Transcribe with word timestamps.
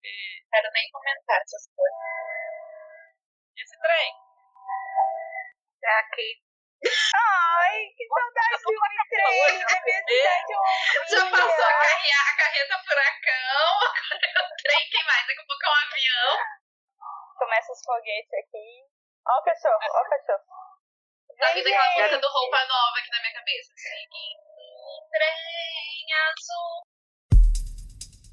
ter. 0.00 0.44
Quero 0.50 0.70
nem 0.72 0.90
comentar 0.90 1.40
essas 1.40 1.66
coisas. 1.74 1.98
E 3.56 3.62
esse 3.62 3.78
trem? 3.78 4.12
É 5.82 5.98
aqui. 5.98 6.42
Ai, 6.82 7.78
que 7.96 8.04
saudade 8.10 8.58
de 8.58 8.66
um 8.66 8.82
trem, 9.08 9.58
da 9.62 9.80
minha 9.82 10.02
cidade 10.02 10.52
Já 11.10 11.30
passou 11.30 11.64
a, 11.64 11.72
carre 11.78 12.10
a 12.10 12.36
carreta 12.36 12.78
furacão, 12.82 13.68
agora 14.10 14.34
é 14.34 14.42
o 14.42 14.56
trem, 14.62 14.90
quem 14.90 15.04
mais? 15.06 15.26
Daqui 15.26 15.40
a 15.40 15.46
pouco 15.46 15.62
é 15.62 15.68
um 15.68 15.78
avião. 15.78 16.38
Começa 17.38 17.72
os 17.72 17.82
foguetes 17.84 18.34
aqui. 18.34 18.82
Ó 19.28 19.38
o 19.38 19.42
cachorro, 19.44 19.78
ó 19.78 20.00
o 20.02 20.10
cachorro. 20.10 20.42
Tá 21.38 21.52
vindo 21.54 21.66
aquela 21.66 21.94
música 21.94 22.18
do 22.18 22.28
Roupa 22.28 22.64
Nova 22.66 22.98
aqui 22.98 23.10
na 23.10 23.20
minha 23.20 23.32
cabeça. 23.32 23.72
Seguindo 23.76 24.42
o 24.42 25.08
trem 25.10 26.06
azul. 26.30 26.81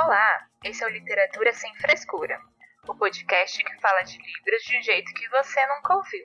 Olá, 0.00 0.46
esse 0.64 0.84
é 0.84 0.86
o 0.86 0.90
Literatura 0.90 1.52
Sem 1.52 1.74
Frescura, 1.74 2.40
o 2.86 2.96
podcast 2.96 3.64
que 3.64 3.80
fala 3.80 4.02
de 4.02 4.16
livros 4.16 4.62
de 4.62 4.78
um 4.78 4.82
jeito 4.82 5.12
que 5.12 5.28
você 5.28 5.66
nunca 5.66 5.96
ouviu. 5.96 6.24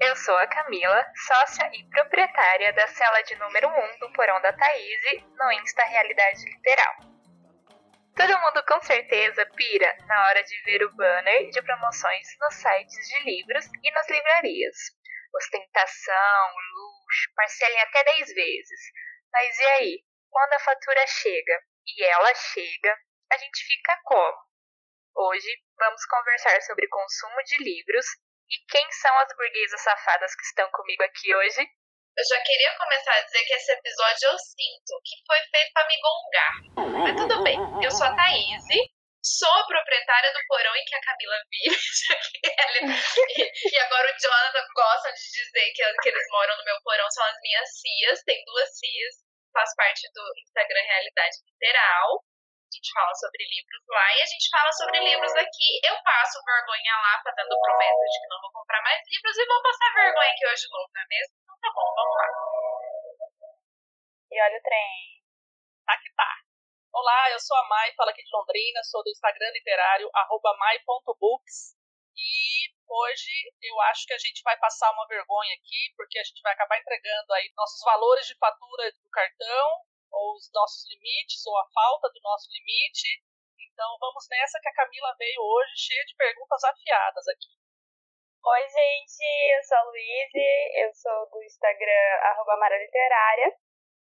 Eu 0.00 0.16
sou 0.16 0.36
a 0.36 0.48
Camila, 0.48 1.06
sócia 1.14 1.70
e 1.74 1.88
proprietária 1.90 2.72
da 2.72 2.88
cela 2.88 3.22
de 3.22 3.36
número 3.36 3.68
1 3.68 3.98
do 4.00 4.12
Porão 4.14 4.42
da 4.42 4.52
Thaís 4.52 5.22
no 5.38 5.52
Insta 5.52 5.84
Realidade 5.84 6.44
Literal. 6.44 6.94
Todo 8.16 8.40
mundo 8.40 8.64
com 8.66 8.82
certeza 8.82 9.46
pira 9.54 9.96
na 10.08 10.26
hora 10.26 10.42
de 10.42 10.62
ver 10.62 10.82
o 10.82 10.92
banner 10.96 11.50
de 11.50 11.62
promoções 11.62 12.26
nos 12.40 12.54
sites 12.56 13.08
de 13.10 13.30
livros 13.30 13.64
e 13.80 13.90
nas 13.92 14.10
livrarias. 14.10 14.76
Ostentação, 15.36 16.48
luxo, 16.74 17.32
parcela 17.36 17.74
em 17.74 17.80
até 17.80 18.02
10 18.16 18.34
vezes. 18.34 18.80
Mas 19.32 19.56
e 19.56 19.64
aí, 19.66 20.04
quando 20.28 20.52
a 20.54 20.58
fatura 20.58 21.06
chega 21.06 21.62
e 21.86 22.04
ela 22.04 22.34
chega, 22.34 22.98
a 23.34 23.38
gente 23.38 23.64
fica 23.66 23.98
como? 24.04 24.38
Hoje 25.16 25.50
vamos 25.76 26.04
conversar 26.06 26.60
sobre 26.62 26.86
consumo 26.88 27.42
de 27.44 27.58
livros 27.64 28.06
e 28.50 28.56
quem 28.70 28.86
são 28.92 29.16
as 29.18 29.28
burguesas 29.36 29.80
safadas 29.82 30.34
que 30.36 30.42
estão 30.42 30.70
comigo 30.70 31.02
aqui 31.02 31.34
hoje. 31.34 31.60
Eu 32.16 32.24
já 32.30 32.40
queria 32.42 32.78
começar 32.78 33.12
a 33.14 33.22
dizer 33.22 33.42
que 33.44 33.54
esse 33.54 33.72
episódio 33.72 34.28
eu 34.30 34.38
sinto 34.38 34.92
que 35.02 35.16
foi 35.26 35.40
feito 35.50 35.72
para 35.74 35.88
me 35.88 35.96
gongar. 35.98 36.54
Mas 37.02 37.16
tudo 37.16 37.42
bem, 37.42 37.58
eu 37.82 37.90
sou 37.90 38.06
a 38.06 38.14
Thaís, 38.14 38.62
sou 39.20 39.50
a 39.50 39.66
proprietária 39.66 40.32
do 40.32 40.38
porão 40.46 40.76
em 40.76 40.84
que 40.84 40.94
a 40.94 41.00
Camila 41.00 41.36
vive. 41.50 41.74
ela- 42.54 42.86
e, 42.86 43.42
e 43.42 43.78
agora 43.80 44.14
o 44.14 44.18
Jonathan 44.20 44.66
gosta 44.76 45.10
de 45.12 45.22
dizer 45.42 45.72
que 45.74 46.08
eles 46.08 46.26
moram 46.30 46.56
no 46.56 46.64
meu 46.64 46.76
porão, 46.84 47.10
são 47.10 47.24
as 47.26 47.36
minhas 47.42 47.68
cias, 47.80 48.22
tem 48.22 48.44
duas 48.44 48.78
cias, 48.78 49.14
faz 49.52 49.74
parte 49.74 50.06
do 50.14 50.22
Instagram 50.38 50.82
Realidade 50.86 51.36
Literal. 51.50 52.22
A 52.74 52.82
gente 52.82 52.90
fala 52.90 53.14
sobre 53.14 53.38
livros 53.38 53.82
lá 53.86 54.06
e 54.18 54.20
a 54.20 54.26
gente 54.26 54.50
fala 54.50 54.72
sobre 54.72 54.98
livros 54.98 55.30
aqui. 55.38 55.78
Eu 55.86 55.94
passo 56.02 56.42
vergonha 56.42 56.94
lá 57.06 57.22
fazendo 57.22 57.54
promessa 57.54 58.02
de 58.02 58.18
que 58.18 58.26
não 58.26 58.40
vou 58.42 58.50
comprar 58.50 58.82
mais 58.82 58.98
livros 59.06 59.38
e 59.38 59.46
vou 59.46 59.62
passar 59.62 59.94
vergonha 59.94 60.30
aqui 60.34 60.42
hoje 60.42 60.66
de 60.66 60.72
novo, 60.74 60.90
não 60.90 61.02
é 61.02 61.06
mesmo? 61.06 61.34
Então 61.38 61.54
tá 61.54 61.70
bom, 61.70 61.86
vamos 61.94 62.16
lá. 62.18 62.26
E 64.26 64.42
olha 64.42 64.58
o 64.58 64.62
trem. 64.66 65.22
Tá 65.86 65.94
que 66.02 66.10
tá. 66.18 66.32
Olá, 66.90 67.30
eu 67.30 67.38
sou 67.38 67.56
a 67.58 67.68
Mai, 67.68 67.94
falo 67.94 68.10
aqui 68.10 68.24
de 68.24 68.30
Londrina, 68.34 68.82
sou 68.82 69.04
do 69.04 69.10
Instagram 69.10 69.50
literário, 69.54 70.10
arroba 70.12 70.56
mai.books. 70.58 71.78
E 72.18 72.74
hoje 72.90 73.54
eu 73.62 73.80
acho 73.82 74.04
que 74.04 74.14
a 74.14 74.18
gente 74.18 74.42
vai 74.42 74.58
passar 74.58 74.90
uma 74.90 75.06
vergonha 75.06 75.54
aqui, 75.54 75.94
porque 75.94 76.18
a 76.18 76.24
gente 76.24 76.42
vai 76.42 76.52
acabar 76.52 76.76
entregando 76.80 77.34
aí 77.34 77.52
nossos 77.54 77.84
valores 77.84 78.26
de 78.26 78.34
fatura 78.34 78.90
do 78.98 79.10
cartão, 79.10 79.86
ou 80.14 80.34
os 80.34 80.50
nossos 80.52 80.88
limites, 80.88 81.44
ou 81.46 81.58
a 81.58 81.66
falta 81.74 82.08
do 82.08 82.20
nosso 82.22 82.48
limite. 82.50 83.22
Então 83.58 83.98
vamos 83.98 84.26
nessa 84.30 84.60
que 84.60 84.68
a 84.68 84.74
Camila 84.74 85.14
veio 85.18 85.42
hoje 85.42 85.72
cheia 85.76 86.04
de 86.06 86.14
perguntas 86.16 86.62
afiadas 86.64 87.26
aqui. 87.28 87.52
Oi, 88.44 88.68
gente, 88.68 89.24
eu 89.56 89.62
sou 89.64 89.78
a 89.78 89.82
Luíse, 89.84 90.46
eu 90.76 90.92
sou 90.94 91.30
do 91.30 91.42
Instagram, 91.42 92.10
arroba 92.22 92.68
Literária. 92.76 93.56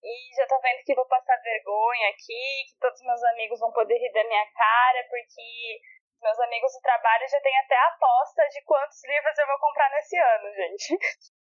E 0.02 0.34
já 0.36 0.46
tô 0.46 0.60
vendo 0.60 0.84
que 0.84 0.94
vou 0.94 1.06
passar 1.06 1.36
vergonha 1.42 2.08
aqui, 2.10 2.70
que 2.70 2.78
todos 2.80 3.02
meus 3.02 3.22
amigos 3.34 3.58
vão 3.58 3.72
poder 3.72 3.98
rir 3.98 4.12
da 4.12 4.22
minha 4.24 4.46
cara, 4.52 5.04
porque 5.10 5.82
meus 6.22 6.38
amigos 6.38 6.72
do 6.72 6.80
trabalho 6.80 7.28
já 7.28 7.40
têm 7.40 7.58
até 7.58 7.76
aposta 7.76 8.48
de 8.48 8.62
quantos 8.62 9.02
livros 9.04 9.38
eu 9.38 9.46
vou 9.46 9.58
comprar 9.58 9.90
nesse 9.90 10.16
ano, 10.16 10.54
gente. 10.54 10.98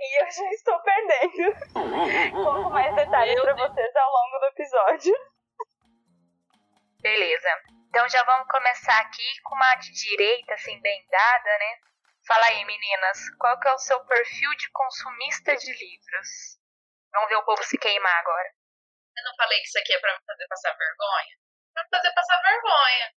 E 0.00 0.22
eu 0.22 0.30
já 0.30 0.50
estou 0.50 0.80
perdendo. 0.82 1.52
Conto 2.44 2.70
mais 2.70 2.94
detalhes 2.94 3.34
Deus. 3.34 3.56
vocês 3.56 3.96
ao 3.96 4.10
longo 4.10 4.38
do 4.38 4.46
episódio. 4.46 5.14
Beleza. 7.00 7.62
Então 7.88 8.08
já 8.08 8.22
vamos 8.24 8.48
começar 8.48 8.98
aqui 9.00 9.40
com 9.42 9.54
uma 9.54 9.74
de 9.76 9.92
direita, 9.92 10.54
assim, 10.54 10.80
bem 10.80 11.06
dada, 11.08 11.58
né? 11.58 11.78
Fala 12.26 12.46
aí, 12.46 12.64
meninas, 12.64 13.18
qual 13.38 13.58
que 13.58 13.68
é 13.68 13.72
o 13.72 13.78
seu 13.78 14.04
perfil 14.04 14.50
de 14.56 14.70
consumista 14.70 15.56
de 15.56 15.72
livros? 15.72 16.58
Vamos 17.12 17.28
ver 17.28 17.36
o 17.36 17.44
povo 17.44 17.62
se 17.64 17.78
queimar 17.78 18.16
agora. 18.20 18.54
Eu 19.16 19.24
não 19.24 19.34
falei 19.36 19.58
que 19.58 19.66
isso 19.66 19.78
aqui 19.78 19.92
é 19.92 20.00
pra 20.00 20.14
me 20.14 20.24
fazer 20.24 20.46
passar 20.46 20.76
vergonha? 20.76 21.36
Pra 21.74 21.82
me 21.82 21.90
fazer 21.90 22.12
passar 22.14 22.40
vergonha. 22.42 23.12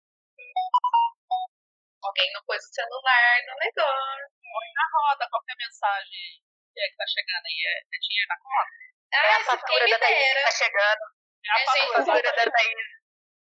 Alguém 2.03 2.33
não 2.33 2.43
pôs 2.45 2.65
o 2.65 2.73
celular 2.73 3.39
no 3.47 3.55
negócio. 3.59 4.42
Põe 4.53 4.69
na 4.77 4.87
roda 4.93 5.29
qualquer 5.31 5.57
mensagem 5.57 6.43
que 6.73 6.81
é 6.81 6.89
que 6.89 6.97
tá 6.97 7.05
chegando 7.09 7.47
aí. 7.47 7.59
É, 7.67 7.75
é 7.81 7.99
dinheiro 8.01 8.29
na 8.29 8.39
conta? 8.39 8.71
é 9.13 9.35
a 9.37 9.45
fatura 9.45 9.89
da 9.89 9.99
Thaís 9.99 10.33
que 10.33 10.43
tá 10.43 10.51
chegando. 10.53 11.05
É 11.45 11.51
a 11.53 11.61
É, 11.61 11.65
fatura. 11.65 12.23
da 12.23 12.51
Thaís. 12.51 13.03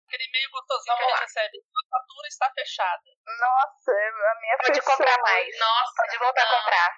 Aquele 0.06 0.24
e-mail 0.30 0.50
gostosinho 0.52 0.96
que 0.98 1.04
a 1.04 1.06
Vamos 1.06 1.20
gente 1.20 1.26
recebe. 1.28 1.58
A 1.58 1.90
fatura 1.90 2.28
está 2.28 2.52
fechada. 2.54 3.04
Nossa, 3.26 3.92
a 3.92 4.36
minha 4.40 4.58
Pode 4.58 4.82
comprar 4.82 5.18
mais. 5.22 5.60
Nossa, 5.60 5.94
pode 5.98 6.18
voltar 6.18 6.42
a 6.42 6.46
não. 6.46 6.60
comprar. 6.60 6.92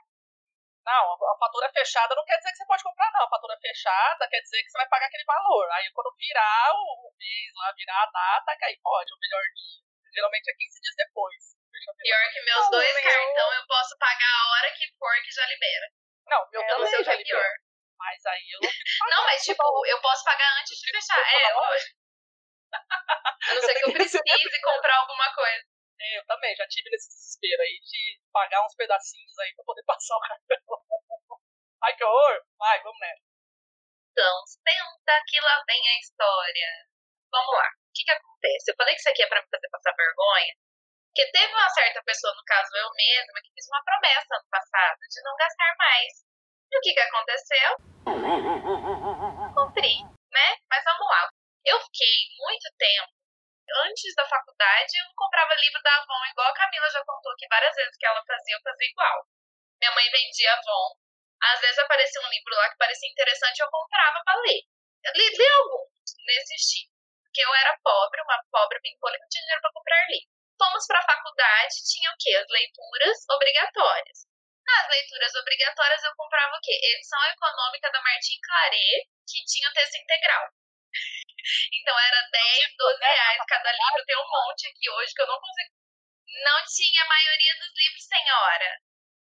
Não, 0.88 1.04
a 1.14 1.38
fatura 1.40 1.70
fechada 1.72 2.16
não 2.16 2.24
quer 2.26 2.38
dizer 2.38 2.52
que 2.52 2.58
você 2.58 2.66
pode 2.66 2.84
comprar, 2.84 3.12
não. 3.12 3.26
A 3.26 3.30
fatura 3.30 3.58
fechada 3.62 4.28
quer 4.30 4.42
dizer 4.42 4.64
que 4.64 4.70
você 4.72 4.78
vai 4.78 4.88
pagar 4.90 5.08
aquele 5.08 5.24
valor. 5.26 5.70
Aí 5.72 5.90
quando 5.94 6.16
virar 6.18 6.72
o 6.74 7.12
mês 7.18 7.52
lá, 7.56 7.74
virar 7.74 8.04
a 8.04 8.12
data, 8.12 8.58
que 8.58 8.66
aí 8.66 8.80
pode, 8.82 9.14
o 9.14 9.20
melhor 9.20 9.42
dia. 9.56 9.84
Geralmente 10.14 10.50
é 10.50 10.54
15 10.54 10.82
dias 10.82 10.96
depois. 10.98 11.57
Pior 11.98 12.32
que 12.34 12.42
meus 12.42 12.66
Oh, 12.68 12.72
dois 12.72 12.94
meu. 12.94 13.04
cartão 13.04 13.54
eu 13.54 13.66
posso 13.68 13.98
pagar 13.98 14.30
a 14.34 14.52
hora 14.52 14.72
que 14.72 14.88
for 14.98 15.14
que 15.24 15.32
já 15.32 15.46
libera. 15.46 15.88
Não, 16.28 16.50
meu 16.52 16.62
É, 16.62 16.68
não 16.68 16.78
também 16.86 17.04
já 17.04 17.14
é 17.14 17.16
liberou. 17.18 17.42
pior. 17.42 17.54
Mas 17.98 18.26
aí 18.26 18.46
eu 18.54 18.60
não 18.62 19.10
Não, 19.10 19.24
mas 19.26 19.44
tipo, 19.44 19.64
eu 19.88 20.02
posso 20.02 20.24
pagar 20.24 20.60
antes 20.60 20.78
de 20.78 20.92
fechar. 20.92 21.20
É, 21.34 21.54
lógico. 21.54 21.98
A 22.74 23.54
não 23.56 23.62
ser 23.62 23.74
que 23.76 23.90
eu 23.90 23.94
precise 23.94 24.62
comprar 24.62 24.98
alguma 24.98 25.34
coisa. 25.34 25.64
É, 26.00 26.18
eu 26.20 26.26
também, 26.26 26.56
já 26.56 26.68
tive 26.68 26.90
nesse 26.92 27.10
desespero 27.10 27.62
aí 27.64 27.80
de 27.82 28.22
pagar 28.32 28.64
uns 28.66 28.76
pedacinhos 28.76 29.38
aí 29.40 29.54
pra 29.56 29.66
poder 29.66 29.84
passar 29.88 30.16
o 30.16 30.20
cartão. 30.22 30.86
Ai, 31.84 31.96
que 31.96 32.04
horror! 32.04 32.44
Vai, 32.60 32.82
vamos 32.84 33.00
nessa. 33.00 33.22
Então, 34.12 34.46
senta 34.48 35.24
que 35.28 35.40
lá 35.42 35.64
vem 35.68 35.90
a 35.90 36.00
história. 36.00 36.70
Vamos 37.32 37.54
lá. 37.56 37.68
O 37.68 37.92
que 37.94 38.04
que 38.04 38.12
acontece? 38.12 38.72
Eu 38.72 38.76
falei 38.76 38.94
que 38.94 39.00
isso 39.00 39.10
aqui 39.10 39.24
é 39.24 39.28
pra 39.28 39.42
me 39.42 39.48
fazer 39.50 39.70
passar 39.70 39.94
vergonha. 39.96 40.54
Porque 41.18 41.34
teve 41.34 41.50
uma 41.52 41.70
certa 41.74 41.98
pessoa, 42.06 42.32
no 42.38 42.46
caso 42.46 42.70
eu 42.78 42.94
mesma, 42.94 43.42
que 43.42 43.50
fiz 43.50 43.66
uma 43.74 43.82
promessa 43.82 44.38
ano 44.38 44.46
passado 44.54 45.00
de 45.10 45.20
não 45.26 45.34
gastar 45.34 45.74
mais. 45.80 46.14
E 46.70 46.78
o 46.78 46.82
que 46.82 46.94
que 46.94 47.00
aconteceu? 47.00 47.70
Cumpri, 49.58 49.98
né? 50.30 50.48
Mas 50.70 50.84
vamos 50.86 51.10
lá. 51.10 51.28
Eu 51.66 51.82
fiquei 51.90 52.38
muito 52.38 52.70
tempo, 52.78 53.10
antes 53.90 54.14
da 54.14 54.30
faculdade, 54.30 54.94
eu 54.94 55.06
não 55.10 55.16
comprava 55.18 55.58
livro 55.58 55.82
da 55.82 55.90
Avon, 55.98 56.22
igual 56.30 56.50
a 56.50 56.54
Camila 56.54 56.88
já 56.92 57.04
contou 57.04 57.32
aqui 57.32 57.48
várias 57.50 57.74
vezes 57.74 57.98
que 57.98 58.06
ela 58.06 58.22
fazia, 58.22 58.56
eu 58.56 58.62
fazia 58.62 58.86
igual. 58.88 59.26
Minha 59.82 59.96
mãe 59.98 60.06
vendia 60.12 60.54
Avon, 60.54 61.02
às 61.42 61.60
vezes 61.62 61.80
aparecia 61.80 62.22
um 62.22 62.30
livro 62.30 62.54
lá 62.54 62.70
que 62.70 62.78
parecia 62.78 63.10
interessante, 63.10 63.58
eu 63.58 63.72
comprava 63.72 64.22
pra 64.24 64.38
ler. 64.46 64.62
Eu 65.02 65.14
li, 65.18 65.30
li 65.34 65.50
alguns 65.50 66.14
nesse 66.28 66.54
estilo. 66.54 66.94
Porque 67.24 67.42
eu 67.42 67.56
era 67.56 67.76
pobre, 67.82 68.22
uma 68.22 68.38
pobre 68.52 68.80
pimpolha, 68.82 69.18
não 69.18 69.28
tinha 69.28 69.42
dinheiro 69.42 69.62
pra 69.62 69.74
comprar 69.74 70.06
livro. 70.14 70.37
Fomos 70.58 70.88
pra 70.88 71.02
faculdade, 71.02 71.86
tinha 71.86 72.10
o 72.12 72.18
quê? 72.18 72.34
As 72.36 72.50
leituras 72.50 73.18
obrigatórias. 73.30 74.26
Nas 74.66 74.90
leituras 74.90 75.34
obrigatórias 75.36 76.04
eu 76.04 76.16
comprava 76.16 76.58
o 76.58 76.62
quê? 76.62 76.74
Edição 76.74 77.24
econômica 77.32 77.92
da 77.92 78.02
Martin 78.02 78.40
Claret, 78.42 79.08
que 79.30 79.46
tinha 79.46 79.70
o 79.70 79.74
texto 79.74 79.96
integral. 79.96 80.50
Então 81.72 81.98
era 81.98 82.28
10, 82.30 82.76
12 82.76 83.00
reais 83.00 83.42
cada 83.48 83.72
livro. 83.72 84.06
Tem 84.06 84.18
um 84.18 84.28
monte 84.28 84.68
aqui 84.68 84.90
hoje 84.90 85.14
que 85.14 85.22
eu 85.22 85.28
não 85.28 85.40
consigo. 85.40 85.72
Não 86.44 86.60
tinha 86.66 87.04
a 87.04 87.08
maioria 87.08 87.56
dos 87.56 87.72
livros, 87.74 88.04
senhora. 88.04 88.82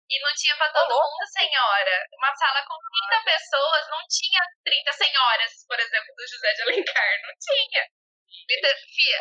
E 0.08 0.20
não 0.20 0.32
tinha 0.36 0.56
pra 0.56 0.70
todo 0.70 0.94
mundo, 0.94 1.26
senhora. 1.26 2.06
Uma 2.14 2.36
sala 2.36 2.62
com 2.68 2.78
30 3.10 3.24
pessoas 3.24 3.90
não 3.90 4.06
tinha 4.08 4.42
30 4.64 4.94
senhoras, 4.94 5.66
por 5.66 5.80
exemplo, 5.80 6.14
do 6.14 6.28
José 6.28 6.54
de 6.54 6.62
Alencar. 6.62 7.22
Não 7.24 7.34
tinha. 7.40 7.90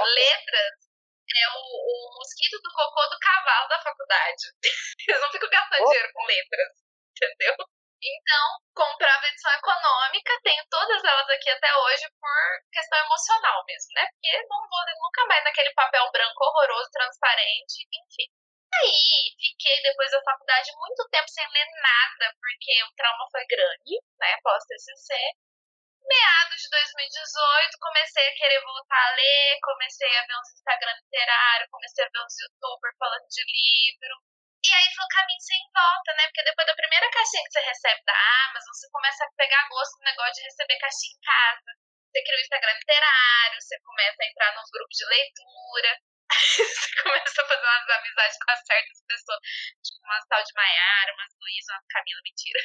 Letras 0.04 0.89
é 1.36 1.48
o, 1.54 1.62
o 1.62 2.18
mosquito 2.18 2.58
do 2.62 2.72
cocô 2.72 3.06
do 3.08 3.18
cavalo 3.18 3.68
da 3.68 3.80
faculdade. 3.82 4.44
Eles 5.08 5.20
não 5.20 5.30
ficam 5.30 5.48
gastando 5.50 5.84
dinheiro 5.84 6.12
com 6.12 6.26
letras, 6.26 6.72
entendeu? 7.16 7.56
Então, 8.00 8.46
comprava 8.74 9.26
edição 9.28 9.52
econômica, 9.52 10.32
tenho 10.42 10.64
todas 10.70 11.04
elas 11.04 11.28
aqui 11.28 11.50
até 11.50 11.68
hoje 11.76 12.08
por 12.18 12.40
questão 12.72 12.98
emocional 13.04 13.62
mesmo, 13.66 13.92
né? 13.92 14.08
Porque 14.08 14.32
não 14.48 14.68
vou 14.68 14.80
ler 14.86 14.96
nunca 14.96 15.26
mais 15.26 15.44
naquele 15.44 15.70
papel 15.74 16.10
branco 16.10 16.44
horroroso, 16.44 16.90
transparente, 16.90 17.84
enfim. 17.92 18.24
Aí, 18.72 19.36
fiquei 19.36 19.82
depois 19.82 20.10
da 20.10 20.22
faculdade 20.22 20.70
muito 20.78 21.08
tempo 21.10 21.28
sem 21.28 21.46
ler 21.50 21.66
nada, 21.82 22.34
porque 22.40 22.84
o 22.84 22.94
trauma 22.96 23.26
foi 23.30 23.44
grande, 23.44 24.00
né, 24.18 24.38
pós-TCC. 24.42 25.12
Meados 26.02 26.60
de 26.60 26.68
2018, 26.70 27.78
comecei 27.78 28.28
a 28.28 28.34
querer 28.34 28.60
voltar 28.62 29.06
a 29.06 29.14
ler, 29.14 29.58
comecei 29.62 30.16
a 30.16 30.26
ver 30.26 30.36
uns 30.40 30.52
Instagram 30.54 30.94
literários, 30.96 31.70
comecei 31.70 32.04
a 32.04 32.08
ver 32.08 32.24
uns 32.24 32.36
youtubers 32.40 32.96
falando 32.98 33.26
de 33.28 33.42
livro, 33.44 34.14
e 34.60 34.68
aí 34.68 34.88
foi 34.92 35.04
um 35.04 35.16
caminho 35.16 35.40
sem 35.40 35.60
volta, 35.72 36.12
né? 36.20 36.24
Porque 36.28 36.44
depois 36.44 36.66
da 36.66 36.76
primeira 36.76 37.10
caixinha 37.10 37.44
que 37.44 37.52
você 37.52 37.60
recebe 37.60 38.02
da 38.04 38.12
Amazon, 38.44 38.74
você 38.74 38.88
começa 38.92 39.24
a 39.24 39.32
pegar 39.36 39.68
gosto 39.68 39.96
no 39.98 40.04
negócio 40.04 40.34
de 40.34 40.42
receber 40.42 40.76
caixinha 40.76 41.16
em 41.16 41.20
casa. 41.24 41.70
Você 42.12 42.22
cria 42.22 42.36
o 42.36 42.40
Instagram 42.40 42.74
literário, 42.74 43.60
você 43.60 43.80
começa 43.80 44.16
a 44.20 44.26
entrar 44.26 44.54
nos 44.56 44.70
grupos 44.70 44.96
de 44.98 45.06
leitura, 45.06 45.90
você 46.28 47.02
começa 47.02 47.42
a 47.42 47.46
fazer 47.46 47.66
umas 47.66 47.88
amizades 47.88 48.36
com 48.36 48.56
certas 48.66 49.00
pessoas, 49.08 49.40
tipo 49.80 50.04
uma 50.04 50.20
tal 50.28 50.44
de 50.44 50.52
Maiara, 50.52 51.14
umas 51.14 51.32
Luísa, 51.40 51.72
uma 51.72 51.84
Camila, 51.88 52.20
mentira. 52.22 52.60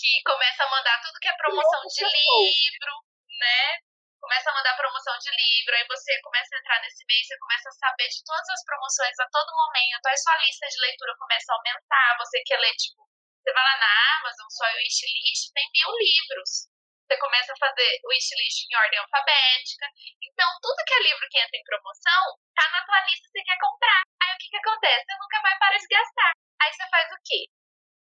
Que 0.00 0.22
começa 0.24 0.64
a 0.64 0.70
mandar 0.70 1.00
tudo 1.02 1.20
que 1.20 1.28
é 1.28 1.36
promoção 1.36 1.82
de 1.86 2.04
livro, 2.04 2.94
né? 3.38 3.78
começa 4.24 4.48
a 4.48 4.54
mandar 4.54 4.74
promoção 4.74 5.12
de 5.20 5.30
livro, 5.36 5.76
aí 5.76 5.84
você 5.84 6.16
começa 6.22 6.48
a 6.56 6.58
entrar 6.58 6.80
nesse 6.80 7.04
mês, 7.04 7.28
você 7.28 7.36
começa 7.36 7.68
a 7.68 7.76
saber 7.76 8.08
de 8.08 8.24
todas 8.24 8.48
as 8.48 8.64
promoções 8.64 9.18
a 9.20 9.28
todo 9.28 9.52
momento, 9.52 10.06
aí 10.06 10.16
sua 10.16 10.38
lista 10.40 10.66
de 10.66 10.80
leitura 10.80 11.12
começa 11.20 11.52
a 11.52 11.56
aumentar, 11.56 12.16
você 12.16 12.40
quer 12.48 12.56
ler, 12.56 12.72
tipo, 12.72 13.04
você 13.44 13.52
vai 13.52 13.62
lá 13.62 13.76
na 13.76 13.92
Amazon, 14.16 14.48
sua 14.48 14.72
wishlist 14.80 15.52
tem 15.52 15.68
mil 15.76 15.92
livros. 16.00 16.72
Você 17.04 17.20
começa 17.20 17.52
a 17.52 17.60
fazer 17.60 18.00
o 18.02 18.08
wishlist 18.08 18.64
em 18.64 18.76
ordem 18.80 18.98
alfabética. 18.98 19.84
Então, 20.24 20.48
tudo 20.62 20.84
que 20.88 20.94
é 20.94 21.02
livro 21.04 21.28
que 21.28 21.36
entra 21.36 21.58
em 21.60 21.68
promoção, 21.68 22.22
tá 22.56 22.64
na 22.72 22.80
tua 22.86 23.04
lista 23.04 23.28
você 23.28 23.44
quer 23.44 23.58
comprar. 23.60 24.00
Aí 24.24 24.32
o 24.32 24.38
que 24.40 24.48
que 24.48 24.56
acontece? 24.56 25.04
Você 25.04 25.18
nunca 25.20 25.40
vai 25.42 25.58
parar 25.58 25.76
de 25.76 25.86
gastar. 25.86 26.32
Aí 26.64 26.72
você 26.72 26.88
faz 26.88 27.12
o 27.12 27.20
quê? 27.22 27.44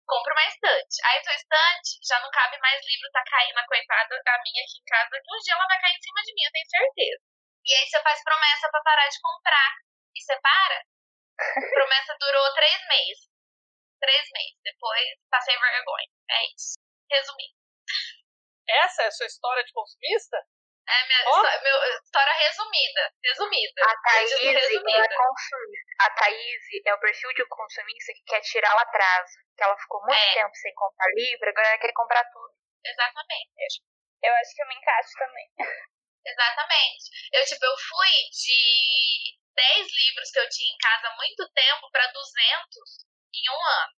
Compra 0.06 0.32
uma 0.32 0.48
estante. 0.48 0.96
Aí 1.04 1.22
tua 1.22 1.34
estante 1.34 1.98
já 2.06 2.20
não 2.20 2.30
cabe 2.30 2.58
mais 2.58 2.80
livro, 2.86 3.10
tá 3.12 3.22
caindo 3.26 3.58
a 3.58 3.66
coitada, 3.66 4.14
a 4.14 4.42
minha 4.42 4.62
aqui 4.62 4.78
em 4.80 4.86
casa, 4.86 5.10
que 5.10 5.34
um 5.34 5.42
dia 5.42 5.54
ela 5.54 5.66
vai 5.66 5.80
cair 5.80 5.96
em 5.96 6.02
cima 6.02 6.20
de 6.22 6.34
mim, 6.34 6.44
eu 6.46 6.52
tenho 6.52 6.70
certeza. 6.70 7.22
E 7.66 7.74
aí 7.74 7.86
você 7.86 8.02
faz 8.02 8.22
promessa 8.22 8.70
para 8.70 8.82
parar 8.82 9.08
de 9.08 9.20
comprar. 9.20 9.70
E 10.14 10.22
você 10.22 10.40
para. 10.40 10.78
promessa 11.74 12.16
durou 12.18 12.54
três 12.54 12.80
meses. 12.86 13.28
Três 14.00 14.24
meses. 14.32 14.58
Depois 14.62 15.04
passei 15.30 15.58
vergonha. 15.58 16.08
É 16.30 16.46
isso. 16.54 16.78
Resumindo. 17.10 17.56
Essa 18.68 19.02
é 19.02 19.06
a 19.06 19.10
sua 19.10 19.26
história 19.26 19.64
de 19.64 19.72
consumista? 19.72 20.38
É 20.88 21.06
minha 21.06 21.18
oh. 21.26 21.36
história, 21.36 21.60
meu, 21.62 22.00
história 22.04 22.32
resumida. 22.32 23.14
Resumida. 23.24 23.82
A 23.82 24.02
Thaís, 24.02 24.30
resumida. 24.30 25.04
É 25.04 25.16
consumista. 25.16 25.85
A 25.98 26.10
Thaís 26.10 26.62
é 26.84 26.94
o 26.94 27.00
perfil 27.00 27.32
de 27.34 27.46
consumista 27.48 28.12
que 28.12 28.22
quer 28.24 28.40
tirar 28.40 28.74
o 28.74 28.80
atraso. 28.80 29.38
Que 29.56 29.62
ela 29.62 29.76
ficou 29.78 30.00
muito 30.02 30.14
é. 30.14 30.34
tempo 30.34 30.54
sem 30.54 30.74
comprar 30.74 31.08
livro, 31.14 31.48
agora 31.48 31.68
ela 31.68 31.78
quer 31.78 31.92
comprar 31.92 32.24
tudo. 32.30 32.54
Exatamente. 32.84 33.82
Eu 34.22 34.34
acho 34.34 34.54
que 34.54 34.62
eu 34.62 34.68
me 34.68 34.74
encaixo 34.74 35.12
também. 35.18 35.48
Exatamente. 36.26 37.04
Eu, 37.32 37.44
tipo, 37.46 37.64
eu 37.64 37.76
fui 37.78 38.14
de 38.34 39.38
10 39.54 39.86
livros 39.86 40.30
que 40.30 40.40
eu 40.40 40.48
tinha 40.48 40.74
em 40.74 40.78
casa 40.78 41.08
há 41.08 41.16
muito 41.16 41.48
tempo 41.52 41.90
para 41.90 42.10
200 42.10 43.06
em 43.34 43.50
um 43.50 43.60
ano. 43.82 43.96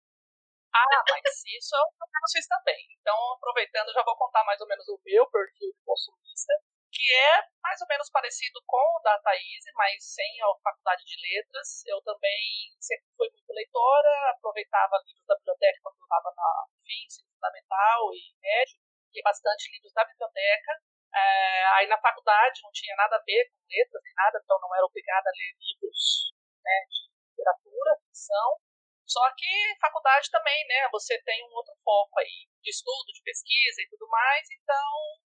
Ah, 0.76 1.04
mas 1.10 1.44
isso 1.46 1.76
eu 1.76 2.08
vocês 2.28 2.46
também. 2.48 2.86
Então, 3.00 3.16
aproveitando, 3.34 3.94
já 3.94 4.04
vou 4.04 4.16
contar 4.18 4.44
mais 4.44 4.60
ou 4.60 4.68
menos 4.68 4.88
o 4.90 5.00
meu 5.06 5.26
perfil 5.30 5.72
de 5.72 5.84
consumista 5.86 6.54
que 6.92 7.14
é 7.14 7.44
mais 7.62 7.80
ou 7.82 7.88
menos 7.88 8.10
parecido 8.10 8.62
com 8.66 8.78
o 8.78 9.02
da 9.04 9.18
Thaís, 9.20 9.64
mas 9.76 10.04
sem 10.04 10.42
a 10.42 10.48
faculdade 10.64 11.04
de 11.06 11.16
letras. 11.20 11.84
Eu 11.86 12.02
também 12.02 12.72
sempre 12.80 13.06
fui 13.16 13.30
muito 13.30 13.54
leitora, 13.54 14.32
aproveitava 14.32 15.04
livros 15.06 15.26
da 15.28 15.36
biblioteca 15.36 15.80
quando 15.84 16.00
eu 16.00 16.06
estava 16.06 16.34
na 16.36 16.66
fim, 16.86 17.06
fundamental 17.34 18.14
e 18.14 18.24
médio, 18.42 18.80
e 19.14 19.22
bastante 19.22 19.72
livros 19.72 19.94
da 19.94 20.06
biblioteca. 20.06 20.72
É, 21.14 21.66
aí 21.78 21.88
na 21.88 22.00
faculdade 22.00 22.62
não 22.64 22.72
tinha 22.72 22.96
nada 22.96 23.16
a 23.16 23.24
ver 23.24 23.50
com 23.50 23.66
letras 23.68 24.04
nem 24.04 24.14
nada, 24.16 24.40
então 24.44 24.60
não 24.60 24.76
era 24.76 24.86
obrigada 24.86 25.30
a 25.30 25.36
ler 25.36 25.56
livros 25.60 26.32
né, 26.64 26.86
de 26.90 27.10
literatura, 27.32 28.00
ficção. 28.06 28.60
Só 29.08 29.24
que 29.36 29.48
faculdade 29.80 30.30
também, 30.30 30.68
né? 30.68 30.90
Você 30.92 31.18
tem 31.24 31.42
um 31.48 31.54
outro 31.54 31.74
foco 31.84 32.20
aí 32.20 32.48
de 32.62 32.70
estudo, 32.70 33.08
de 33.14 33.24
pesquisa 33.24 33.82
e 33.82 33.88
tudo 33.90 34.06
mais, 34.10 34.46
então 34.52 35.27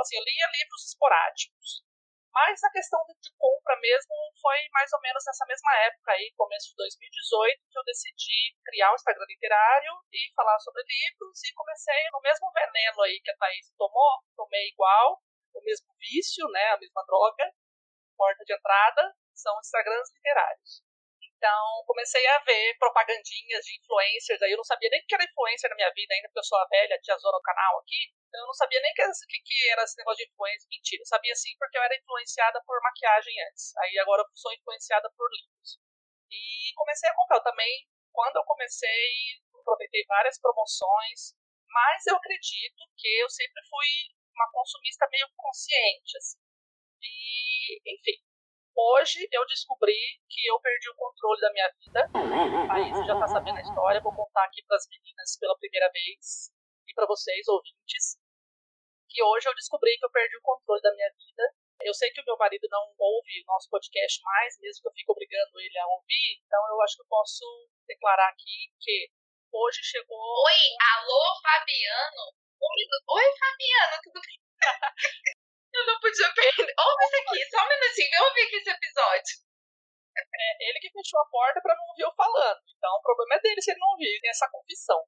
assim, 0.00 0.16
eu 0.16 0.24
lia 0.24 0.46
livros 0.52 0.84
esporádicos. 0.84 1.86
Mas 2.32 2.62
a 2.62 2.70
questão 2.70 3.00
de 3.08 3.30
compra 3.38 3.74
mesmo 3.80 4.14
foi 4.40 4.58
mais 4.70 4.92
ou 4.92 5.00
menos 5.00 5.24
nessa 5.26 5.46
mesma 5.46 5.74
época 5.90 6.12
aí, 6.12 6.32
começo 6.36 6.70
de 6.70 6.76
2018, 6.76 7.66
que 7.70 7.78
eu 7.78 7.84
decidi 7.84 8.54
criar 8.64 8.92
o 8.92 8.94
Instagram 8.94 9.24
literário 9.26 9.92
e 10.12 10.32
falar 10.34 10.58
sobre 10.60 10.82
livros 10.86 11.42
e 11.42 11.54
comecei 11.54 12.02
no 12.12 12.20
mesmo 12.20 12.52
veneno 12.52 13.02
aí 13.02 13.18
que 13.24 13.30
a 13.30 13.36
Thaís 13.36 13.72
tomou, 13.76 14.22
tomei 14.36 14.68
igual, 14.68 15.22
o 15.54 15.62
mesmo 15.62 15.88
vício, 15.98 16.46
né, 16.50 16.68
a 16.70 16.78
mesma 16.78 17.02
droga, 17.06 17.50
porta 18.16 18.44
de 18.44 18.54
entrada, 18.54 19.14
são 19.34 19.58
Instagrams 19.60 20.12
literários. 20.14 20.87
Então, 21.38 21.84
comecei 21.86 22.26
a 22.26 22.38
ver 22.40 22.74
propagandinhas 22.78 23.64
de 23.64 23.78
influencers, 23.78 24.42
aí 24.42 24.50
eu 24.50 24.56
não 24.56 24.64
sabia 24.64 24.90
nem 24.90 25.00
que 25.06 25.14
era 25.14 25.22
influencer 25.22 25.70
na 25.70 25.76
minha 25.76 25.92
vida 25.94 26.12
ainda, 26.12 26.26
porque 26.26 26.40
eu 26.40 26.50
sou 26.50 26.58
a 26.58 26.66
velha 26.66 26.98
tiazona 26.98 27.38
no 27.38 27.42
canal 27.42 27.78
aqui, 27.78 28.10
então 28.26 28.40
eu 28.42 28.46
não 28.48 28.54
sabia 28.54 28.80
nem 28.82 28.92
que, 28.92 29.06
que, 29.06 29.38
que 29.46 29.70
era 29.70 29.84
esse 29.84 29.96
negócio 29.98 30.18
de 30.18 30.30
influência. 30.32 30.66
Mentira, 30.68 31.00
eu 31.00 31.06
sabia 31.06 31.34
sim 31.36 31.54
porque 31.56 31.78
eu 31.78 31.82
era 31.82 31.94
influenciada 31.94 32.60
por 32.66 32.82
maquiagem 32.82 33.34
antes. 33.48 33.70
Aí 33.78 33.98
agora 34.00 34.22
eu 34.22 34.26
sou 34.34 34.52
influenciada 34.52 35.08
por 35.16 35.30
livros. 35.30 35.78
E 36.28 36.74
comecei 36.74 37.08
a 37.08 37.14
comprar. 37.14 37.38
Eu 37.38 37.44
também, 37.44 37.88
quando 38.12 38.36
eu 38.36 38.44
comecei, 38.44 39.38
aproveitei 39.54 40.04
várias 40.06 40.40
promoções, 40.40 41.38
mas 41.70 42.06
eu 42.06 42.16
acredito 42.16 42.82
que 42.96 43.08
eu 43.22 43.30
sempre 43.30 43.62
fui 43.70 43.86
uma 44.34 44.50
consumista 44.50 45.06
meio 45.10 45.28
consciente, 45.36 46.18
assim. 46.18 46.38
E, 47.00 47.94
enfim, 47.94 48.18
Hoje 48.78 49.26
eu 49.32 49.44
descobri 49.46 49.98
que 50.30 50.46
eu 50.46 50.54
perdi 50.60 50.88
o 50.88 50.94
controle 50.94 51.40
da 51.40 51.50
minha 51.50 51.68
vida. 51.82 51.98
Aí 52.70 52.86
você 52.94 53.04
já 53.10 53.14
está 53.14 53.26
sabendo 53.26 53.58
a 53.58 53.60
história, 53.60 54.00
vou 54.00 54.14
contar 54.14 54.44
aqui 54.44 54.62
para 54.62 54.76
as 54.76 54.86
meninas 54.86 55.36
pela 55.40 55.58
primeira 55.58 55.90
vez 55.90 56.54
e 56.86 56.94
para 56.94 57.04
vocês, 57.04 57.42
ouvintes, 57.48 58.14
que 59.10 59.20
hoje 59.20 59.48
eu 59.48 59.54
descobri 59.56 59.98
que 59.98 60.04
eu 60.06 60.12
perdi 60.12 60.36
o 60.36 60.46
controle 60.46 60.80
da 60.80 60.94
minha 60.94 61.10
vida. 61.10 61.42
Eu 61.82 61.92
sei 61.92 62.12
que 62.12 62.20
o 62.20 62.24
meu 62.24 62.36
marido 62.38 62.68
não 62.70 62.94
ouve 62.96 63.42
o 63.42 63.46
nosso 63.50 63.68
podcast 63.68 64.22
mais, 64.22 64.56
mesmo 64.60 64.82
que 64.82 64.88
eu 64.88 64.92
fique 64.92 65.10
obrigando 65.10 65.58
ele 65.58 65.78
a 65.78 65.86
ouvir, 65.88 66.38
então 66.46 66.62
eu 66.70 66.80
acho 66.82 66.94
que 66.94 67.02
eu 67.02 67.10
posso 67.10 67.44
declarar 67.84 68.28
aqui 68.28 68.70
que 68.78 69.10
hoje 69.50 69.82
chegou. 69.82 70.22
Oi, 70.22 70.60
alô, 70.94 71.22
Fabiano? 71.42 72.30
Oi, 72.62 73.26
Fabiano, 73.42 74.02
tudo 74.04 74.20
bem? 74.22 74.38
Eu 75.78 75.86
não 75.86 76.00
podia 76.00 76.30
perder. 76.34 76.74
Ouve 76.74 77.04
isso 77.06 77.18
aqui, 77.22 77.38
só 77.50 77.58
um 77.62 77.68
minutinho, 77.68 78.10
eu 78.18 78.24
ouvi 78.26 78.40
aqui 78.42 78.56
esse 78.56 78.70
episódio. 78.70 79.34
É 80.18 80.68
ele 80.68 80.80
que 80.80 80.90
fechou 80.90 81.20
a 81.20 81.30
porta 81.30 81.60
para 81.62 81.76
não 81.78 81.86
ouvir 81.94 82.02
eu 82.02 82.14
falando. 82.18 82.58
Então 82.66 82.90
o 82.98 83.02
problema 83.02 83.36
é 83.36 83.40
dele 83.40 83.62
se 83.62 83.70
ele 83.70 83.78
não 83.78 83.94
ouvir, 83.94 84.18
tem 84.20 84.30
essa 84.30 84.50
confissão. 84.50 84.98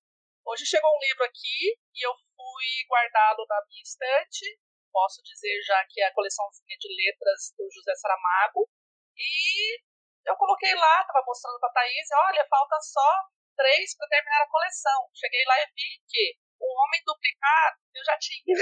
Hoje 0.46 0.64
chegou 0.64 0.90
um 0.90 1.02
livro 1.02 1.24
aqui 1.24 1.74
e 1.94 2.06
eu 2.06 2.14
fui 2.36 2.68
guardá-lo 2.88 3.44
na 3.48 3.58
minha 3.66 3.82
estante. 3.82 4.46
Posso 4.92 5.22
dizer 5.22 5.60
já 5.66 5.84
que 5.90 6.00
é 6.00 6.06
a 6.06 6.14
coleçãozinha 6.14 6.76
de 6.78 6.88
letras 6.94 7.54
do 7.58 7.66
José 7.74 7.94
Saramago. 7.96 8.70
E 9.18 9.80
eu 10.26 10.36
coloquei 10.36 10.74
lá, 10.74 11.04
tava 11.04 11.24
mostrando 11.26 11.58
pra 11.58 11.70
Thaís, 11.70 12.08
olha, 12.28 12.46
falta 12.48 12.78
só 12.80 13.10
três 13.56 13.96
para 13.96 14.08
terminar 14.08 14.42
a 14.42 14.48
coleção. 14.48 15.10
Cheguei 15.14 15.44
lá 15.46 15.60
e 15.60 15.66
vi 15.74 15.90
que 16.08 16.38
o 16.58 16.66
Homem 16.66 17.02
Duplicado 17.04 17.76
eu 17.94 18.04
já 18.04 18.16
tinha. 18.18 18.56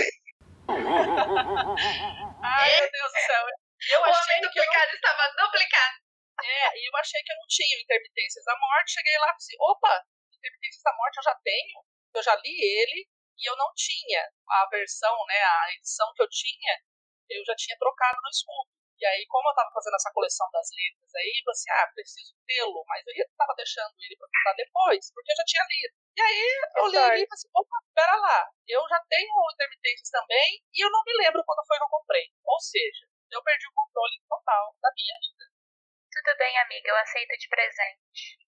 Ai, 2.42 2.68
meu 2.80 2.90
Deus 2.90 3.12
do 3.12 3.20
céu. 3.20 3.44
Eu 3.90 4.00
o 4.00 4.04
achei 4.04 4.36
homem 4.36 4.42
duplicado 4.42 4.86
não... 4.86 4.94
estava 4.94 5.32
duplicado. 5.36 5.98
É, 6.44 6.78
e 6.78 6.88
eu 6.88 6.96
achei 6.96 7.22
que 7.22 7.32
eu 7.32 7.36
não 7.36 7.46
tinha 7.48 7.80
Intermitências 7.80 8.44
da 8.44 8.56
Morte. 8.58 8.92
Cheguei 8.92 9.18
lá 9.18 9.30
e 9.32 9.36
disse, 9.36 9.56
opa, 9.60 10.04
Intermitências 10.32 10.82
da 10.82 10.94
Morte 10.96 11.16
eu 11.18 11.22
já 11.24 11.34
tenho. 11.42 11.84
Eu 12.14 12.22
já 12.22 12.34
li 12.36 12.54
ele 12.54 13.08
e 13.38 13.48
eu 13.48 13.56
não 13.56 13.72
tinha 13.74 14.28
a 14.48 14.68
versão, 14.70 15.14
né, 15.26 15.40
a 15.42 15.72
edição 15.74 16.12
que 16.14 16.22
eu 16.22 16.28
tinha 16.28 16.80
eu 17.30 17.44
já 17.44 17.54
tinha 17.54 17.76
trocado 17.78 18.18
no 18.22 18.28
escudo. 18.30 18.70
E 18.98 19.06
aí, 19.06 19.22
como 19.30 19.48
eu 19.48 19.54
tava 19.54 19.70
fazendo 19.70 19.94
essa 19.94 20.10
coleção 20.10 20.50
das 20.50 20.66
letras 20.74 21.14
aí, 21.14 21.30
eu 21.38 21.44
falei 21.46 21.54
assim, 21.54 21.70
ah, 21.70 21.86
preciso 21.94 22.34
tê-lo, 22.46 22.82
mas 22.88 23.06
eu 23.06 23.14
ia 23.14 23.26
tava 23.38 23.54
deixando 23.54 23.94
ele 24.02 24.16
pra 24.18 24.26
comprar 24.26 24.54
depois, 24.58 25.12
porque 25.14 25.30
eu 25.30 25.36
já 25.38 25.44
tinha 25.46 25.64
lido. 25.70 25.94
E 26.18 26.20
aí 26.20 26.42
eu 26.76 26.86
li 26.90 26.98
ali 26.98 27.22
e 27.22 27.28
falei 27.30 27.38
assim, 27.38 27.50
opa, 27.54 27.78
pera 27.94 28.16
lá, 28.18 28.50
eu 28.66 28.82
já 28.90 28.98
tenho 29.08 29.30
intermitências 29.54 30.10
também 30.10 30.58
e 30.74 30.84
eu 30.84 30.90
não 30.90 31.02
me 31.06 31.14
lembro 31.22 31.44
quando 31.46 31.66
foi 31.66 31.78
que 31.78 31.84
eu 31.84 31.94
comprei. 31.94 32.26
Ou 32.42 32.58
seja, 32.58 33.06
eu 33.30 33.42
perdi 33.42 33.68
o 33.68 33.74
controle 33.78 34.18
total 34.26 34.74
da 34.82 34.90
minha 34.90 35.14
vida. 35.22 35.44
Tudo 36.10 36.36
bem, 36.38 36.58
amiga, 36.58 36.90
eu 36.90 36.96
aceito 36.96 37.38
de 37.38 37.48
presente. 37.48 38.38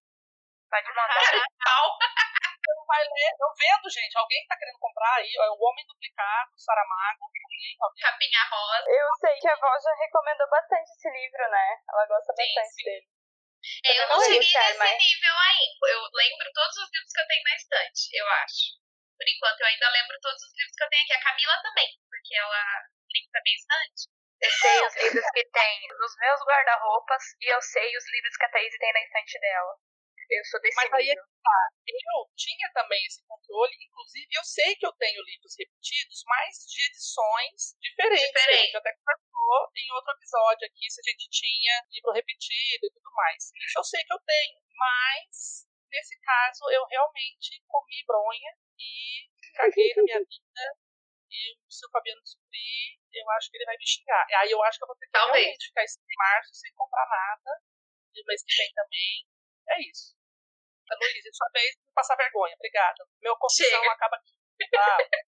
Pode 0.66 0.88
mandar. 0.98 2.49
Eu 2.68 2.84
vai 2.86 3.02
ler, 3.02 3.30
eu 3.40 3.50
vendo, 3.56 3.90
gente, 3.90 4.16
alguém 4.18 4.46
tá 4.46 4.56
querendo 4.56 4.78
comprar 4.78 5.14
aí, 5.16 5.30
é 5.34 5.50
o 5.50 5.58
Homem 5.60 5.84
Duplicado, 5.86 6.52
Saramago, 6.58 7.24
alguém, 7.24 7.76
alguém. 7.80 8.02
Capinha 8.02 8.42
rosa. 8.50 8.84
Eu 8.90 9.08
sei 9.20 9.38
que 9.38 9.48
a 9.48 9.52
avó 9.54 9.72
já 9.80 9.94
recomendou 9.96 10.48
bastante 10.50 10.90
esse 10.90 11.08
livro, 11.10 11.50
né? 11.50 11.68
Ela 11.88 12.06
gosta 12.06 12.32
Sim, 12.34 12.42
bastante 12.54 12.74
sim. 12.74 12.84
dele. 12.84 13.06
É, 13.84 13.90
Eu 14.00 14.08
não 14.08 14.16
não 14.16 14.24
cheguei 14.24 14.38
nesse 14.40 14.78
mas- 14.78 14.96
nível 14.98 15.34
ainda. 15.36 15.86
Eu 15.92 16.00
lembro 16.12 16.46
todos 16.52 16.76
os 16.76 16.88
livros 16.92 17.12
que 17.12 17.20
eu 17.20 17.26
tenho 17.28 17.44
na 17.44 17.56
estante, 17.56 18.00
eu 18.16 18.26
acho. 18.44 18.80
Por 19.16 19.28
enquanto, 19.28 19.60
eu 19.60 19.66
ainda 19.66 19.88
lembro 19.90 20.16
todos 20.20 20.40
os 20.42 20.52
livros 20.56 20.74
que 20.76 20.84
eu 20.84 20.88
tenho 20.88 21.02
aqui. 21.04 21.12
A 21.12 21.22
Camila 21.22 21.62
também, 21.62 21.88
porque 22.08 22.34
ela 22.36 22.62
limpa 23.12 23.40
minha 23.44 23.56
estante. 23.56 24.08
Eu 24.40 24.50
sei 24.50 24.86
os 24.86 24.96
livros 24.96 25.30
que 25.36 25.44
tem 25.44 25.88
nos 26.00 26.16
meus 26.16 26.40
guarda-roupas 26.48 27.22
e 27.40 27.52
eu 27.52 27.60
sei 27.60 27.94
os 27.94 28.10
livros 28.10 28.36
que 28.38 28.44
a 28.46 28.48
Thaís 28.48 28.78
tem 28.78 28.92
na 28.94 29.00
estante 29.02 29.38
dela. 29.38 29.76
Eu 30.30 30.44
sou 30.46 30.60
desse 30.60 30.76
Mas 30.76 30.92
aí 30.94 31.06
é 31.10 31.10
nível. 31.10 31.24
que 31.26 31.42
tá. 31.42 31.60
Eu 31.90 32.30
tinha 32.36 32.70
também 32.72 33.04
esse 33.04 33.20
controle, 33.26 33.74
inclusive 33.82 34.28
eu 34.30 34.44
sei 34.44 34.76
que 34.76 34.86
eu 34.86 34.92
tenho 34.94 35.22
livros 35.24 35.54
repetidos, 35.58 36.22
mas 36.26 36.54
de 36.70 36.86
edições 36.86 37.74
diferentes. 37.82 38.26
Diferente. 38.30 38.54
A 38.54 38.64
gente 38.64 38.76
até 38.76 38.92
conversou 38.94 39.70
em 39.74 39.92
outro 39.92 40.12
episódio 40.14 40.66
aqui 40.70 40.86
se 40.90 41.00
a 41.00 41.06
gente 41.10 41.26
tinha 41.30 41.74
livro 41.90 42.12
repetido 42.12 42.86
e 42.86 42.90
tudo 42.94 43.10
mais. 43.14 43.50
Isso 43.58 43.78
eu 43.78 43.84
sei 43.84 44.04
que 44.04 44.12
eu 44.14 44.20
tenho, 44.24 44.60
mas 44.78 45.66
nesse 45.90 46.14
caso 46.20 46.62
eu 46.70 46.86
realmente 46.86 47.58
comi 47.66 48.04
bronha 48.06 48.54
e 48.78 49.26
caguei 49.56 49.94
na 49.96 50.02
minha 50.04 50.20
vida. 50.30 50.64
E 51.30 51.58
se 51.68 51.86
o 51.86 51.90
Fabiano 51.90 52.22
descobrir, 52.22 52.98
eu 53.12 53.30
acho 53.32 53.50
que 53.50 53.56
ele 53.56 53.64
vai 53.66 53.76
me 53.76 53.86
xingar. 53.86 54.26
Aí 54.38 54.50
eu 54.50 54.62
acho 54.62 54.78
que 54.78 54.84
eu 54.84 54.88
vou 54.88 54.96
ter 54.96 55.06
que 55.06 55.12
Talvez. 55.12 55.42
realmente 55.42 55.66
ficar 55.66 55.82
esse 55.84 55.98
março 56.16 56.54
sem 56.54 56.72
comprar 56.74 57.06
nada. 57.08 57.50
E 58.14 58.22
o 58.22 58.26
mês 58.26 58.42
que 58.44 58.54
vem 58.54 58.70
também. 58.74 59.26
É 59.70 59.82
isso. 59.90 60.19
A 60.90 60.94
Luísa, 60.94 61.30
sua 61.32 61.48
vez 61.54 61.70
de 61.76 61.92
passar 61.94 62.16
vergonha. 62.16 62.54
Obrigada. 62.54 63.06
Meu 63.22 63.36
confissão 63.36 63.80
Chega. 63.80 63.92
acaba 63.92 64.16
aqui. 64.16 64.34
Tá? 64.70 64.98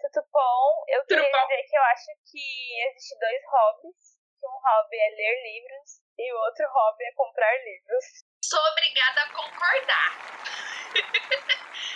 Tudo 0.00 0.28
bom? 0.30 0.84
Eu 0.88 1.00
Tudo 1.06 1.08
queria 1.20 1.32
bom. 1.32 1.46
dizer 1.48 1.62
que 1.68 1.76
eu 1.76 1.82
acho 1.82 2.06
que 2.30 2.88
existem 2.88 3.18
dois 3.18 3.42
hobbies. 3.50 4.14
Que 4.38 4.46
um 4.46 4.58
hobby 4.60 4.96
é 4.96 5.10
ler 5.10 5.42
livros 5.42 6.00
e 6.18 6.32
o 6.32 6.36
outro 6.36 6.66
hobby 6.68 7.04
é 7.04 7.12
comprar 7.12 7.52
livros. 7.64 8.04
Sou 8.44 8.60
obrigada 8.72 9.22
a 9.22 9.32
concordar. 9.32 10.10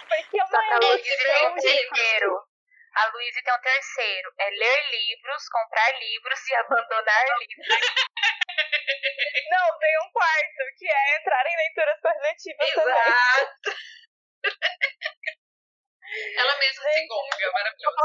Porque 0.08 0.40
é 0.40 0.46
Só 0.46 0.58
que 0.60 0.72
a 0.72 0.78
A 2.98 3.06
Luísa 3.12 3.40
tem 3.44 3.54
um 3.54 3.60
terceiro. 3.60 4.32
É 4.38 4.50
ler 4.50 4.90
livros, 4.90 5.48
comprar 5.48 5.90
livros 5.98 6.48
e 6.48 6.54
abandonar 6.66 7.24
livros. 7.38 7.68
Não, 9.50 9.78
tem 9.78 9.98
um 10.04 10.10
quarto, 10.12 10.62
que 10.76 10.88
é 10.90 11.16
entrar 11.16 11.46
em 11.46 11.56
leituras 11.56 12.00
coletivas 12.00 12.70
também. 12.70 12.94
Exato. 12.94 13.70
Ela 16.38 16.56
mesma 16.58 16.82
se 16.82 16.92
Gente, 16.92 17.52
maravilhoso. 17.52 17.96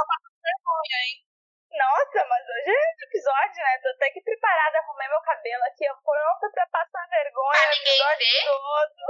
Vergonha, 0.43 1.00
hein? 1.07 1.23
Nossa, 1.71 2.25
mas 2.27 2.43
hoje 2.43 2.69
é 2.69 3.05
episódio, 3.05 3.63
né? 3.63 3.79
Tô 3.81 3.89
até 3.89 4.12
que 4.12 4.21
preparada, 4.21 4.77
arrumei 4.79 5.07
meu 5.07 5.21
cabelo 5.21 5.63
aqui, 5.63 5.85
pronta 6.03 6.50
pra 6.53 6.67
passar 6.67 7.07
vergonha 7.09 7.59
Pra 7.59 7.69
ninguém 7.71 7.93
episódio 7.93 8.27
ver. 8.27 8.43
todo. 8.45 9.03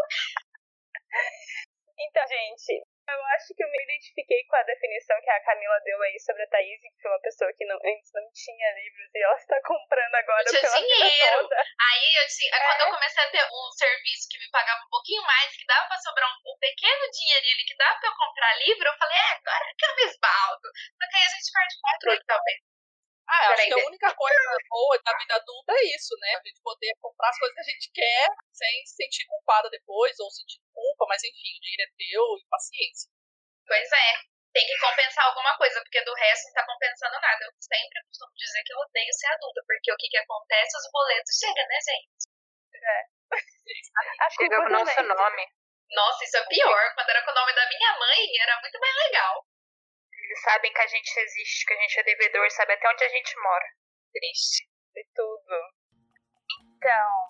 Então, 2.04 2.28
gente, 2.28 2.84
eu 3.10 3.26
acho 3.36 3.54
que 3.56 3.64
eu 3.64 3.70
me 3.70 3.84
identifiquei 3.84 4.44
com 4.46 4.56
a 4.56 4.64
definição 4.64 5.20
que 5.22 5.30
a 5.30 5.44
Camila 5.44 5.80
deu 5.84 6.02
aí 6.02 6.20
sobre 6.20 6.44
a 6.44 6.48
Thaís, 6.48 6.82
que 6.82 7.02
foi 7.02 7.12
uma 7.12 7.20
pessoa 7.20 7.52
que 7.54 7.66
não, 7.66 7.76
antes 7.76 8.12
não 8.14 8.28
tinha 8.32 8.72
livros 8.76 9.10
e 9.14 9.24
ela 9.24 9.36
está 9.36 9.60
comprando 9.62 10.16
agora 10.16 10.44
tinha 10.46 10.62
pela 10.62 10.78
dinheiro. 10.78 11.50
Aí 11.52 12.16
eu 12.16 12.28
É. 12.56 12.66
quando 12.66 12.82
eu 12.82 12.94
comecei 12.96 13.24
a 13.24 13.32
ter 13.32 13.44
um 13.44 13.72
serviço 13.72 14.28
que 14.30 14.40
me 14.40 14.50
pagava 14.52 14.84
um 14.86 14.90
pouquinho 14.90 15.24
mais, 15.24 15.56
que 15.56 15.66
dava 15.66 15.88
pra 15.88 15.98
sobrar 16.00 16.30
um, 16.30 16.54
um 16.54 16.58
pequeno 16.60 17.12
dinheirinho 17.12 17.66
que 17.68 17.76
dava 17.76 18.00
pra 18.00 18.10
eu 18.10 18.16
comprar 18.16 18.54
livro, 18.60 18.88
eu 18.88 18.98
falei, 18.98 19.18
é, 19.18 19.32
agora 19.36 19.66
que 19.78 19.86
eu 19.86 19.96
me 19.96 20.04
esbaldo. 20.04 20.68
Só 20.74 21.04
que 21.10 21.16
aí 21.18 21.24
a 21.24 21.32
gente 21.36 21.52
perde 21.52 21.74
o 21.76 21.82
controle, 21.82 22.24
talvez. 22.26 22.60
Ah, 23.28 23.46
eu 23.46 23.52
acho 23.54 23.64
Peraí, 23.64 23.68
que 23.72 23.80
a 23.80 23.88
única 23.88 24.16
coisa 24.16 24.58
boa 24.70 25.02
da 25.04 25.18
vida 25.18 25.36
adulta 25.36 25.72
é 25.74 25.84
isso, 25.96 26.14
né? 26.20 26.36
A 26.36 26.44
gente 26.44 26.60
poder 26.62 26.92
comprar 27.00 27.30
as 27.30 27.40
coisas 27.40 27.56
que 27.56 27.62
a 27.62 27.72
gente 27.72 27.92
quer 27.94 28.28
sem 28.52 28.86
se 28.86 28.96
sentir 28.96 29.26
culpada 29.28 29.70
depois, 29.70 30.20
ou 30.20 30.30
sentir 30.30 30.60
culpa, 30.74 31.06
mas 31.08 31.24
enfim, 31.24 31.56
o 31.56 31.62
dinheiro 31.62 31.84
é 31.84 31.92
teu 31.96 32.24
e 32.38 32.46
paciência. 32.50 33.10
Pois 33.66 33.92
é. 33.92 34.34
Tem 34.54 34.68
que 34.68 34.78
compensar 34.78 35.26
alguma 35.26 35.58
coisa, 35.58 35.82
porque 35.82 36.04
do 36.04 36.14
resto 36.14 36.46
não 36.48 36.54
tá 36.54 36.66
compensando 36.68 37.20
nada. 37.20 37.42
Eu 37.42 37.52
sempre 37.58 38.04
costumo 38.06 38.32
dizer 38.38 38.62
que 38.64 38.74
eu 38.74 38.78
odeio 38.78 39.14
ser 39.14 39.28
adulta, 39.34 39.64
porque 39.66 39.92
o 39.92 39.98
que 39.98 40.10
que 40.10 40.18
acontece, 40.18 40.78
os 40.78 40.92
boletos 40.92 41.40
chegam, 41.40 41.66
né, 41.68 41.80
gente? 41.82 42.34
A 44.22 44.30
Chega 44.30 44.56
culpa 44.58 44.70
o 44.70 44.72
nosso 44.72 45.04
nome. 45.04 45.44
Nossa, 45.90 46.24
isso 46.24 46.38
é 46.38 46.46
pior. 46.48 46.94
Quando 46.94 47.10
era 47.10 47.24
com 47.24 47.32
o 47.32 47.36
nome 47.36 47.54
da 47.54 47.68
minha 47.68 47.98
mãe, 47.98 48.20
era 48.42 48.60
muito 48.62 48.80
mais 48.80 48.96
legal. 49.06 49.46
Eles 50.24 50.42
sabem 50.42 50.72
que 50.72 50.82
a 50.82 50.88
gente 50.88 51.20
existe, 51.20 51.66
que 51.66 51.74
a 51.74 51.82
gente 51.82 52.00
é 52.00 52.04
devedor, 52.04 52.50
sabe 52.52 52.74
até 52.74 52.90
onde 52.90 53.04
a 53.04 53.10
gente 53.10 53.36
mora. 53.40 53.66
Triste. 54.14 54.68
de 54.94 55.04
tudo. 55.14 55.74
Então, 56.78 57.28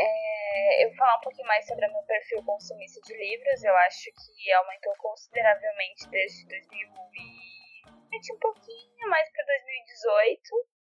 é, 0.00 0.84
eu 0.84 0.88
vou 0.88 0.96
falar 0.96 1.18
um 1.18 1.20
pouquinho 1.20 1.46
mais 1.46 1.66
sobre 1.66 1.86
o 1.86 1.92
meu 1.92 2.02
perfil 2.02 2.42
consumista 2.44 3.00
de 3.02 3.14
livros. 3.16 3.62
Eu 3.62 3.76
acho 3.76 4.10
que 4.10 4.52
aumentou 4.52 4.94
consideravelmente 4.98 6.08
desde 6.08 6.46
2020, 6.48 8.32
um 8.32 8.38
pouquinho 8.38 9.08
mais 9.08 9.30
para 9.30 9.44
2018. 9.44 10.40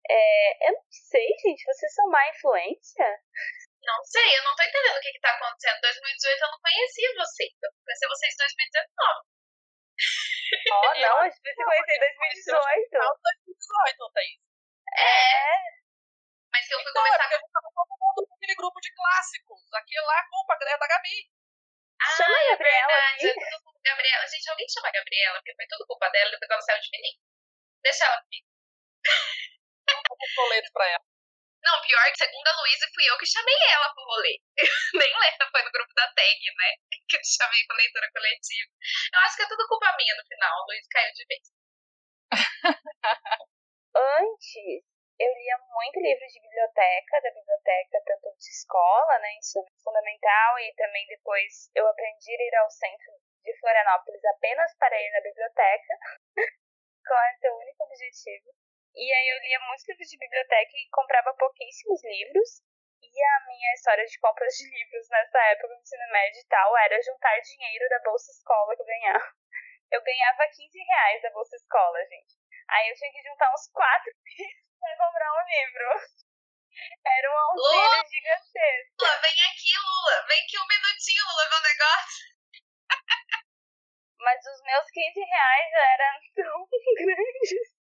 É, 0.09 0.69
eu 0.69 0.73
não 0.75 0.85
sei, 0.91 1.27
gente, 1.43 1.65
vocês 1.65 1.95
são 1.95 2.09
má 2.11 2.29
influência? 2.31 3.07
Não 3.83 4.05
sei, 4.05 4.39
eu 4.39 4.45
não 4.45 4.55
tô 4.55 4.63
entendendo 4.63 4.99
o 4.99 5.01
que 5.01 5.13
que 5.13 5.21
tá 5.21 5.35
acontecendo. 5.35 5.79
Em 5.79 5.81
2018 5.81 6.43
eu 6.43 6.51
não 6.51 6.61
conhecia 6.61 7.15
vocês. 7.17 7.51
Eu 7.63 7.71
conheci 7.85 8.07
vocês 8.07 8.35
em 8.35 8.37
2019. 8.37 9.31
Ó, 10.73 10.95
não, 11.01 11.17
a 11.19 11.29
gente 11.29 11.37
se 11.37 11.65
conheceu 11.65 11.95
em 11.95 12.01
2018. 12.01 12.91
Final 12.91 13.15
de 13.15 13.23
2018, 13.47 14.13
Thaís. 14.13 14.41
É. 14.99 15.81
Mas 16.53 16.67
que 16.67 16.75
eu 16.75 16.81
fui 16.83 16.91
Então, 16.91 17.07
é 17.07 17.09
começar 17.11 17.27
a 17.35 17.39
gente 17.39 17.53
tava 17.53 17.69
todo 17.75 17.95
mundo 18.01 18.27
naquele 18.31 18.55
grupo 18.57 18.81
de 18.81 18.91
clássicos. 18.95 19.63
Aquilo 19.75 20.07
lá, 20.07 20.19
culpa, 20.29 20.55
é 20.61 20.79
da 20.79 20.87
Gabi. 20.87 21.31
Ah, 22.01 22.17
Chama 22.17 22.37
a 22.37 22.43
é 22.43 22.51
Gabriela 22.51 22.87
verdade. 22.89 23.15
aqui. 23.15 23.29
É 23.29 23.51
tudo 23.51 23.63
culpa 23.65 23.81
da 23.85 23.91
Gabriela. 23.91 24.27
Gente, 24.27 24.51
alguém 24.51 24.69
chama 24.69 24.89
a 24.89 24.93
Gabriela, 24.93 25.39
porque 25.39 25.55
foi 25.55 25.67
tudo 25.69 25.87
culpa 25.87 26.11
dela 26.11 26.31
depois 26.31 26.51
ela 26.51 26.63
saiu 26.63 26.81
de 26.81 26.91
mim. 26.91 27.15
Deixa 27.83 28.05
ela 28.05 28.23
comigo. 28.23 28.47
Vou 30.09 30.19
um 30.21 30.35
boleto 30.37 30.73
pra 30.73 30.87
ela. 30.89 31.10
Não, 31.63 31.81
pior 31.83 32.05
que 32.11 32.19
segundo 32.25 32.47
a 32.49 32.61
Luísa, 32.61 32.87
fui 32.95 33.05
eu 33.05 33.19
que 33.19 33.27
chamei 33.27 33.55
ela 33.73 33.93
pro 33.95 34.05
rolê. 34.05 34.41
Nem 34.97 35.13
lembro, 35.21 35.51
foi 35.51 35.63
no 35.63 35.73
grupo 35.73 35.93
da 35.95 36.09
tag, 36.13 36.41
né? 36.57 36.71
Que 37.11 37.17
eu 37.17 37.21
chamei 37.25 37.65
pra 37.67 37.77
leitura 37.77 38.09
coletiva. 38.13 38.71
Eu 39.13 39.21
acho 39.27 39.37
que 39.37 39.43
é 39.43 39.49
tudo 39.49 39.67
culpa 39.67 39.97
minha 39.99 40.15
no 40.15 40.25
final. 40.25 40.63
A 40.63 40.67
Luísa 40.67 40.89
caiu 40.91 41.13
de 41.13 41.27
vez. 41.27 41.45
Antes, 43.97 44.85
eu 45.19 45.31
lia 45.35 45.59
muito 45.75 46.01
livro 46.01 46.27
de 46.27 46.41
biblioteca, 46.41 47.21
da 47.21 47.31
biblioteca 47.35 47.99
tanto 48.07 48.33
de 48.39 48.51
escola, 48.51 49.19
né, 49.19 49.35
ensino 49.35 49.67
fundamental, 49.85 50.59
e 50.61 50.73
também 50.77 51.07
depois 51.09 51.69
eu 51.75 51.87
aprendi 51.89 52.31
a 52.31 52.43
ir 52.43 52.55
ao 52.57 52.71
centro 52.71 53.13
de 53.45 53.53
Florianópolis 53.61 54.25
apenas 54.25 54.75
para 54.79 54.97
ir 54.97 55.11
na 55.11 55.21
biblioteca, 55.21 55.95
com 57.07 57.19
esse 57.35 57.51
único 57.51 57.85
objetivo. 57.85 58.49
E 59.01 59.09
aí 59.09 59.29
eu 59.33 59.41
lia 59.41 59.61
muitos 59.65 59.89
livros 59.89 60.09
de 60.13 60.19
biblioteca 60.19 60.77
e 60.77 60.91
comprava 60.93 61.33
pouquíssimos 61.33 62.05
livros. 62.05 62.61
E 63.01 63.09
a 63.09 63.47
minha 63.49 63.73
história 63.73 64.05
de 64.05 64.19
compras 64.21 64.53
de 64.53 64.69
livros 64.69 65.09
nessa 65.09 65.39
época 65.57 65.69
do 65.69 65.81
ensino 65.81 66.07
médio 66.13 66.39
e 66.39 66.45
tal 66.45 66.77
era 66.77 67.01
juntar 67.01 67.41
dinheiro 67.41 67.89
da 67.89 67.99
Bolsa 68.05 68.31
Escola 68.31 68.77
que 68.77 68.83
eu 68.83 68.87
ganhava. 68.87 69.25
Eu 69.91 70.05
ganhava 70.05 70.47
15 70.47 70.79
reais 70.79 71.21
da 71.23 71.31
Bolsa 71.31 71.57
Escola, 71.57 71.99
gente. 72.07 72.39
Aí 72.69 72.91
eu 72.91 72.95
tinha 72.95 73.11
que 73.11 73.23
juntar 73.23 73.53
uns 73.53 73.67
4 73.73 74.13
pra 74.79 74.97
comprar 74.97 75.33
um 75.33 75.47
livro. 75.49 75.89
Era 77.05 77.29
um 77.29 77.57
Lula! 77.57 78.05
gigantesco. 78.07 78.95
Lula, 79.01 79.21
vem 79.21 79.35
aqui, 79.51 79.73
Lula. 79.83 80.27
Vem 80.29 80.45
aqui 80.45 80.59
um 80.61 80.69
minutinho, 80.69 81.25
Lula, 81.27 81.49
ver 81.49 81.57
um 81.57 81.69
negócio. 81.75 82.23
Mas 84.21 84.47
os 84.47 84.63
meus 84.63 84.91
15 84.93 85.21
reais 85.21 85.73
eram 85.73 86.21
tão 86.37 86.69
grandes 86.95 87.80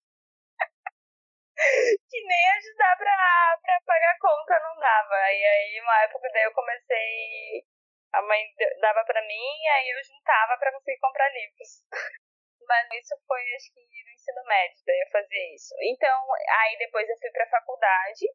que 2.08 2.18
nem 2.24 2.44
ajudar 2.56 2.96
pra, 2.96 3.58
pra 3.62 3.80
pagar 3.86 4.18
conta 4.18 4.60
não 4.60 4.78
dava. 4.78 5.16
E 5.32 5.44
aí, 5.44 5.80
uma 5.80 6.02
época 6.04 6.28
daí 6.32 6.44
eu 6.44 6.52
comecei. 6.52 7.64
A 8.12 8.22
mãe 8.22 8.42
dava 8.80 9.04
pra 9.04 9.22
mim, 9.22 9.46
e 9.62 9.68
aí 9.68 9.90
eu 9.90 10.02
juntava 10.02 10.58
pra 10.58 10.72
conseguir 10.72 10.98
comprar 10.98 11.28
livros. 11.30 11.86
Mas 12.66 12.88
isso 12.92 13.14
foi, 13.26 13.40
acho 13.54 13.72
que, 13.72 13.80
no 13.80 14.10
ensino 14.12 14.44
médio, 14.46 14.82
daí 14.86 15.00
eu 15.00 15.10
fazia 15.12 15.54
isso. 15.54 15.74
Então, 15.80 16.26
aí 16.34 16.76
depois 16.78 17.08
eu 17.08 17.18
fui 17.18 17.30
pra 17.30 17.46
faculdade, 17.48 18.26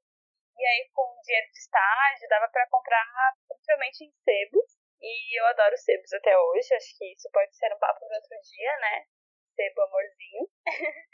e 0.57 0.65
aí 0.65 0.89
com 0.93 1.19
dinheiro 1.21 1.47
de 1.51 1.59
estágio 1.59 2.29
dava 2.29 2.47
para 2.49 2.67
comprar 2.67 3.05
principalmente 3.47 4.05
em 4.05 4.11
sebos, 4.23 4.79
e 5.01 5.39
eu 5.39 5.45
adoro 5.47 5.77
sebos 5.77 6.11
até 6.13 6.37
hoje, 6.37 6.73
acho 6.73 6.97
que 6.97 7.11
isso 7.13 7.29
pode 7.31 7.55
ser 7.55 7.73
um 7.73 7.79
papo 7.79 7.99
para 7.99 8.17
outro 8.17 8.37
dia, 8.41 8.77
né? 8.79 9.05
Sebo 9.55 9.81
amorzinho. 9.81 10.43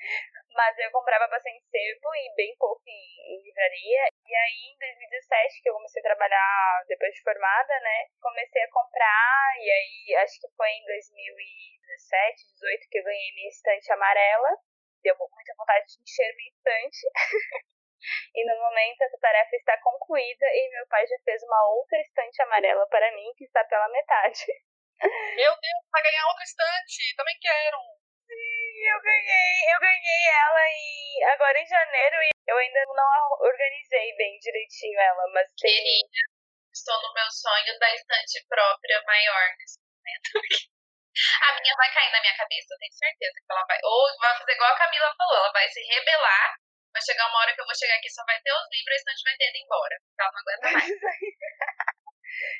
Mas 0.57 0.77
eu 0.79 0.91
comprava 0.91 1.27
bastante 1.27 1.63
sebo 1.69 2.09
e 2.15 2.35
bem 2.35 2.55
pouco 2.57 2.81
em, 2.87 3.37
em, 3.37 3.43
livraria. 3.43 4.09
E 4.25 4.35
aí, 4.35 4.73
em 4.73 4.77
2017, 4.77 5.61
que 5.61 5.69
eu 5.69 5.73
comecei 5.73 6.01
a 6.01 6.09
trabalhar 6.09 6.83
depois 6.87 7.13
de 7.13 7.21
formada, 7.21 7.79
né? 7.79 8.07
Comecei 8.19 8.63
a 8.63 8.71
comprar, 8.71 9.53
e 9.59 9.71
aí 9.71 10.15
acho 10.23 10.41
que 10.41 10.49
foi 10.57 10.69
em 10.69 10.85
2017, 10.85 12.51
2018 12.61 12.89
que 12.89 12.97
eu 12.97 13.03
ganhei 13.03 13.31
minha 13.33 13.49
estante 13.49 13.91
amarela. 13.91 14.49
Deu 15.03 15.15
muita 15.17 15.55
vontade 15.57 15.85
de 15.87 16.01
encher 16.01 16.35
minha 16.35 16.51
estante. 16.51 17.01
E 18.33 18.45
no 18.45 18.57
momento 18.57 19.01
essa 19.03 19.17
tarefa 19.19 19.55
está 19.55 19.77
concluída 19.77 20.45
e 20.47 20.69
meu 20.71 20.87
pai 20.87 21.05
já 21.05 21.19
fez 21.23 21.43
uma 21.43 21.69
outra 21.69 21.99
estante 21.99 22.41
amarela 22.41 22.87
para 22.87 23.11
mim 23.15 23.31
que 23.37 23.45
está 23.45 23.63
pela 23.65 23.87
metade. 23.89 24.45
Meu 25.35 25.51
Deus, 25.51 25.83
vai 25.91 26.01
ganhar 26.01 26.27
outra 26.27 26.43
estante! 26.43 27.15
Também 27.15 27.37
quero! 27.39 28.00
Sim, 28.31 28.87
eu 28.87 28.99
ganhei, 29.01 29.51
eu 29.75 29.79
ganhei 29.83 30.23
ela 30.39 30.63
em, 30.71 31.23
agora 31.35 31.59
em 31.59 31.67
janeiro 31.67 32.15
e 32.23 32.29
eu 32.47 32.57
ainda 32.57 32.79
não 32.87 33.37
organizei 33.43 34.15
bem 34.15 34.39
direitinho 34.39 34.99
ela, 34.99 35.27
mas 35.33 35.51
tem... 35.59 35.75
Querida, 35.75 36.23
estou 36.71 36.95
no 37.01 37.13
meu 37.13 37.29
sonho 37.29 37.77
da 37.77 37.93
estante 37.93 38.45
própria 38.47 39.03
maior 39.03 39.51
nesse 39.59 39.79
momento. 39.83 40.31
A 41.43 41.59
minha 41.59 41.75
vai 41.75 41.93
cair 41.93 42.11
na 42.11 42.21
minha 42.21 42.37
cabeça, 42.37 42.73
eu 42.73 42.79
tenho 42.79 42.93
certeza 42.93 43.35
que 43.35 43.51
ela 43.51 43.65
vai. 43.67 43.77
Ou 43.83 44.17
vai 44.17 44.37
fazer 44.37 44.53
igual 44.53 44.71
a 44.71 44.77
Camila 44.77 45.13
falou, 45.17 45.37
ela 45.43 45.51
vai 45.51 45.67
se 45.67 45.81
rebelar 45.83 46.55
Vai 46.93 47.01
chegar 47.01 47.27
uma 47.27 47.39
hora 47.39 47.53
que 47.55 47.61
eu 47.61 47.65
vou 47.65 47.75
chegar 47.75 47.95
aqui 47.95 48.09
só 48.09 48.23
vai 48.25 48.39
ter 48.41 48.51
os 48.51 48.67
livros, 48.69 48.99
senão 48.99 49.11
a 49.11 49.15
gente 49.15 49.23
vai 49.23 49.37
ter 49.37 49.49
ido 49.49 49.57
embora. 49.63 49.95
Ela 50.19 50.31
não 50.31 50.39
aguenta 50.39 50.71
mais. 50.71 50.91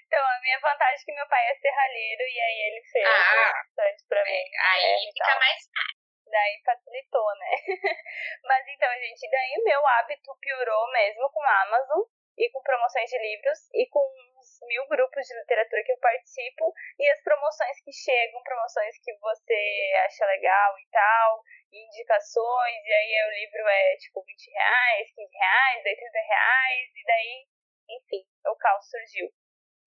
então, 0.05 0.21
a 0.23 0.39
minha 0.41 0.59
vantagem 0.59 1.01
é 1.01 1.05
que 1.05 1.13
meu 1.13 1.27
pai 1.27 1.49
é 1.49 1.55
serralheiro 1.55 2.21
e 2.21 2.39
aí 2.41 2.59
ele 2.67 2.81
fez 2.91 3.07
ah, 3.07 3.51
bastante 3.53 4.05
pra 4.07 4.23
mim. 4.23 4.31
É, 4.31 4.59
aí 4.59 4.85
é, 4.85 4.97
fica 4.99 5.23
então. 5.25 5.39
mais 5.39 5.61
fácil. 5.65 6.01
Daí 6.31 6.61
facilitou, 6.63 7.27
né? 7.35 7.51
Mas 8.43 8.65
então, 8.67 8.89
gente, 8.99 9.29
daí 9.29 9.63
meu 9.63 9.85
hábito 9.85 10.31
piorou 10.39 10.91
mesmo 10.91 11.29
com 11.29 11.41
a 11.43 11.61
Amazon 11.63 12.01
e 12.37 12.49
com 12.49 12.61
promoções 12.63 13.09
de 13.09 13.19
livros 13.19 13.59
e 13.73 13.85
com 13.89 13.99
uns 13.99 14.59
mil 14.67 14.87
grupos 14.87 15.27
de 15.27 15.35
literatura 15.35 15.83
que 15.83 15.91
eu 15.91 15.99
participo 15.99 16.73
e 16.97 17.09
as 17.09 17.21
promoções 17.21 17.83
que 17.83 17.91
chegam, 17.91 18.41
promoções 18.43 18.95
que 19.03 19.13
você 19.19 19.91
acha 20.05 20.25
legal 20.25 20.79
e 20.79 20.87
tal, 20.89 21.43
indicações, 21.71 22.81
e 22.85 22.93
aí 22.93 23.27
o 23.27 23.31
livro 23.31 23.67
é 23.67 23.97
tipo 23.97 24.23
20 24.23 24.51
reais, 24.51 25.13
15 25.15 25.37
reais, 25.37 25.83
daí 25.83 25.95
30 25.95 26.19
reais, 26.19 26.89
e 26.95 27.05
daí, 27.05 27.47
enfim, 27.89 28.23
o 28.47 28.55
caos 28.55 28.89
surgiu. 28.89 29.31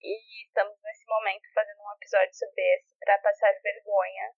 E 0.05 0.45
estamos 0.45 0.77
nesse 0.83 1.07
momento 1.09 1.49
fazendo 1.55 1.81
um 1.81 1.97
episódio 1.97 2.35
sobre 2.35 2.61
esse 2.77 2.93
para 3.01 3.17
passar 3.25 3.57
vergonha. 3.63 4.37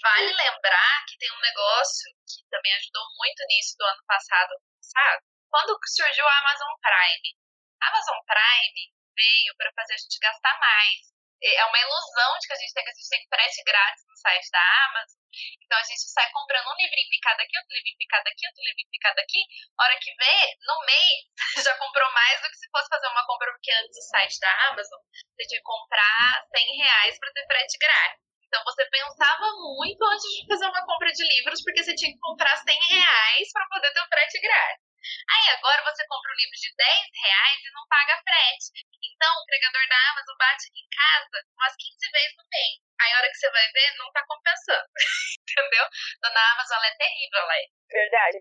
Vale 0.00 0.30
lembrar 0.30 1.04
que 1.08 1.18
tem 1.18 1.32
um 1.32 1.40
negócio 1.40 2.06
que 2.22 2.46
também 2.48 2.72
ajudou 2.74 3.02
muito 3.18 3.42
nisso 3.48 3.74
do 3.76 3.84
ano 3.84 4.04
passado, 4.06 4.54
sabe? 4.80 5.26
Quando 5.50 5.76
surgiu 5.90 6.24
a 6.24 6.38
Amazon 6.38 6.70
Prime. 6.78 7.34
A 7.82 7.88
Amazon 7.88 8.18
Prime 8.30 8.94
veio 9.16 9.56
para 9.56 9.72
fazer 9.74 9.94
a 9.94 9.98
gente 9.98 10.18
gastar 10.22 10.56
mais 10.60 11.15
é 11.42 11.64
uma 11.64 11.78
ilusão 11.78 12.38
de 12.40 12.46
que 12.46 12.52
a 12.52 12.56
gente 12.56 12.72
tem 12.72 12.84
que 12.84 12.90
a 12.90 12.94
gente 12.94 13.08
tem 13.08 13.28
frete 13.28 13.62
grátis 13.64 14.04
no 14.08 14.16
site 14.16 14.50
da 14.50 14.64
Amazon. 14.88 15.20
Então 15.60 15.78
a 15.78 15.84
gente 15.84 16.00
sai 16.08 16.30
comprando 16.32 16.68
um 16.72 16.76
livrinho 16.76 17.10
picado 17.10 17.42
aqui, 17.42 17.58
outro 17.58 17.74
livrinho 17.76 17.98
picado 17.98 18.28
aqui, 18.28 18.46
outro 18.46 18.62
livrinho 18.64 18.90
picado 18.90 19.20
aqui. 19.20 19.40
Hora 19.78 19.98
que 20.00 20.14
vê, 20.16 20.36
no 20.64 20.76
mês, 20.86 21.20
já 21.64 21.76
comprou 21.76 22.10
mais 22.12 22.40
do 22.40 22.48
que 22.48 22.56
se 22.56 22.70
fosse 22.70 22.88
fazer 22.88 23.08
uma 23.08 23.26
compra, 23.26 23.52
porque 23.52 23.72
antes 23.72 23.96
do 23.96 24.02
site 24.02 24.40
da 24.40 24.52
Amazon, 24.70 25.00
você 25.36 25.46
tinha 25.46 25.60
que 25.60 25.68
comprar 25.68 26.46
100 26.56 26.76
reais 26.78 27.18
para 27.18 27.32
ter 27.32 27.46
frete 27.46 27.78
grátis. 27.78 28.26
Então 28.46 28.62
você 28.64 28.86
pensava 28.88 29.46
muito 29.60 30.02
antes 30.04 30.24
de 30.24 30.46
fazer 30.46 30.66
uma 30.66 30.86
compra 30.86 31.12
de 31.12 31.24
livros, 31.36 31.60
porque 31.62 31.82
você 31.82 31.94
tinha 31.94 32.12
que 32.12 32.20
comprar 32.20 32.56
100 32.56 32.64
reais 32.64 33.52
para 33.52 33.66
poder 33.68 33.92
ter 33.92 34.00
o 34.00 34.08
frete 34.08 34.40
grátis. 34.40 34.85
Aí 35.30 35.46
agora 35.54 35.82
você 35.84 36.06
compra 36.06 36.32
um 36.32 36.40
livro 36.40 36.56
de 36.56 36.70
10 36.74 37.10
reais 37.22 37.60
e 37.64 37.72
não 37.72 37.86
paga 37.88 38.22
frete. 38.22 38.86
Então 39.02 39.30
o 39.38 39.42
entregador 39.42 39.84
da 39.88 39.98
Amazon 40.10 40.36
bate 40.36 40.68
aqui 40.68 40.80
em 40.80 40.90
casa 40.90 41.36
umas 41.56 41.74
15 41.76 42.10
vezes 42.10 42.36
no 42.36 42.44
mês. 42.48 42.76
Aí 43.00 43.12
a 43.12 43.16
hora 43.18 43.28
que 43.28 43.38
você 43.38 43.50
vai 43.50 43.66
ver, 43.72 43.96
não 43.98 44.12
tá 44.12 44.24
compensando. 44.26 44.88
Entendeu? 45.40 45.84
Dona 46.22 46.52
Amazon 46.52 46.76
ela 46.76 46.88
é 46.88 46.96
terrível, 46.96 47.40
ela 47.40 47.56
é. 47.56 47.64
Verdade. 47.90 48.38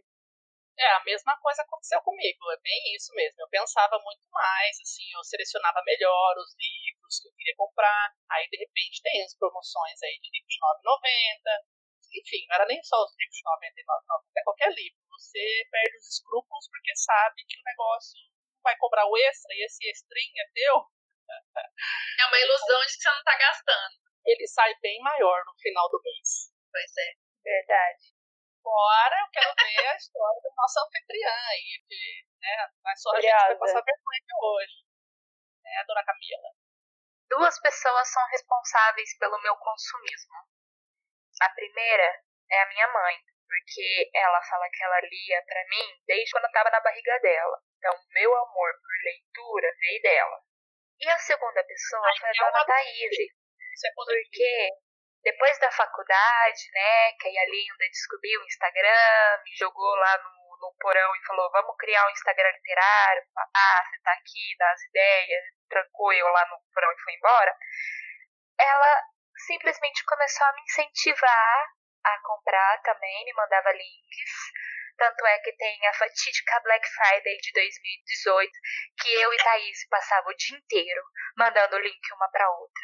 É, 0.78 0.92
a 0.92 1.04
mesma 1.06 1.38
coisa 1.40 1.62
aconteceu 1.62 2.02
comigo, 2.02 2.52
é 2.52 2.58
bem 2.60 2.96
isso 2.96 3.14
mesmo. 3.16 3.40
Eu 3.40 3.48
pensava 3.48 3.98
muito 4.04 4.28
mais, 4.30 4.76
assim, 4.82 5.08
eu 5.16 5.24
selecionava 5.24 5.82
melhor 5.86 6.36
os 6.36 6.52
livros 6.60 7.20
que 7.22 7.30
eu 7.30 7.34
queria 7.34 7.56
comprar. 7.56 8.12
Aí, 8.32 8.46
de 8.50 8.58
repente, 8.58 9.02
tem 9.02 9.24
as 9.24 9.34
promoções 9.38 10.04
aí 10.04 10.20
de 10.20 10.30
livros 10.36 10.52
de 10.52 10.60
9,90, 10.60 11.64
enfim, 12.20 12.46
não 12.48 12.56
era 12.56 12.66
nem 12.66 12.82
só 12.84 12.96
os 13.04 13.16
livros 13.18 13.38
de 13.38 13.44
99, 13.44 14.06
não, 14.08 14.20
é 14.38 14.44
qualquer 14.44 14.72
livro. 14.74 15.00
Você 15.16 15.68
perde 15.72 15.98
os 15.98 16.08
escrúpulos 16.10 16.68
porque 16.68 16.96
sabe 16.96 17.46
que 17.48 17.58
o 17.58 17.64
negócio 17.64 18.20
vai 18.62 18.76
cobrar 18.78 19.06
o 19.06 19.18
extra 19.18 19.56
e 19.56 19.66
esse 19.66 19.88
extrinha 19.90 20.44
é 20.44 20.52
teu. 20.54 20.76
É 22.20 22.26
uma 22.28 22.40
ilusão 22.40 22.82
de 22.82 22.98
que 22.98 23.02
você 23.02 23.10
não 23.10 23.20
está 23.20 23.38
gastando. 23.38 23.96
Ele 24.26 24.48
sai 24.48 24.74
bem 24.82 25.00
maior 25.02 25.46
no 25.46 25.54
final 25.58 25.90
do 25.90 26.02
mês. 26.02 26.52
Pois 26.72 26.92
é. 26.98 27.14
Verdade. 27.44 28.14
Agora 28.60 29.16
eu 29.22 29.30
quero 29.30 29.54
ver 29.56 29.88
a 29.88 29.96
história 29.96 30.42
da 30.42 30.50
nossa 30.58 30.82
anfitriã 30.82 31.36
aí, 31.50 31.86
de, 31.88 32.28
né, 32.42 32.70
mas 32.84 33.00
só 33.00 33.12
a 33.12 33.22
gente 33.22 33.32
vai 33.32 33.58
passar 33.58 33.82
vergonha 33.82 34.20
aqui 34.20 34.34
hoje. 34.42 34.86
Né, 35.64 35.84
dona 35.88 36.04
Camila? 36.04 36.50
Duas 37.30 37.60
pessoas 37.62 38.12
são 38.12 38.26
responsáveis 38.30 39.18
pelo 39.20 39.42
meu 39.42 39.56
consumismo. 39.58 40.36
A 41.42 41.50
primeira 41.50 42.24
é 42.50 42.62
a 42.64 42.70
minha 42.70 42.88
mãe, 42.92 43.24
porque 43.48 44.10
ela 44.14 44.42
fala 44.44 44.70
que 44.70 44.84
ela 44.84 45.00
lia 45.02 45.44
para 45.46 45.64
mim 45.70 46.02
desde 46.06 46.32
quando 46.32 46.46
eu 46.46 46.50
estava 46.50 46.70
na 46.70 46.80
barriga 46.82 47.20
dela. 47.20 47.58
Então, 47.78 47.94
meu 48.10 48.36
amor 48.36 48.74
por 48.82 48.96
leitura 49.04 49.68
veio 49.80 50.02
dela. 50.02 50.40
E 51.00 51.10
a 51.10 51.18
segunda 51.18 51.64
pessoa 51.64 52.10
foi 52.20 52.30
a 52.30 52.32
é 52.32 52.40
dona 52.40 52.66
Thaís, 52.66 53.18
é 53.86 53.92
porque 53.96 54.70
depois 55.24 55.60
da 55.60 55.72
faculdade, 55.72 56.72
né, 56.72 57.12
que 57.20 57.28
aí 57.28 57.38
a 57.38 57.46
Linda 57.46 57.90
descobriu 57.90 58.40
o 58.40 58.46
Instagram, 58.46 59.42
me 59.44 59.56
jogou 59.58 59.96
lá 59.96 60.18
no, 60.20 60.58
no 60.62 60.76
porão 60.80 61.16
e 61.16 61.26
falou, 61.26 61.52
vamos 61.52 61.76
criar 61.78 62.06
um 62.08 62.12
Instagram 62.12 62.52
literário, 62.52 63.24
ah, 63.36 63.84
você 63.84 64.02
tá 64.04 64.14
aqui, 64.14 64.56
dá 64.58 64.72
as 64.72 64.82
ideias, 64.84 65.44
trancou 65.68 66.14
eu 66.14 66.28
lá 66.28 66.46
no 66.50 66.62
porão 66.74 66.92
e 66.92 67.04
foi 67.04 67.14
embora. 67.14 67.58
Ela 68.60 69.02
simplesmente 69.48 70.06
começou 70.06 70.48
a 70.48 70.54
me 70.54 70.62
incentivar 70.62 71.74
a 72.06 72.20
comprar 72.24 72.82
também, 72.84 73.26
me 73.26 73.34
mandava 73.34 73.72
links. 73.72 74.32
Tanto 74.98 75.26
é 75.26 75.40
que 75.40 75.52
tem 75.54 75.88
a 75.88 75.94
fatídica 75.94 76.60
Black 76.62 76.88
Friday 76.88 77.38
de 77.38 77.52
2018, 77.52 78.52
que 79.02 79.14
eu 79.14 79.34
e 79.34 79.38
Thaís 79.38 79.88
passava 79.90 80.30
o 80.30 80.36
dia 80.36 80.58
inteiro 80.58 81.04
mandando 81.36 81.80
link 81.80 82.14
uma 82.14 82.30
pra 82.30 82.50
outra. 82.50 82.84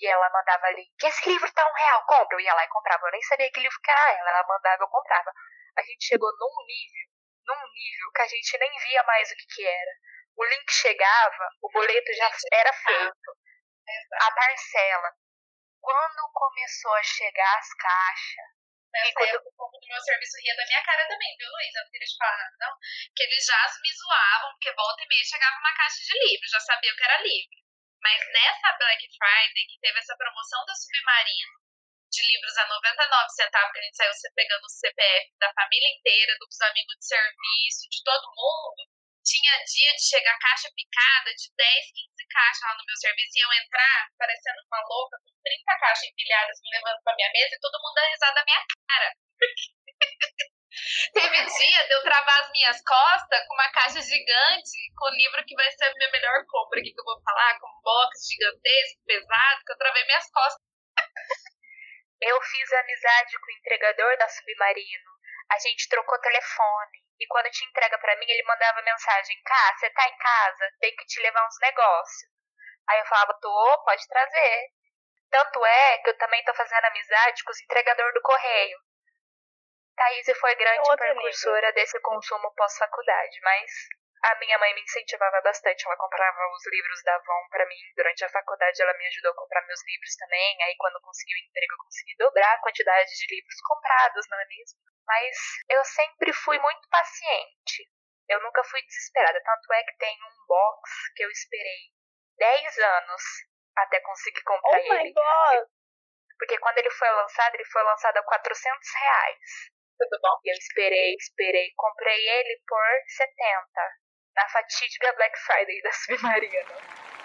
E 0.00 0.06
ela 0.06 0.30
mandava 0.30 0.70
link, 0.70 1.02
esse 1.02 1.28
livro 1.28 1.50
tá 1.52 1.68
um 1.68 1.74
real, 1.74 2.06
compra. 2.06 2.36
Eu 2.36 2.40
ia 2.40 2.54
lá 2.54 2.64
e 2.64 2.68
comprava. 2.68 3.06
Eu 3.06 3.12
nem 3.12 3.22
sabia 3.22 3.50
que 3.50 3.60
livro 3.60 3.78
que 3.82 3.90
era 3.90 4.12
ela. 4.18 4.30
Ela 4.30 4.46
mandava, 4.46 4.82
eu 4.82 4.88
comprava. 4.88 5.30
A 5.76 5.82
gente 5.82 6.06
chegou 6.06 6.30
num 6.38 6.66
nível, 6.66 7.08
num 7.46 7.72
nível 7.72 8.12
que 8.14 8.22
a 8.22 8.26
gente 8.26 8.58
nem 8.58 8.78
via 8.78 9.02
mais 9.04 9.30
o 9.30 9.36
que 9.36 9.46
que 9.54 9.66
era. 9.66 9.92
O 10.36 10.44
link 10.44 10.72
chegava, 10.72 11.48
o 11.62 11.70
boleto 11.70 12.12
já 12.14 12.30
era 12.52 12.72
feito. 12.72 13.36
A 14.20 14.30
parcela 14.32 15.14
quando 15.84 16.32
começou 16.32 16.94
a 16.94 17.02
chegar 17.02 17.58
as 17.58 17.68
caixas. 17.74 18.48
Nessa 18.88 19.12
quando... 19.12 19.36
época, 19.36 19.64
o 19.64 19.86
meu 19.86 20.00
serviço 20.00 20.40
ria 20.40 20.56
da 20.56 20.64
minha 20.64 20.82
cara 20.82 21.06
também, 21.06 21.36
viu, 21.36 21.50
Luísa? 21.50 21.78
Eu 21.78 21.84
não 21.84 21.90
queria 21.92 22.08
te 22.08 22.16
falar 22.16 22.38
nada, 22.38 22.56
não. 22.58 22.74
Que 23.14 23.22
eles 23.24 23.44
já 23.44 23.60
me 23.82 23.92
zoavam, 23.92 24.50
porque 24.52 24.72
volta 24.72 25.04
e 25.04 25.08
meia 25.08 25.24
chegava 25.24 25.60
uma 25.60 25.76
caixa 25.76 26.00
de 26.00 26.14
livro, 26.24 26.48
já 26.48 26.60
sabia 26.60 26.92
o 26.92 26.96
que 26.96 27.04
era 27.04 27.22
livro. 27.22 27.58
Mas 28.00 28.18
nessa 28.32 28.76
Black 28.78 29.02
Friday, 29.12 29.66
que 29.68 29.80
teve 29.80 29.98
essa 29.98 30.16
promoção 30.16 30.64
da 30.64 30.74
Submarino, 30.74 31.60
de 32.08 32.22
livros 32.22 32.56
a 32.56 32.66
99 32.68 33.28
centavos, 33.30 33.72
que 33.72 33.78
a 33.78 33.82
gente 33.82 33.96
saiu 33.96 34.12
pegando 34.34 34.64
o 34.64 34.70
CPF 34.70 35.36
da 35.38 35.52
família 35.52 35.90
inteira, 35.98 36.36
dos 36.38 36.60
amigos 36.62 36.96
de 36.96 37.06
serviço, 37.06 37.90
de 37.90 38.02
todo 38.04 38.34
mundo, 38.36 38.93
tinha 39.24 39.64
dia 39.64 39.92
de 39.96 40.04
chegar 40.04 40.38
caixa 40.38 40.68
picada 40.76 41.32
de 41.32 41.48
10, 41.56 41.92
15 42.12 42.26
caixas 42.28 42.60
lá 42.60 42.74
no 42.76 42.84
meu 42.84 42.96
serviço 42.96 43.32
e 43.34 43.40
eu 43.40 43.52
entrar 43.64 44.08
parecendo 44.18 44.60
uma 44.68 44.80
louca 44.84 45.16
com 45.24 45.32
30 45.42 45.78
caixas 45.80 46.04
empilhadas 46.04 46.60
me 46.60 46.70
levando 46.76 47.02
pra 47.02 47.16
minha 47.16 47.32
mesa 47.32 47.56
e 47.56 47.60
todo 47.60 47.80
mundo 47.80 47.94
dando 47.94 48.12
risada 48.12 48.34
na 48.34 48.44
minha 48.44 48.62
cara. 48.68 49.08
Teve 51.14 51.38
dia 51.46 51.86
de 51.86 51.94
eu 51.94 52.02
travar 52.02 52.40
as 52.42 52.50
minhas 52.50 52.82
costas 52.82 53.46
com 53.46 53.54
uma 53.54 53.70
caixa 53.70 54.02
gigante, 54.02 54.78
com 54.98 55.06
o 55.06 55.14
livro 55.14 55.44
que 55.46 55.54
vai 55.54 55.70
ser 55.70 55.84
a 55.84 55.94
minha 55.94 56.10
melhor 56.10 56.44
compra 56.46 56.80
aqui 56.80 56.92
que 56.92 57.00
eu 57.00 57.04
vou 57.04 57.22
falar, 57.22 57.58
com 57.60 57.68
um 57.68 57.80
box 57.82 58.26
gigantesco, 58.26 59.04
pesado, 59.06 59.64
que 59.64 59.72
eu 59.72 59.78
travei 59.78 60.04
minhas 60.04 60.28
costas. 60.30 60.62
Eu 62.20 62.40
fiz 62.42 62.72
amizade 62.72 63.38
com 63.38 63.46
o 63.46 63.56
entregador 63.58 64.18
da 64.18 64.28
Submarino 64.28 65.10
A 65.52 65.58
gente 65.58 65.88
trocou 65.88 66.18
telefone. 66.20 67.03
E 67.18 67.26
quando 67.26 67.50
te 67.50 67.64
entrega 67.64 67.98
para 67.98 68.16
mim, 68.16 68.26
ele 68.28 68.42
mandava 68.42 68.82
mensagem: 68.82 69.40
Cá, 69.44 69.74
você 69.76 69.90
tá 69.90 70.08
em 70.08 70.16
casa? 70.16 70.70
Tem 70.80 70.94
que 70.96 71.06
te 71.06 71.20
levar 71.20 71.46
uns 71.46 71.58
negócios. 71.60 72.30
Aí 72.88 72.98
eu 72.98 73.06
falava: 73.06 73.38
Tô, 73.40 73.82
pode 73.84 74.06
trazer. 74.08 74.72
Tanto 75.30 75.64
é 75.64 75.98
que 75.98 76.10
eu 76.10 76.18
também 76.18 76.42
tô 76.44 76.54
fazendo 76.54 76.84
amizade 76.84 77.42
com 77.44 77.50
os 77.50 77.60
entregadores 77.60 78.14
do 78.14 78.22
correio. 78.22 78.78
Thaís 79.96 80.26
foi 80.38 80.54
grande 80.56 80.78
outro 80.90 80.96
precursora 80.96 81.72
desse 81.72 82.00
consumo 82.00 82.52
pós-faculdade, 82.54 83.40
mas 83.42 83.70
a 84.24 84.34
minha 84.36 84.58
mãe 84.58 84.74
me 84.74 84.82
incentivava 84.82 85.40
bastante. 85.42 85.86
Ela 85.86 85.96
comprava 85.96 86.38
os 86.52 86.66
livros 86.66 87.02
da 87.04 87.14
Avon 87.14 87.48
para 87.50 87.66
mim. 87.66 87.76
Durante 87.96 88.24
a 88.24 88.28
faculdade, 88.28 88.82
ela 88.82 88.94
me 88.94 89.06
ajudou 89.06 89.32
a 89.32 89.36
comprar 89.36 89.66
meus 89.66 89.84
livros 89.86 90.16
também. 90.16 90.62
Aí, 90.64 90.74
quando 90.78 91.00
consegui 91.00 91.34
o 91.34 91.44
emprego, 91.46 91.74
eu 91.74 91.78
consegui 91.78 92.16
dobrar 92.16 92.54
a 92.54 92.60
quantidade 92.60 93.10
de 93.10 93.34
livros 93.34 93.60
comprados, 93.60 94.26
não 94.28 94.40
é 94.40 94.46
mesmo? 94.46 94.93
Mas 95.06 95.36
eu 95.68 95.84
sempre 95.84 96.32
fui 96.32 96.58
muito 96.58 96.88
paciente. 96.88 97.88
Eu 98.28 98.40
nunca 98.42 98.64
fui 98.64 98.80
desesperada. 98.82 99.40
Tanto 99.44 99.72
é 99.72 99.82
que 99.84 99.96
tem 99.98 100.16
um 100.22 100.46
box 100.46 100.90
que 101.14 101.24
eu 101.24 101.30
esperei 101.30 101.92
10 102.38 102.78
anos 102.78 103.22
até 103.76 104.00
conseguir 104.00 104.42
comprar 104.42 104.78
Oh 104.80 104.82
my 104.94 105.00
ele. 105.00 105.12
god! 105.12 105.68
Porque 106.38 106.58
quando 106.58 106.78
ele 106.78 106.90
foi 106.90 107.10
lançado, 107.10 107.54
ele 107.54 107.64
foi 107.66 107.82
lançado 107.82 108.16
a 108.16 108.22
400 108.22 108.88
reais. 109.00 109.70
Tudo 109.98 110.18
bom? 110.20 110.40
E 110.44 110.50
eu 110.50 110.56
esperei, 110.58 111.14
esperei. 111.14 111.72
Comprei 111.76 112.28
ele 112.28 112.60
por 112.66 112.84
70. 113.06 113.70
Na 114.34 114.48
fatídica 114.48 115.12
Black 115.12 115.38
Friday 115.38 115.80
da 115.82 115.92
Submarina. 115.92 117.23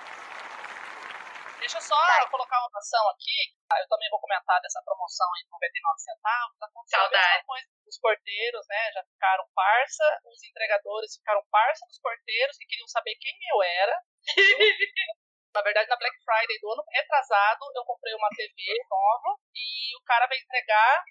Deixa 1.60 1.78
eu 1.78 1.82
só 1.82 1.96
Vai. 1.96 2.30
colocar 2.30 2.58
uma 2.60 2.70
noção 2.74 3.04
aqui. 3.10 3.54
Ah, 3.72 3.80
Eu 3.82 3.88
também 3.88 4.10
vou 4.10 4.20
comentar 4.20 4.60
dessa 4.62 4.82
promoção 4.84 5.28
aí 5.36 5.44
de 5.44 5.50
99 5.52 6.00
centavos. 6.00 6.62
Aconteceu 6.62 7.00
a 7.00 7.04
Saudade. 7.04 7.46
coisa. 7.46 7.68
Os 7.88 8.00
porteiros, 8.00 8.66
né, 8.68 8.92
já 8.94 9.04
ficaram 9.04 9.46
parça. 9.54 10.04
Os 10.26 10.44
entregadores 10.44 11.16
ficaram 11.18 11.44
parça 11.52 11.86
dos 11.88 12.00
porteiros 12.00 12.58
que 12.58 12.66
queriam 12.66 12.88
saber 12.88 13.16
quem 13.20 13.36
eu 13.52 13.64
era. 13.64 13.96
Na 15.54 15.62
verdade, 15.64 15.90
na 15.90 15.98
Black 15.98 16.16
Friday 16.24 16.60
do 16.62 16.72
ano 16.72 16.84
retrasado, 16.94 17.66
eu 17.74 17.84
comprei 17.84 18.14
uma 18.14 18.30
TV 18.30 18.54
nova 18.88 19.36
e 19.56 19.98
o 19.98 20.02
cara 20.06 20.28
veio 20.28 20.44
entregar 20.44 21.04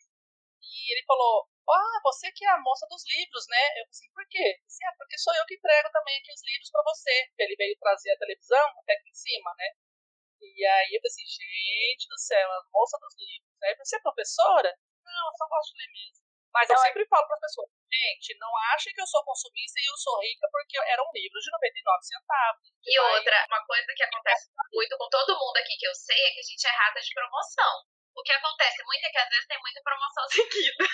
e 0.63 0.93
ele 0.95 1.05
falou: 1.05 1.49
Ah, 1.69 1.99
você 2.05 2.31
que 2.31 2.45
é 2.47 2.51
a 2.51 2.63
moça 2.63 2.87
dos 2.89 3.03
livros, 3.05 3.45
né? 3.51 3.59
Eu 3.83 3.83
falei 3.83 3.91
assim: 3.91 4.11
Por 4.15 4.25
quê? 4.31 4.39
Ele 4.39 4.63
disse, 4.65 4.87
é, 4.87 4.95
porque 4.97 5.19
sou 5.19 5.35
eu 5.35 5.45
que 5.45 5.55
entrego 5.59 5.91
também 5.91 6.17
aqui 6.19 6.31
os 6.33 6.43
livros 6.47 6.71
pra 6.71 6.83
você. 6.87 7.11
Ele 7.37 7.57
veio 7.57 7.77
trazer 7.81 8.13
a 8.13 8.19
televisão 8.19 8.67
até 8.79 8.93
aqui 8.95 9.11
em 9.11 9.15
cima, 9.15 9.51
né? 9.59 9.69
E 10.41 10.65
aí 10.65 10.91
eu 10.95 11.01
falei 11.01 11.13
assim: 11.13 11.27
Gente 11.27 12.09
do 12.09 12.19
céu, 12.19 12.49
a 12.53 12.63
moça 12.73 12.99
dos 12.99 13.15
livros. 13.19 13.63
Aí 13.63 13.75
você 13.77 13.97
é 13.97 14.01
professora? 14.01 14.71
Não, 15.05 15.25
eu 15.27 15.37
só 15.37 15.47
gosto 15.49 15.73
de 15.73 15.79
ler 15.79 15.91
mesmo. 15.93 16.29
Mas 16.53 16.71
eu 16.71 16.77
é- 16.77 16.85
sempre 16.87 17.07
falo 17.07 17.27
para 17.27 17.35
as 17.35 17.41
pessoas: 17.41 17.69
Gente, 17.91 18.37
não 18.39 18.53
achem 18.75 18.93
que 18.93 19.01
eu 19.01 19.07
sou 19.07 19.25
consumista 19.25 19.81
e 19.81 19.87
eu 19.89 19.97
sou 19.97 20.21
rica 20.21 20.49
porque 20.51 20.79
era 20.79 21.03
um 21.03 21.13
livro 21.13 21.39
de 21.41 21.51
99 21.51 22.05
centavos. 22.05 22.69
E 22.85 23.01
outra, 23.01 23.47
uma 23.49 23.65
coisa 23.65 23.93
que 23.95 24.03
acontece 24.03 24.51
muito 24.73 24.97
com 24.97 25.09
todo 25.09 25.39
mundo 25.39 25.57
aqui 25.57 25.77
que 25.77 25.87
eu 25.87 25.95
sei 25.95 26.19
é 26.19 26.31
que 26.33 26.41
a 26.41 26.49
gente 26.49 26.67
é 26.67 26.71
rata 26.71 27.01
de 27.01 27.15
promoção. 27.15 27.75
O 28.15 28.23
que 28.23 28.33
acontece 28.33 28.83
muito 28.85 29.05
é 29.05 29.11
que 29.11 29.19
às 29.19 29.29
vezes 29.29 29.47
tem 29.47 29.61
muita 29.61 29.81
promoção 29.83 30.25
seguida. 30.29 30.85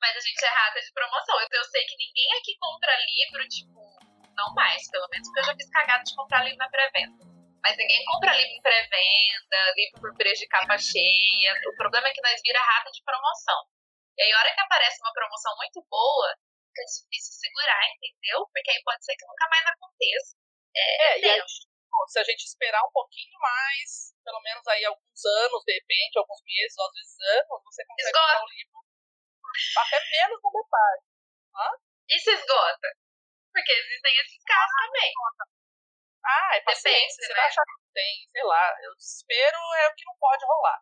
Mas 0.00 0.16
a 0.16 0.20
gente 0.20 0.44
é 0.44 0.48
rata 0.48 0.80
de 0.80 0.92
promoção. 0.92 1.40
Eu, 1.40 1.48
eu 1.50 1.64
sei 1.64 1.84
que 1.84 1.96
ninguém 1.96 2.32
aqui 2.38 2.56
compra 2.60 2.94
livro, 2.94 3.48
tipo, 3.48 3.80
não 4.36 4.54
mais, 4.54 4.88
pelo 4.90 5.08
menos, 5.08 5.26
porque 5.28 5.40
eu 5.40 5.44
já 5.44 5.56
fiz 5.56 5.70
cagada 5.70 6.04
de 6.04 6.14
comprar 6.14 6.44
livro 6.44 6.58
na 6.58 6.68
pré-venda. 6.70 7.33
Mas 7.64 7.80
ninguém 7.80 8.04
compra 8.04 8.36
livro 8.36 8.52
em 8.52 8.60
pré-venda, 8.60 9.72
livro 9.74 10.00
por 10.00 10.12
preço 10.20 10.44
de 10.44 10.48
capa 10.48 10.76
cheia. 10.76 11.56
O 11.72 11.76
problema 11.80 12.08
é 12.08 12.12
que 12.12 12.20
nós 12.20 12.36
vira 12.44 12.60
rata 12.60 12.90
de 12.92 13.02
promoção. 13.02 13.64
E 14.18 14.22
aí, 14.22 14.32
a 14.32 14.38
hora 14.38 14.54
que 14.54 14.60
aparece 14.60 15.00
uma 15.00 15.12
promoção 15.16 15.56
muito 15.56 15.80
boa, 15.88 16.28
fica 16.68 16.84
difícil 16.84 17.32
segurar, 17.40 17.80
entendeu? 17.96 18.44
Porque 18.52 18.70
aí 18.70 18.82
pode 18.84 19.02
ser 19.02 19.16
que 19.16 19.24
nunca 19.24 19.48
mais 19.48 19.64
aconteça. 19.64 20.36
É, 20.76 21.20
e 21.20 21.24
aí, 21.24 21.40
tenso. 21.40 21.64
tipo, 21.64 22.06
se 22.12 22.18
a 22.20 22.24
gente 22.24 22.44
esperar 22.44 22.84
um 22.84 22.92
pouquinho 22.92 23.38
mais, 23.40 24.12
pelo 24.22 24.40
menos 24.42 24.66
aí 24.68 24.84
alguns 24.84 25.24
anos, 25.24 25.64
de 25.64 25.72
repente, 25.72 26.18
alguns 26.18 26.42
meses, 26.44 26.78
às 26.78 26.92
vezes 26.92 27.16
anos, 27.40 27.64
você 27.64 27.80
consegue 27.86 28.08
Esgota. 28.12 28.26
comprar 28.28 28.44
o 28.44 28.52
livro 28.52 28.78
por 29.40 29.80
até 29.80 29.98
menos 30.04 30.38
da 30.42 30.50
metade. 30.52 31.02
E 32.10 32.20
se 32.20 32.30
esgota? 32.30 32.88
Porque 33.54 33.72
existem 33.72 34.20
esses 34.20 34.42
casos 34.44 34.74
também. 34.84 35.12
Ah, 36.24 36.56
é 36.56 36.60
paciência. 36.60 37.20
Depende, 37.20 37.26
Você 37.26 37.28
né? 37.28 37.40
vai 37.40 37.46
achar 37.48 37.64
que 37.64 37.92
tem, 37.94 38.12
sei 38.32 38.44
lá. 38.44 38.64
O 38.90 38.96
desespero 38.96 39.58
é 39.78 39.88
o 39.88 39.94
que 39.94 40.04
não 40.04 40.16
pode 40.18 40.44
rolar. 40.44 40.80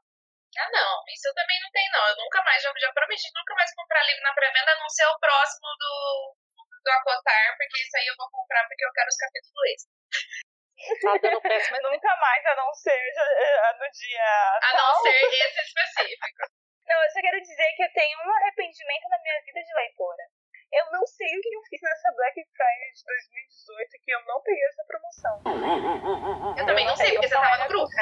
Ah, 0.59 0.71
não. 0.71 1.03
Isso 1.09 1.29
eu 1.29 1.35
também 1.35 1.59
não 1.63 1.71
tenho, 1.71 1.91
não. 1.93 2.09
Eu 2.09 2.17
nunca 2.17 2.43
mais, 2.45 2.63
já, 2.63 2.73
já 2.77 2.93
prometi 2.93 3.29
nunca 3.35 3.55
mais 3.55 3.75
comprar 3.75 4.03
livro 4.05 4.23
na 4.23 4.35
pré-venda, 4.35 4.73
a 4.73 4.79
não 4.79 4.89
ser 4.89 5.07
o 5.07 5.19
próximo 5.19 5.69
do, 5.79 6.37
do 6.85 6.91
Acotar, 6.91 7.57
porque 7.57 7.83
isso 7.83 7.97
aí 7.97 8.07
eu 8.07 8.17
vou 8.17 8.29
comprar 8.31 8.67
porque 8.69 8.85
eu 8.85 8.93
quero 8.93 9.09
os 9.09 9.17
capítulos 9.17 9.65
extras. 9.73 10.03
Tá 11.01 11.15
dando 11.23 11.41
péssimo. 11.41 11.79
Mas 11.79 11.83
nunca 11.91 12.17
mais, 12.17 12.47
a 12.47 12.55
não 12.57 12.75
ser 12.75 12.99
no 13.79 13.91
dia. 13.91 14.59
A 14.63 14.73
não 14.73 14.93
tal. 14.93 15.03
ser 15.03 15.23
esse 15.23 15.61
específico. 15.63 16.43
Não, 16.87 17.03
eu 17.03 17.11
só 17.11 17.21
quero 17.21 17.41
dizer 17.41 17.73
que 17.77 17.85
eu 17.85 17.93
tenho 17.93 18.19
um 18.19 18.33
arrependimento 18.35 19.09
na 19.09 19.19
minha 19.23 19.41
vida 19.43 19.63
de 19.63 19.75
leitora. 19.75 20.25
Eu 20.73 20.91
não 20.91 21.07
sei 21.07 21.29
o 21.29 21.41
que 21.43 21.55
eu 21.55 21.63
fiz 21.69 21.81
nessa 21.83 22.11
Black 22.17 22.35
Friday 22.35 22.93
de 22.97 23.05
2018 23.05 23.91
que 24.03 24.11
eu 24.11 24.25
não 24.25 24.41
peguei 24.41 24.65
essa 24.65 24.85
promoção. 24.85 25.43
Eu 26.57 26.67
também 26.67 26.87
não 26.87 26.97
sei, 26.97 27.13
porque 27.13 27.29
você 27.29 27.35
tava 27.35 27.63
no 27.63 27.69
grupo. 27.69 27.93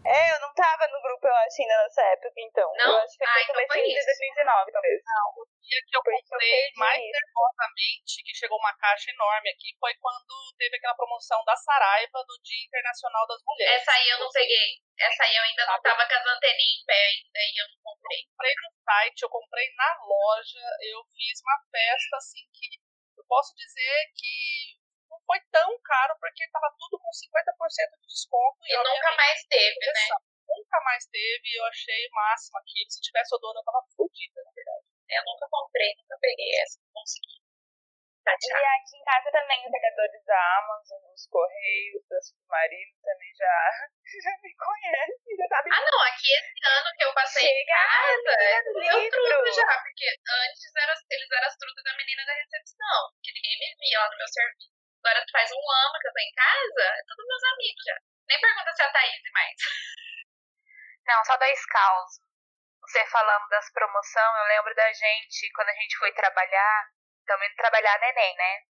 É, 0.00 0.32
eu 0.34 0.40
não 0.40 0.52
tava 0.54 0.88
no 0.88 1.00
grupo, 1.02 1.26
eu 1.26 1.34
acho, 1.44 1.60
ainda 1.60 1.76
nessa 1.84 2.02
época, 2.16 2.32
então. 2.40 2.72
Não? 2.76 2.92
Eu 2.96 2.98
acho 3.04 3.16
que 3.16 3.24
Ah, 3.24 3.36
eu 3.36 3.42
então 3.42 3.54
comecei 3.54 3.82
foi 3.82 3.90
em 3.90 3.96
isso. 3.96 4.06
2019, 4.06 4.72
talvez. 4.72 5.00
O 5.36 5.44
dia 5.60 5.80
que 5.86 5.96
eu 5.96 6.02
Foi 6.02 6.14
eu 6.14 6.18
comprei 6.24 6.72
mais 6.76 7.00
isso. 7.00 7.12
nervosamente, 7.12 8.12
que 8.24 8.34
chegou 8.34 8.58
uma 8.58 8.72
caixa 8.80 9.10
enorme 9.10 9.50
aqui, 9.50 9.76
foi 9.78 9.92
quando 10.00 10.34
teve 10.56 10.76
aquela 10.76 10.94
promoção 10.96 11.44
da 11.44 11.54
Saraiva 11.54 12.24
do 12.24 12.34
Dia 12.42 12.64
Internacional 12.64 13.26
das 13.26 13.42
Mulheres. 13.44 13.82
Essa 13.82 13.92
aí 13.92 14.08
eu 14.08 14.18
não 14.20 14.30
peguei. 14.32 14.80
Essa 14.98 15.22
aí 15.24 15.36
eu 15.36 15.42
ainda 15.42 15.66
não 15.66 15.80
tava 15.82 16.06
com 16.08 16.14
as 16.14 16.26
anteninhas 16.26 16.80
em 16.80 16.84
pé 16.86 17.00
ainda 17.06 17.40
e 17.44 17.54
eu 17.60 17.66
não 17.68 17.78
comprei. 17.84 18.20
comprei 18.24 18.54
no 18.56 18.70
site, 18.84 19.22
eu 19.22 19.28
comprei 19.30 19.68
na 19.76 19.90
loja, 20.04 20.64
eu 20.92 21.04
fiz 21.12 21.40
uma 21.44 21.58
festa 21.70 22.16
assim 22.16 22.44
que 22.56 22.68
eu 23.20 23.24
posso 23.28 23.54
dizer 23.54 24.12
que 24.16 24.79
não 24.79 24.79
foi 25.26 25.40
tão 25.50 25.78
caro 25.82 26.14
porque 26.20 26.48
tava 26.50 26.72
tudo 26.78 26.98
com 26.98 27.10
50% 27.10 28.00
de 28.00 28.06
desconto 28.06 28.58
E 28.66 28.72
eu 28.72 28.82
nunca 28.84 29.10
mais 29.16 29.44
teve, 29.44 29.86
né? 29.86 29.92
Nunca 30.48 30.80
mais 30.82 31.06
teve, 31.06 31.54
eu 31.54 31.64
achei 31.66 32.06
o 32.06 32.14
máximo 32.14 32.58
aquilo. 32.58 32.90
Se 32.90 33.00
tivesse 33.00 33.34
odor, 33.34 33.54
eu 33.54 33.64
tava 33.64 33.82
fodida, 33.96 34.42
na 34.42 34.50
verdade. 34.50 34.84
Eu 35.10 35.24
nunca 35.24 35.46
comprei, 35.50 35.94
nunca 35.98 36.16
peguei 36.20 36.50
essa. 36.62 36.78
Não 36.82 36.92
consegui. 36.92 37.40
E 38.20 38.22
Tatear. 38.22 38.62
aqui 38.76 38.96
em 39.00 39.04
casa 39.04 39.30
também, 39.32 39.58
os 39.64 39.66
entregadores 39.66 40.24
da 40.26 40.58
Amazon, 40.58 41.00
dos 41.08 41.26
Correios, 41.26 42.04
da 42.06 42.20
Submarino 42.20 42.94
também 43.02 43.32
já, 43.34 43.56
já 44.22 44.32
me 44.42 44.54
conhecem, 44.54 45.36
já 45.40 45.46
sabem. 45.48 45.72
Ah, 45.72 45.80
não. 45.80 46.00
Aqui 46.04 46.28
esse 46.30 46.52
ano 46.68 46.90
que 46.94 47.04
eu 47.04 47.14
passei 47.14 47.42
em 47.42 47.48
Chega, 47.48 47.72
casa, 47.72 48.36
menina 48.36 48.62
do 48.62 48.82
eu 48.84 49.10
truta 49.10 49.52
já, 49.56 49.82
porque 49.82 50.06
antes 50.10 50.76
era, 50.76 50.94
eles 51.10 51.30
eram 51.32 51.48
as 51.48 51.56
trutas 51.56 51.84
da 51.84 51.96
menina 51.96 52.22
da 52.26 52.34
recepção, 52.34 52.98
que 53.24 53.32
ninguém 53.32 53.56
me 53.58 53.74
via 53.80 53.98
lá 53.98 54.10
no 54.10 54.18
meu 54.18 54.28
serviço. 54.28 54.79
Agora 55.02 55.24
faz 55.32 55.50
um 55.50 55.64
ano 55.70 55.98
que 56.00 56.08
eu 56.08 56.12
tô 56.12 56.20
em 56.20 56.32
casa, 56.36 56.82
é 56.84 57.02
tudo 57.08 57.26
meus 57.26 57.44
amigos 57.54 57.84
já. 57.84 57.96
Nem 58.28 58.40
pergunta 58.40 58.72
se 58.74 58.82
é 58.82 58.84
a 58.84 58.92
Thaís 58.92 59.22
mais. 59.32 59.56
Não, 61.06 61.24
só 61.24 61.36
dois 61.36 61.66
caos. 61.66 62.20
Você 62.82 63.06
falando 63.06 63.48
das 63.48 63.70
promoções, 63.72 64.36
eu 64.38 64.44
lembro 64.56 64.74
da 64.74 64.92
gente, 64.92 65.50
quando 65.54 65.68
a 65.68 65.74
gente 65.74 65.96
foi 65.98 66.12
trabalhar, 66.12 66.90
também 67.26 67.54
trabalhar 67.56 67.98
neném, 67.98 68.36
né? 68.36 68.62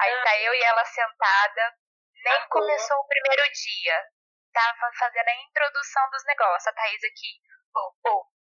Aí 0.00 0.12
Ah. 0.14 0.22
tá 0.24 0.38
eu 0.38 0.54
e 0.54 0.62
ela 0.62 0.84
sentada, 0.84 1.76
nem 2.24 2.34
Ah, 2.34 2.46
começou 2.48 2.96
o 2.98 3.08
primeiro 3.08 3.42
dia. 3.52 4.06
Tava 4.52 4.90
fazendo 4.98 5.28
a 5.28 5.34
introdução 5.34 6.10
dos 6.10 6.24
negócios. 6.24 6.66
A 6.66 6.72
Thaís 6.72 7.02
aqui, 7.04 7.40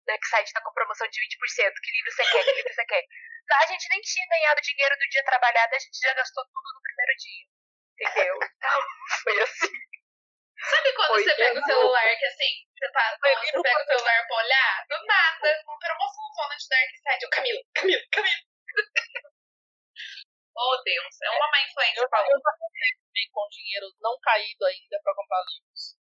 ô, 0.01 0.05
ô, 0.05 0.05
Darkside 0.05 0.53
tá 0.53 0.61
com 0.61 0.73
promoção 0.73 1.07
de 1.07 1.19
20%, 1.19 1.73
que 1.83 1.91
livro 1.91 2.11
você 2.11 2.23
quer, 2.23 2.43
que 2.43 2.51
livro 2.51 2.73
você 2.73 2.85
quer? 2.85 3.05
A 3.51 3.65
gente 3.67 3.89
nem 3.89 4.01
tinha 4.01 4.27
ganhado 4.27 4.61
dinheiro 4.61 4.95
do 4.97 5.09
dia 5.09 5.23
trabalhado, 5.23 5.75
a 5.75 5.79
gente 5.79 5.99
já 5.99 6.13
gastou 6.13 6.43
tudo 6.45 6.69
no 6.73 6.81
primeiro 6.81 7.13
dia. 7.17 7.45
Entendeu? 7.99 8.35
Então, 8.41 8.81
foi 9.23 9.41
assim. 9.41 9.73
Sabe 10.61 10.93
quando 10.93 11.07
Foi 11.09 11.23
você 11.23 11.35
pega 11.35 11.59
o 11.59 11.65
celular, 11.65 12.15
que 12.17 12.25
assim, 12.25 12.53
você, 12.77 12.91
tá, 12.91 13.17
Foi 13.19 13.35
você 13.35 13.45
livro 13.45 13.61
pega 13.63 13.81
o 13.81 13.85
celular 13.85 14.27
pra 14.27 14.37
olhar, 14.37 14.85
do 14.89 15.05
nada, 15.05 15.61
uma 15.65 15.79
promoção 15.79 16.33
zona 16.35 16.55
de 16.55 16.67
Dark 16.69 16.91
Side. 16.97 17.23
Eu, 17.23 17.29
Camila, 17.29 17.61
Camila, 17.73 18.01
Camila. 18.11 18.41
oh, 20.55 20.81
Deus, 20.83 21.21
é 21.21 21.29
uma 21.31 21.51
má 21.51 21.61
influência 21.65 21.99
Eu, 21.99 22.03
eu 22.03 22.41
também 22.41 23.29
com 23.31 23.47
dinheiro 23.49 23.87
não 23.99 24.17
caído 24.21 24.65
ainda 24.65 24.99
pra 25.03 25.15
comprar 25.15 25.41
livros. 25.49 25.97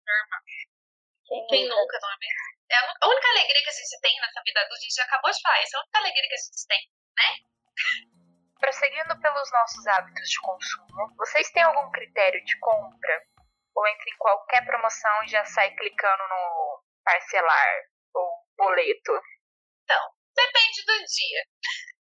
Quem 1.49 1.69
nunca, 1.69 1.99
não 2.01 2.11
é 2.11 2.17
mesmo? 2.21 2.55
É 2.71 2.77
a 2.77 3.09
única 3.09 3.29
alegria 3.29 3.63
que 3.63 3.71
a 3.71 3.73
gente 3.73 4.01
tem 4.01 4.21
nessa 4.21 4.43
vida 4.45 4.61
adulta, 4.61 4.77
a 4.77 4.81
gente 4.81 4.95
já 4.95 5.05
acabou 5.05 5.31
de 5.31 5.41
falar, 5.41 5.61
essa 5.61 5.77
é 5.77 5.79
a 5.79 5.83
única 5.83 5.99
alegria 5.99 6.29
que 6.29 6.35
a 6.35 6.45
gente 6.45 6.67
tem. 6.67 6.83
Prosseguindo 8.61 9.21
pelos 9.21 9.51
nossos 9.53 9.87
hábitos 9.87 10.29
de 10.29 10.41
consumo, 10.41 11.15
vocês 11.17 11.51
têm 11.51 11.63
algum 11.63 11.91
critério 11.91 12.43
de 12.45 12.59
compra? 12.61 13.23
Ou 13.75 13.87
entra 13.89 14.05
em 14.09 14.19
qualquer 14.19 14.65
promoção 14.65 15.25
e 15.25 15.29
já 15.29 15.45
sai 15.45 15.75
clicando 15.75 16.23
no 16.29 16.83
parcelar 17.05 17.83
ou 18.15 18.31
boleto? 18.57 19.21
Depende 20.35 20.85
do 20.87 21.05
dia. 21.05 21.43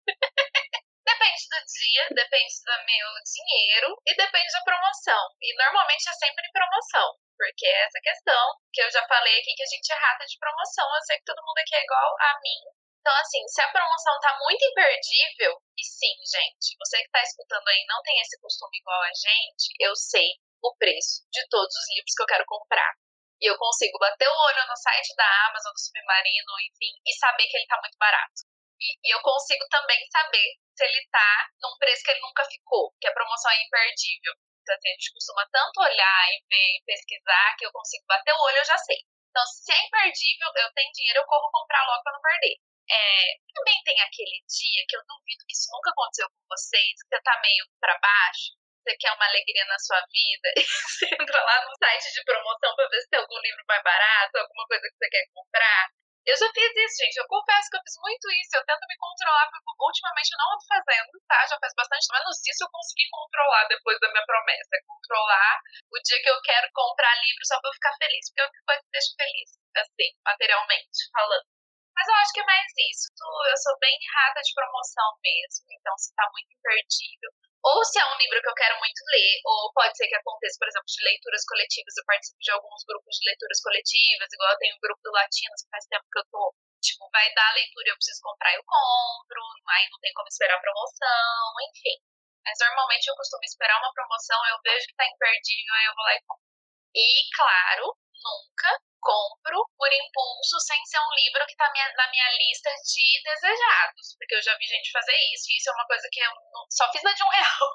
Depende 1.07 1.43
do 1.47 1.59
dia, 1.71 2.03
depende 2.11 2.53
do 2.65 2.85
meu 2.85 3.07
dinheiro 3.23 3.95
e 4.05 4.13
depende 4.13 4.51
da 4.51 4.61
promoção. 4.61 5.23
E 5.41 5.55
normalmente 5.55 6.09
é 6.09 6.13
sempre 6.13 6.45
em 6.45 6.51
promoção, 6.51 7.15
porque 7.38 7.65
é 7.65 7.86
essa 7.86 8.02
questão 8.02 8.43
que 8.73 8.82
eu 8.82 8.89
já 8.91 9.06
falei 9.08 9.39
aqui 9.39 9.54
que 9.54 9.63
a 9.63 9.71
gente 9.71 9.93
é 9.93 9.95
rata 9.95 10.26
de 10.26 10.38
promoção. 10.38 10.86
Eu 10.89 11.06
sei 11.06 11.17
que 11.17 11.30
todo 11.30 11.45
mundo 11.45 11.58
aqui 11.60 11.76
é 11.76 11.84
igual 11.84 12.12
a 12.19 12.39
mim. 12.41 12.62
Então, 13.00 13.15
assim, 13.23 13.39
se 13.47 13.62
a 13.62 13.71
promoção 13.71 14.19
tá 14.19 14.36
muito 14.41 14.65
imperdível, 14.65 15.56
e 15.78 15.84
sim, 15.86 16.12
gente, 16.28 16.76
você 16.76 17.00
que 17.00 17.10
tá 17.10 17.23
escutando 17.23 17.65
aí 17.69 17.86
não 17.88 18.02
tem 18.04 18.19
esse 18.19 18.36
costume 18.41 18.78
igual 18.80 19.02
a 19.02 19.13
gente, 19.15 19.71
eu 19.80 19.95
sei 19.95 20.28
o 20.62 20.76
preço 20.76 21.23
de 21.32 21.39
todos 21.47 21.71
os 21.71 21.88
livros 21.95 22.13
que 22.13 22.23
eu 22.23 22.32
quero 22.36 22.45
comprar. 22.45 22.91
E 23.39 23.45
eu 23.45 23.56
consigo 23.56 23.97
bater 24.00 24.28
o 24.28 24.39
olho 24.50 24.67
no 24.67 24.76
site 24.76 25.15
da 25.15 25.47
Amazon, 25.47 25.71
do 25.71 25.80
Submarino, 25.80 26.54
enfim, 26.67 26.91
e 27.06 27.13
saber 27.15 27.47
que 27.47 27.56
ele 27.56 27.67
tá 27.67 27.80
muito 27.80 27.97
barato. 27.97 28.43
E, 28.82 28.97
e 29.08 29.15
eu 29.15 29.21
consigo 29.21 29.63
também 29.69 30.04
saber 30.12 30.58
se 30.76 30.84
ele 30.84 31.08
tá 31.10 31.50
num 31.62 31.78
preço 31.78 32.04
que 32.04 32.12
ele 32.12 32.21
nunca 32.21 32.43
ficou, 32.45 32.93
que 33.00 33.08
a 33.08 33.13
promoção 33.13 33.52
é 33.52 33.63
imperdível. 33.63 34.34
Assim, 34.73 34.89
a 34.89 34.93
gente 34.93 35.13
costuma 35.13 35.47
tanto 35.51 35.82
olhar 35.82 36.23
e 36.32 36.43
ver 36.49 36.69
e 36.77 36.84
pesquisar 36.86 37.56
que 37.58 37.65
eu 37.65 37.71
consigo 37.71 38.06
bater 38.08 38.34
o 38.34 38.43
olho, 38.43 38.58
eu 38.58 38.65
já 38.65 38.77
sei. 38.77 38.97
Então, 39.30 39.45
se 39.45 39.71
é 39.71 39.86
imperdível, 39.86 40.49
eu 40.56 40.73
tenho 40.73 40.91
dinheiro, 40.93 41.19
eu 41.19 41.25
corro 41.25 41.51
comprar 41.51 41.86
logo 41.86 42.03
pra 42.03 42.13
não 42.13 42.21
perder. 42.21 42.58
É, 42.89 43.38
também 43.53 43.84
tem 43.84 43.99
aquele 44.01 44.39
dia 44.47 44.86
que 44.88 44.95
eu 44.95 45.03
duvido 45.06 45.43
que 45.45 45.53
isso 45.53 45.67
nunca 45.71 45.91
aconteceu 45.91 46.27
com 46.30 46.56
vocês, 46.56 46.95
que 47.03 47.10
você 47.12 47.21
tá 47.21 47.36
meio 47.43 47.67
pra 47.80 47.99
baixo, 47.99 48.56
você 48.82 48.95
quer 48.95 49.12
uma 49.12 49.27
alegria 49.27 49.65
na 49.65 49.77
sua 49.77 49.99
vida, 50.08 50.47
e 50.56 50.63
você 50.63 51.06
entra 51.12 51.43
lá 51.43 51.65
no 51.65 51.75
site 51.75 52.13
de 52.13 52.23
promoção 52.23 52.73
pra 52.75 52.88
ver 52.88 53.01
se 53.01 53.10
tem 53.10 53.19
algum 53.19 53.39
livro 53.43 53.63
mais 53.67 53.84
barato, 53.84 54.38
alguma 54.38 54.65
coisa 54.67 54.88
que 54.88 54.97
você 54.97 55.10
quer 55.10 55.25
comprar. 55.34 55.91
Eu 56.27 56.35
já 56.35 56.47
fiz 56.51 56.71
isso, 56.75 56.95
gente. 56.99 57.15
Eu 57.15 57.27
confesso 57.31 57.71
que 57.71 57.77
eu 57.79 57.85
fiz 57.87 57.95
muito 58.03 58.27
isso. 58.35 58.51
Eu 58.59 58.65
tento 58.67 58.83
me 58.83 58.99
controlar, 58.99 59.47
porque 59.47 59.63
ultimamente 59.79 60.27
eu 60.35 60.39
não 60.43 60.51
ando 60.51 60.65
fazendo, 60.67 61.11
tá? 61.23 61.39
Já 61.47 61.55
faz 61.55 61.71
bastante 61.71 62.03
menos 62.11 62.35
isso 62.43 62.63
eu 62.67 62.71
consegui 62.75 63.07
controlar 63.15 63.63
depois 63.71 63.95
da 64.03 64.11
minha 64.11 64.27
promessa. 64.27 64.83
Controlar 64.83 65.55
o 65.87 65.97
dia 66.03 66.19
que 66.19 66.27
eu 66.29 66.39
quero 66.43 66.67
comprar 66.75 67.15
livro 67.23 67.43
só 67.47 67.55
pra 67.63 67.71
eu 67.71 67.77
ficar 67.79 67.95
feliz. 67.95 68.27
Porque 68.27 68.43
é 68.43 68.45
o 68.45 68.51
que 68.51 68.59
me 68.59 68.91
deixa 68.91 69.15
feliz, 69.15 69.49
assim, 69.79 70.09
materialmente 70.27 70.99
falando. 71.15 71.47
Mas 71.95 72.07
eu 72.11 72.15
acho 72.19 72.33
que 72.35 72.43
é 72.43 72.45
mais 72.45 72.71
isso. 72.91 73.07
Eu 73.47 73.57
sou 73.63 73.79
bem 73.79 73.97
rata 74.11 74.43
de 74.43 74.53
promoção 74.53 75.09
mesmo, 75.23 75.65
então 75.79 75.95
se 75.97 76.13
tá 76.13 76.27
muito 76.29 76.51
imperdível. 76.51 77.31
Ou 77.67 77.84
se 77.84 77.99
é 77.99 78.06
um 78.08 78.15
livro 78.15 78.39
que 78.39 78.47
eu 78.47 78.56
quero 78.56 78.80
muito 78.80 79.01
ler, 79.12 79.41
ou 79.43 79.71
pode 79.75 79.91
ser 79.97 80.08
que 80.08 80.15
aconteça, 80.15 80.56
por 80.56 80.67
exemplo, 80.71 80.88
de 80.88 81.03
leituras 81.03 81.43
coletivas. 81.43 81.97
Eu 81.97 82.06
participo 82.08 82.39
de 82.39 82.51
alguns 82.51 82.82
grupos 82.88 83.12
de 83.19 83.27
leituras 83.27 83.60
coletivas, 83.60 84.32
igual 84.32 84.51
eu 84.51 84.62
tenho 84.63 84.75
um 84.75 84.84
grupo 84.84 85.01
do 85.03 85.12
Latinos, 85.12 85.62
que 85.62 85.73
faz 85.75 85.84
tempo 85.91 86.08
que 86.08 86.19
eu 86.19 86.25
tô. 86.32 86.56
Tipo, 86.80 87.10
vai 87.12 87.27
dar 87.34 87.49
a 87.51 87.58
leitura, 87.60 87.89
eu 87.91 87.99
preciso 87.99 88.21
comprar, 88.23 88.56
eu 88.56 88.63
compro, 88.63 89.41
aí 89.67 89.84
não 89.91 89.99
tem 89.99 90.13
como 90.13 90.30
esperar 90.32 90.56
a 90.56 90.63
promoção, 90.63 91.43
enfim. 91.67 91.97
Mas 92.45 92.56
normalmente 92.63 93.08
eu 93.08 93.15
costumo 93.19 93.43
esperar 93.43 93.75
uma 93.84 93.91
promoção, 93.91 94.39
eu 94.47 94.58
vejo 94.63 94.88
que 94.88 94.95
tá 94.95 95.06
imperdível, 95.06 95.73
aí 95.75 95.86
eu 95.91 95.95
vou 95.95 96.06
lá 96.06 96.15
e 96.15 96.21
compro. 96.23 96.47
E, 96.95 97.06
claro, 97.36 97.86
nunca 98.23 98.69
compro 98.99 99.63
por 99.77 99.88
impulso 99.88 100.60
sem 100.60 100.77
ser 100.86 100.99
um 100.99 101.15
livro 101.15 101.45
que 101.45 101.53
está 101.53 101.71
na 101.95 102.10
minha 102.12 102.30
lista 102.38 102.69
de 102.69 103.21
desejados. 103.23 104.15
Porque 104.17 104.36
eu 104.36 104.41
já 104.41 104.58
vi 104.58 104.65
gente 104.65 104.91
fazer 104.91 105.15
isso, 105.34 105.47
e 105.49 105.58
isso 105.58 105.69
é 105.69 105.73
uma 105.73 105.88
coisa 105.88 106.08
que 106.12 106.19
eu 106.19 106.32
não, 106.51 106.65
só 106.69 106.91
fiz 106.91 107.01
na 107.03 107.13
de 107.13 107.23
um 107.23 107.30
real. 107.32 107.67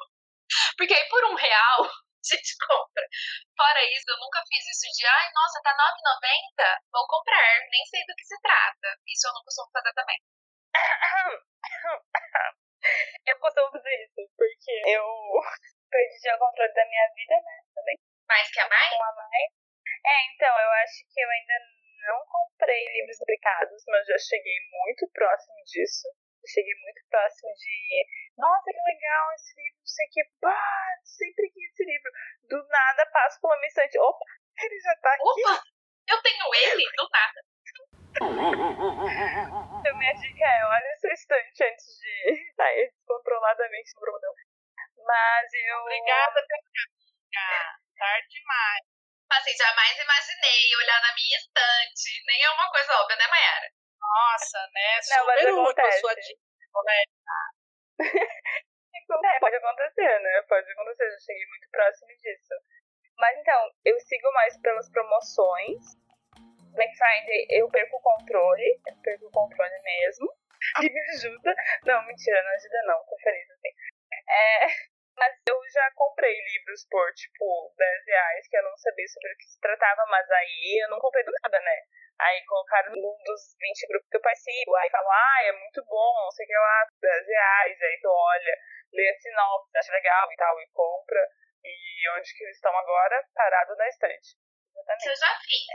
Porque 0.77 0.95
aí 0.95 1.09
por 1.09 1.25
um 1.33 1.35
real 1.35 1.81
a 1.85 2.25
gente 2.29 2.55
compra. 2.67 3.05
Fora 3.57 3.83
isso, 3.91 4.05
eu 4.11 4.19
nunca 4.19 4.43
fiz 4.47 4.63
isso 4.67 4.87
de 4.93 5.07
ai, 5.07 5.33
nossa, 5.33 5.61
tá 5.63 5.73
9,90? 5.73 6.81
Vou 6.93 7.07
comprar, 7.09 7.59
nem 7.71 7.85
sei 7.87 8.05
do 8.07 8.15
que 8.15 8.25
se 8.25 8.39
trata. 8.41 8.99
Isso 9.07 9.27
eu 9.29 9.35
não 9.35 9.43
costumo 9.43 9.71
fazer 9.73 9.93
também. 9.95 10.19
Eu 13.27 13.39
costumo 13.39 13.71
fazer 13.71 13.95
isso, 14.03 14.29
porque 14.37 14.83
eu 14.91 15.07
perdi 15.89 16.35
o 16.35 16.39
controle 16.39 16.75
da 16.75 16.85
minha 16.85 17.07
vida, 17.15 17.35
né? 17.39 17.63
Também. 17.75 17.97
Mais 18.27 18.51
que 18.51 18.59
a 18.59 18.69
mãe? 18.69 18.89
Com 18.91 19.05
a 19.05 19.15
mãe. 19.15 19.62
É, 20.05 20.35
então, 20.35 20.51
eu 20.51 20.71
acho 20.83 21.07
que 21.13 21.21
eu 21.21 21.31
ainda 21.31 21.55
não 22.07 22.19
comprei 22.27 22.83
livros 22.93 23.19
duplicados, 23.19 23.85
mas 23.87 24.07
já 24.07 24.19
cheguei 24.19 24.59
muito 24.71 25.09
próximo 25.13 25.57
disso. 25.65 26.09
cheguei 26.47 26.75
muito 26.83 27.01
próximo 27.09 27.51
de. 27.55 28.07
Nossa, 28.37 28.71
que 28.73 28.83
legal 28.83 29.33
esse 29.35 29.55
livro, 29.63 29.79
não 29.79 29.87
sei 29.87 30.07
o 30.07 30.11
que. 30.11 30.23
Bah, 30.41 30.99
sempre 31.05 31.51
quis 31.51 31.71
esse 31.71 31.85
livro. 31.85 32.11
Do 32.49 32.67
nada 32.69 33.07
passo 33.13 33.41
por 33.41 33.55
uma 33.55 33.67
instante. 33.67 33.99
Opa, 33.99 34.27
ele 34.59 34.81
já 34.81 34.97
tá 34.97 35.15
aqui. 35.15 35.43
Opa, 35.47 35.63
eu 36.09 36.23
tenho 36.23 36.55
ele, 36.55 36.85
do 36.97 37.09
nada. 37.11 37.41
Então, 39.79 39.99
minha 39.99 40.13
dica 40.15 40.45
é: 40.45 40.65
olha 40.67 40.87
essa 40.93 41.09
estante 41.13 41.65
antes 41.65 41.87
de 41.99 42.53
sair 42.55 42.91
descontroladamente 42.91 43.95
no 43.95 44.01
brodão. 44.01 44.35
Mas 45.07 45.53
eu. 45.55 45.81
Obrigada. 45.81 46.47
Tarde 47.97 48.29
demais. 48.29 49.02
Assim, 49.33 49.57
jamais 49.57 49.99
imaginei 49.99 50.77
olhar 50.77 51.01
na 51.01 51.15
minha 51.15 51.39
estante. 51.39 52.23
Nem 52.27 52.43
é 52.45 52.51
uma 52.51 52.69
coisa 52.71 52.93
óbvia, 53.01 53.17
né, 53.17 53.27
Mayara? 53.29 53.69
Nossa, 54.01 54.59
né? 54.75 55.01
Não, 55.09 55.27
mas 55.27 55.47
a 55.47 55.51
acontece. 55.51 56.01
sua 56.01 56.15
dica, 56.15 56.41
né? 56.85 57.03
É, 59.25 59.39
pode 59.41 59.57
acontecer, 59.57 60.21
né? 60.21 60.43
Pode 60.49 60.71
acontecer, 60.71 61.05
eu 61.05 61.21
cheguei 61.21 61.47
muito 61.47 61.69
próximo 61.71 62.09
disso. 62.09 62.55
Mas 63.19 63.39
então, 63.39 63.71
eu 63.85 63.99
sigo 64.01 64.33
mais 64.33 64.61
pelas 64.61 64.91
promoções. 64.91 65.81
Black 66.75 66.97
Friday 66.97 67.47
eu 67.51 67.71
perco 67.71 67.97
o 67.97 68.01
controle, 68.01 68.81
eu 68.87 68.97
perco 69.03 69.27
o 69.27 69.31
controle 69.31 69.83
mesmo. 69.83 70.27
Me 70.81 70.89
ajuda. 71.15 71.55
Não, 71.85 72.07
mentira, 72.07 72.43
não 72.43 72.51
ajuda 72.53 72.83
não, 72.87 73.05
tô 73.05 73.17
feliz 73.23 73.51
assim. 73.51 73.69
É, 74.29 74.67
mas 75.17 75.33
eu 75.47 75.59
já 75.73 75.91
comprei 75.95 76.33
livros 76.33 76.87
por, 76.91 77.13
tipo, 77.15 77.75
10 77.77 78.07
reais, 78.07 78.49
que 78.49 78.57
eu 78.57 78.63
não 78.63 78.77
sabia 78.77 79.09
sobre 79.09 79.33
o 79.33 79.37
que 79.37 79.45
se 79.45 79.61
tratava, 79.61 80.07
mas 80.07 80.31
aí 80.31 80.83
eu 80.83 80.91
não 80.91 80.99
comprei 80.99 81.25
do 81.25 81.33
nada, 81.43 81.61
né? 81.61 81.77
Aí 82.21 82.45
colocaram 82.45 82.93
num 82.93 83.19
dos 83.25 83.57
20 83.59 83.87
grupos 83.89 84.09
que 84.09 84.17
eu 84.17 84.21
participo, 84.21 84.77
aí 84.77 84.91
falam, 84.91 85.11
ah, 85.11 85.43
é 85.45 85.53
muito 85.53 85.85
bom, 85.85 86.15
não 86.25 86.31
sei 86.31 86.45
o 86.45 86.49
que 86.49 86.55
lá, 86.55 86.87
10 87.01 87.27
reais, 87.27 87.83
aí 87.83 87.99
tu 88.01 88.09
olha, 88.09 88.59
lê 88.93 89.09
a 89.09 89.15
sinopse, 89.19 89.79
acha 89.79 89.93
legal 89.93 90.33
e 90.33 90.37
tal, 90.37 90.61
e 90.61 90.69
compra. 90.73 91.29
E 91.65 92.11
onde 92.19 92.35
que 92.35 92.45
eles 92.45 92.57
estão 92.57 92.77
agora? 92.77 93.25
Parado 93.35 93.77
na 93.77 93.89
estante. 93.89 94.37
Exatamente. 94.75 95.01
Isso 95.01 95.11
eu 95.11 95.17
já 95.17 95.39
fiz. 95.41 95.67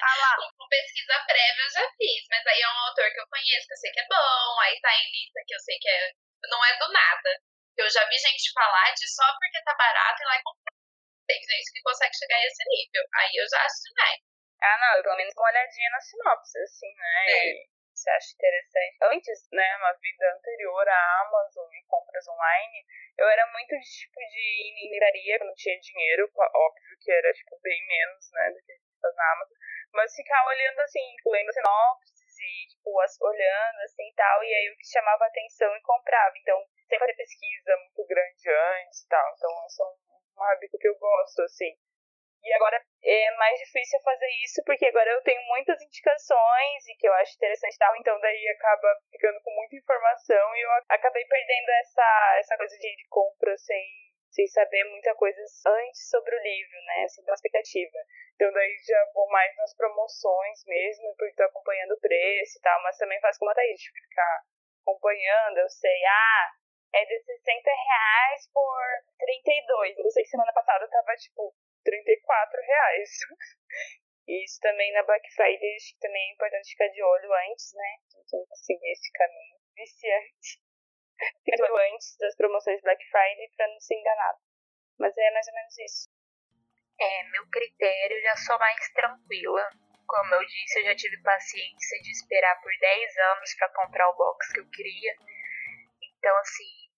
Ah 0.00 0.16
lá, 0.20 0.36
Com 0.56 0.68
pesquisa 0.68 1.24
prévia 1.26 1.62
eu 1.62 1.70
já 1.70 1.90
fiz, 1.96 2.26
mas 2.30 2.46
aí 2.46 2.60
é 2.60 2.68
um 2.68 2.78
autor 2.88 3.10
que 3.12 3.20
eu 3.20 3.28
conheço, 3.28 3.66
que 3.66 3.72
eu 3.74 3.78
sei 3.78 3.92
que 3.92 4.00
é 4.00 4.06
bom, 4.08 4.60
aí 4.60 4.80
tá 4.80 4.90
em 4.94 5.10
lista 5.12 5.40
que 5.46 5.54
eu 5.54 5.60
sei 5.60 5.78
que 5.78 5.88
é, 5.88 6.12
não 6.48 6.64
é 6.64 6.78
do 6.78 6.88
nada. 6.92 7.30
Eu 7.76 7.88
já 7.90 8.04
vi 8.08 8.16
gente 8.18 8.52
falar 8.52 8.92
de 8.92 9.06
só 9.08 9.26
porque 9.38 9.62
tá 9.64 9.74
barato 9.74 10.22
e 10.22 10.26
lá 10.26 10.36
e 10.36 10.42
comprar. 10.42 10.74
Tem 11.26 11.40
gente 11.40 11.72
que 11.72 11.82
consegue 11.82 12.14
chegar 12.16 12.36
a 12.36 12.46
esse 12.46 12.64
nível. 12.68 13.04
Aí 13.14 13.32
eu 13.36 13.46
já 13.48 13.58
acho 13.64 13.82
demais. 13.88 14.20
Ah, 14.62 14.76
não, 14.78 14.96
eu 14.98 15.02
pelo 15.02 15.16
menos 15.16 15.34
uma 15.36 15.48
olhadinha 15.48 15.90
na 15.90 16.00
sinopse, 16.00 16.58
assim, 16.58 16.92
né? 16.94 17.24
É. 17.28 17.80
Você 18.00 18.10
acha 18.10 18.32
interessante. 18.32 18.96
Antes, 19.12 19.48
né, 19.52 19.76
uma 19.76 19.92
vida 20.00 20.24
anterior 20.32 20.88
à 20.88 21.20
Amazon 21.20 21.68
e 21.72 21.84
compras 21.86 22.26
online, 22.28 22.86
eu 23.18 23.28
era 23.28 23.46
muito 23.52 23.76
de, 23.76 23.84
tipo, 23.84 24.20
de 24.20 24.40
ir 24.40 24.72
em 24.72 24.92
livraria, 24.92 25.38
quando 25.38 25.54
tinha 25.54 25.78
dinheiro, 25.80 26.30
óbvio 26.34 26.96
que 27.00 27.12
era, 27.12 27.32
tipo, 27.32 27.60
bem 27.60 27.86
menos, 27.86 28.30
né, 28.32 28.50
do 28.52 28.62
que 28.64 28.72
a 28.72 28.76
gente 28.76 29.00
faz 29.00 29.14
na 29.14 29.32
Amazon, 29.32 29.58
mas 29.92 30.14
ficar 30.14 30.46
olhando, 30.46 30.80
assim, 30.80 31.16
lendo 31.26 31.52
e, 32.40 32.66
tipo, 32.68 33.00
as, 33.00 33.20
olhando, 33.20 33.80
assim, 33.84 34.08
e 34.08 34.14
tal, 34.14 34.44
e 34.44 34.54
aí 34.54 34.70
o 34.70 34.76
que 34.76 34.86
chamava 34.86 35.26
atenção 35.26 35.74
e 35.76 35.82
comprava. 35.82 36.32
Então, 36.38 36.58
sem 36.88 36.98
fazer 36.98 37.14
pesquisa 37.14 37.76
muito 37.76 38.04
grande 38.06 38.50
antes 38.50 39.02
e 39.02 39.08
tal. 39.08 39.34
Então, 39.36 39.50
é 39.50 39.84
um, 39.84 40.40
um 40.40 40.44
hábito 40.44 40.78
que 40.78 40.88
eu 40.88 40.96
gosto, 40.98 41.42
assim. 41.42 41.76
E 42.42 42.52
agora 42.54 42.80
é 43.04 43.30
mais 43.36 43.58
difícil 43.60 44.00
fazer 44.00 44.28
isso 44.44 44.62
porque 44.64 44.86
agora 44.86 45.10
eu 45.10 45.22
tenho 45.22 45.40
muitas 45.46 45.80
indicações 45.82 46.88
e 46.88 46.96
que 46.96 47.06
eu 47.06 47.12
acho 47.14 47.36
interessante 47.36 47.76
tal, 47.78 47.94
então 47.96 48.18
daí 48.20 48.48
acaba 48.48 48.96
ficando 49.10 49.40
com 49.42 49.50
muita 49.50 49.76
informação 49.76 50.56
e 50.56 50.60
eu 50.60 50.70
acabei 50.88 51.24
perdendo 51.26 51.68
essa, 51.80 52.36
essa 52.38 52.56
coisa 52.56 52.76
de, 52.78 52.96
de 52.96 53.06
compra 53.08 53.56
sem, 53.58 53.84
sem 54.30 54.46
saber 54.46 54.84
muita 54.84 55.14
coisa 55.14 55.40
antes 55.66 56.08
sobre 56.08 56.34
o 56.34 56.42
livro, 56.42 56.78
né? 56.86 57.06
Ter 57.14 57.30
uma 57.30 57.34
expectativa. 57.34 57.98
Então 58.34 58.52
daí 58.52 58.76
já 58.86 59.10
vou 59.12 59.28
mais 59.28 59.54
nas 59.56 59.74
promoções 59.74 60.64
mesmo, 60.66 61.14
porque 61.16 61.34
tô 61.34 61.42
acompanhando 61.44 61.92
o 61.92 62.00
preço 62.00 62.58
e 62.58 62.62
tal, 62.62 62.82
mas 62.82 62.96
também 62.96 63.20
faço 63.20 63.38
como 63.38 63.50
a 63.50 63.54
Thaís, 63.54 63.80
tipo, 63.80 63.98
ficar 64.08 64.42
acompanhando, 64.82 65.58
eu 65.58 65.68
sei, 65.68 66.04
ah, 66.06 66.50
é 66.94 67.04
de 67.04 67.20
60 67.20 67.70
reais 67.70 68.50
por 68.52 68.82
32. 69.18 69.98
Eu 69.98 70.10
sei 70.10 70.24
que 70.24 70.30
semana 70.30 70.52
passada 70.52 70.88
tava, 70.88 71.14
tipo, 71.16 71.54
34 71.84 72.60
reais. 72.60 73.10
Isso 74.26 74.60
também 74.60 74.92
na 74.92 75.02
Black 75.02 75.28
Friday, 75.34 75.76
acho 75.76 75.94
que 75.94 76.00
também 76.00 76.30
é 76.30 76.32
importante 76.32 76.70
ficar 76.70 76.88
de 76.88 77.02
olho 77.02 77.32
antes, 77.50 77.72
né? 77.74 77.96
Então, 78.14 78.46
seguir 78.54 78.92
esse 78.92 79.10
caminho 79.12 79.58
viciante. 79.74 80.69
Antes 82.00 82.16
das 82.18 82.34
promoções 82.36 82.80
Black 82.82 83.04
Friday 83.10 83.50
pra 83.56 83.68
não 83.68 83.80
se 83.80 83.94
enganar. 83.94 84.34
Mas 84.98 85.16
é 85.16 85.30
mais 85.32 85.46
ou 85.48 85.54
menos 85.54 85.78
isso. 85.78 86.08
É, 86.98 87.24
meu 87.30 87.46
critério 87.48 88.22
já 88.22 88.36
sou 88.36 88.58
mais 88.58 88.92
tranquila 88.92 89.68
Como 90.06 90.34
eu 90.34 90.44
disse, 90.44 90.80
eu 90.80 90.84
já 90.84 90.96
tive 90.96 91.22
paciência 91.22 91.98
de 92.02 92.10
esperar 92.10 92.60
por 92.60 92.72
10 92.78 93.16
anos 93.16 93.54
para 93.54 93.72
comprar 93.72 94.08
o 94.10 94.16
box 94.16 94.52
que 94.52 94.60
eu 94.60 94.68
queria. 94.70 95.14
Então, 96.02 96.36
assim, 96.38 96.90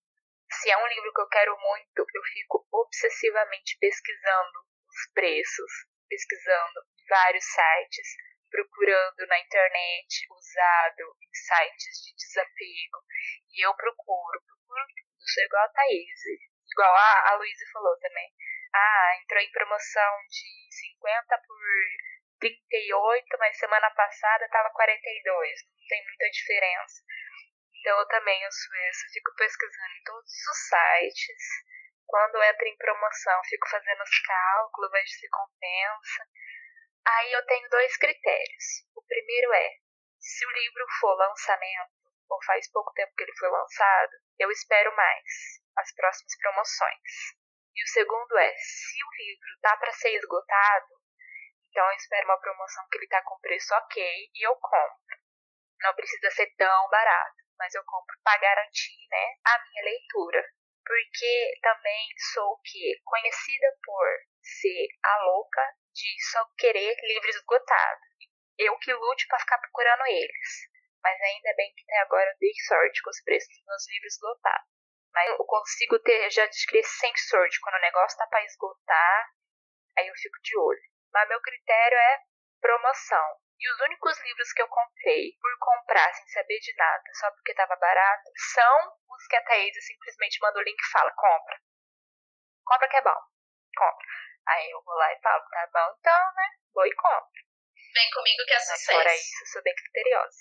se 0.51 0.71
é 0.71 0.77
um 0.77 0.87
livro 0.87 1.13
que 1.13 1.21
eu 1.21 1.29
quero 1.29 1.57
muito, 1.57 1.99
eu 1.99 2.23
fico 2.33 2.67
obsessivamente 2.71 3.77
pesquisando 3.79 4.59
os 4.89 5.13
preços, 5.13 5.71
pesquisando 6.09 6.81
vários 7.07 7.45
sites, 7.45 8.07
procurando 8.53 9.25
na 9.25 9.39
internet, 9.39 10.27
usado 10.29 11.17
em 11.17 11.33
sites 11.33 12.05
de 12.05 12.13
desapego. 12.13 13.01
E 13.49 13.65
eu 13.65 13.73
procuro, 13.73 14.37
procuro 14.45 14.85
tudo. 14.85 15.25
Sou 15.25 15.43
igual 15.43 15.65
a 15.65 15.69
Thaís, 15.69 16.21
igual 16.71 16.93
a, 16.93 17.31
a 17.31 17.35
Luísa 17.35 17.65
falou 17.73 17.97
também. 17.97 18.29
Ah, 18.75 19.17
entrou 19.21 19.41
em 19.41 19.51
promoção 19.51 20.13
de 20.29 20.67
50 20.69 21.37
por 21.47 21.57
38, 22.39 23.25
mas 23.39 23.57
semana 23.57 23.89
passada 23.91 24.47
tava 24.49 24.69
42. 24.69 25.61
Não 25.65 25.87
tem 25.87 26.03
muita 26.05 26.29
diferença. 26.29 27.01
Então 27.79 27.99
eu 27.99 28.07
também 28.07 28.41
eu 28.43 28.51
sou 28.51 28.75
essa, 28.87 29.07
fico 29.13 29.35
pesquisando 29.35 29.93
em 29.97 30.03
todos 30.03 30.31
os 30.31 30.57
sites. 30.69 31.43
Quando 32.05 32.43
entra 32.43 32.67
em 32.67 32.77
promoção, 32.77 33.43
fico 33.45 33.67
fazendo 33.69 34.01
os 34.01 34.19
cálculos, 34.21 34.91
vejo 34.91 35.11
se 35.11 35.29
compensa. 35.29 36.27
Aí 37.05 37.31
eu 37.33 37.45
tenho 37.45 37.69
dois 37.69 37.97
critérios. 37.97 38.65
O 38.95 39.01
primeiro 39.05 39.53
é, 39.53 39.69
se 40.19 40.45
o 40.45 40.51
livro 40.51 40.85
for 40.99 41.15
lançamento, 41.15 41.91
ou 42.29 42.43
faz 42.45 42.71
pouco 42.71 42.93
tempo 42.93 43.13
que 43.15 43.23
ele 43.23 43.37
foi 43.37 43.49
lançado, 43.49 44.11
eu 44.39 44.49
espero 44.51 44.95
mais 44.95 45.61
as 45.77 45.93
próximas 45.93 46.37
promoções. 46.37 47.35
E 47.75 47.83
o 47.83 47.87
segundo 47.87 48.37
é, 48.37 48.53
se 48.55 49.03
o 49.03 49.11
livro 49.17 49.59
tá 49.61 49.75
para 49.77 49.91
ser 49.91 50.15
esgotado, 50.15 51.03
então 51.69 51.85
eu 51.85 51.97
espero 51.97 52.25
uma 52.25 52.39
promoção 52.39 52.87
que 52.89 52.97
ele 52.97 53.07
tá 53.07 53.21
com 53.23 53.39
preço 53.39 53.73
ok 53.75 54.29
e 54.33 54.47
eu 54.47 54.55
compro. 54.55 55.17
Não 55.81 55.93
precisa 55.95 56.29
ser 56.31 56.53
tão 56.55 56.89
barato, 56.89 57.43
mas 57.57 57.73
eu 57.73 57.83
compro 57.83 58.15
para 58.23 58.39
garantir, 58.39 59.07
né, 59.09 59.35
a 59.45 59.63
minha 59.63 59.83
leitura. 59.83 60.45
Porque 60.85 61.59
também 61.61 62.07
sou 62.33 62.53
o 62.53 62.61
quê? 62.63 62.99
Conhecida 63.05 63.67
por 63.83 64.07
ser 64.41 64.87
a 65.03 65.23
louca 65.23 65.61
de 65.93 66.23
só 66.31 66.45
querer 66.57 66.95
livros 67.03 67.35
esgotados. 67.35 68.03
Eu 68.57 68.77
que 68.77 68.93
lute 68.93 69.27
para 69.27 69.39
ficar 69.39 69.57
procurando 69.59 70.05
eles. 70.07 70.73
Mas 71.01 71.19
ainda 71.21 71.53
bem 71.55 71.73
que 71.75 71.83
até 71.83 71.99
agora 71.99 72.29
eu 72.31 72.37
dei 72.39 72.53
sorte 72.67 73.01
com 73.01 73.09
os 73.09 73.21
preços 73.23 73.49
dos 73.49 73.65
meus 73.65 73.89
livros 73.89 74.13
esgotados. 74.13 74.67
Mas 75.13 75.29
eu 75.29 75.37
consigo 75.45 75.99
ter, 75.99 76.31
já 76.31 76.45
descrever 76.47 76.87
sem 76.87 77.15
sorte, 77.15 77.59
quando 77.61 77.75
o 77.75 77.81
negócio 77.81 78.17
tá 78.17 78.25
para 78.27 78.43
esgotar, 78.45 79.29
aí 79.97 80.07
eu 80.07 80.15
fico 80.15 80.41
de 80.41 80.57
olho. 80.57 80.81
Mas 81.13 81.29
meu 81.29 81.39
critério 81.41 81.97
é 81.97 82.19
promoção. 82.59 83.37
E 83.59 83.71
os 83.71 83.79
únicos 83.81 84.19
livros 84.23 84.51
que 84.53 84.61
eu 84.61 84.67
comprei 84.67 85.37
por 85.39 85.59
comprar 85.59 86.11
sem 86.13 86.27
saber 86.29 86.59
de 86.59 86.75
nada, 86.75 87.03
só 87.13 87.31
porque 87.31 87.51
estava 87.51 87.75
barato, 87.75 88.31
são 88.53 88.97
os 89.13 89.27
que 89.27 89.35
a 89.35 89.43
Thaís 89.43 89.73
simplesmente 89.85 90.39
manda 90.41 90.59
o 90.59 90.63
link 90.63 90.79
e 90.79 90.91
fala: 90.91 91.11
compra. 91.11 91.59
Compra 92.65 92.89
que 92.89 92.97
é 92.97 93.01
bom. 93.01 93.21
Compra. 93.75 94.07
Aí 94.47 94.69
eu 94.71 94.81
vou 94.83 94.95
lá 94.95 95.11
e 95.11 95.19
falo, 95.21 95.43
tá 95.49 95.67
bom 95.71 95.95
então, 95.99 96.33
né? 96.35 96.47
Vou 96.73 96.85
e 96.85 96.95
compro. 96.95 97.41
Vem 97.93 98.09
comigo 98.11 98.43
que 98.45 98.53
é 98.53 98.59
sucesso. 98.59 98.91
Fora 98.91 99.15
isso, 99.15 99.43
eu 99.43 99.47
sou 99.47 99.63
bem 99.63 99.75
criteriosa. 99.75 100.37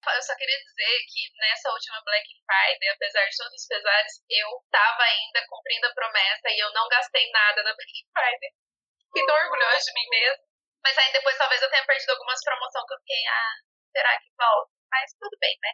Eu 0.00 0.22
só 0.22 0.34
queria 0.34 0.58
dizer 0.58 0.98
que 1.12 1.28
nessa 1.36 1.70
última 1.70 2.00
Black 2.04 2.24
Friday, 2.46 2.88
apesar 2.88 3.26
de 3.28 3.36
todos 3.36 3.52
os 3.52 3.66
pesares, 3.66 4.24
eu 4.30 4.48
tava 4.70 5.02
ainda 5.02 5.44
cumprindo 5.46 5.86
a 5.86 5.94
promessa 5.94 6.48
e 6.48 6.58
eu 6.58 6.72
não 6.72 6.88
gastei 6.88 7.30
nada 7.30 7.62
na 7.62 7.74
Black 7.74 7.92
Friday. 8.12 8.50
Fiquei 9.12 9.34
orgulhosa 9.34 9.84
de 9.84 9.92
mim 9.92 10.08
mesmo. 10.08 10.44
Mas 10.82 10.96
aí 10.96 11.12
depois 11.12 11.36
talvez 11.36 11.60
eu 11.60 11.70
tenha 11.70 11.84
perdido 11.84 12.10
algumas 12.10 12.40
promoções 12.42 12.86
que 12.86 12.94
eu 12.94 13.00
fiquei, 13.00 13.26
ah, 13.26 13.54
será 13.92 14.18
que 14.18 14.32
volta? 14.38 14.72
Mas 14.90 15.12
tudo 15.20 15.36
bem, 15.38 15.58
né? 15.60 15.72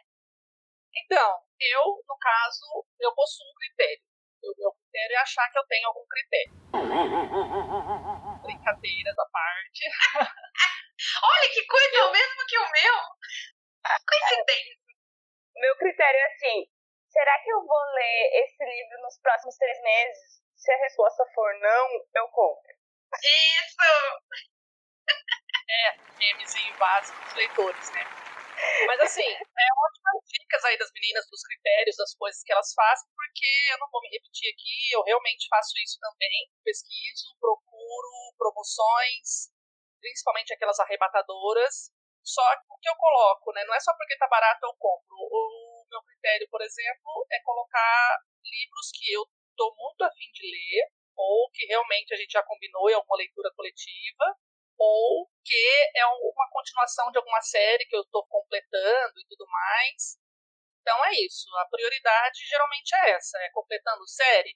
Então, 0.95 1.46
eu, 1.59 1.83
no 2.07 2.17
caso, 2.19 2.85
eu 2.99 3.13
possuo 3.13 3.47
um 3.47 3.53
critério. 3.55 4.03
O 4.43 4.53
meu 4.57 4.71
critério 4.71 5.15
é 5.15 5.19
achar 5.19 5.49
que 5.51 5.59
eu 5.59 5.65
tenho 5.67 5.87
algum 5.87 6.05
critério. 6.07 6.53
Brincadeiras 8.43 9.17
à 9.17 9.25
parte. 9.31 9.83
Olha 11.23 11.49
que 11.53 11.65
coisa, 11.65 12.05
o 12.05 12.11
mesmo 12.11 12.45
que 12.47 12.57
o 12.57 12.71
meu. 12.71 12.95
Coincidência. 14.07 14.77
Meu 15.55 15.77
critério 15.77 16.19
é 16.19 16.25
assim: 16.25 16.67
será 17.09 17.39
que 17.43 17.49
eu 17.49 17.65
vou 17.65 17.83
ler 17.93 18.43
esse 18.43 18.63
livro 18.63 19.01
nos 19.01 19.19
próximos 19.21 19.57
três 19.57 19.81
meses? 19.81 20.41
Se 20.55 20.71
a 20.71 20.77
resposta 20.77 21.25
for 21.33 21.53
não, 21.59 21.87
eu 22.15 22.27
compro. 22.29 22.73
Isso! 23.23 23.77
É, 25.69 25.97
memezinho 26.17 26.77
básico 26.77 27.21
dos 27.23 27.33
leitores, 27.35 27.91
né? 27.91 28.03
Mas 28.87 28.99
assim, 29.01 29.27
é 29.27 29.67
ótimas 29.85 30.23
dicas 30.25 30.65
aí 30.65 30.77
das 30.77 30.91
meninas, 30.91 31.29
dos 31.29 31.43
critérios, 31.43 31.95
das 31.95 32.15
coisas 32.15 32.41
que 32.41 32.51
elas 32.51 32.73
fazem, 32.73 33.07
porque 33.13 33.45
eu 33.71 33.77
não 33.77 33.89
vou 33.91 34.01
me 34.01 34.09
repetir 34.09 34.49
aqui, 34.49 34.91
eu 34.91 35.03
realmente 35.03 35.47
faço 35.47 35.73
isso 35.83 35.99
também. 35.99 36.49
Pesquiso, 36.63 37.37
procuro 37.39 38.33
promoções, 38.37 39.53
principalmente 39.99 40.53
aquelas 40.53 40.79
arrebatadoras. 40.79 41.91
Só 42.23 42.43
que 42.59 42.65
o 42.69 42.77
que 42.79 42.89
eu 42.89 42.95
coloco, 42.95 43.53
né? 43.53 43.63
Não 43.65 43.75
é 43.75 43.79
só 43.79 43.93
porque 43.95 44.17
tá 44.17 44.27
barato 44.27 44.65
eu 44.65 44.73
compro. 44.73 45.15
O 45.15 45.85
meu 45.89 46.01
critério, 46.03 46.47
por 46.49 46.61
exemplo, 46.61 47.25
é 47.31 47.39
colocar 47.41 48.19
livros 48.43 48.91
que 48.91 49.13
eu 49.13 49.23
tô 49.55 49.73
muito 49.77 50.01
afim 50.03 50.29
de 50.33 50.43
ler, 50.43 50.91
ou 51.15 51.49
que 51.51 51.65
realmente 51.65 52.13
a 52.13 52.17
gente 52.17 52.31
já 52.31 52.43
combinou 52.43 52.89
em 52.89 52.93
alguma 52.93 53.17
leitura 53.17 53.51
coletiva, 53.55 54.35
ou 54.77 55.29
que 55.43 55.91
é 55.95 56.05
uma 56.05 56.49
continuação 56.51 57.11
de 57.11 57.17
alguma 57.17 57.41
série 57.41 57.85
que 57.85 57.95
eu 57.95 58.01
estou 58.01 58.25
completando 58.27 59.19
e 59.19 59.25
tudo 59.27 59.45
mais. 59.49 60.17
Então 60.81 61.05
é 61.05 61.11
isso. 61.21 61.49
A 61.57 61.65
prioridade 61.67 62.39
geralmente 62.47 62.95
é 62.95 63.11
essa: 63.11 63.37
é 63.39 63.49
completando 63.51 64.07
série, 64.07 64.55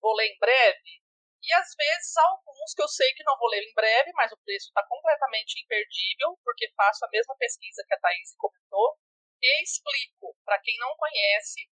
vou 0.00 0.14
ler 0.14 0.28
em 0.28 0.38
breve. 0.38 1.00
E 1.42 1.54
às 1.54 1.74
vezes 1.74 2.16
alguns 2.18 2.74
que 2.74 2.82
eu 2.82 2.88
sei 2.88 3.12
que 3.14 3.24
não 3.24 3.38
vou 3.38 3.48
ler 3.48 3.62
em 3.62 3.72
breve, 3.72 4.12
mas 4.12 4.30
o 4.30 4.36
preço 4.44 4.68
está 4.68 4.84
completamente 4.86 5.62
imperdível, 5.62 6.38
porque 6.44 6.70
faço 6.76 7.04
a 7.04 7.08
mesma 7.08 7.34
pesquisa 7.38 7.82
que 7.86 7.94
a 7.94 7.98
Thaís 7.98 8.34
comentou, 8.36 8.98
e 9.40 9.62
explico 9.62 10.36
para 10.44 10.60
quem 10.60 10.76
não 10.78 10.94
conhece 10.96 11.69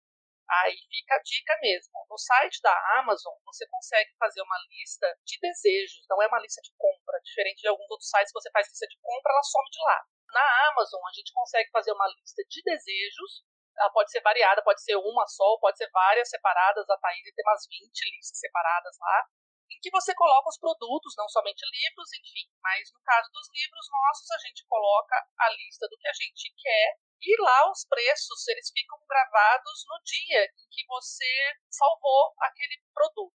Aí 0.50 0.76
fica 0.90 1.16
a 1.16 1.22
dica 1.24 1.58
mesmo. 1.62 1.94
No 2.10 2.18
site 2.18 2.62
da 2.62 3.00
Amazon, 3.00 3.34
você 3.46 3.66
consegue 3.68 4.12
fazer 4.20 4.42
uma 4.42 4.58
lista 4.70 5.08
de 5.26 5.40
desejos, 5.40 6.06
não 6.10 6.22
é 6.22 6.28
uma 6.28 6.40
lista 6.40 6.62
de 6.62 6.72
compra, 6.78 7.20
diferente 7.24 7.62
de 7.62 7.68
alguns 7.68 7.90
outros 7.90 8.10
sites 8.10 8.32
que 8.32 8.40
você 8.40 8.52
faz 8.52 8.68
lista 8.68 8.88
de 8.88 9.00
compra, 9.02 9.32
ela 9.32 9.44
some 9.44 9.70
de 9.70 9.80
lá. 9.80 10.00
Na 10.34 10.70
Amazon, 10.70 11.02
a 11.08 11.14
gente 11.14 11.32
consegue 11.34 11.70
fazer 11.72 11.92
uma 11.92 12.08
lista 12.08 12.44
de 12.50 12.62
desejos, 12.64 13.44
ela 13.78 13.90
pode 13.92 14.12
ser 14.12 14.22
variada, 14.22 14.64
pode 14.64 14.84
ser 14.84 14.96
uma 14.96 15.26
só, 15.28 15.58
pode 15.58 15.78
ser 15.78 15.90
várias 15.92 16.30
separadas, 16.30 16.90
a 16.90 16.98
Thaís 16.98 17.24
tem 17.24 17.46
umas 17.46 17.66
20 17.68 18.12
listas 18.12 18.40
separadas 18.40 18.98
lá, 19.00 19.26
em 19.72 19.80
que 19.82 19.90
você 19.90 20.14
coloca 20.14 20.50
os 20.50 20.60
produtos, 20.60 21.16
não 21.18 21.28
somente 21.30 21.66
livros, 21.66 22.10
enfim. 22.14 22.46
Mas 22.62 22.92
no 22.94 23.02
caso 23.02 23.30
dos 23.32 23.48
livros 23.54 23.88
nossos, 23.90 24.30
a 24.32 24.38
gente 24.40 24.66
coloca 24.68 25.16
a 25.40 25.50
lista 25.50 25.88
do 25.88 25.98
que 25.98 26.08
a 26.08 26.14
gente 26.14 26.54
quer 26.58 26.98
e 27.22 27.42
lá 27.42 27.72
os 27.72 27.86
preços, 27.86 28.48
eles 28.48 28.72
ficam 28.72 29.00
gravados 29.08 29.86
no 29.88 30.04
dia 30.04 30.44
em 30.44 30.68
que 30.70 30.86
você 30.88 31.56
salvou 31.70 32.34
aquele 32.40 32.82
produto. 32.94 33.34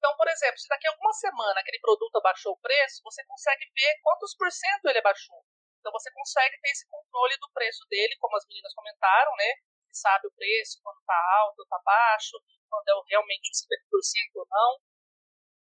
Então, 0.00 0.16
por 0.16 0.28
exemplo, 0.28 0.58
se 0.58 0.68
daqui 0.68 0.86
a 0.86 0.90
alguma 0.90 1.12
semana 1.12 1.60
aquele 1.60 1.78
produto 1.80 2.16
abaixou 2.16 2.52
o 2.52 2.60
preço, 2.60 3.02
você 3.04 3.22
consegue 3.24 3.70
ver 3.74 4.00
quantos 4.02 4.34
por 4.34 4.50
cento 4.50 4.86
ele 4.86 4.98
abaixou. 4.98 5.44
Então 5.78 5.92
você 5.92 6.10
consegue 6.12 6.58
ter 6.60 6.70
esse 6.70 6.88
controle 6.88 7.36
do 7.36 7.50
preço 7.52 7.86
dele, 7.88 8.16
como 8.18 8.36
as 8.36 8.46
meninas 8.46 8.72
comentaram, 8.74 9.34
né? 9.36 9.52
Você 9.84 10.00
sabe 10.00 10.26
o 10.26 10.32
preço, 10.32 10.80
quando 10.82 11.00
está 11.00 11.18
alto, 11.40 11.62
está 11.62 11.78
baixo, 11.84 12.36
quando 12.68 12.88
é 12.88 13.08
realmente 13.08 13.50
50% 13.52 14.36
ou 14.36 14.46
não. 14.48 14.80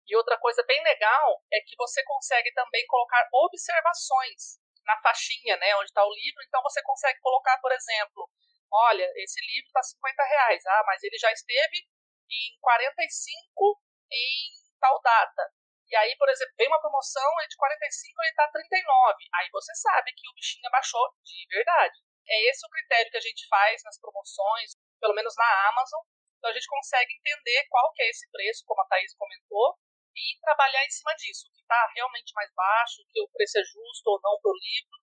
E 0.06 0.16
outra 0.16 0.38
coisa 0.38 0.62
bem 0.64 0.82
legal 0.82 1.42
é 1.52 1.60
que 1.60 1.76
você 1.76 2.02
consegue 2.04 2.52
também 2.52 2.86
colocar 2.86 3.28
observações 3.32 4.59
na 4.84 4.96
faixinha, 5.02 5.56
né, 5.56 5.76
onde 5.76 5.86
está 5.86 6.04
o 6.04 6.14
livro. 6.14 6.42
Então 6.46 6.62
você 6.62 6.82
consegue 6.82 7.18
colocar, 7.20 7.58
por 7.58 7.72
exemplo, 7.72 8.28
olha, 8.72 9.10
esse 9.16 9.40
livro 9.40 9.66
está 9.66 9.82
50 9.82 10.24
reais, 10.24 10.66
ah, 10.66 10.82
mas 10.86 11.02
ele 11.02 11.18
já 11.18 11.30
esteve 11.32 11.86
em 12.30 12.58
45 12.60 13.82
em 14.12 14.50
tal 14.80 15.00
data. 15.02 15.42
E 15.90 15.96
aí, 15.96 16.14
por 16.16 16.28
exemplo, 16.28 16.54
vem 16.56 16.68
uma 16.68 16.80
promoção 16.80 17.40
é 17.42 17.46
de 17.48 17.56
45 17.56 18.22
ele 18.22 18.30
está 18.30 18.48
39. 18.48 19.26
Aí 19.34 19.48
você 19.50 19.74
sabe 19.74 20.12
que 20.14 20.28
o 20.30 20.34
bichinho 20.34 20.66
abaixou 20.68 21.02
de 21.24 21.46
verdade. 21.50 21.98
É 22.28 22.48
esse 22.48 22.64
o 22.64 22.70
critério 22.70 23.10
que 23.10 23.16
a 23.16 23.20
gente 23.20 23.46
faz 23.48 23.82
nas 23.82 23.98
promoções, 23.98 24.78
pelo 25.00 25.14
menos 25.14 25.34
na 25.36 25.68
Amazon. 25.68 26.00
Então 26.38 26.50
a 26.50 26.54
gente 26.54 26.68
consegue 26.68 27.12
entender 27.12 27.66
qual 27.68 27.92
que 27.92 28.02
é 28.02 28.08
esse 28.08 28.30
preço, 28.30 28.64
como 28.66 28.80
a 28.82 28.86
Thaís 28.86 29.14
comentou, 29.16 29.76
e 30.20 30.40
trabalhar 30.40 30.84
em 30.84 30.90
cima 30.90 31.14
disso, 31.16 31.48
o 31.48 31.52
que 31.52 31.60
está 31.60 31.80
realmente 31.96 32.32
mais 32.34 32.52
baixo, 32.54 33.04
que 33.08 33.20
o 33.20 33.28
preço 33.28 33.58
é 33.58 33.64
justo 33.64 34.06
ou 34.06 34.20
não 34.22 34.36
para 34.40 34.52
o 34.52 34.60
livro, 34.60 34.98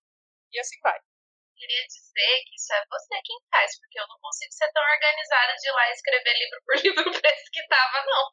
e 0.52 0.60
assim 0.60 0.78
vai. 0.80 0.98
Queria 1.58 1.86
dizer 1.86 2.44
que 2.46 2.54
isso 2.54 2.72
é 2.72 2.86
você 2.86 3.20
quem 3.24 3.36
faz, 3.50 3.78
porque 3.80 3.98
eu 3.98 4.06
não 4.06 4.18
consigo 4.20 4.52
ser 4.52 4.70
tão 4.70 4.82
organizada 4.82 5.54
de 5.56 5.68
ir 5.68 5.72
lá 5.72 5.90
escrever 5.90 6.34
livro 6.38 6.62
por 6.64 6.76
livro 6.82 7.02
o 7.02 7.20
preço 7.20 7.50
que 7.52 7.66
tava, 7.66 8.04
não. 8.06 8.30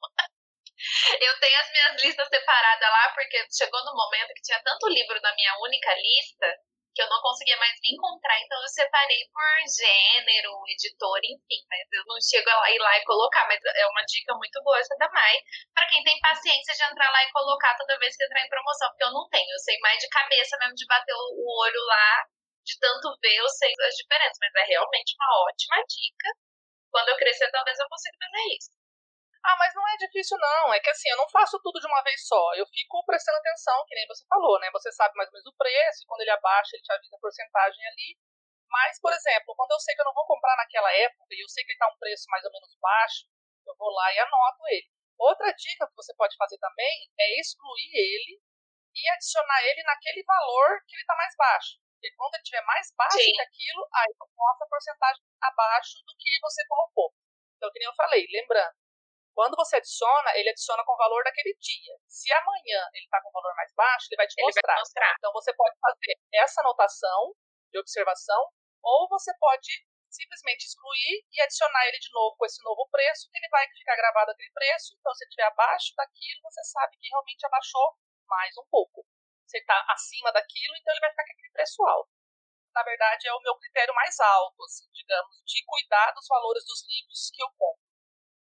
Eu 1.19 1.39
tenho 1.39 1.59
as 1.59 1.71
minhas 1.71 2.01
listas 2.03 2.27
separadas 2.27 2.89
lá, 2.89 3.13
porque 3.15 3.47
chegou 3.49 3.83
no 3.85 3.95
momento 3.95 4.33
que 4.35 4.41
tinha 4.41 4.61
tanto 4.61 4.87
livro 4.89 5.19
na 5.21 5.33
minha 5.33 5.57
única 5.59 5.93
lista 5.95 6.47
que 6.95 7.01
eu 7.03 7.09
não 7.09 7.21
conseguia 7.21 7.57
mais 7.57 7.75
me 7.83 7.91
encontrar, 7.91 8.39
então 8.39 8.55
eu 8.63 8.69
separei 8.69 9.27
por 9.27 9.43
gênero, 9.67 10.63
editor, 10.71 11.19
enfim, 11.19 11.61
mas 11.69 11.83
eu 11.91 12.03
não 12.07 12.15
chego 12.23 12.49
a 12.49 12.71
ir 12.71 12.79
lá 12.79 12.97
e 12.97 13.03
colocar, 13.03 13.45
mas 13.47 13.59
é 13.59 13.85
uma 13.87 14.01
dica 14.07 14.33
muito 14.35 14.63
boa 14.63 14.79
essa 14.79 14.95
da 14.97 15.11
Mai, 15.11 15.35
para 15.75 15.87
quem 15.87 16.01
tem 16.03 16.17
paciência 16.21 16.73
de 16.73 16.83
entrar 16.83 17.11
lá 17.11 17.21
e 17.23 17.31
colocar 17.31 17.75
toda 17.75 17.99
vez 17.99 18.15
que 18.15 18.23
entrar 18.23 18.41
em 18.41 18.49
promoção, 18.49 18.87
porque 18.89 19.03
eu 19.03 19.11
não 19.11 19.27
tenho, 19.29 19.51
eu 19.51 19.59
sei 19.59 19.77
mais 19.79 19.99
de 19.99 20.07
cabeça 20.07 20.57
mesmo 20.57 20.75
de 20.75 20.87
bater 20.87 21.13
o 21.13 21.43
olho 21.59 21.81
lá, 21.85 22.25
de 22.63 22.79
tanto 22.79 23.11
ver, 23.21 23.35
eu 23.35 23.49
sei 23.49 23.71
as 23.85 23.95
diferenças, 23.95 24.37
mas 24.39 24.55
é 24.55 24.65
realmente 24.65 25.15
uma 25.19 25.51
ótima 25.51 25.77
dica. 25.85 26.29
Quando 26.91 27.09
eu 27.09 27.17
crescer, 27.17 27.51
talvez 27.51 27.77
eu 27.77 27.87
consiga 27.89 28.17
fazer 28.23 28.55
isso. 28.55 28.84
Ah, 29.45 29.55
mas 29.59 29.73
não 29.75 29.87
é 29.87 29.95
difícil, 29.97 30.37
não. 30.39 30.73
É 30.73 30.79
que 30.79 30.89
assim, 30.89 31.07
eu 31.09 31.17
não 31.17 31.29
faço 31.29 31.59
tudo 31.61 31.79
de 31.79 31.85
uma 31.85 32.01
vez 32.01 32.25
só. 32.27 32.53
Eu 32.55 32.65
fico 32.65 33.05
prestando 33.05 33.37
atenção, 33.37 33.85
que 33.85 33.93
nem 33.93 34.07
você 34.07 34.25
falou, 34.25 34.59
né? 34.59 34.69
Você 34.73 34.91
sabe 34.91 35.13
mais 35.15 35.29
ou 35.29 35.33
menos 35.33 35.45
o 35.45 35.55
preço, 35.55 36.01
e 36.01 36.07
quando 36.07 36.21
ele 36.21 36.31
abaixa, 36.31 36.75
ele 36.75 36.83
te 36.83 36.91
avisa 36.91 37.15
a 37.15 37.19
porcentagem 37.19 37.85
ali. 37.87 38.17
Mas, 38.67 38.99
por 38.99 39.13
exemplo, 39.13 39.53
quando 39.55 39.71
eu 39.71 39.79
sei 39.79 39.93
que 39.93 40.01
eu 40.01 40.05
não 40.05 40.13
vou 40.13 40.25
comprar 40.25 40.55
naquela 40.57 40.91
época 40.91 41.29
e 41.29 41.43
eu 41.43 41.47
sei 41.47 41.63
que 41.63 41.71
ele 41.71 41.77
tá 41.77 41.87
um 41.87 41.97
preço 41.97 42.25
mais 42.29 42.43
ou 42.43 42.51
menos 42.51 42.75
baixo, 42.81 43.29
eu 43.67 43.75
vou 43.77 43.89
lá 43.93 44.11
e 44.13 44.19
anoto 44.19 44.63
ele. 44.69 44.89
Outra 45.17 45.53
dica 45.53 45.87
que 45.87 45.95
você 45.95 46.13
pode 46.15 46.35
fazer 46.35 46.57
também 46.57 47.07
é 47.19 47.39
excluir 47.39 47.91
ele 47.93 48.41
e 48.95 49.09
adicionar 49.11 49.61
ele 49.63 49.83
naquele 49.83 50.23
valor 50.23 50.81
que 50.87 50.95
ele 50.95 51.03
está 51.03 51.15
mais 51.15 51.35
baixo. 51.37 51.77
Porque 51.93 52.11
quando 52.17 52.33
ele 52.33 52.43
estiver 52.43 52.65
mais 52.65 52.91
baixo 52.97 53.17
Sim. 53.17 53.31
que 53.31 53.41
aquilo, 53.41 53.87
aí 53.93 54.09
eu 54.09 54.27
mostro 54.35 54.65
a 54.65 54.69
porcentagem 54.69 55.23
abaixo 55.41 56.01
do 56.05 56.15
que 56.17 56.31
você 56.41 56.65
colocou. 56.67 57.13
Então, 57.55 57.71
que 57.71 57.79
nem 57.79 57.87
eu 57.87 57.95
falei, 57.95 58.27
lembrando, 58.29 58.75
quando 59.35 59.55
você 59.59 59.75
adiciona, 59.75 60.31
ele 60.35 60.49
adiciona 60.49 60.81
com 60.85 60.93
o 60.93 60.97
valor 60.97 61.21
daquele 61.23 61.53
dia. 61.59 61.93
Se 62.07 62.31
amanhã 62.31 62.81
ele 62.93 63.03
está 63.03 63.21
com 63.21 63.29
o 63.29 63.35
valor 63.35 63.53
mais 63.55 63.71
baixo, 63.75 64.07
ele 64.09 64.15
vai 64.17 64.27
te 64.27 64.39
Ele 64.39 64.47
vai 64.47 64.53
mostrar. 64.55 64.79
mostrar. 64.79 65.15
Então 65.19 65.31
você 65.33 65.53
pode 65.53 65.75
fazer 65.77 66.15
essa 66.33 66.61
anotação 66.61 67.35
de 67.69 67.77
observação, 67.77 68.41
ou 68.81 69.09
você 69.09 69.35
pode 69.37 69.85
simplesmente 70.09 70.63
excluir 70.63 71.27
e 71.29 71.41
adicionar 71.41 71.85
ele 71.87 71.99
de 71.99 72.09
novo 72.13 72.37
com 72.37 72.45
esse 72.45 72.63
novo 72.63 72.87
preço, 72.89 73.27
que 73.29 73.37
ele 73.37 73.49
vai 73.49 73.67
ficar 73.67 73.97
gravado 73.97 74.31
aquele 74.31 74.51
preço. 74.51 74.95
Então, 74.97 75.13
se 75.13 75.25
estiver 75.25 75.43
abaixo 75.43 75.93
daquilo, 75.97 76.41
você 76.43 76.63
sabe 76.63 76.95
que 76.97 77.09
realmente 77.09 77.45
abaixou 77.45 77.97
mais 78.25 78.55
um 78.57 78.65
pouco. 78.71 79.05
Se 79.45 79.57
está 79.59 79.75
acima 79.89 80.31
daquilo, 80.31 80.75
então 80.77 80.93
ele 80.93 81.01
vai 81.01 81.09
ficar 81.11 81.25
com 81.25 81.33
aquele 81.33 81.51
preço 81.51 81.83
alto. 81.85 82.09
Na 82.73 82.83
verdade, 82.83 83.27
é 83.27 83.33
o 83.33 83.41
meu 83.41 83.55
critério 83.55 83.93
mais 83.93 84.19
alto, 84.19 84.63
assim, 84.63 84.87
digamos, 84.91 85.43
de 85.45 85.63
cuidar 85.65 86.11
dos 86.11 86.27
valores 86.27 86.63
dos 86.65 86.83
livros 86.87 87.31
que 87.33 87.43
eu 87.43 87.49
compro. 87.57 87.83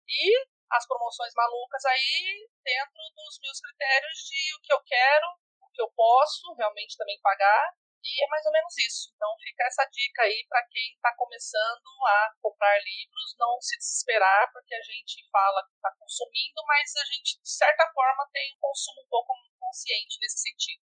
E 0.09 0.49
as 0.71 0.87
promoções 0.87 1.33
malucas 1.35 1.85
aí 1.85 2.49
dentro 2.65 3.03
dos 3.15 3.39
meus 3.41 3.61
critérios 3.61 4.19
de 4.19 4.55
o 4.57 4.61
que 4.61 4.73
eu 4.73 4.81
quero, 4.85 5.27
o 5.61 5.69
que 5.71 5.83
eu 5.83 5.91
posso 5.97 6.55
realmente 6.55 6.97
também 6.97 7.19
pagar, 7.23 7.73
e 8.05 8.25
é 8.25 8.29
mais 8.29 8.45
ou 8.47 8.53
menos 8.53 8.77
isso. 8.79 9.11
Então 9.15 9.29
fica 9.41 9.65
essa 9.65 9.85
dica 9.91 10.23
aí 10.23 10.47
para 10.49 10.65
quem 10.71 10.95
está 10.95 11.15
começando 11.17 11.91
a 12.07 12.33
comprar 12.41 12.79
livros, 12.79 13.37
não 13.39 13.61
se 13.61 13.77
desesperar, 13.77 14.51
porque 14.53 14.75
a 14.75 14.83
gente 14.83 15.29
fala 15.31 15.65
que 15.67 15.75
está 15.75 15.91
consumindo, 15.99 16.63
mas 16.67 16.95
a 16.97 17.05
gente, 17.05 17.41
de 17.41 17.51
certa 17.51 17.91
forma, 17.93 18.29
tem 18.33 18.55
um 18.55 18.61
consumo 18.61 19.03
um 19.03 19.09
pouco 19.09 19.35
consciente 19.59 20.19
nesse 20.21 20.39
sentido. 20.39 20.83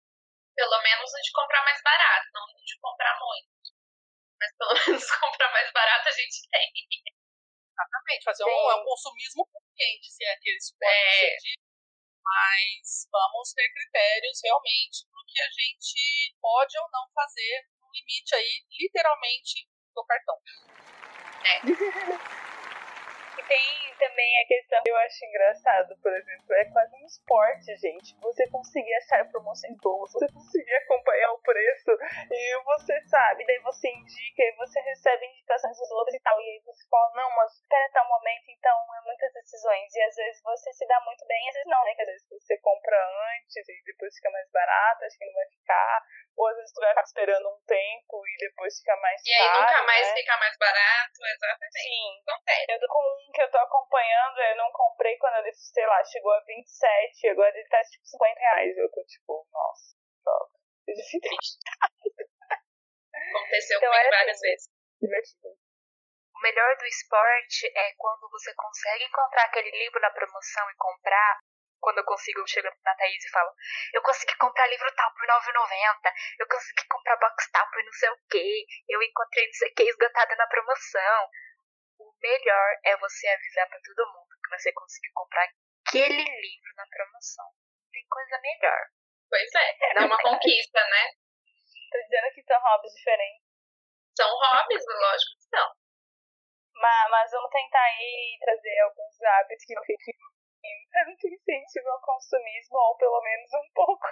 Pelo 0.55 0.83
menos 0.83 1.11
de 1.11 1.33
comprar 1.33 1.63
mais 1.65 1.83
barato, 1.83 2.29
não 2.33 2.47
de 2.57 2.79
comprar 2.81 3.19
muito. 3.21 3.53
Mas 4.41 4.53
pelo 4.57 4.75
menos 4.87 5.11
comprar 5.21 5.53
mais 5.53 5.73
barato 5.73 6.09
a 6.09 6.13
gente 6.13 6.49
tem. 6.51 6.73
Exatamente, 7.73 8.25
fazer 8.25 8.45
um, 8.45 8.71
é 8.71 8.75
um 8.77 8.85
consumismo 8.85 9.49
consciente, 9.73 10.11
se 10.11 10.25
é 10.25 10.37
que 10.37 10.51
isso 10.57 10.75
pode 10.79 10.93
É. 10.93 11.37
mas 12.25 13.09
vamos 13.11 13.53
ter 13.53 13.69
critérios 13.73 14.41
realmente 14.45 15.05
do 15.11 15.25
que 15.27 15.41
a 15.41 15.51
gente 15.51 16.35
pode 16.41 16.79
ou 16.79 16.89
não 16.93 17.09
fazer 17.15 17.67
no 17.81 17.91
limite 17.93 18.35
aí, 18.35 18.65
literalmente, 18.79 19.69
do 19.95 20.05
cartão. 20.05 20.37
E 23.39 23.43
tem 23.45 23.95
também 23.99 24.43
a 24.43 24.47
questão 24.47 24.83
que 24.83 24.91
eu 24.91 24.97
acho 24.97 25.25
engraçado, 25.25 25.97
por 26.03 26.13
exemplo, 26.13 26.55
é 26.55 26.65
quase 26.67 26.95
um 26.97 27.07
esporte, 27.07 27.77
gente. 27.77 28.15
Você 28.21 28.49
conseguir 28.51 28.93
achar 28.95 29.29
promoções 29.31 29.77
boas, 29.79 30.13
você 30.13 30.27
conseguir 30.33 30.75
acompanhar 30.75 31.33
o 31.33 31.39
preço, 31.41 31.91
e 32.31 32.63
você 32.65 33.01
sabe, 33.09 33.47
daí 33.47 33.59
você 33.61 33.89
indica, 33.89 34.43
e 34.43 34.57
você 34.57 34.81
recebe 34.81 35.27
indicações 35.27 35.79
dos 35.79 35.91
outros 35.93 36.15
e 36.15 36.21
tal, 36.21 36.39
e 36.41 36.45
aí 36.45 36.63
você 36.65 36.87
fala, 36.91 37.13
não, 37.15 37.31
mas 37.37 37.53
espera 37.55 37.87
até 37.87 38.03
um 38.03 38.09
momento, 38.09 38.45
então 38.51 38.77
é 39.01 39.07
muitas 39.07 39.33
decisões, 39.33 39.95
e 39.95 40.03
às 40.03 40.15
vezes 40.17 40.43
você 40.43 40.73
se 40.73 40.87
dá 40.87 41.01
muito 41.01 41.25
bem, 41.27 41.49
às 41.49 41.55
vezes 41.55 41.69
não, 41.71 41.85
né? 41.85 41.95
Que 41.95 42.03
às 42.03 42.09
vezes 42.09 42.29
você 42.29 42.59
compra 42.59 42.99
antes 43.37 43.69
e 43.69 43.83
depois 43.87 44.15
fica 44.15 44.31
mais 44.31 44.51
barato, 44.51 45.05
acho 45.05 45.19
que 45.19 45.27
não 45.27 45.33
vai 45.35 45.47
ficar, 45.47 46.03
ou 46.37 46.47
às 46.49 46.57
vezes 46.57 46.73
tu 46.73 46.81
vai 46.81 46.91
ficar 46.91 47.03
esperando 47.03 47.49
um 47.49 47.61
tempo 47.67 48.23
e 48.27 48.37
depois 48.39 48.79
fica 48.79 48.97
mais 48.97 49.21
E 49.25 49.33
aí 49.33 49.49
caro, 49.49 49.61
nunca 49.61 49.83
mais 49.83 50.09
né? 50.09 50.15
fica 50.15 50.37
mais 50.39 50.57
barato, 50.59 51.19
exatamente. 51.25 51.79
Sim. 51.81 52.23
Acontece. 52.27 52.67
Eu 52.69 52.81
tô 52.81 52.87
com 52.89 53.01
um 53.01 53.22
que 53.33 53.43
eu 53.43 53.51
tô 53.51 53.59
acompanhando, 53.59 54.39
eu 54.41 54.57
não 54.57 54.71
comprei 54.73 55.17
quando 55.19 55.37
ele, 55.37 55.53
sei 55.53 55.87
lá, 55.87 56.03
chegou 56.05 56.33
a 56.33 56.41
27, 56.41 57.29
agora 57.29 57.57
ele 57.57 57.69
tá 57.69 57.81
tipo 57.85 58.05
50 58.07 58.41
reais. 58.41 58.77
Eu 58.77 58.91
tô 58.91 59.05
tipo, 59.05 59.47
nossa, 59.53 59.97
droga. 60.25 60.51
Eu 60.89 60.95
devia 60.95 61.21
ter 61.21 61.29
Aconteceu 63.13 63.79
Então 63.79 63.91
comigo 63.91 64.07
era 64.07 64.11
várias 64.19 64.37
assim. 64.37 64.49
vezes. 64.49 64.69
divertido. 65.01 65.49
O 66.35 66.41
melhor 66.43 66.77
do 66.77 66.87
esporte 66.87 67.67
é 67.75 67.93
quando 67.97 68.29
você 68.31 68.53
consegue 68.55 69.05
encontrar 69.05 69.45
aquele 69.45 69.71
livro 69.71 70.01
na 70.01 70.11
promoção 70.11 70.71
e 70.71 70.75
comprar. 70.77 71.39
Quando 71.81 71.99
eu 71.99 72.05
consigo, 72.05 72.39
eu 72.41 72.47
chego 72.47 72.69
na 72.85 72.95
Thaís 72.95 73.25
e 73.25 73.31
falo: 73.31 73.53
Eu 73.93 74.03
consegui 74.03 74.37
comprar 74.37 74.67
livro 74.69 74.93
tal 74.95 75.13
por 75.15 75.23
R$ 75.23 75.27
9,90. 75.29 76.13
Eu 76.39 76.47
consegui 76.49 76.87
comprar 76.89 77.17
box 77.17 77.51
tal 77.51 77.69
por 77.71 77.85
não 77.85 77.93
sei 77.93 78.11
o 78.11 78.19
que. 78.31 78.67
Eu 78.89 79.03
encontrei 79.03 79.47
não 79.47 79.53
sei 79.53 79.69
o 79.71 79.75
que 79.75 79.83
esgotado 79.85 80.37
na 80.37 80.47
promoção. 80.47 81.29
Melhor 82.23 82.69
é 82.85 82.97
você 82.99 83.27
avisar 83.29 83.69
pra 83.69 83.81
todo 83.83 84.13
mundo 84.15 84.31
que 84.43 84.57
você 84.57 84.73
conseguiu 84.73 85.11
comprar 85.15 85.49
aquele 85.87 86.23
livro 86.23 86.71
na 86.77 86.87
promoção. 86.87 87.47
Tem 87.93 88.07
coisa 88.09 88.39
melhor. 88.41 88.83
Pois 89.29 89.51
é, 89.55 89.95
dá 89.95 90.07
uma 90.07 90.23
conquista, 90.23 90.79
né? 90.79 91.11
Tô 91.91 91.99
dizendo 91.99 92.33
que 92.35 92.43
são 92.45 92.61
hobbies 92.61 92.95
diferentes. 92.95 93.43
São 94.17 94.29
hobbies, 94.29 94.85
lógico 94.87 95.37
que 95.37 95.45
são. 95.51 95.69
Mas, 96.75 97.11
mas 97.11 97.31
vamos 97.31 97.51
tentar 97.51 97.83
aí 97.83 98.39
trazer 98.41 98.79
alguns 98.81 99.23
hábitos 99.23 99.65
que 99.65 99.75
não 99.75 99.83
fiquem 99.85 100.15
tanto 100.93 101.27
incentivo 101.27 101.89
ao 101.89 102.01
consumismo, 102.03 102.77
ou 102.77 102.97
pelo 102.97 103.21
menos 103.23 103.51
um 103.53 103.73
pouco. 103.75 104.07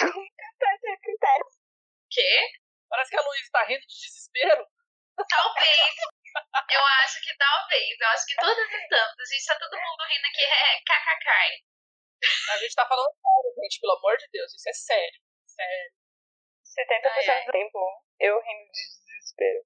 Vamos 0.00 0.28
tentar 0.36 0.78
ter 0.78 0.96
critérios. 0.98 1.54
Quê? 2.10 2.48
Parece 2.88 3.10
que 3.10 3.18
a 3.18 3.22
Luísa 3.22 3.50
tá 3.52 3.64
rindo 3.64 3.80
de 3.80 3.86
desespero. 3.86 4.66
Talvez. 5.16 5.94
Eu 6.70 6.82
acho 7.00 7.20
que 7.22 7.32
talvez. 7.36 8.00
Eu 8.00 8.08
acho 8.08 8.26
que 8.26 8.34
todas 8.36 8.58
estamos. 8.58 9.14
A 9.18 9.24
gente 9.24 9.46
tá 9.46 9.58
todo 9.58 9.80
mundo 9.80 10.02
rindo 10.08 10.26
aqui. 10.26 10.44
É, 10.44 10.80
kkk. 10.80 11.28
A 12.52 12.56
gente 12.58 12.74
tá 12.74 12.86
falando 12.86 13.12
sério, 13.12 13.54
gente, 13.62 13.80
pelo 13.80 13.96
amor 13.98 14.16
de 14.16 14.28
Deus, 14.32 14.52
isso 14.52 14.68
é 14.68 14.72
sério. 14.72 15.20
Sério. 15.46 15.92
70% 16.76 17.08
Ai, 17.08 17.28
ai. 17.30 17.44
do 17.44 17.52
tempo 17.52 17.78
eu 18.20 18.40
rindo 18.40 18.72
de 18.72 18.82
desespero. 19.04 19.64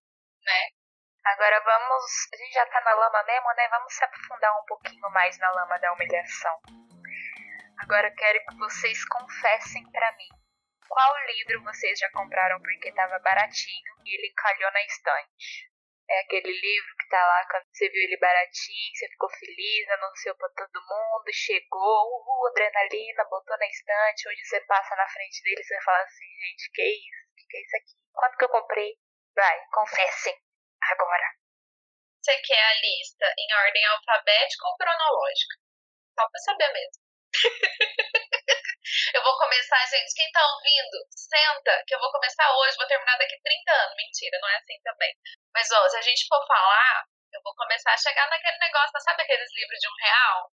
Agora 1.24 1.61
vamos. 1.61 2.05
A 2.32 2.36
gente 2.36 2.53
já 2.53 2.66
tá 2.66 2.80
na 2.80 2.94
lama 2.94 3.22
mesmo, 3.24 3.48
né? 3.55 3.68
Vamos 3.68 3.92
se 3.94 4.05
aprofundar 4.05 4.53
um 4.61 4.64
pouquinho 4.64 5.11
mais 5.11 5.38
na 5.38 5.51
lama 5.51 5.78
da 5.78 5.92
humilhação. 5.92 6.61
Agora 7.78 8.09
eu 8.09 8.14
quero 8.14 8.44
que 8.46 8.57
vocês 8.57 9.05
confessem 9.07 9.90
pra 9.90 10.12
mim. 10.16 10.28
Qual 10.91 11.14
livro 11.24 11.62
vocês 11.62 11.97
já 12.01 12.11
compraram 12.11 12.61
porque 12.61 12.91
tava 12.91 13.16
baratinho 13.20 13.95
e 14.05 14.11
ele 14.11 14.26
encalhou 14.26 14.72
na 14.72 14.82
estante? 14.82 15.70
É 16.11 16.20
aquele 16.22 16.51
livro 16.51 16.97
que 16.99 17.09
tá 17.09 17.24
lá, 17.24 17.47
quando 17.49 17.64
você 17.72 17.88
viu 17.88 18.03
ele 18.03 18.18
baratinho, 18.18 18.97
você 18.97 19.07
ficou 19.07 19.30
feliz, 19.30 19.88
anunciou 19.88 20.34
pra 20.34 20.49
todo 20.49 20.82
mundo, 20.82 21.30
chegou, 21.32 22.11
uhul, 22.11 22.49
adrenalina, 22.49 23.22
botou 23.30 23.57
na 23.57 23.66
estante, 23.68 24.28
onde 24.28 24.45
você 24.45 24.61
passa 24.62 24.97
na 24.97 25.09
frente 25.09 25.41
dele, 25.45 25.62
você 25.62 25.80
fala 25.80 26.03
assim, 26.03 26.26
gente, 26.43 26.70
que 26.74 26.82
isso? 26.82 27.22
Que 27.38 27.47
que 27.47 27.57
é 27.57 27.61
isso 27.62 27.76
aqui? 27.76 27.95
Quando 28.12 28.36
que 28.36 28.45
eu 28.45 28.49
comprei? 28.49 28.99
Vai, 29.36 29.61
confessem. 29.72 30.34
Agora. 30.91 31.30
Você 32.20 32.36
quer 32.43 32.61
a 32.61 32.74
lista 32.74 33.26
em 33.38 33.55
ordem 33.64 33.86
alfabética 33.86 34.66
ou 34.66 34.76
cronológica? 34.76 35.55
Só 36.18 36.28
pra 36.28 36.41
saber 36.41 36.72
mesmo. 36.72 37.01
eu 39.14 39.22
vou 39.22 39.36
começar, 39.36 39.84
gente. 39.86 40.14
Quem 40.14 40.30
tá 40.32 40.40
ouvindo, 40.46 40.98
senta, 41.10 41.82
que 41.86 41.94
eu 41.94 42.00
vou 42.00 42.10
começar 42.10 42.50
hoje, 42.56 42.76
vou 42.76 42.86
terminar 42.86 43.16
daqui 43.18 43.38
30 43.42 43.72
anos. 43.72 43.96
Mentira, 43.96 44.38
não 44.40 44.48
é 44.48 44.56
assim 44.56 44.80
também. 44.82 45.14
Mas, 45.54 45.70
ó, 45.70 45.88
se 45.88 45.96
a 45.96 46.02
gente 46.02 46.26
for 46.28 46.44
falar, 46.46 47.04
eu 47.32 47.40
vou 47.42 47.54
começar 47.54 47.92
a 47.92 47.98
chegar 47.98 48.28
naquele 48.28 48.58
negócio, 48.58 49.00
sabe 49.00 49.22
aqueles 49.22 49.50
livros 49.54 49.78
de 49.78 49.88
um 49.88 49.96
real? 50.00 50.52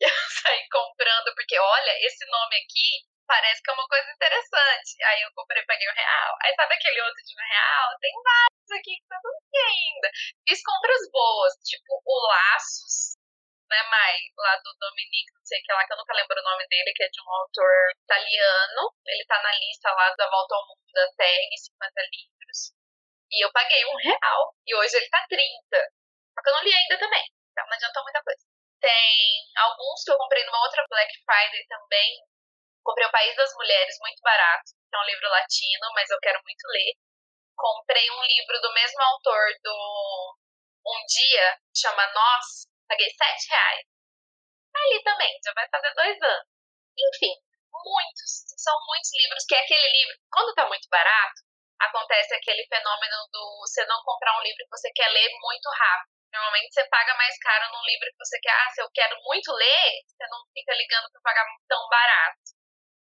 Eu 0.00 0.10
saí 0.42 0.68
comprando, 0.68 1.34
porque 1.34 1.58
olha, 1.58 1.92
esse 2.04 2.26
nome 2.26 2.56
aqui 2.56 3.08
parece 3.26 3.62
que 3.62 3.70
é 3.70 3.74
uma 3.74 3.88
coisa 3.88 4.10
interessante. 4.12 5.02
Aí 5.04 5.22
eu 5.22 5.32
comprei, 5.34 5.62
paguei 5.64 5.88
um 5.88 5.94
real. 5.94 6.36
Aí 6.42 6.54
sabe 6.54 6.74
aquele 6.74 7.00
outro 7.02 7.22
de 7.24 7.34
um 7.34 7.44
real? 7.48 7.88
Tem 8.00 8.12
vários 8.22 8.70
aqui 8.78 8.96
que 8.96 9.08
tá 9.08 9.18
tudo 9.22 9.36
ainda. 9.68 10.10
Fiz 10.48 10.62
compras 10.62 11.10
boas, 11.10 11.52
tipo 11.64 12.02
o 12.04 12.26
Laços, 12.28 13.15
né, 13.68 13.82
Mai? 13.90 14.16
Lá 14.38 14.56
do 14.62 14.72
Dominique, 14.78 15.34
não 15.34 15.44
sei 15.44 15.60
o 15.60 15.62
que 15.62 15.72
lá, 15.72 15.86
que 15.86 15.92
eu 15.92 15.96
nunca 15.96 16.14
lembro 16.14 16.38
o 16.38 16.42
nome 16.42 16.66
dele, 16.68 16.92
que 16.94 17.04
é 17.04 17.08
de 17.08 17.20
um 17.20 17.30
autor 17.30 17.90
italiano. 18.02 18.94
Ele 19.06 19.24
tá 19.26 19.42
na 19.42 19.52
lista 19.58 19.90
lá 19.92 20.14
da 20.14 20.28
Volta 20.30 20.54
ao 20.54 20.66
Mundo 20.66 20.86
da 20.92 21.06
TEG, 21.16 21.50
50 21.58 22.02
livros. 22.12 22.58
E 23.30 23.44
eu 23.44 23.50
paguei 23.52 23.84
um 23.84 23.96
real. 23.96 24.54
E 24.66 24.74
hoje 24.74 24.96
ele 24.96 25.08
tá 25.08 25.24
30. 25.28 25.42
Só 26.34 26.42
que 26.42 26.48
eu 26.48 26.54
não 26.54 26.62
li 26.62 26.72
ainda 26.72 26.98
também. 26.98 27.24
Então 27.50 27.66
não 27.66 27.74
adiantou 27.74 28.02
muita 28.02 28.22
coisa. 28.22 28.42
Tem 28.80 29.16
alguns 29.56 30.04
que 30.04 30.10
eu 30.12 30.18
comprei 30.18 30.44
numa 30.44 30.62
outra 30.62 30.84
Black 30.88 31.12
Friday 31.24 31.66
também. 31.66 32.22
Comprei 32.84 33.06
O 33.06 33.10
País 33.10 33.34
das 33.34 33.52
Mulheres, 33.54 33.98
muito 34.00 34.20
barato. 34.22 34.70
Que 34.88 34.96
é 34.96 35.00
um 35.00 35.06
livro 35.06 35.28
latino, 35.28 35.86
mas 35.94 36.10
eu 36.10 36.20
quero 36.20 36.40
muito 36.44 36.66
ler. 36.68 36.94
Comprei 37.56 38.10
um 38.10 38.22
livro 38.22 38.60
do 38.60 38.72
mesmo 38.74 39.02
autor 39.02 39.48
do 39.62 40.36
Um 40.86 41.04
Dia, 41.06 41.58
chama 41.74 42.06
Nós. 42.12 42.68
Paguei 42.88 43.10
7 43.10 43.48
reais. 43.50 43.86
Ali 44.76 45.02
também, 45.02 45.32
já 45.44 45.52
vai 45.54 45.66
fazer 45.70 45.92
dois 45.94 46.22
anos. 46.22 46.48
Enfim, 46.98 47.34
muitos, 47.72 48.30
são 48.56 48.74
muitos 48.86 49.10
livros, 49.14 49.44
que 49.46 49.54
é 49.54 49.60
aquele 49.60 49.88
livro, 49.88 50.16
quando 50.30 50.54
tá 50.54 50.66
muito 50.66 50.88
barato, 50.88 51.42
acontece 51.80 52.34
aquele 52.34 52.66
fenômeno 52.66 53.16
do 53.32 53.60
você 53.60 53.84
não 53.86 54.02
comprar 54.04 54.38
um 54.38 54.42
livro 54.42 54.64
que 54.64 54.76
você 54.76 54.90
quer 54.92 55.08
ler 55.08 55.28
muito 55.40 55.68
rápido. 55.70 56.16
Normalmente 56.32 56.72
você 56.72 56.84
paga 56.88 57.14
mais 57.16 57.38
caro 57.38 57.72
num 57.72 57.84
livro 57.84 58.08
que 58.12 58.18
você 58.18 58.38
quer, 58.40 58.52
ah, 58.52 58.70
se 58.70 58.82
eu 58.82 58.90
quero 58.92 59.16
muito 59.24 59.52
ler, 59.52 59.90
você 60.06 60.26
não 60.28 60.40
fica 60.52 60.74
ligando 60.74 61.10
para 61.12 61.20
pagar 61.22 61.46
tão 61.68 61.88
barato. 61.88 62.56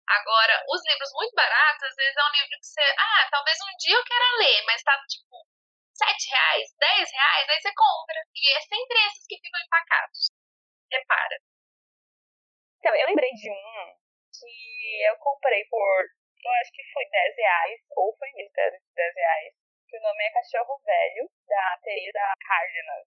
Agora, 0.08 0.64
os 0.68 0.82
livros 0.90 1.10
muito 1.14 1.34
baratos, 1.34 1.82
às 1.84 1.94
vezes 1.94 2.16
é 2.16 2.24
um 2.24 2.32
livro 2.32 2.58
que 2.58 2.66
você, 2.66 2.82
ah, 2.98 3.28
talvez 3.30 3.58
um 3.62 3.76
dia 3.78 3.96
eu 3.96 4.04
queira 4.04 4.36
ler, 4.38 4.64
mas 4.66 4.82
tá 4.82 4.98
tipo 5.08 5.46
7 5.94 6.30
reais, 6.30 6.66
10 6.78 7.10
reais, 7.12 7.48
aí 7.48 7.60
você 7.60 7.72
compra. 7.74 8.18
E 8.34 8.56
é 8.56 8.60
sempre 8.60 8.96
esses 9.06 9.26
que 9.26 9.40
ficam 9.40 9.60
empacados. 9.60 10.28
Repara. 10.90 11.36
Então, 12.78 12.94
eu 12.96 13.06
lembrei 13.06 13.30
de 13.32 13.50
um 13.50 13.96
que 14.32 15.02
eu 15.04 15.16
comprei 15.18 15.64
por, 15.68 16.00
eu 16.44 16.52
acho 16.62 16.72
que 16.72 16.82
foi 16.92 17.04
10 17.04 17.36
reais, 17.36 17.80
ou 17.96 18.16
foi 18.16 18.28
ministério 18.32 18.78
de 18.78 18.94
10 18.94 19.14
reais, 19.14 19.54
que 19.88 19.98
o 19.98 20.00
nome 20.00 20.24
é 20.24 20.30
Cachorro 20.30 20.78
Velho, 20.80 21.28
da 21.46 21.78
Teresa 21.82 22.34
Cárdenas. 22.46 23.06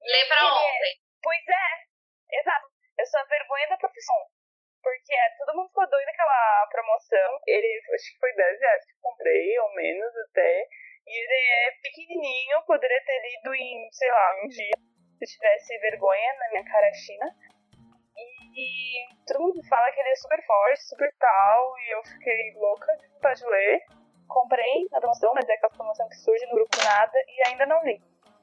Lê 0.00 0.24
pra 0.26 0.38
é- 0.38 0.44
ontem. 0.44 0.94
Pois 1.22 1.44
é, 1.48 2.38
exato. 2.38 2.66
Eu 2.98 3.06
sou 3.06 3.20
a 3.20 3.24
vergonha 3.24 3.68
da 3.68 3.76
profissão. 3.78 4.30
Porque 4.82 5.12
é, 5.12 5.30
todo 5.38 5.56
mundo 5.56 5.68
ficou 5.68 5.88
doido 5.90 6.06
naquela 6.06 6.66
promoção. 6.70 7.40
Ele, 7.46 7.82
acho 7.94 8.12
que 8.12 8.18
foi 8.20 8.32
10 8.34 8.60
reais 8.60 8.84
que 8.84 8.92
eu 8.92 9.00
comprei, 9.02 9.58
ou 9.58 9.74
menos 9.74 10.16
até. 10.30 10.68
E 11.08 11.24
ele 11.24 11.68
é 11.68 11.70
pequenininho, 11.82 12.62
poderia 12.66 13.02
ter 13.04 13.18
lido 13.22 13.54
em, 13.54 13.88
sei 13.92 14.10
lá, 14.10 14.40
um 14.44 14.48
dia, 14.48 14.76
se 15.18 15.24
tivesse 15.34 15.78
vergonha 15.78 16.34
na 16.34 16.48
minha 16.50 16.64
cara 16.64 16.92
china. 16.92 17.26
E 18.54 19.06
todo 19.26 19.40
mundo 19.40 19.62
fala 19.68 19.90
que 19.92 20.00
ele 20.00 20.08
é 20.10 20.16
super 20.16 20.44
forte, 20.44 20.82
super 20.88 21.10
tal, 21.18 21.78
e 21.78 21.94
eu 21.94 22.02
fiquei 22.04 22.52
louca 22.56 22.96
de 22.96 23.08
vontade 23.08 23.40
de 23.40 23.46
ler. 23.46 23.80
Comprei 24.28 24.86
na 24.90 25.00
promoção, 25.00 25.32
mas 25.34 25.48
é 25.48 25.54
aquela 25.54 25.72
promoção 25.72 26.08
que 26.08 26.16
surge 26.16 26.44
no 26.46 26.54
grupo 26.54 26.76
nada, 26.84 27.18
e 27.26 27.48
ainda 27.48 27.64
não 27.66 27.82
li. 27.84 27.96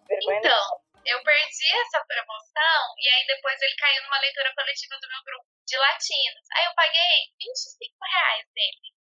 Vergonha 0.07 0.39
Então, 0.39 0.49
nenhuma. 0.49 0.81
eu 1.05 1.23
perdi 1.23 1.69
essa 1.85 2.01
promoção 2.07 2.81
e 2.97 3.09
aí 3.09 3.25
depois 3.27 3.61
ele 3.61 3.75
caiu 3.75 4.03
numa 4.03 4.19
leitura 4.19 4.53
coletiva 4.55 4.95
do 5.01 5.07
meu 5.09 5.21
grupo 5.25 5.45
de 5.65 5.77
latinos. 5.77 6.45
Aí 6.55 6.65
eu 6.65 6.73
paguei 6.75 7.15
25 7.37 7.93
reais 8.01 8.45
nele. 8.55 8.95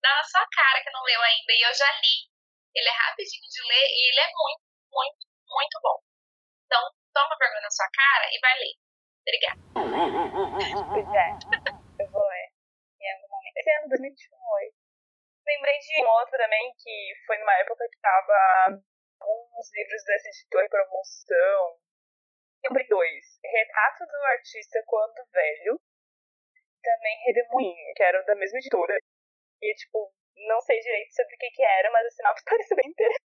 Dá 0.00 0.14
na 0.14 0.24
sua 0.24 0.46
cara 0.48 0.82
que 0.84 0.90
não 0.90 1.02
leu 1.02 1.20
ainda. 1.20 1.52
E 1.52 1.60
eu 1.66 1.74
já 1.74 1.90
li. 2.00 2.30
Ele 2.74 2.88
é 2.88 2.92
rapidinho 2.92 3.48
de 3.50 3.62
ler 3.66 3.86
e 3.90 4.00
ele 4.10 4.20
é 4.20 4.30
muito, 4.30 4.64
muito, 4.92 5.22
muito 5.48 5.76
bom. 5.82 5.98
Então, 6.66 6.82
toma 7.12 7.36
vergonha 7.38 7.62
na 7.62 7.70
sua 7.70 7.88
cara 7.90 8.26
e 8.30 8.38
vai 8.40 8.54
ler. 8.58 8.74
Obrigada. 9.26 9.60
Pois 9.74 11.08
é, 11.14 12.02
eu 12.02 12.10
vou 12.10 12.22
ler 12.22 12.48
em 13.00 13.12
algum 13.12 13.28
momento. 13.28 13.56
Esse 13.56 13.70
ano, 13.76 13.88
2021, 13.88 14.36
oi. 14.38 14.66
Lembrei 15.46 15.78
de 15.78 16.04
um 16.04 16.08
outro 16.08 16.36
também 16.38 16.72
que 16.78 17.12
foi 17.26 17.38
numa 17.38 17.58
época 17.58 17.88
que 17.90 17.98
tava 18.00 18.82
alguns 19.20 19.68
livros 19.74 20.04
dessa 20.04 20.28
editora 20.28 20.66
em 20.66 20.68
promoção. 20.68 21.80
Comprei 22.62 22.86
dois. 22.86 23.24
Retrato 23.42 24.06
do 24.06 24.24
Artista 24.36 24.82
Quando 24.86 25.26
Velho. 25.32 25.80
Também 26.82 27.18
Redemoinho, 27.26 27.94
que 27.94 28.02
eram 28.02 28.24
da 28.24 28.34
mesma 28.36 28.58
editora. 28.58 28.96
E, 29.60 29.74
tipo, 29.74 30.12
não 30.46 30.60
sei 30.60 30.80
direito 30.80 31.12
sobre 31.14 31.34
o 31.34 31.38
que 31.38 31.50
que 31.50 31.62
era, 31.62 31.90
mas 31.90 32.06
a 32.06 32.10
sinopse 32.10 32.44
pareceu 32.48 32.76
bem 32.76 32.88
interessante. 32.88 33.30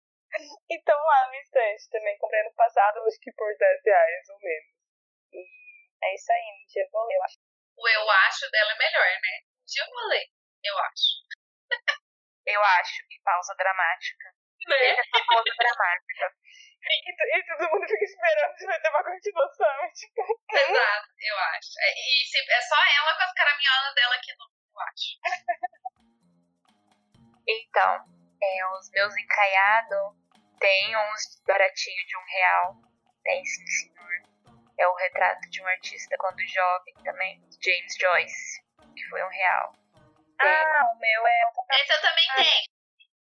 Então 0.69 0.97
lá 0.97 1.27
no 1.27 1.35
instante 1.35 1.89
também. 1.89 2.17
Comprei 2.17 2.43
no 2.43 2.53
passado, 2.53 2.99
acho 3.07 3.19
que 3.19 3.31
por 3.33 3.49
10 3.57 3.81
reais 3.85 4.29
ou 4.29 4.39
menos. 4.39 4.75
E 5.33 5.41
é 6.03 6.15
isso 6.15 6.31
aí, 6.31 6.45
um 6.53 6.65
dia 6.67 6.83
eu 6.83 6.89
vou 6.91 7.05
ler, 7.05 7.15
eu 7.15 7.23
acho. 7.23 7.37
O 7.77 7.87
eu 7.87 8.09
acho 8.09 8.51
dela 8.51 8.71
é 8.73 8.77
melhor, 8.77 9.09
né? 9.21 9.35
Um 9.41 9.65
dia 9.65 9.83
eu 9.83 9.89
vou 9.89 10.07
ler. 10.07 10.27
Eu 10.63 10.77
acho. 10.77 11.09
Eu 12.49 12.63
acho. 12.63 13.03
E 13.11 13.21
pausa 13.21 13.53
dramática. 13.55 14.33
Né? 14.67 14.97
Essa 14.97 15.25
pausa 15.27 15.53
dramática. 15.55 16.33
E, 16.81 17.11
e 17.11 17.43
todo 17.43 17.69
mundo 17.69 17.85
fica 17.85 18.05
esperando 18.05 18.57
se 18.57 18.65
vai 18.65 18.79
ter 18.79 18.89
uma 18.89 19.03
continuação. 19.03 19.91
Tipo, 19.93 20.21
Exato, 20.49 21.07
eu 21.19 21.37
acho. 21.37 21.69
É, 21.77 21.91
E 21.91 22.25
se, 22.25 22.39
é 22.39 22.61
só 22.61 22.77
ela 22.97 23.17
com 23.17 23.23
as 23.23 23.33
caraminholas 23.33 23.93
dela 23.93 24.15
aqui 24.15 24.31
no. 24.37 24.45
Eu 24.45 24.79
acho. 24.79 25.19
Então, 27.49 28.05
é, 28.41 28.67
os 28.77 28.89
meus 28.91 29.17
encaiados 29.17 30.15
tem 30.59 30.95
uns 30.95 31.41
baratinhos 31.47 32.07
de 32.07 32.17
um 32.17 32.23
real. 32.27 32.75
Tem 33.23 33.43
sim, 33.43 33.65
senhor. 33.65 34.59
É 34.77 34.87
o 34.87 34.95
retrato 34.95 35.41
de 35.49 35.61
um 35.61 35.67
artista 35.67 36.15
quando 36.19 36.39
jovem 36.47 36.93
também. 37.03 37.41
James 37.59 37.95
Joyce, 37.99 38.61
que 38.95 39.03
foi 39.09 39.23
um 39.23 39.29
real. 39.29 39.73
ah, 40.39 40.91
o 40.93 40.99
meu 40.99 41.27
é 41.27 41.41
um 41.47 41.73
Esse 41.73 41.91
eu 41.91 42.01
também 42.01 42.27
tenho. 42.35 42.69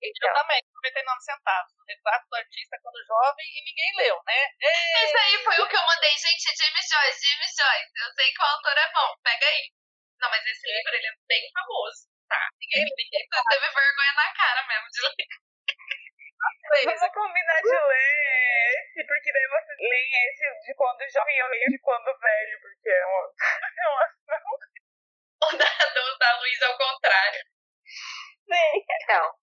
Eu 0.01 0.13
Então, 0.15 0.33
também, 0.35 0.63
99 0.75 1.21
centavos. 1.23 1.73
O 1.73 1.85
retrato 1.89 2.29
do 2.29 2.37
artista 2.37 2.79
quando 2.83 3.07
jovem 3.07 3.47
e 3.47 3.65
ninguém 3.65 3.97
leu, 3.97 4.23
né? 4.27 4.41
Ei! 4.61 5.05
Esse 5.05 5.17
aí 5.19 5.43
foi 5.43 5.59
o 5.59 5.69
que 5.69 5.75
eu 5.77 5.87
mandei. 5.87 6.11
Gente, 6.17 6.53
é 6.53 6.55
James 6.55 6.87
Joyce, 6.87 7.27
James 7.27 7.55
Joyce. 7.57 7.93
Eu 7.97 8.13
sei 8.13 8.31
que 8.31 8.43
o 8.43 8.45
autor 8.47 8.77
é 8.79 8.93
bom. 8.93 9.17
Pega 9.25 9.47
aí. 9.47 9.73
Não, 10.21 10.31
mas 10.31 10.47
esse 10.47 10.67
livro, 10.69 10.95
ele 10.95 11.07
é 11.07 11.15
bem 11.27 11.51
famoso. 11.53 12.18
Tá. 12.29 12.49
Ninguém, 12.61 12.85
teve 12.85 13.69
vergonha 13.73 14.13
na 14.13 14.33
cara 14.35 14.67
mesmo 14.69 14.89
de 14.91 15.01
ler. 15.03 15.29
Vamos 16.69 17.13
combinar 17.13 17.61
de 17.63 17.69
ler 17.73 18.59
esse, 18.79 19.07
porque 19.07 19.33
daí 19.33 19.49
vocês 19.49 19.79
leem 19.81 20.29
esse 20.29 20.45
de 20.67 20.75
quando 20.75 21.09
jovem 21.11 21.37
e 21.37 21.39
eu 21.39 21.49
leio 21.49 21.69
de 21.71 21.79
quando 21.81 22.19
velho, 22.19 22.61
porque 22.61 22.91
é 22.91 23.07
uma, 23.07 23.25
é 23.81 23.89
uma 23.89 24.05
O 25.41 25.57
da, 25.57 25.71
do, 25.95 26.19
da 26.19 26.39
Luísa 26.41 26.67
ao 26.67 26.77
contrário. 26.77 27.41
Sim. 28.45 28.85
então, 29.03 29.35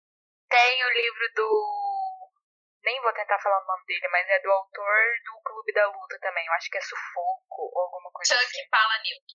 tem 0.49 0.85
o 0.85 0.89
livro 0.89 1.33
do. 1.35 2.31
Nem 2.83 3.01
vou 3.01 3.13
tentar 3.13 3.39
falar 3.39 3.63
o 3.63 3.65
nome 3.65 3.85
dele, 3.85 4.07
mas 4.09 4.29
é 4.29 4.39
do 4.39 4.51
autor 4.51 5.03
do 5.25 5.41
Clube 5.41 5.73
da 5.73 5.87
Luta 5.87 6.19
também. 6.19 6.45
Eu 6.45 6.53
acho 6.53 6.69
que 6.69 6.77
é 6.77 6.81
Sufoco 6.81 7.61
ou 7.73 7.81
alguma 7.81 8.11
coisa 8.11 8.35
Chuck 8.35 8.45
assim. 8.45 8.69
Palahniuk. 8.69 9.25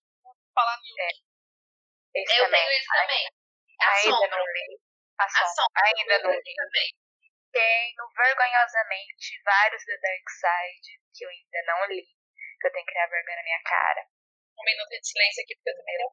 Falar 0.54 0.78
Newton. 0.82 1.30
Esse 2.14 2.32
Eu 2.38 2.44
também. 2.44 2.60
tenho 2.60 2.78
esse 2.78 2.86
também. 2.86 3.39
A 3.82 3.92
Ainda 3.94 4.10
sombra. 4.16 4.28
não 4.36 4.44
li. 4.44 4.80
A 5.18 5.24
A 5.24 5.28
sombra. 5.28 5.48
sombra. 5.48 5.82
Ainda 5.84 6.18
não 6.22 6.30
li. 6.32 6.54
também. 6.54 6.90
Tenho 7.52 8.08
vergonhosamente 8.16 9.42
vários 9.44 9.82
da 9.84 9.94
Dark 9.96 10.28
Side 10.30 11.00
que 11.14 11.24
eu 11.24 11.28
ainda 11.30 11.62
não 11.66 11.86
li. 11.86 12.06
Que 12.60 12.66
eu 12.68 12.72
tenho 12.72 12.86
que 12.86 12.92
criar 12.92 13.06
vergonha 13.08 13.36
na 13.36 13.42
minha 13.42 13.62
cara. 13.62 14.06
Um 14.58 14.64
minuto 14.64 14.90
de 14.90 15.06
silêncio 15.08 15.42
aqui, 15.42 15.56
porque 15.56 15.70
eu 15.70 15.76
também 15.76 15.98
não 15.98 16.10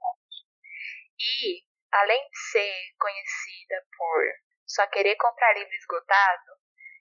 E, 1.19 1.63
além 1.91 2.29
de 2.29 2.39
ser 2.51 2.93
conhecida 2.97 3.85
por 3.97 4.23
só 4.65 4.87
querer 4.87 5.15
comprar 5.17 5.53
livro 5.53 5.73
esgotado, 5.73 6.51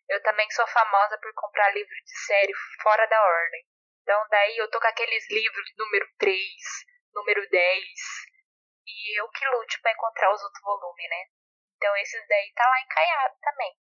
eu 0.08 0.22
também 0.22 0.48
sou 0.50 0.66
famosa 0.66 1.18
por 1.18 1.32
comprar 1.34 1.70
livro 1.70 1.94
de 2.04 2.18
série 2.26 2.52
fora 2.82 3.06
da 3.06 3.22
ordem. 3.22 3.64
Então, 4.02 4.26
daí 4.30 4.56
eu 4.56 4.70
tô 4.70 4.80
com 4.80 4.86
aqueles 4.86 5.28
livros 5.30 5.66
número 5.76 6.08
3, 6.18 6.40
número 7.14 7.48
10, 7.48 7.84
e 8.86 9.20
eu 9.20 9.28
que 9.30 9.46
lute 9.46 9.80
pra 9.80 9.92
encontrar 9.92 10.32
os 10.32 10.42
outros 10.42 10.62
volumes, 10.62 11.10
né? 11.10 11.24
Então, 11.76 11.96
esses 11.96 12.28
daí 12.28 12.52
tá 12.54 12.66
lá 12.68 12.80
encaiado 12.80 13.34
também. 13.40 13.76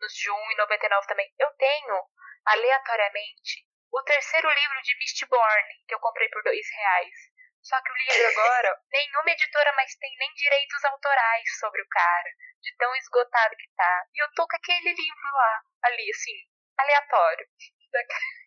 Nos 0.00 0.12
de 0.12 0.30
1,99 0.30 1.06
também. 1.06 1.32
Eu 1.38 1.50
tenho, 1.52 2.04
aleatoriamente, 2.46 3.66
o 3.92 4.02
terceiro 4.02 4.50
livro 4.50 4.82
de 4.82 4.96
Mistborn, 4.98 5.84
que 5.86 5.94
eu 5.94 6.00
comprei 6.00 6.28
por 6.28 6.42
dois 6.42 6.66
reais. 6.74 7.14
Só 7.62 7.80
que 7.82 7.92
o 7.92 7.96
livro 7.96 8.28
agora, 8.28 8.80
nenhuma 8.90 9.30
editora 9.30 9.72
mais 9.72 9.94
tem 9.96 10.16
nem 10.18 10.32
direitos 10.34 10.84
autorais 10.84 11.58
sobre 11.58 11.82
o 11.82 11.88
cara, 11.88 12.30
de 12.62 12.76
tão 12.76 12.94
esgotado 12.96 13.56
que 13.56 13.68
tá. 13.76 14.06
E 14.14 14.22
eu 14.22 14.32
tô 14.34 14.46
com 14.46 14.56
aquele 14.56 14.92
livro 14.94 15.32
lá, 15.32 15.62
ali, 15.84 16.10
assim, 16.10 16.36
aleatório. 16.78 17.46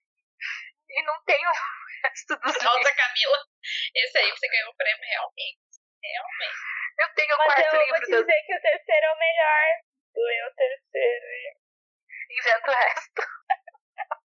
E 0.94 1.04
não 1.04 1.24
tenho 1.24 1.50
o 1.50 1.54
resto 2.04 2.36
dos 2.36 2.54
livros. 2.54 2.64
Nossa, 2.64 2.96
Camila. 2.96 3.38
Esse 3.96 4.18
aí 4.18 4.30
você 4.30 4.48
ganhou 4.50 4.72
o 4.72 4.76
prêmio 4.76 5.06
realmente. 5.08 5.61
Realmente. 6.04 6.60
Eu 7.00 7.14
tenho 7.16 7.36
o 7.36 7.38
Mas 7.38 7.48
quarto 7.54 7.66
eu 7.66 7.72
vou 7.72 7.82
livro 7.86 8.00
te 8.02 8.12
do 8.12 8.18
dizer 8.26 8.44
que 8.46 8.56
o 8.56 8.62
terceiro 8.62 9.06
é 9.06 9.12
o 9.14 9.18
melhor. 9.20 9.66
Lê 10.16 10.48
o 10.48 10.54
terceiro. 10.56 11.26
e- 11.26 11.58
Invento 12.40 12.72
o 12.72 12.74
resto. 12.74 13.22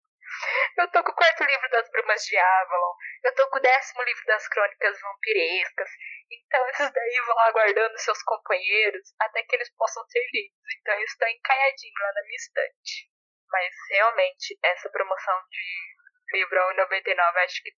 Eu 0.77 0.91
tô 0.91 1.03
com 1.05 1.11
o 1.11 1.15
quarto 1.15 1.45
livro 1.45 1.69
das 1.71 1.89
Brumas 1.91 2.23
de 2.25 2.37
Avalon. 2.37 2.95
Eu 3.23 3.35
tô 3.35 3.49
com 3.51 3.59
o 3.59 3.63
décimo 3.63 4.03
livro 4.03 4.25
das 4.27 4.47
Crônicas 4.49 5.01
Vampirescas. 5.01 5.89
Então 6.31 6.69
esses 6.71 6.93
daí 6.93 7.21
vão 7.27 7.39
aguardando 7.41 7.99
seus 7.99 8.23
companheiros 8.25 9.15
até 9.21 9.43
que 9.45 9.55
eles 9.57 9.71
possam 9.77 10.05
ser 10.09 10.23
lidos. 10.33 10.59
Então 10.81 10.95
eles 10.95 11.11
estão 11.11 11.29
encalhadinhos 11.29 12.01
lá 12.01 12.13
na 12.15 12.23
minha 12.23 12.37
estante. 12.37 13.09
Mas 13.51 13.75
realmente, 13.91 14.59
essa 14.63 14.91
promoção 14.91 15.41
de 15.51 16.37
livro 16.37 16.61
a 16.61 16.75
1,99, 16.75 17.37
acho 17.45 17.63
que, 17.63 17.71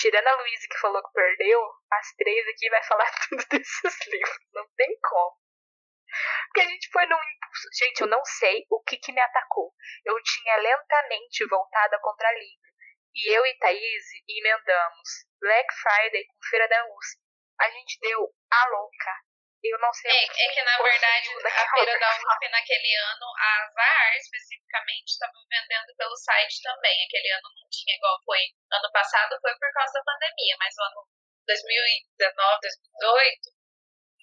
tirando 0.00 0.26
a 0.26 0.36
Luísa 0.36 0.66
que 0.68 0.78
falou 0.78 1.02
que 1.02 1.12
perdeu, 1.12 1.60
as 1.92 2.14
três 2.16 2.48
aqui 2.48 2.70
vai 2.70 2.82
falar 2.84 3.10
tudo 3.28 3.44
desses 3.50 4.06
livros. 4.06 4.46
Não 4.54 4.66
tem 4.76 4.98
como. 5.00 5.38
Porque 6.46 6.60
a 6.62 6.68
gente 6.68 6.88
foi 6.90 7.06
num 7.06 7.16
impulso. 7.16 7.68
Gente, 7.78 8.00
eu 8.00 8.06
não 8.08 8.24
sei 8.24 8.66
o 8.70 8.82
que, 8.82 8.96
que 8.96 9.12
me 9.12 9.20
atacou. 9.20 9.72
Eu 10.04 10.20
tinha 10.22 10.56
lentamente 10.56 11.46
voltada 11.46 11.98
contra 12.00 12.32
livro. 12.32 12.70
E 13.14 13.36
eu 13.36 13.44
e 13.44 13.58
Thaís 13.58 14.04
emendamos 14.28 15.08
Black 15.40 15.72
Friday 15.74 16.24
com 16.26 16.48
Feira 16.48 16.68
da 16.68 16.84
USP. 16.96 17.20
A 17.60 17.70
gente 17.70 17.98
deu 18.00 18.32
a 18.50 18.68
louca. 18.68 19.29
Eu 19.62 19.78
não 19.78 19.92
sei. 19.92 20.10
É, 20.10 20.24
é 20.24 20.48
que 20.54 20.62
na 20.62 20.76
verdade 20.78 21.28
a 21.44 21.70
Feira 21.70 21.98
da 21.98 22.16
USP 22.16 22.48
naquele 22.48 22.96
ano, 22.96 23.26
a 23.36 23.70
VAR 23.76 24.16
especificamente, 24.16 25.12
estava 25.12 25.32
vendendo 25.50 25.94
pelo 25.96 26.16
site 26.16 26.62
também. 26.62 27.04
Aquele 27.04 27.30
ano 27.32 27.48
não 27.60 27.68
tinha, 27.68 27.96
igual 27.96 28.16
foi. 28.24 28.40
Ano 28.72 28.90
passado 28.92 29.36
foi 29.40 29.52
por 29.58 29.72
causa 29.72 29.92
da 29.92 30.04
pandemia, 30.04 30.56
mas 30.58 30.74
o 30.78 30.82
ano 30.82 31.06
2019, 31.46 32.60
2018 32.62 33.60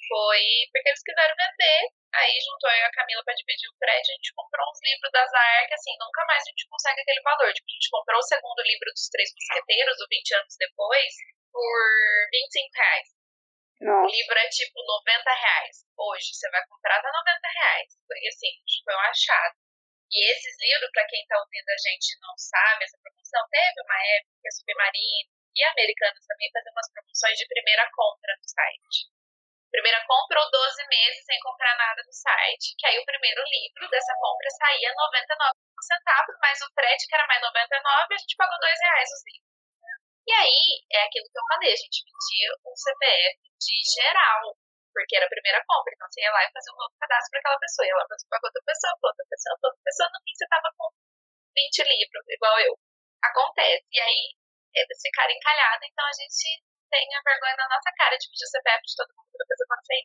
foi 0.07 0.41
porque 0.73 0.89
eles 0.89 1.03
quiseram 1.03 1.35
vender. 1.35 1.81
Aí 2.17 2.33
juntou 2.41 2.71
eu 2.71 2.81
e 2.81 2.87
a 2.87 2.91
Camila 2.97 3.23
para 3.23 3.35
dividir 3.35 3.69
o 3.69 3.77
crédito. 3.77 4.09
A 4.09 4.15
gente 4.15 4.33
comprou 4.33 4.65
uns 4.71 4.81
livros 4.81 5.11
da 5.11 5.27
Zahar 5.27 5.67
que 5.67 5.75
assim, 5.75 5.93
nunca 5.99 6.25
mais 6.25 6.41
a 6.41 6.49
gente 6.49 6.65
consegue 6.65 7.01
aquele 7.01 7.21
valor. 7.21 7.53
Tipo, 7.53 7.67
a 7.69 7.73
gente 7.77 7.89
comprou 7.91 8.17
o 8.17 8.25
segundo 8.25 8.61
livro 8.63 8.89
dos 8.89 9.09
Três 9.09 9.29
Mosqueteiros, 9.37 10.01
o 10.01 10.07
20 10.09 10.33
anos 10.33 10.55
depois, 10.57 11.13
por 11.51 11.77
25 12.31 12.73
reais. 12.73 13.16
Nossa. 13.81 14.09
Livro 14.09 14.37
é 14.37 14.49
tipo 14.49 14.77
90 14.81 15.33
reais. 15.33 15.85
Hoje 15.97 16.33
você 16.33 16.49
vai 16.49 16.65
comprar 16.67 17.01
tá 17.01 17.11
90 17.11 17.47
reais. 17.47 17.89
Porque 18.07 18.27
assim, 18.27 18.53
foi 18.83 18.95
um 18.95 19.05
achado. 19.09 19.55
E 20.07 20.31
esses 20.31 20.55
livros, 20.61 20.89
para 20.93 21.07
quem 21.07 21.25
tá 21.27 21.37
ouvindo 21.37 21.69
a 21.69 21.79
gente 21.83 22.15
não 22.23 22.33
sabe, 22.37 22.85
essa 22.85 22.97
promoção 23.03 23.43
teve 23.51 23.81
uma 23.83 23.99
época 24.17 24.39
que 24.41 24.47
a 24.47 24.51
Submarino 24.51 25.31
e 25.53 25.63
Americanas 25.65 26.25
também 26.25 26.49
faziam 26.53 26.71
umas 26.71 26.91
promoções 26.93 27.35
de 27.37 27.47
primeira 27.47 27.83
compra 27.91 28.31
no 28.39 28.47
site. 28.47 29.11
Primeira 29.67 29.99
compra 30.07 30.39
ou 30.39 30.49
12 30.49 30.87
meses 30.87 31.25
sem 31.25 31.37
comprar 31.43 31.75
nada 31.75 32.01
no 32.07 32.13
site, 32.13 32.73
que 32.79 32.87
aí 32.87 32.97
o 32.97 33.05
primeiro 33.05 33.43
livro 33.43 33.89
dessa 33.89 34.15
compra 34.15 34.49
saía 34.49 34.93
99 34.95 35.59
centavos, 35.83 36.35
mas 36.39 36.61
o 36.61 36.71
frete 36.71 37.05
que 37.05 37.15
era 37.15 37.27
mais 37.27 37.41
99, 37.41 38.13
a 38.13 38.17
gente 38.17 38.35
pagou 38.37 38.57
2 38.59 38.79
reais 38.79 39.09
os 39.11 39.23
livros. 39.27 39.56
E 40.27 40.31
aí, 40.35 40.83
é 40.91 41.07
aquilo 41.07 41.23
que 41.31 41.39
eu 41.39 41.47
falei, 41.47 41.71
a 41.71 41.79
gente 41.79 42.03
pedia 42.03 42.49
um 42.67 42.75
CPF 42.75 43.39
de 43.47 43.75
geral, 43.95 44.43
porque 44.91 45.15
era 45.15 45.25
a 45.25 45.31
primeira 45.31 45.63
compra, 45.63 45.93
então 45.95 46.07
você 46.11 46.19
ia 46.19 46.31
lá 46.35 46.43
e 46.43 46.51
fazia 46.51 46.73
um 46.75 46.79
novo 46.83 46.91
cadastro 46.99 47.31
para 47.31 47.39
aquela 47.39 47.59
pessoa, 47.63 47.87
ia 47.87 47.95
lá 47.95 48.05
fazer 48.11 48.27
para 48.27 48.43
outra 48.43 48.63
pessoa, 48.67 48.93
para 48.99 49.07
outra 49.07 49.25
pessoa, 49.31 49.53
para 49.55 49.69
outra 49.71 49.83
pessoa, 49.87 50.07
no 50.11 50.19
fim 50.27 50.33
você 50.35 50.47
tava 50.51 50.69
com 50.75 50.87
20 51.55 51.79
livros, 51.87 52.23
igual 52.27 52.55
eu. 52.59 52.73
Acontece. 53.23 53.87
E 53.87 53.99
aí, 54.03 54.21
eles 54.75 54.99
ficaram 55.01 55.31
encalhados, 55.31 55.87
então 55.87 56.05
a 56.05 56.15
gente 56.19 56.47
tem 56.91 57.07
a 57.15 57.23
vergonha 57.23 57.55
na 57.55 57.69
nossa 57.71 57.91
cara 57.95 58.19
de 58.19 58.27
pedir 58.27 58.45
o 58.45 58.51
CPF 58.51 58.83
de 58.83 58.95
todo 58.99 59.15
mundo 59.15 59.31
toda 59.31 59.47
coisa 59.47 59.63
acontecer. 59.63 60.01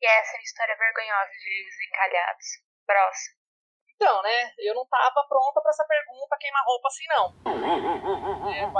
E 0.00 0.06
essa 0.06 0.36
é 0.36 0.38
a 0.38 0.42
história 0.42 0.76
vergonhosa 0.78 1.34
de 1.34 1.50
livros 1.50 1.78
encalhados. 1.82 2.48
Próximo. 2.86 3.43
Então, 4.04 4.20
né, 4.20 4.52
eu 4.58 4.74
não 4.74 4.84
tava 4.84 5.24
pronta 5.26 5.62
para 5.62 5.70
essa 5.70 5.82
pergunta 5.86 6.36
queimar 6.38 6.62
roupa 6.66 6.88
assim, 6.88 7.06
não. 7.08 7.32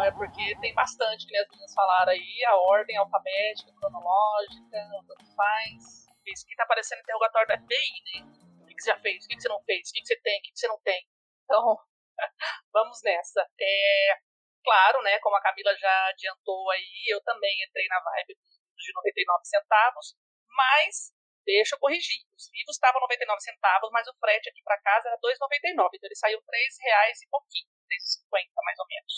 É, 0.05 0.11
porque 0.11 0.55
tem 0.61 0.75
bastante, 0.75 1.27
que 1.27 1.35
as 1.35 1.49
meninas 1.49 1.73
falaram 1.73 2.13
aí, 2.13 2.45
a 2.45 2.57
ordem 2.57 2.95
alfabética, 2.99 3.73
cronológica, 3.81 4.69
tanto 5.09 5.35
faz. 5.35 6.05
Isso 6.27 6.45
aqui 6.45 6.55
tá 6.57 6.67
parecendo 6.67 7.01
interrogatório 7.01 7.49
da 7.49 7.57
FBI, 7.57 8.21
né? 8.21 8.37
O 8.61 8.67
que, 8.67 8.75
que 8.75 8.83
você 8.83 8.91
já 8.91 9.01
fez? 9.01 9.25
O 9.25 9.29
que, 9.29 9.37
que 9.37 9.41
você 9.41 9.49
não 9.49 9.63
fez? 9.65 9.89
O 9.89 9.93
que, 9.95 10.01
que 10.03 10.07
você 10.09 10.21
tem? 10.21 10.39
O 10.39 10.43
que, 10.43 10.53
que 10.53 10.59
você 10.59 10.69
não 10.69 10.81
tem? 10.83 11.09
Então, 11.45 11.79
vamos 12.71 13.01
nessa. 13.03 13.49
É, 13.59 14.19
claro, 14.63 15.01
né, 15.05 15.19
como 15.21 15.37
a 15.37 15.41
Camila 15.41 15.75
já 15.75 16.09
adiantou 16.09 16.71
aí, 16.71 17.05
eu 17.09 17.23
também 17.23 17.65
entrei 17.65 17.87
na 17.89 17.99
vibe 17.99 18.37
de 18.77 18.93
99 18.95 19.41
centavos, 19.47 20.15
mas 20.51 21.14
deixa 21.45 21.77
eu 21.77 21.79
corrigir. 21.79 22.25
Os 22.35 22.51
livros 22.53 22.77
estavam 22.77 23.01
99 23.01 23.41
centavos, 23.41 23.91
mas 23.93 24.07
o 24.09 24.17
frete 24.19 24.49
aqui 24.49 24.63
para 24.63 24.81
casa 24.81 25.09
era 25.09 25.19
2,99. 25.21 25.91
Então 25.95 26.09
ele 26.09 26.17
saiu 26.17 26.41
3 26.43 26.77
reais 26.81 27.23
e 27.23 27.29
pouquinho, 27.29 27.69
3,50 27.89 28.51
mais 28.65 28.79
ou 28.79 28.87
menos. 28.87 29.15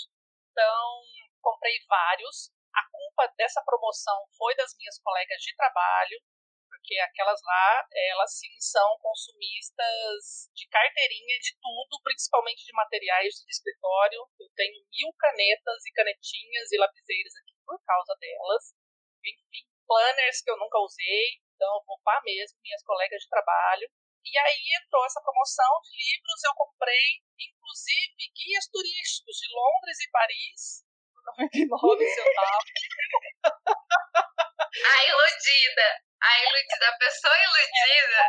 Então, 0.51 1.03
comprei 1.41 1.77
vários. 1.89 2.51
A 2.75 2.83
culpa 2.91 3.33
dessa 3.37 3.63
promoção 3.65 4.27
foi 4.37 4.55
das 4.57 4.75
minhas 4.77 4.99
colegas 5.01 5.41
de 5.41 5.55
trabalho, 5.57 6.21
porque 6.69 6.99
aquelas 7.01 7.41
lá, 7.43 7.87
elas 8.13 8.39
sim 8.39 8.53
são 8.61 8.99
consumistas 9.01 10.51
de 10.55 10.69
carteirinha 10.69 11.39
de 11.41 11.57
tudo, 11.61 12.03
principalmente 12.03 12.65
de 12.65 12.73
materiais 12.73 13.35
de 13.35 13.51
escritório. 13.51 14.21
Eu 14.39 14.49
tenho 14.55 14.85
mil 14.93 15.13
canetas 15.19 15.87
e 15.87 15.93
canetinhas 15.93 16.73
e 16.73 16.79
lapiseiras 16.79 17.35
aqui 17.37 17.55
por 17.65 17.81
causa 17.85 18.15
delas. 18.21 18.75
Enfim, 19.25 19.67
planners 19.87 20.43
que 20.43 20.51
eu 20.51 20.59
nunca 20.59 20.79
usei, 20.79 21.41
então 21.57 21.73
eu 21.75 21.83
vou 21.89 21.99
pá 22.05 22.21
mesmo, 22.23 22.61
minhas 22.61 22.85
colegas 22.85 23.23
de 23.23 23.29
trabalho. 23.29 23.89
E 24.23 24.39
aí 24.39 24.63
entrou 24.83 25.05
essa 25.07 25.23
promoção 25.23 25.81
de 25.83 25.97
livros, 25.97 26.45
eu 26.45 26.55
comprei, 26.55 27.23
inclusive, 27.41 28.33
guias 28.35 28.67
turísticos 28.69 29.37
de 29.39 29.49
Londres 29.55 29.99
e 30.01 30.11
Paris, 30.11 30.85
por 31.15 31.23
99 31.41 32.05
centavos. 32.05 32.71
A 34.77 34.97
iludida. 35.09 35.89
A 36.21 36.33
iludida. 36.43 36.89
A 36.89 36.99
pessoa 36.99 37.33
iludida. 37.33 38.23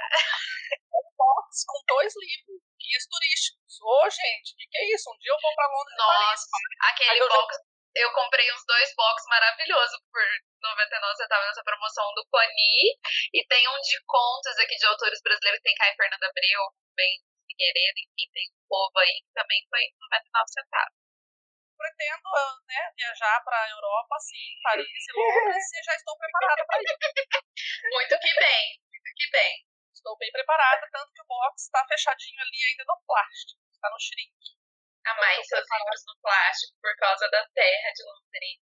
box 1.17 1.65
com 1.65 1.81
dois 1.87 2.13
livros, 2.15 2.61
guias 2.79 3.05
turísticos. 3.09 3.81
Ô, 3.81 4.09
gente, 4.09 4.53
o 4.53 4.57
que, 4.57 4.67
que 4.69 4.77
é 4.77 4.93
isso? 4.93 5.11
Um 5.11 5.17
dia 5.17 5.31
eu 5.31 5.41
vou 5.41 5.53
pra 5.55 5.67
Londres 5.67 5.93
e 5.93 5.97
Paris. 5.97 6.29
Nossa, 6.29 6.47
aquele 6.93 7.27
box. 7.27 7.66
Eu 7.97 8.11
comprei 8.13 8.45
uns 8.53 8.63
dois 8.65 8.93
box 8.95 9.25
maravilhosos 9.27 9.99
por 10.11 10.21
99 10.61 11.15
centavos 11.15 11.47
nessa 11.47 11.63
promoção 11.63 12.05
do 12.13 12.25
Coni. 12.29 12.93
E 13.33 13.45
tem 13.47 13.67
um 13.69 13.81
de 13.81 13.97
contos 14.05 14.57
aqui 14.59 14.75
de 14.75 14.85
autores 14.85 15.21
brasileiros. 15.21 15.61
Tem 15.61 15.73
Caio 15.75 15.95
Fernando 15.95 16.23
Abreu, 16.23 16.61
bem 16.95 17.21
Figueiredo, 17.47 17.97
enfim, 18.05 18.29
tem 18.33 18.45
um 18.53 18.67
povo 18.67 18.93
aí 18.99 19.17
que 19.23 19.33
também 19.33 19.65
foi 19.69 19.81
99 19.97 20.51
centavos. 20.51 20.93
Pretendo 21.77 22.29
né, 22.67 22.91
viajar 22.97 23.41
pra 23.43 23.69
Europa, 23.69 24.19
sim, 24.19 24.59
Paris 24.61 24.85
e 24.85 25.11
Londres, 25.13 25.65
e 25.73 25.83
já 25.83 25.95
estou 25.95 26.17
preparada 26.17 26.65
para 26.65 26.81
isso. 26.81 26.97
Muito 27.93 28.19
que 28.19 28.33
bem, 28.35 28.65
muito 28.91 29.09
que 29.15 29.29
bem. 29.31 29.65
Estou 29.93 30.17
bem 30.17 30.31
preparada, 30.31 30.87
tanto 30.91 31.13
que 31.13 31.21
o 31.21 31.25
box 31.25 31.63
está 31.63 31.85
fechadinho 31.87 32.41
ali 32.41 32.65
ainda 32.69 32.83
no 32.85 33.01
plástico, 33.05 33.61
está 33.73 33.89
no 33.89 33.99
shrink. 33.99 34.56
A 35.07 35.15
mais 35.15 35.47
seus 35.47 35.63
livros 35.63 36.03
no 36.05 36.19
plástico 36.21 36.75
por 36.81 36.95
causa 36.97 37.29
da 37.29 37.47
terra 37.55 37.91
de 37.95 38.03
Londrina. 38.03 38.63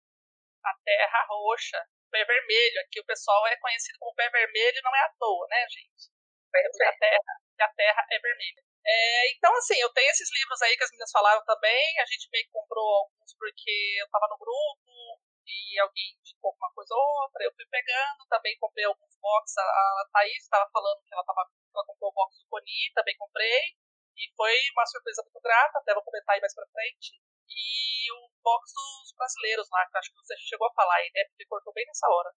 A 0.65 0.73
terra 0.83 1.25
roxa, 1.29 1.79
pé 2.11 2.25
vermelho. 2.25 2.81
Aqui 2.81 2.99
o 2.99 3.05
pessoal 3.05 3.47
é 3.47 3.55
conhecido 3.57 3.97
como 3.99 4.15
pé 4.15 4.29
vermelho, 4.29 4.81
não 4.83 4.95
é 4.95 4.99
à 4.99 5.09
toa, 5.17 5.47
né, 5.49 5.65
gente? 5.69 6.11
Pois 6.51 6.65
A 6.87 6.97
terra, 6.97 7.33
a 7.61 7.67
terra 7.69 8.07
é 8.11 8.19
vermelha. 8.19 8.63
É, 8.85 9.31
então, 9.31 9.55
assim, 9.55 9.79
eu 9.79 9.91
tenho 9.93 10.11
esses 10.11 10.29
livros 10.31 10.61
aí 10.61 10.75
que 10.77 10.83
as 10.83 10.91
meninas 10.91 11.11
falaram 11.11 11.43
também. 11.45 11.99
A 11.99 12.05
gente 12.05 12.29
meio 12.31 12.45
que 12.45 12.51
comprou 12.51 12.85
alguns 12.85 13.33
porque 13.37 13.97
eu 13.99 14.07
tava 14.09 14.27
no 14.29 14.37
grupo 14.37 15.19
e 15.47 15.79
alguém 15.79 16.15
indicou 16.19 16.53
uma 16.59 16.71
coisa 16.73 16.93
ou 16.93 17.23
outra. 17.23 17.43
Eu 17.43 17.53
fui 17.55 17.65
pegando, 17.71 18.27
também 18.29 18.57
comprei 18.59 18.85
alguns 18.85 19.15
box. 19.19 19.57
A, 19.57 19.63
a 19.63 20.09
Thaís 20.11 20.43
estava 20.43 20.69
falando 20.71 21.01
que 21.01 21.13
ela, 21.13 21.23
tava, 21.23 21.47
ela 21.73 21.85
comprou 21.85 22.11
o 22.11 22.13
box 22.13 22.39
do 22.39 22.47
Coni, 22.47 22.91
também 22.93 23.15
comprei. 23.17 23.75
E 24.15 24.31
foi 24.35 24.55
uma 24.71 24.85
surpresa 24.85 25.21
muito 25.23 25.41
grata, 25.41 25.79
até 25.79 25.93
vou 25.93 26.03
comentar 26.03 26.35
aí 26.35 26.41
mais 26.41 26.55
pra 26.55 26.67
frente. 26.71 27.19
E 27.49 28.11
o 28.11 28.29
box 28.41 28.71
dos 28.73 29.13
brasileiros 29.15 29.67
lá, 29.69 29.85
que 29.85 29.97
acho 29.97 30.09
que 30.09 30.17
você 30.17 30.35
chegou 30.37 30.67
a 30.67 30.73
falar 30.73 30.95
aí, 30.95 31.11
né? 31.13 31.23
Porque 31.29 31.45
cortou 31.45 31.73
bem 31.73 31.85
nessa 31.85 32.07
hora. 32.07 32.31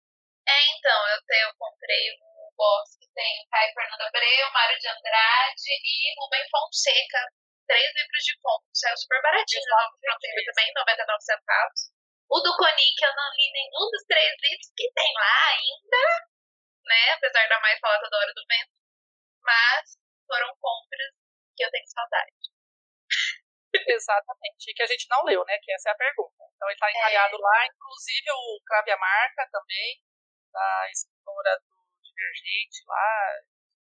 É, 0.48 0.58
então, 0.74 0.98
eu, 1.14 1.20
tenho, 1.24 1.46
eu 1.48 1.54
comprei 1.54 2.04
um 2.18 2.50
box 2.56 2.98
que 2.98 3.08
tem 3.14 3.46
Caio 3.50 3.72
Fernando 3.74 4.02
Abreu, 4.02 4.50
Mário 4.50 4.78
de 4.78 4.88
Andrade 4.88 5.70
e 5.84 6.14
Rubem 6.18 6.44
Fonseca. 6.50 7.22
Três 7.68 7.88
livros 7.94 8.24
de 8.24 8.34
contos. 8.40 8.68
Saiu 8.72 8.96
super 8.96 9.20
baratinho 9.22 9.62
na 9.68 9.76
Nova 9.76 9.98
Fronteira 10.00 10.40
também, 10.46 10.72
99 10.72 11.20
centavos. 11.20 11.80
O 12.30 12.40
do 12.40 12.56
Coni, 12.56 12.88
que 12.96 13.04
eu 13.04 13.14
não 13.14 13.28
li 13.36 13.52
nenhum 13.52 13.84
dos 13.92 14.04
três 14.08 14.32
livros 14.40 14.72
que 14.74 14.90
tem 14.92 15.12
lá 15.14 15.38
ainda, 15.52 16.04
né? 16.84 17.12
Apesar 17.12 17.48
da 17.48 17.60
mais 17.60 17.78
falar 17.78 18.00
toda 18.00 18.16
hora 18.16 18.32
do 18.32 18.44
vento. 18.48 18.72
Mas 19.44 19.96
foram 20.26 20.56
compras 20.60 21.12
que 21.58 21.64
eu 21.66 21.70
tenho 21.74 21.90
saudade. 21.90 22.38
Exatamente. 23.98 24.70
E 24.70 24.74
que 24.74 24.82
a 24.82 24.86
gente 24.86 25.10
não 25.10 25.24
leu, 25.24 25.44
né? 25.44 25.58
Que 25.58 25.72
essa 25.72 25.90
é 25.90 25.92
a 25.92 25.96
pergunta. 25.98 26.46
Então 26.54 26.68
ele 26.68 26.78
está 26.78 26.90
encalhado 26.90 27.36
lá, 27.38 27.66
inclusive 27.66 28.30
o 28.30 28.62
Crave 28.64 28.92
a 28.92 28.98
Marca 28.98 29.48
também, 29.50 30.00
da 30.52 30.90
escritora 30.90 31.58
do 31.66 31.76
Divergente 32.02 32.84
lá. 32.86 33.42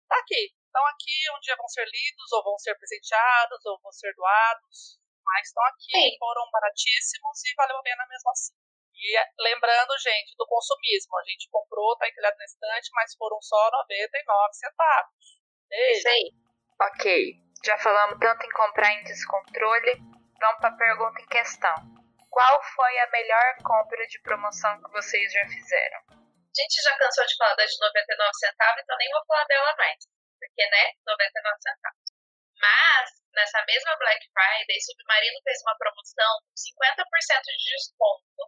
Tá 0.08 0.18
aqui. 0.20 0.56
Então 0.70 0.86
aqui 0.88 1.32
um 1.36 1.40
dia 1.40 1.56
vão 1.56 1.68
ser 1.68 1.86
lidos, 1.86 2.32
ou 2.32 2.44
vão 2.44 2.58
ser 2.58 2.76
presenteados, 2.76 3.66
ou 3.66 3.80
vão 3.84 3.92
ser 3.92 4.14
doados. 4.16 5.00
Mas 5.24 5.48
estão 5.48 5.64
aqui, 5.66 5.92
Sim. 5.92 6.18
foram 6.18 6.50
baratíssimos 6.50 7.44
e 7.46 7.54
valeu 7.56 7.78
a 7.78 7.84
pena 7.84 8.08
mesmo 8.08 8.32
assim. 8.32 8.56
E 8.96 9.18
é, 9.18 9.24
lembrando, 9.40 9.98
gente, 10.00 10.36
do 10.36 10.48
consumismo. 10.48 11.18
A 11.18 11.24
gente 11.24 11.50
comprou, 11.50 11.96
tá 11.98 12.08
encalhado 12.08 12.38
na 12.38 12.46
estante, 12.46 12.90
mas 12.94 13.16
foram 13.16 13.40
só 13.42 13.70
99 13.72 14.54
centavos. 14.54 15.40
Beijo. 15.70 16.00
Isso 16.00 16.08
aí. 16.08 16.34
Ok, 16.82 17.34
já 17.64 17.78
falamos 17.78 18.20
tanto 18.20 18.46
em 18.46 18.52
comprar 18.52 18.92
em 18.94 19.04
descontrole, 19.04 19.96
vamos 20.40 20.60
para 20.60 20.70
a 20.70 20.78
pergunta 20.78 21.22
em 21.22 21.28
questão. 21.28 21.76
Qual 22.30 22.64
foi 22.76 23.00
a 23.00 23.10
melhor 23.12 23.56
compra 23.64 24.06
de 24.08 24.22
promoção 24.22 24.82
que 24.82 24.92
vocês 24.92 25.32
já 25.34 25.46
fizeram? 25.48 26.00
A 26.10 26.62
gente 26.62 26.82
já 26.82 26.98
cansou 26.98 27.26
de 27.26 27.36
falar 27.36 27.56
da 27.56 27.66
de 27.66 27.80
99 27.80 28.30
centavos, 28.40 28.82
então 28.84 28.98
nem 28.98 29.10
vou 29.12 29.26
falar 29.26 29.46
dela 29.46 29.76
mais. 29.78 29.98
Porque, 30.40 30.66
né, 30.70 30.94
99 31.06 31.62
centavos. 31.62 32.10
Mas, 32.60 33.10
nessa 33.34 33.64
mesma 33.66 33.96
Black 33.98 34.26
Friday, 34.32 34.80
Submarino 34.82 35.40
fez 35.44 35.62
uma 35.62 35.78
promoção 35.78 36.32
com 36.44 36.56
50% 36.56 37.42
de 37.44 37.72
desconto 37.76 38.44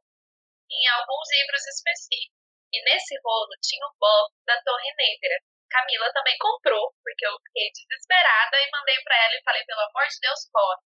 em 0.69 0.87
alguns 0.87 1.27
livros 1.31 1.67
específicos. 1.67 2.41
E 2.73 2.83
nesse 2.83 3.15
rolo 3.23 3.51
tinha 3.61 3.85
o 3.85 3.95
box 3.99 4.35
da 4.45 4.61
Torre 4.63 4.91
Negra. 4.95 5.50
Camila 5.71 6.11
também 6.11 6.35
comprou, 6.37 6.91
porque 7.01 7.25
eu 7.25 7.39
fiquei 7.47 7.71
desesperada 7.71 8.59
e 8.59 8.71
mandei 8.71 8.99
pra 9.03 9.15
ela 9.15 9.35
e 9.39 9.43
falei, 9.43 9.63
pelo 9.63 9.79
amor 9.79 10.05
de 10.07 10.19
Deus, 10.19 10.43
corre. 10.51 10.83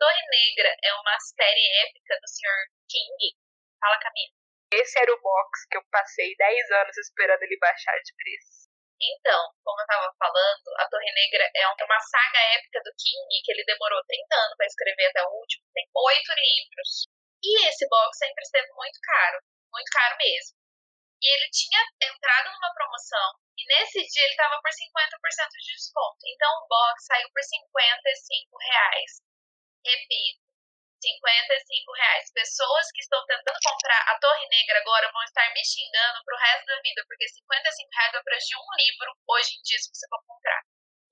Torre 0.00 0.24
Negra 0.32 0.74
é 0.82 0.94
uma 0.94 1.16
série 1.20 1.66
épica 1.84 2.16
do 2.16 2.26
Sr. 2.26 2.60
King. 2.88 3.36
Fala, 3.78 4.00
Camila. 4.00 4.32
Esse 4.72 4.98
era 4.98 5.12
o 5.12 5.20
box 5.20 5.68
que 5.70 5.76
eu 5.76 5.84
passei 5.92 6.34
10 6.34 6.70
anos 6.72 6.96
esperando 6.96 7.42
ele 7.42 7.58
baixar 7.60 7.94
de 8.00 8.16
preço. 8.16 8.64
Então, 8.98 9.52
como 9.62 9.80
eu 9.80 9.86
tava 9.86 10.08
falando, 10.18 10.68
a 10.78 10.88
Torre 10.88 11.12
Negra 11.12 11.44
é 11.54 11.68
uma 11.68 12.00
saga 12.00 12.40
épica 12.56 12.80
do 12.80 12.94
King 12.96 13.28
que 13.44 13.52
ele 13.52 13.64
demorou 13.64 14.02
30 14.08 14.34
anos 14.34 14.56
para 14.56 14.66
escrever 14.66 15.06
até 15.06 15.22
o 15.22 15.36
último. 15.36 15.62
Tem 15.74 15.84
oito 15.84 16.32
livros. 16.32 17.06
E 17.42 17.68
esse 17.68 17.86
box 17.88 18.16
sempre 18.16 18.42
esteve 18.42 18.72
muito 18.72 18.98
caro. 19.02 19.38
Muito 19.70 19.90
caro 19.92 20.16
mesmo. 20.16 20.56
E 21.20 21.26
ele 21.28 21.48
tinha 21.52 21.80
entrado 22.08 22.50
numa 22.50 22.72
promoção. 22.72 23.43
E 23.56 23.62
nesse 23.66 24.02
dia 24.06 24.24
ele 24.24 24.36
tava 24.36 24.60
por 24.60 24.70
50% 24.70 25.48
de 25.50 25.74
desconto. 25.74 26.18
Então 26.26 26.50
o 26.58 26.68
box 26.68 27.06
saiu 27.06 27.28
por 27.30 27.42
55 27.42 28.58
reais. 28.58 29.22
Repito. 29.84 30.44
55 31.04 31.92
reais. 31.92 32.32
Pessoas 32.32 32.90
que 32.92 33.00
estão 33.00 33.20
tentando 33.26 33.58
comprar 33.62 34.00
a 34.08 34.18
Torre 34.18 34.48
Negra 34.48 34.78
agora 34.80 35.12
vão 35.12 35.22
estar 35.24 35.52
me 35.52 35.62
xingando 35.64 36.24
pro 36.24 36.36
resto 36.36 36.66
da 36.66 36.80
vida, 36.80 37.04
porque 37.06 37.28
55 37.28 37.90
reais 37.92 38.14
é 38.14 38.18
o 38.18 38.24
preço 38.24 38.48
de 38.48 38.56
um 38.56 38.70
livro 38.76 39.08
hoje 39.28 39.52
em 39.52 39.62
dia, 39.62 39.78
se 39.78 39.92
você 39.92 40.08
for 40.08 40.22
comprar. 40.26 40.62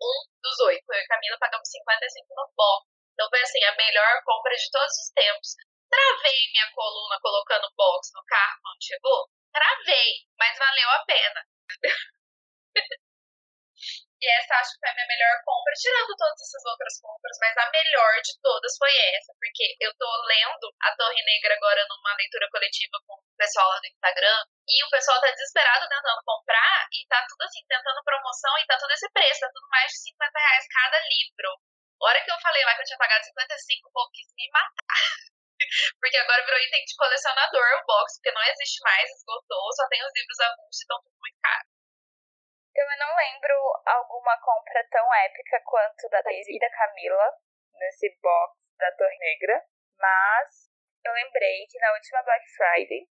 Um 0.00 0.18
dos 0.40 0.58
oito. 0.72 0.82
Eu 0.88 0.98
e 0.98 1.06
Camila 1.06 1.38
pagamos 1.38 1.68
55 1.68 2.34
no 2.34 2.50
box. 2.56 2.88
Então 3.12 3.28
foi 3.28 3.42
assim, 3.42 3.62
a 3.64 3.76
melhor 3.76 4.22
compra 4.24 4.56
de 4.56 4.70
todos 4.70 4.96
os 4.96 5.10
tempos. 5.12 5.54
Travei 5.92 6.40
minha 6.52 6.72
coluna 6.72 7.20
colocando 7.20 7.70
box 7.76 8.10
no 8.14 8.24
carro 8.24 8.58
quando 8.62 8.82
chegou? 8.82 9.28
Travei, 9.52 10.24
mas 10.38 10.58
valeu 10.58 10.90
a 10.90 11.04
pena. 11.04 11.40
E 14.22 14.26
essa 14.38 14.54
acho 14.54 14.78
que 14.78 14.78
foi 14.78 14.90
a 14.90 14.94
minha 14.94 15.10
melhor 15.10 15.34
compra, 15.42 15.74
tirando 15.74 16.14
todas 16.14 16.38
essas 16.38 16.62
outras 16.62 16.94
compras, 17.02 17.36
mas 17.42 17.58
a 17.58 17.66
melhor 17.74 18.22
de 18.22 18.38
todas 18.38 18.70
foi 18.78 18.94
essa, 19.18 19.34
porque 19.34 19.74
eu 19.82 19.90
tô 19.98 20.06
lendo 20.30 20.70
a 20.78 20.94
Torre 20.94 21.18
Negra 21.26 21.58
agora 21.58 21.84
numa 21.90 22.14
leitura 22.14 22.46
coletiva 22.54 23.02
com 23.02 23.18
o 23.18 23.36
pessoal 23.36 23.66
lá 23.66 23.80
do 23.82 23.90
Instagram, 23.90 24.46
e 24.68 24.78
o 24.86 24.90
pessoal 24.94 25.18
tá 25.18 25.26
desesperado 25.26 25.88
tentando 25.90 26.22
comprar, 26.22 26.86
e 26.94 27.02
tá 27.10 27.26
tudo 27.26 27.42
assim, 27.42 27.66
tentando 27.66 27.98
promoção, 28.06 28.54
e 28.62 28.66
tá 28.66 28.78
tudo 28.78 28.92
esse 28.94 29.10
preço, 29.10 29.40
tá 29.40 29.50
tudo 29.50 29.66
mais 29.74 29.90
de 29.90 29.98
50 30.14 30.38
reais 30.38 30.66
cada 30.70 30.98
livro. 31.02 31.50
A 31.98 32.06
hora 32.06 32.22
que 32.22 32.30
eu 32.30 32.38
falei 32.38 32.62
lá 32.62 32.76
que 32.78 32.82
eu 32.82 32.86
tinha 32.86 33.02
pagado 33.02 33.26
55, 33.26 33.88
o 33.88 33.92
povo 33.92 34.10
quis 34.14 34.30
me 34.38 34.46
matar. 34.54 35.02
Porque 35.98 36.16
agora 36.18 36.46
virou 36.46 36.62
item 36.62 36.84
de 36.84 36.94
colecionador 36.94 37.68
o 37.82 37.86
box, 37.86 38.18
porque 38.18 38.30
não 38.30 38.42
existe 38.42 38.82
mais, 38.82 39.10
esgotou, 39.10 39.72
só 39.74 39.86
tem 39.88 40.02
os 40.04 40.12
livros 40.14 40.38
avulsos 40.40 40.78
e 40.78 40.82
estão 40.82 40.98
tudo 41.02 41.16
muito 41.18 41.38
caros. 41.42 41.81
Eu 42.74 42.86
não 42.98 43.16
lembro 43.16 43.54
alguma 43.84 44.36
compra 44.40 44.82
tão 44.90 45.14
épica 45.14 45.60
quanto 45.64 46.08
da 46.08 46.22
Thaís 46.22 46.48
e 46.48 46.58
da 46.58 46.70
Camila 46.70 47.38
nesse 47.74 48.08
box 48.22 48.56
da 48.78 48.90
Torre 48.92 49.18
Negra, 49.18 49.62
mas 49.98 50.72
eu 51.04 51.12
lembrei 51.12 51.66
que 51.68 51.78
na 51.78 51.92
última 51.92 52.22
Black 52.22 52.44
Friday, 52.56 53.06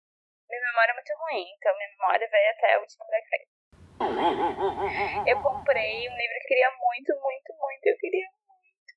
minha 0.50 0.62
memória 0.62 0.92
é 0.92 0.94
muito 0.94 1.14
ruim, 1.14 1.46
então 1.58 1.76
minha 1.76 1.90
memória 1.90 2.28
veio 2.30 2.50
até 2.52 2.74
a 2.74 2.80
última 2.80 3.06
Black 3.08 3.28
Friday. 3.28 3.60
Eu 5.28 5.42
comprei 5.44 6.08
um 6.08 6.16
livro 6.16 6.36
que 6.40 6.44
eu 6.44 6.48
queria 6.48 6.72
muito, 6.72 7.14
muito, 7.20 7.54
muito, 7.60 7.86
eu 7.88 7.98
queria 7.98 8.28
muito. 8.48 8.92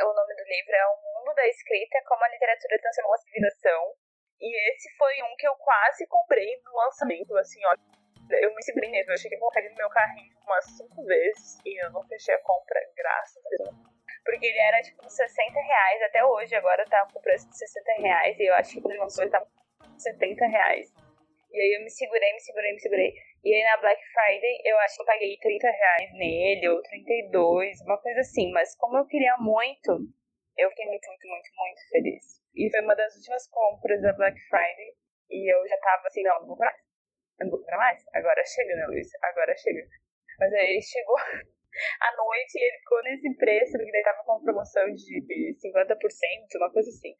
O 0.00 0.14
nome 0.14 0.34
do 0.34 0.44
livro 0.44 0.74
é 0.74 0.86
O 0.86 0.96
Mundo 1.14 1.34
da 1.34 1.46
Escrita, 1.46 2.02
como 2.06 2.24
a 2.24 2.28
literatura 2.28 2.78
transformou 2.80 3.14
a 3.14 3.18
civilização. 3.18 3.94
E 4.40 4.70
esse 4.70 4.96
foi 4.96 5.22
um 5.22 5.36
que 5.36 5.46
eu 5.46 5.54
quase 5.56 6.06
comprei 6.06 6.60
no 6.64 6.72
lançamento, 6.74 7.36
assim, 7.36 7.64
ó. 7.66 7.97
Eu 8.30 8.54
me 8.54 8.62
segurei 8.62 8.90
nele, 8.90 9.10
eu 9.10 9.18
cheguei 9.18 9.38
colocar 9.38 9.60
ele 9.60 9.70
no 9.70 9.76
meu 9.76 9.88
carrinho 9.90 10.36
umas 10.44 10.64
cinco 10.76 11.04
vezes 11.04 11.58
e 11.64 11.84
eu 11.84 11.90
não 11.92 12.06
fechei 12.06 12.34
a 12.34 12.42
compra, 12.42 12.80
graças 12.96 13.44
a 13.44 13.48
Deus. 13.50 13.76
Porque 14.24 14.46
ele 14.46 14.58
era 14.58 14.82
tipo 14.82 15.08
60 15.08 15.60
reais 15.60 16.02
até 16.02 16.24
hoje, 16.24 16.54
agora 16.54 16.84
tá 16.86 17.06
com 17.12 17.20
preço 17.20 17.48
de 17.48 17.56
60 17.56 17.92
reais 18.02 18.38
e 18.38 18.48
eu 18.48 18.54
acho 18.54 18.80
que 18.80 18.88
ele 18.88 18.98
lançou 18.98 19.24
ele 19.24 19.30
tava 19.30 19.46
com 19.46 19.98
70 19.98 20.46
reais. 20.46 20.92
E 21.50 21.60
aí 21.60 21.74
eu 21.78 21.82
me 21.82 21.90
segurei, 21.90 22.32
me 22.32 22.40
segurei, 22.40 22.72
me 22.72 22.80
segurei. 22.80 23.14
E 23.44 23.54
aí 23.54 23.64
na 23.64 23.76
Black 23.78 24.00
Friday 24.12 24.60
eu 24.64 24.78
acho 24.80 24.96
que 24.96 25.02
eu 25.02 25.06
paguei 25.06 25.38
30 25.38 25.70
reais 25.70 26.12
nele, 26.12 26.68
ou 26.68 26.82
32, 26.82 27.80
uma 27.82 27.98
coisa 27.98 28.20
assim. 28.20 28.52
Mas 28.52 28.76
como 28.76 28.98
eu 28.98 29.06
queria 29.06 29.36
muito, 29.38 29.98
eu 30.56 30.68
fiquei 30.70 30.86
muito, 30.86 31.06
muito, 31.08 31.26
muito, 31.26 31.50
muito 31.56 31.88
feliz. 31.90 32.42
E 32.54 32.70
foi 32.70 32.80
uma 32.82 32.94
das 32.94 33.14
últimas 33.16 33.48
compras 33.48 34.02
da 34.02 34.12
Black 34.12 34.38
Friday. 34.48 34.94
E 35.30 35.52
eu 35.52 35.68
já 35.68 35.76
tava 35.78 36.06
assim, 36.06 36.22
não, 36.22 36.46
vou 36.46 36.56
mais. 36.56 36.87
Eu 37.38 37.44
não 37.46 37.50
vou 37.50 37.60
comprar 37.60 37.78
mais. 37.78 38.04
Agora 38.14 38.42
chega, 38.44 38.74
né, 38.74 38.86
Luiz? 38.86 39.08
Agora 39.22 39.54
chega. 39.56 39.86
Mas 40.38 40.52
aí 40.52 40.70
ele 40.70 40.82
chegou 40.82 41.16
à 42.00 42.16
noite 42.16 42.54
e 42.56 42.64
ele 42.64 42.78
ficou 42.78 43.02
nesse 43.02 43.36
preço, 43.36 43.72
porque 43.72 43.92
daí 43.92 44.02
tava 44.02 44.24
com 44.24 44.42
promoção 44.42 44.86
de 44.92 45.22
50%, 45.58 45.98
uma 46.56 46.72
coisa 46.72 46.90
assim. 46.90 47.14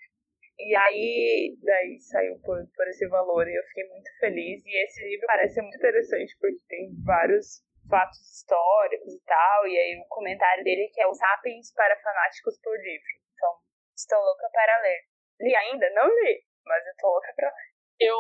E 0.59 0.75
aí, 0.75 1.57
daí 1.63 2.01
saiu 2.01 2.37
por, 2.41 2.59
por 2.75 2.89
esse 2.89 3.07
valor 3.07 3.47
e 3.47 3.55
eu 3.55 3.63
fiquei 3.69 3.89
muito 3.89 4.11
feliz. 4.19 4.63
E 4.67 4.85
esse 4.85 5.05
livro 5.05 5.27
parece 5.27 5.63
muito 5.63 5.77
interessante 5.77 6.37
porque 6.41 6.59
tem 6.69 6.91
vários 7.05 7.63
fatos 7.89 8.19
históricos 8.19 9.15
e 9.15 9.25
tal. 9.25 9.67
E 9.69 9.79
aí 9.79 10.01
o 10.01 10.09
comentário 10.09 10.65
dele 10.65 10.91
que 10.93 11.01
é 11.01 11.07
o 11.07 11.15
Sapiens 11.15 11.73
para 11.75 11.97
fanáticos 12.01 12.59
por 12.61 12.77
livro. 12.77 13.07
Então, 13.35 13.55
estou 13.95 14.19
louca 14.19 14.51
para 14.53 14.83
ler. 14.83 15.01
Li 15.41 15.55
ainda? 15.55 15.91
Não 15.91 16.09
li, 16.09 16.43
mas 16.65 16.85
eu 16.87 17.09
louca 17.09 17.33
pra 17.37 17.49
ler. 17.49 17.68
Eu 18.01 18.19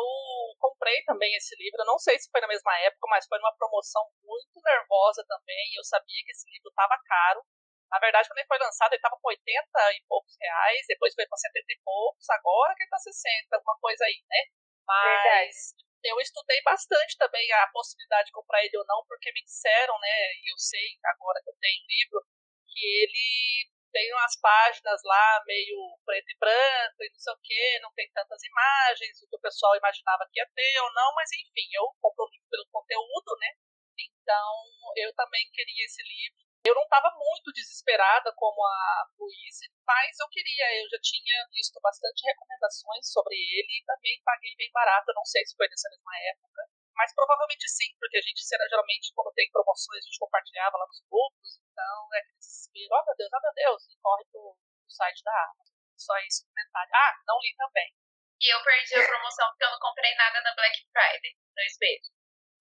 comprei 0.59 1.03
também 1.05 1.35
esse 1.37 1.55
livro, 1.57 1.81
eu 1.81 1.87
não 1.87 1.99
sei 1.99 2.19
se 2.19 2.31
foi 2.31 2.41
na 2.41 2.49
mesma 2.49 2.77
época, 2.81 3.07
mas 3.09 3.27
foi 3.27 3.39
numa 3.39 3.55
promoção 3.57 4.03
muito 4.25 4.61
nervosa 4.65 5.25
também. 5.29 5.71
Eu 5.77 5.85
sabia 5.85 6.23
que 6.25 6.33
esse 6.33 6.51
livro 6.51 6.69
estava 6.69 6.99
caro. 7.07 7.45
Na 7.91 7.99
verdade, 7.99 8.29
quando 8.29 8.39
ele 8.39 8.49
foi 8.49 8.59
lançado, 8.59 8.93
ele 8.93 8.99
estava 8.99 9.17
com 9.17 9.29
80 9.29 9.93
e 9.95 10.05
poucos 10.07 10.37
reais, 10.39 10.85
depois 10.89 11.15
foi 11.15 11.27
para 11.27 11.39
70 11.39 11.73
e 11.73 11.81
poucos, 11.85 12.29
agora 12.29 12.75
que 12.75 12.83
ele 12.83 12.91
tá 12.91 12.99
60, 12.99 13.57
alguma 13.57 13.79
coisa 13.81 14.05
aí, 14.05 14.21
né? 14.29 14.43
Mas 14.87 15.73
Verdade. 15.73 15.89
eu 16.05 16.21
estudei 16.21 16.61
bastante 16.63 17.17
também 17.17 17.51
a 17.53 17.69
possibilidade 17.73 18.27
de 18.27 18.33
comprar 18.33 18.63
ele 18.63 18.77
ou 18.77 18.85
não, 18.87 19.05
porque 19.09 19.33
me 19.33 19.43
disseram, 19.43 19.99
né, 20.01 20.17
e 20.45 20.53
eu 20.53 20.59
sei 20.59 20.99
agora 21.05 21.41
que 21.43 21.49
eu 21.49 21.57
tenho 21.61 21.81
o 21.81 21.89
livro, 21.89 22.27
que 22.69 22.85
ele 22.85 23.71
tem 23.93 24.13
umas 24.15 24.37
páginas 24.41 25.01
lá 25.05 25.43
meio 25.47 25.99
preto 26.05 26.31
e 26.31 26.39
branco 26.39 27.03
e 27.03 27.11
não 27.11 27.19
sei 27.19 27.33
o 27.33 27.41
que, 27.43 27.79
não 27.81 27.93
tem 27.93 28.11
tantas 28.13 28.43
imagens, 28.43 29.23
o 29.23 29.29
que 29.29 29.37
o 29.37 29.41
pessoal 29.41 29.77
imaginava 29.77 30.29
que 30.31 30.39
ia 30.39 30.49
ter 30.55 30.81
ou 30.81 30.93
não, 30.93 31.15
mas 31.15 31.31
enfim, 31.33 31.69
eu 31.73 31.85
compro 32.01 32.25
o 32.25 32.31
livro 32.31 32.49
pelo 32.51 32.69
conteúdo, 32.71 33.37
né? 33.41 33.51
Então 33.99 34.53
eu 34.97 35.13
também 35.15 35.49
queria 35.53 35.85
esse 35.85 36.03
livro. 36.03 36.49
Eu 36.65 36.75
não 36.75 36.83
estava 36.83 37.09
muito 37.17 37.53
desesperada 37.55 38.33
como 38.37 38.61
a 38.61 39.09
Luíse, 39.19 39.73
mas 39.87 40.19
eu 40.19 40.29
queria, 40.29 40.83
eu 40.83 40.89
já 40.91 40.99
tinha 41.01 41.47
visto 41.51 41.81
bastante 41.81 42.27
recomendações 42.27 43.09
sobre 43.11 43.35
ele 43.35 43.79
e 43.79 43.85
também 43.87 44.21
paguei 44.25 44.55
bem 44.57 44.71
barato, 44.73 45.15
não 45.15 45.25
sei 45.25 45.47
se 45.47 45.57
foi 45.57 45.69
nessa 45.69 45.89
mesma 45.89 46.13
época, 46.35 46.63
mas 46.95 47.15
provavelmente 47.15 47.69
sim, 47.71 47.95
porque 47.99 48.19
a 48.19 48.21
gente 48.21 48.43
geralmente 48.43 49.13
quando 49.15 49.33
tem 49.33 49.49
promoções 49.51 50.03
a 50.03 50.07
gente 50.07 50.19
compartilhava 50.19 50.77
lá 50.77 50.87
nos 50.87 51.01
grupos, 51.09 51.63
então 51.79 52.11
é 52.11 52.19
aquele 52.19 52.39
desespero, 52.43 52.91
oh 52.91 53.05
meu 53.07 53.15
Deus, 53.15 53.31
oh 53.31 53.41
meu 53.41 53.55
Deus, 53.55 53.81
e 53.87 53.95
corre 54.03 54.25
pro, 54.35 54.51
pro 54.51 54.91
site 54.91 55.23
da 55.23 55.31
Amazon. 55.31 55.79
Só 55.95 56.19
isso, 56.27 56.47
comentário. 56.51 56.91
Ah, 56.91 57.15
não 57.27 57.39
li 57.39 57.55
também. 57.55 57.95
E 58.43 58.55
eu 58.55 58.63
perdi 58.63 58.95
a 58.99 59.07
promoção 59.07 59.47
porque 59.51 59.65
eu 59.65 59.71
não 59.71 59.79
comprei 59.79 60.15
nada 60.15 60.41
na 60.43 60.55
Black 60.55 60.75
Friday. 60.91 61.35
Dois 61.55 61.79
beijos. 61.79 62.11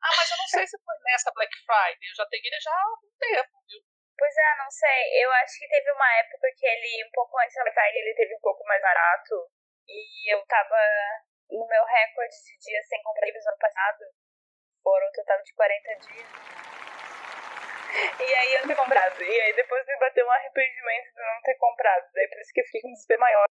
Ah, 0.02 0.14
mas 0.14 0.30
eu 0.30 0.38
não 0.38 0.48
sei 0.48 0.68
se 0.68 0.78
foi 0.78 0.96
nessa 1.06 1.32
Black 1.34 1.54
Friday, 1.66 2.10
eu 2.10 2.16
já 2.16 2.26
tenho 2.30 2.46
ele 2.46 2.62
já 2.62 2.72
há 2.72 2.86
algum 2.86 3.10
tempo, 3.18 3.58
viu? 3.66 3.82
Pois 4.18 4.36
é, 4.38 4.58
não 4.58 4.70
sei. 4.70 5.26
Eu 5.26 5.32
acho 5.42 5.58
que 5.58 5.68
teve 5.68 5.92
uma 5.92 6.10
época 6.18 6.48
que 6.56 6.66
ele, 6.66 7.06
um 7.06 7.12
pouco 7.12 7.38
antes 7.40 7.56
da 7.56 7.64
Black 7.64 7.74
Friday, 7.74 8.02
ele 8.02 8.16
teve 8.16 8.36
um 8.36 8.42
pouco 8.42 8.64
mais 8.66 8.82
barato. 8.82 9.50
E 9.88 10.34
eu 10.34 10.46
tava 10.46 10.78
no 11.50 11.66
meu 11.66 11.86
recorde 11.86 12.36
de 12.36 12.58
dias 12.58 12.88
sem 12.88 13.02
comprar 13.02 13.26
livros 13.26 13.46
no 13.46 13.52
ano 13.52 13.60
passado. 13.60 14.04
Foram 14.84 15.08
um 15.08 15.12
total 15.12 15.42
de 15.42 15.54
40 15.54 15.96
dias. 16.06 16.77
E 18.20 18.34
aí 18.34 18.54
eu 18.54 18.62
não 18.62 18.68
ter 18.68 18.76
comprado. 18.76 19.24
E 19.24 19.42
aí 19.42 19.54
depois 19.54 19.86
me 19.86 19.98
bateu 19.98 20.26
um 20.26 20.32
arrependimento 20.32 21.14
de 21.14 21.22
não 21.22 21.42
ter 21.42 21.56
comprado. 21.56 22.10
Daí 22.14 22.28
por 22.28 22.40
isso 22.40 22.54
que 22.54 22.62
eu 22.62 22.66
fiquei 22.66 22.82
com 22.82 22.90
um 22.90 22.94
desespero 22.94 23.22
maior. 23.22 23.46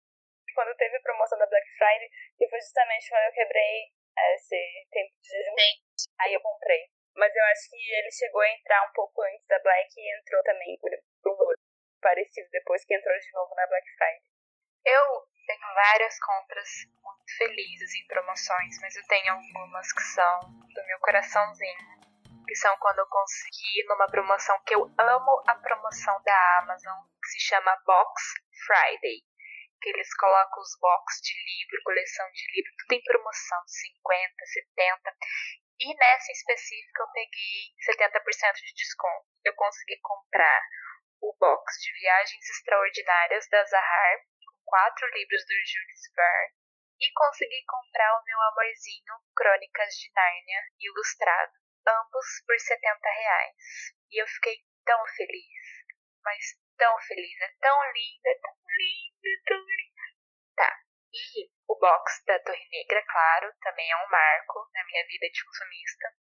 Quando 0.55 0.77
teve 0.77 0.97
a 0.97 1.01
promoção 1.03 1.39
da 1.39 1.47
Black 1.47 1.67
Friday, 1.77 2.11
que 2.39 2.49
foi 2.49 2.61
justamente 2.61 3.09
quando 3.09 3.25
eu 3.25 3.33
quebrei 3.33 3.91
esse 4.35 4.87
tempo 4.91 5.13
de 5.21 5.29
jejum, 5.29 5.57
Sim. 5.59 6.11
aí 6.21 6.35
eu 6.35 6.41
comprei. 6.41 6.89
Mas 7.17 7.35
eu 7.35 7.45
acho 7.45 7.71
que 7.71 7.77
ele 7.77 8.11
chegou 8.11 8.41
a 8.41 8.51
entrar 8.51 8.89
um 8.89 8.93
pouco 8.93 9.23
antes 9.23 9.47
da 9.47 9.59
Black 9.61 9.89
e 9.97 10.19
entrou 10.19 10.43
também 10.43 10.79
por, 10.79 10.91
um 10.91 11.55
parecido 12.01 12.49
depois 12.51 12.85
que 12.85 12.95
entrou 12.95 13.17
de 13.19 13.33
novo 13.33 13.55
na 13.55 13.67
Black 13.67 13.87
Friday. 13.97 14.23
Eu 14.85 15.27
tenho 15.47 15.75
várias 15.75 16.19
compras 16.21 16.69
muito 17.03 17.37
felizes 17.39 17.95
em 17.95 18.07
promoções, 18.07 18.81
mas 18.81 18.97
eu 18.97 19.07
tenho 19.07 19.33
algumas 19.33 19.93
que 19.93 20.03
são 20.03 20.41
do 20.75 20.87
meu 20.87 20.99
coraçãozinho. 21.01 22.04
São 22.53 22.77
quando 22.79 22.99
eu 22.99 23.07
consegui 23.07 23.85
numa 23.89 24.07
promoção 24.07 24.61
que 24.67 24.75
eu 24.75 24.85
amo 24.99 25.43
a 25.49 25.55
promoção 25.57 26.23
da 26.23 26.59
Amazon, 26.59 27.03
que 27.23 27.29
se 27.29 27.41
chama 27.41 27.77
Box 27.85 28.23
Friday. 28.67 29.23
Que 29.81 29.91
eles 29.91 30.15
colocam 30.17 30.61
os 30.61 30.79
box 30.81 31.21
de 31.23 31.35
livro, 31.35 31.83
coleção 31.85 32.31
de 32.33 32.45
livro, 32.57 32.73
tudo 32.79 32.93
em 32.93 33.03
promoção, 33.03 33.61
50, 33.67 34.47
70. 34.47 35.17
E 35.81 35.97
nessa 35.97 36.33
específica 36.33 37.03
eu 37.03 37.11
peguei 37.13 37.75
70% 37.85 38.55
de 38.55 38.75
desconto. 38.75 39.27
Eu 39.45 39.55
consegui 39.55 39.99
comprar 40.01 40.63
o 41.21 41.37
box 41.39 41.81
de 41.81 41.93
Viagens 42.01 42.51
Extraordinárias 42.51 43.49
da 43.49 43.65
Zahar, 43.65 44.19
com 44.45 44.57
quatro 44.65 45.09
livros 45.15 45.43
do 45.45 45.55
Jules 45.55 46.13
Verne, 46.15 46.65
e 47.01 47.13
consegui 47.13 47.65
comprar 47.67 48.21
o 48.21 48.25
meu 48.25 48.41
amorzinho 48.41 49.15
Crônicas 49.35 49.95
de 49.97 50.13
Nárnia 50.15 50.61
ilustrado, 50.81 51.64
ambos 51.87 52.27
por 52.47 52.59
70 52.59 53.09
reais. 53.11 53.95
E 54.11 54.23
eu 54.23 54.27
fiquei 54.27 54.57
tão 54.85 55.05
feliz, 55.17 55.65
mas 56.25 56.59
tão 56.77 56.99
feliz, 57.03 57.41
é 57.41 57.53
tão 57.61 57.93
linda, 57.93 58.29
é 58.29 58.39
tão 58.41 58.57
linda, 58.77 59.29
é 59.29 59.49
tão 59.49 59.59
linda. 59.59 60.03
Tá, 60.57 60.79
e 61.13 61.51
o 61.69 61.79
box 61.79 62.25
da 62.27 62.39
Torre 62.41 62.69
Negra, 62.71 63.03
claro, 63.07 63.53
também 63.61 63.91
é 63.91 63.97
um 63.97 64.11
marco 64.11 64.69
na 64.73 64.85
minha 64.85 65.07
vida 65.07 65.29
de 65.31 65.45
consumista. 65.45 66.15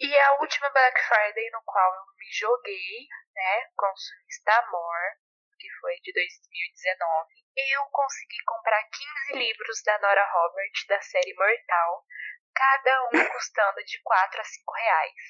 E 0.00 0.16
a 0.16 0.32
última 0.40 0.70
Black 0.70 1.00
Friday 1.00 1.50
no 1.50 1.62
qual 1.64 1.94
eu 1.94 2.04
me 2.16 2.30
joguei, 2.30 3.08
né, 3.34 3.70
consumista 3.76 4.52
amor, 4.58 5.18
que 5.58 5.68
foi 5.80 5.96
de 6.00 6.12
2019, 6.12 7.34
eu 7.72 7.84
consegui 7.86 8.38
comprar 8.46 8.82
15 8.84 9.38
livros 9.38 9.82
da 9.82 9.98
Nora 9.98 10.24
Roberts 10.24 10.86
da 10.86 11.00
série 11.02 11.34
Mortal, 11.34 12.06
cada 12.54 13.04
um 13.06 13.28
custando 13.32 13.84
de 13.84 14.00
4 14.02 14.40
a 14.40 14.44
5 14.44 14.72
reais. 14.74 15.22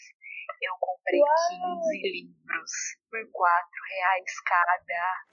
Eu 0.63 0.75
comprei 0.81 1.21
15 1.21 2.03
livros 2.03 2.71
por 3.11 3.21
4 3.33 3.71
reais 3.91 4.41
cada. 4.41 5.29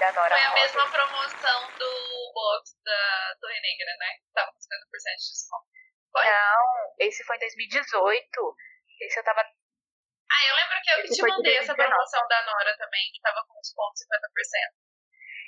Da 0.00 0.12
Nora 0.12 0.28
Foi 0.34 0.40
a 0.40 0.48
Roberts. 0.48 0.74
mesma 0.74 0.90
promoção 0.90 1.70
do 1.76 2.32
box 2.32 2.72
da 2.82 3.36
Torre 3.40 3.60
Negra, 3.60 3.92
né? 3.98 4.16
Tava 4.32 4.50
com 4.52 4.58
50% 4.58 5.16
de 5.20 5.30
desconto. 5.32 5.66
Foi? 6.12 6.24
Não, 6.24 6.94
esse 7.00 7.22
foi 7.24 7.36
em 7.36 7.40
2018. 7.40 8.56
Esse 9.02 9.18
eu 9.20 9.24
tava. 9.24 9.40
Ah, 9.42 10.42
eu 10.48 10.54
lembro 10.56 10.80
que 10.82 10.90
eu 10.90 11.02
que 11.02 11.08
te 11.10 11.22
mandei 11.22 11.56
essa 11.58 11.74
2019. 11.74 11.84
promoção 11.84 12.28
da 12.28 12.42
Nora 12.46 12.76
também, 12.78 13.12
que 13.12 13.20
tava 13.20 13.44
com 13.46 13.60
desconto 13.60 13.92
50%. 13.98 14.89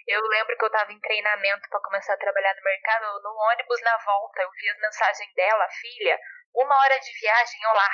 Eu 0.07 0.21
lembro 0.21 0.57
que 0.57 0.65
eu 0.65 0.71
tava 0.71 0.93
em 0.93 1.01
treinamento 1.01 1.69
pra 1.69 1.81
começar 1.81 2.15
a 2.15 2.19
trabalhar 2.19 2.55
no 2.55 2.63
mercado. 2.63 3.23
No 3.23 3.31
ônibus 3.51 3.81
na 3.83 3.97
volta, 3.99 4.43
eu 4.43 4.51
vi 4.51 4.69
as 4.69 4.79
mensagens 4.79 5.33
dela, 5.35 5.69
filha. 5.81 6.19
Uma 6.55 6.77
hora 6.77 6.99
de 6.99 7.13
viagem, 7.21 7.61
eu 7.63 7.73
lá, 7.73 7.91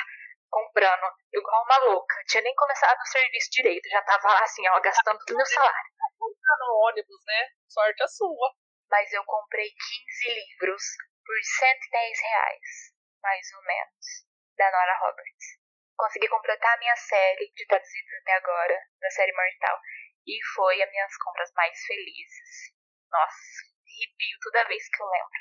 comprando, 0.51 1.13
igual 1.33 1.65
uma 1.65 1.79
louca. 1.91 2.15
Tinha 2.27 2.43
nem 2.43 2.55
começado 2.55 2.99
o 2.99 3.07
serviço 3.07 3.51
direito, 3.51 3.89
já 3.89 4.03
tava 4.03 4.29
lá 4.29 4.43
assim, 4.43 4.67
ó, 4.69 4.81
gastando 4.81 5.19
todo 5.19 5.35
o 5.35 5.37
meu 5.37 5.47
salário. 5.47 5.91
Tá 5.99 6.57
no 6.61 6.89
ônibus, 6.89 7.25
né? 7.27 7.49
Sorte 7.69 8.03
a 8.03 8.09
sua. 8.09 8.55
Mas 8.91 9.13
eu 9.13 9.23
comprei 9.25 9.69
15 9.69 10.35
livros 10.35 10.83
por 11.25 11.37
110 11.61 12.21
reais, 12.23 12.69
mais 13.23 13.47
ou 13.55 13.63
menos, 13.63 14.07
da 14.57 14.71
Nora 14.71 14.99
Roberts. 15.01 15.59
Consegui 15.95 16.29
completar 16.29 16.75
a 16.75 16.79
minha 16.79 16.97
série 16.97 17.53
de 17.55 17.67
traduzidos 17.67 18.15
até 18.23 18.33
agora, 18.37 18.81
da 19.01 19.11
série 19.11 19.33
Mortal, 19.33 19.79
e 20.29 20.37
foi 20.55 20.77
as 20.83 20.91
minhas 20.91 21.17
compras 21.25 21.51
mais 21.57 21.73
felizes. 21.89 22.77
Nossa, 23.09 23.65
arrepio 23.81 24.39
toda 24.45 24.69
vez 24.69 24.85
que 24.93 25.03
eu 25.03 25.09
lembro. 25.09 25.41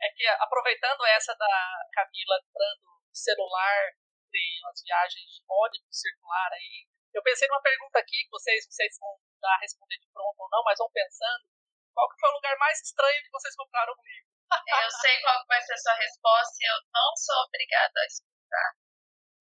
É 0.00 0.08
que 0.14 0.26
aproveitando 0.26 1.04
essa 1.06 1.34
da 1.34 1.54
Camila 1.92 2.38
comprando 2.46 3.02
celular 3.12 3.90
de 4.30 4.44
umas 4.62 4.80
viagens 4.86 5.26
de 5.26 5.42
ônibus 5.50 6.00
circular 6.00 6.52
aí, 6.52 6.86
eu 7.12 7.22
pensei 7.22 7.48
numa 7.48 7.62
pergunta 7.62 7.98
aqui, 7.98 8.22
que 8.22 8.30
vocês 8.30 8.64
não 8.64 8.72
sei 8.72 8.88
se 8.90 9.00
vão 9.00 9.18
dar 9.42 9.54
a 9.54 9.58
responder 9.58 9.98
de 9.98 10.06
pronto 10.12 10.38
ou 10.38 10.48
não, 10.50 10.62
mas 10.62 10.78
vão 10.78 10.90
pensando. 10.92 11.50
Qual 11.92 12.08
que 12.10 12.20
foi 12.20 12.30
o 12.30 12.38
lugar 12.38 12.56
mais 12.58 12.78
estranho 12.78 13.24
que 13.24 13.34
vocês 13.34 13.56
compraram 13.56 13.92
um 13.92 14.02
livro? 14.06 14.30
Eu 14.86 14.90
sei 15.02 15.20
qual 15.20 15.42
que 15.42 15.48
vai 15.48 15.60
ser 15.62 15.74
a 15.74 15.78
sua 15.78 15.94
resposta 15.94 16.56
e 16.62 16.64
eu 16.64 16.78
não 16.94 17.16
sou 17.16 17.36
obrigada 17.44 18.00
a 18.00 18.06
escutar. 18.06 18.70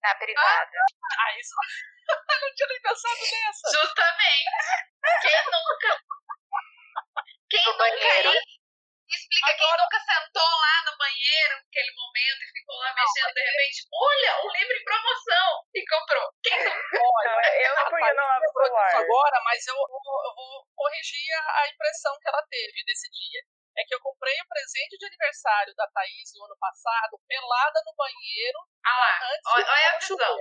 Na 0.04 0.16
privada. 0.16 0.78
Ah, 1.20 1.40
isso. 1.40 1.54
eu 2.32 2.40
não 2.42 2.54
tinha 2.56 2.68
nem 2.70 2.82
pensado 2.82 3.16
nessa. 3.20 3.72
Justamente. 3.72 4.52
Quem 5.22 5.44
nunca. 5.46 5.92
Quem 7.50 7.64
No 7.66 7.72
nunca 7.72 7.78
banheiro. 7.84 8.32
Explica 9.08 9.56
quem 9.56 9.72
nunca 9.72 10.00
sentou 10.04 10.44
lá 10.44 10.92
no 10.92 10.98
banheiro 10.98 11.56
naquele 11.56 11.92
momento 11.96 12.42
e 12.44 12.52
ficou 12.52 12.76
lá 12.76 12.94
mexendo 12.94 13.34
de 13.34 13.42
repente. 13.42 13.88
Olha, 13.94 14.32
um 14.44 14.52
livro 14.52 14.76
em 14.76 14.84
promoção! 14.84 15.64
E 15.74 15.80
comprou. 15.88 16.28
Quem 16.44 16.60
nunca? 16.60 17.00
Olha, 17.00 17.32
Não, 17.32 17.40
eu 17.56 17.76
não 17.76 17.90
porque 17.90 18.14
não 18.14 18.24
abro 18.28 18.36
o 18.36 18.48
lembrou 18.48 18.68
disso 18.68 18.90
celular. 18.92 19.04
agora, 19.04 19.42
mas 19.46 19.68
eu, 19.68 19.76
eu 19.76 19.88
vou- 20.04 20.24
eu 20.28 20.34
vou 20.36 20.68
corrigir 20.76 21.34
a, 21.40 21.62
a 21.64 21.70
impressão 21.70 22.20
que 22.20 22.28
ela 22.28 22.44
teve 22.52 22.84
desse 22.84 23.10
dia. 23.12 23.42
É 23.78 23.86
que 23.86 23.94
eu 23.94 24.02
comprei 24.02 24.34
o 24.42 24.48
presente 24.48 24.98
de 24.98 25.06
aniversário 25.06 25.74
da 25.76 25.88
Thaís 25.90 26.34
no 26.36 26.46
ano 26.46 26.58
passado, 26.58 27.22
pelada 27.28 27.80
no 27.86 27.94
banheiro, 27.96 28.60
Ah 28.84 28.98
lá. 28.98 29.30
antes 29.30 29.46
Olha, 29.54 29.66
olha 29.70 29.90
a 29.94 30.00
visão. 30.00 30.38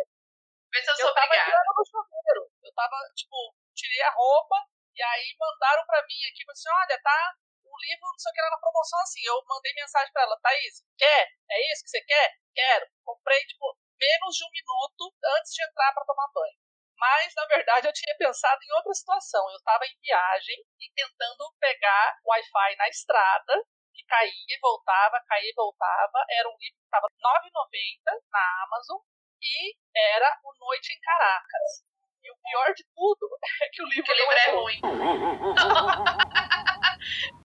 Vê 0.73 0.83
se 0.83 0.91
eu 0.91 0.97
sou 0.97 1.09
Eu 1.09 1.15
tava 1.15 1.27
obrigada. 1.27 1.73
no 1.77 1.85
chuveiro. 1.85 2.43
Eu 2.65 2.73
tava, 2.75 2.97
tipo, 3.15 3.37
tirei 3.75 4.01
a 4.03 4.11
roupa 4.11 4.57
e 4.95 5.03
aí 5.03 5.37
mandaram 5.39 5.85
pra 5.85 6.03
mim 6.09 6.21
aqui, 6.33 6.45
falou 6.45 6.53
assim, 6.57 6.69
olha, 6.73 7.01
tá 7.03 7.35
o 7.67 7.77
livro, 7.79 8.07
não 8.09 8.19
sei 8.19 8.31
o 8.31 8.35
que 8.35 8.41
lá 8.41 8.51
na 8.51 8.59
promoção 8.59 9.01
assim. 9.01 9.21
Eu 9.25 9.45
mandei 9.47 9.73
mensagem 9.75 10.13
pra 10.13 10.23
ela, 10.23 10.41
Thaís, 10.41 10.83
quer? 10.97 11.29
É 11.51 11.73
isso 11.73 11.85
que 11.85 11.91
você 11.91 12.01
quer? 12.03 12.39
Quero. 12.55 12.87
Comprei, 13.05 13.41
tipo, 13.45 13.77
menos 14.01 14.35
de 14.35 14.45
um 14.45 14.51
minuto 14.51 15.15
antes 15.37 15.53
de 15.53 15.63
entrar 15.63 15.93
pra 15.93 16.05
tomar 16.05 16.29
banho. 16.33 16.57
Mas, 16.99 17.33
na 17.37 17.45
verdade, 17.47 17.87
eu 17.87 17.93
tinha 17.93 18.17
pensado 18.19 18.59
em 18.63 18.73
outra 18.77 18.95
situação. 18.95 19.49
Eu 19.51 19.57
estava 19.57 19.85
em 19.85 19.95
viagem 20.01 20.57
e 20.81 20.91
tentando 20.95 21.53
pegar 21.61 22.17
Wi-Fi 22.25 22.77
na 22.77 22.89
estrada, 22.89 23.63
que 23.95 24.03
caía 24.07 24.31
e 24.49 24.59
voltava, 24.61 25.21
caía 25.29 25.51
e 25.51 25.55
voltava. 25.55 26.25
Era 26.31 26.49
um 26.49 26.57
livro 26.59 26.79
que 26.79 26.85
estava 26.85 27.07
R$ 27.07 27.13
9,90 27.21 28.21
na 28.33 28.63
Amazon 28.65 28.99
e 29.43 29.77
era 29.95 30.39
O 30.45 30.55
Noite 30.67 30.93
em 30.93 31.01
Caracas. 31.01 31.85
E 32.25 32.31
o 32.33 32.37
pior 32.43 32.73
de 32.75 32.85
tudo 32.95 33.29
é 33.63 33.69
que 33.71 33.83
o 33.83 33.87
livro, 33.87 34.05
Que 34.05 34.15
livro 34.15 34.33
é 34.39 34.53
bom. 34.53 34.63
ruim. 34.63 34.81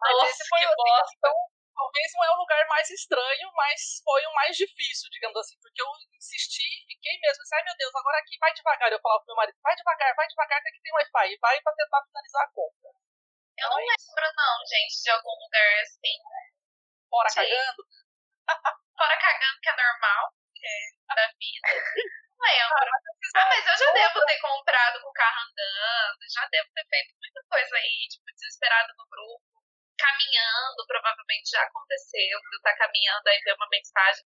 Mas 0.00 0.12
Nossa, 0.12 0.26
esse 0.30 0.48
foi 0.48 0.58
que 0.58 0.66
bosta. 0.76 1.14
então, 1.16 1.32
talvez 1.74 2.08
não 2.14 2.24
é 2.24 2.30
o 2.32 2.40
lugar 2.40 2.66
mais 2.68 2.88
estranho, 2.90 3.50
mas 3.54 4.00
foi 4.02 4.24
o 4.26 4.34
mais 4.34 4.56
difícil, 4.56 5.10
digamos 5.10 5.36
assim, 5.36 5.58
porque 5.60 5.82
eu 5.82 5.90
insisti, 6.14 6.64
fiquei 6.86 7.18
mesmo, 7.20 7.42
assim, 7.42 7.56
ai 7.56 7.64
meu 7.64 7.76
Deus, 7.76 7.94
agora 7.94 8.18
aqui 8.18 8.38
vai 8.38 8.52
devagar. 8.54 8.92
Eu 8.92 9.00
falava 9.00 9.20
pro 9.20 9.34
meu 9.34 9.36
marido, 9.36 9.58
vai 9.62 9.74
devagar, 9.76 10.14
vai 10.14 10.26
devagar, 10.26 10.62
que 10.62 10.68
aqui 10.68 10.80
tem 10.80 10.94
Wi-Fi, 10.94 11.26
e 11.32 11.38
vai 11.38 11.60
pra 11.60 11.72
tentar 11.74 12.02
finalizar 12.06 12.42
a 12.42 12.52
compra. 12.52 12.90
Eu 13.58 13.70
não 13.70 13.76
lembro, 13.76 14.26
não, 14.34 14.66
gente, 14.66 15.02
de 15.02 15.10
algum 15.10 15.34
lugar 15.38 15.82
assim. 15.82 16.18
Fora 17.10 17.28
Sim. 17.28 17.40
cagando. 17.40 17.82
Fora 18.98 19.16
cagando, 19.18 19.60
que 19.62 19.68
é 19.68 19.76
normal. 19.76 20.34
Que 20.54 20.66
é 20.66 21.14
da 21.14 21.26
vida. 21.38 21.68
Não 22.34 22.46
lembro. 22.50 22.90
Ah, 23.36 23.46
mas 23.46 23.66
eu 23.66 23.76
já 23.78 23.92
devo 23.92 24.26
ter 24.26 24.38
comprado 24.40 25.00
com 25.00 25.08
o 25.08 25.12
carro 25.12 25.40
andando, 25.48 26.22
já 26.30 26.46
devo 26.50 26.68
ter 26.74 26.86
feito 26.88 27.14
muita 27.18 27.40
coisa 27.48 27.76
aí, 27.76 28.08
tipo, 28.10 28.26
desesperado 28.26 28.92
no 28.96 29.06
grupo, 29.06 29.53
caminhando, 29.98 30.86
provavelmente 30.86 31.50
já 31.50 31.62
aconteceu, 31.62 32.38
eu 32.38 32.60
tá 32.62 32.76
caminhando 32.76 33.26
aí 33.28 33.38
ver 33.44 33.54
uma 33.54 33.68
mensagem. 33.70 34.24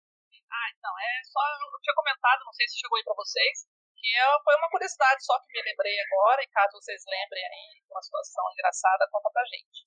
Ah, 0.50 0.68
então, 0.76 0.92
é 0.98 1.12
só, 1.24 1.40
eu 1.42 1.80
tinha 1.82 1.94
comentado, 1.94 2.44
não 2.44 2.52
sei 2.52 2.68
se 2.68 2.78
chegou 2.78 2.96
aí 2.96 3.04
pra 3.04 3.14
vocês, 3.18 3.66
que 3.98 4.08
é, 4.16 4.24
foi 4.44 4.54
uma 4.56 4.70
curiosidade 4.70 5.24
só 5.24 5.34
que 5.40 5.52
me 5.52 5.62
lembrei 5.62 5.96
agora, 6.00 6.42
e 6.42 6.48
caso 6.48 6.78
vocês 6.78 7.02
lembrem 7.06 7.42
aí 7.44 7.80
de 7.82 7.90
uma 7.90 8.02
situação 8.02 8.44
engraçada, 8.52 9.08
conta 9.10 9.30
pra 9.32 9.44
gente. 9.44 9.78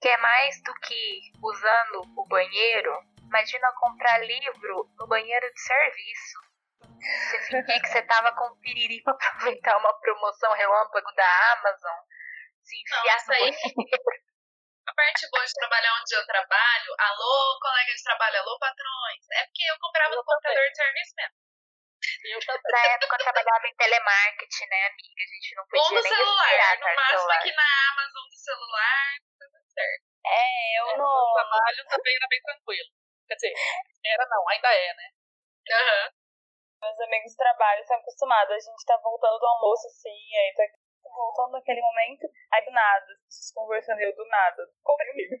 Que 0.00 0.08
é 0.08 0.16
mais 0.16 0.60
do 0.62 0.74
que 0.80 1.20
usando 1.42 2.02
o 2.16 2.26
banheiro, 2.26 2.92
imagina 3.22 3.72
comprar 3.78 4.18
livro 4.18 4.90
no 4.98 5.06
banheiro 5.06 5.46
de 5.52 5.60
serviço. 5.60 6.38
Você 7.00 7.38
fingir 7.46 7.80
que 7.80 7.88
você 7.88 8.02
tava 8.02 8.32
com 8.34 8.58
piriri 8.60 9.00
pra 9.04 9.12
aproveitar 9.14 9.76
uma 9.78 9.92
promoção 10.00 10.52
relâmpago 10.54 11.12
da 11.14 11.52
Amazon, 11.52 11.98
se 12.64 12.76
enfiar 12.80 13.16
isso 13.16 13.26
no 13.28 13.34
aí- 13.34 13.40
banheiro. 13.50 14.30
A 14.90 14.94
parte 14.94 15.22
boa 15.30 15.46
de 15.46 15.54
trabalhar 15.54 15.94
onde 16.02 16.14
eu 16.16 16.26
trabalho, 16.26 16.90
alô, 16.98 17.58
colega 17.62 17.94
de 17.94 18.02
trabalho, 18.02 18.38
alô, 18.42 18.58
patrões, 18.58 19.22
é 19.38 19.46
porque 19.46 19.62
eu 19.70 19.78
comprava 19.78 20.16
no 20.16 20.24
computador 20.24 20.66
de 20.66 20.74
serviço 20.74 21.14
mesmo. 21.14 21.36
Na 22.74 22.86
época 22.98 23.14
eu 23.14 23.22
trabalhava 23.22 23.66
em 23.70 23.76
telemarketing, 23.76 24.66
né, 24.66 24.86
amiga? 24.90 25.22
A 25.22 25.30
gente 25.30 25.54
não 25.54 25.66
podia 25.70 25.88
do 25.94 25.94
nem 25.94 26.02
celular. 26.02 26.78
No 26.80 26.94
máximo 26.96 27.30
aqui 27.30 27.52
na 27.54 27.62
Amazon 27.92 28.26
do 28.26 28.34
celular, 28.34 29.06
tá 29.38 29.46
tudo 29.46 29.68
certo. 29.70 30.04
É, 30.26 30.80
eu 30.80 30.86
É, 30.90 30.96
no. 30.96 31.04
no 31.06 31.32
trabalho 31.34 31.86
também 31.86 32.16
era 32.16 32.26
bem 32.28 32.42
tranquilo. 32.42 32.90
Quer 33.28 33.34
dizer, 33.36 33.54
era 34.06 34.26
não, 34.26 34.48
ainda 34.48 34.74
é, 34.74 34.94
né? 34.94 35.06
Aham. 35.70 36.10
Meus 36.82 36.98
amigos 36.98 37.30
de 37.30 37.36
trabalho 37.36 37.80
estão 37.80 37.96
acostumados. 37.96 38.56
A 38.56 38.58
gente 38.58 38.84
tá 38.86 38.96
voltando 38.96 39.38
do 39.38 39.46
almoço 39.46 39.86
assim, 39.86 40.18
aí 40.34 40.54
tá 40.56 40.64
voltando 41.14 41.52
naquele 41.52 41.80
momento. 41.80 42.26
Aí 42.52 42.64
do 42.64 42.70
nada, 42.70 43.06
as 43.12 43.18
pessoas 43.24 43.52
conversando 43.54 44.00
eu 44.00 44.14
do 44.14 44.26
nada. 44.26 44.68
Comprei 44.82 45.10
um 45.12 45.16
livro. 45.16 45.38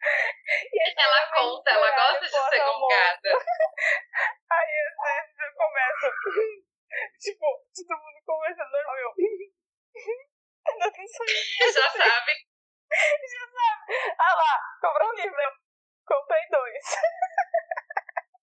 E 0.00 1.00
Ela 1.00 1.30
conta, 1.34 1.70
ela 1.70 1.90
gosta 1.90 2.20
de 2.20 2.30
ser 2.30 2.64
gongada. 2.64 3.30
Aí 4.50 4.74
às 4.86 4.96
vezes 5.04 5.38
eu 5.38 5.54
começo, 5.54 6.06
tipo, 7.20 7.46
todo 7.74 8.00
mundo 8.00 8.22
conversando 8.24 8.70
normal, 8.70 8.96
eu. 8.98 9.14
Tem 9.14 11.06
sonho. 11.08 11.72
Já 11.72 11.90
sabe. 11.90 12.32
Já 12.90 13.44
sabe. 13.52 14.14
Ah 14.18 14.34
lá, 14.34 14.54
comprou 14.80 15.10
um 15.10 15.14
livro. 15.14 15.40
Eu 15.40 15.52
comprei 16.06 16.48
dois. 16.50 16.84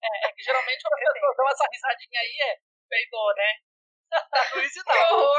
É, 0.04 0.28
é 0.28 0.32
que 0.34 0.44
geralmente 0.44 0.82
quando 0.84 1.08
as 1.08 1.14
pessoas 1.14 1.38
dão 1.38 1.50
essa 1.50 1.68
risadinha 1.72 2.20
aí 2.20 2.52
é 2.52 2.60
peidou, 2.90 3.34
né? 3.36 3.52
Luísa 4.56 4.84
Que 4.84 4.94
não, 4.94 5.20
horror. 5.20 5.38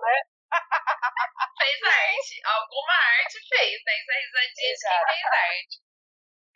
né? 0.00 0.22
Fez 1.58 1.82
arte. 1.82 2.40
Alguma 2.44 2.92
arte 3.18 3.38
fez, 3.48 3.80
né? 3.84 3.92
Essa 4.00 4.12
risadinha 4.12 4.74
de 4.74 4.80
quem 4.80 5.04
fez 5.06 5.24
arte. 5.26 5.78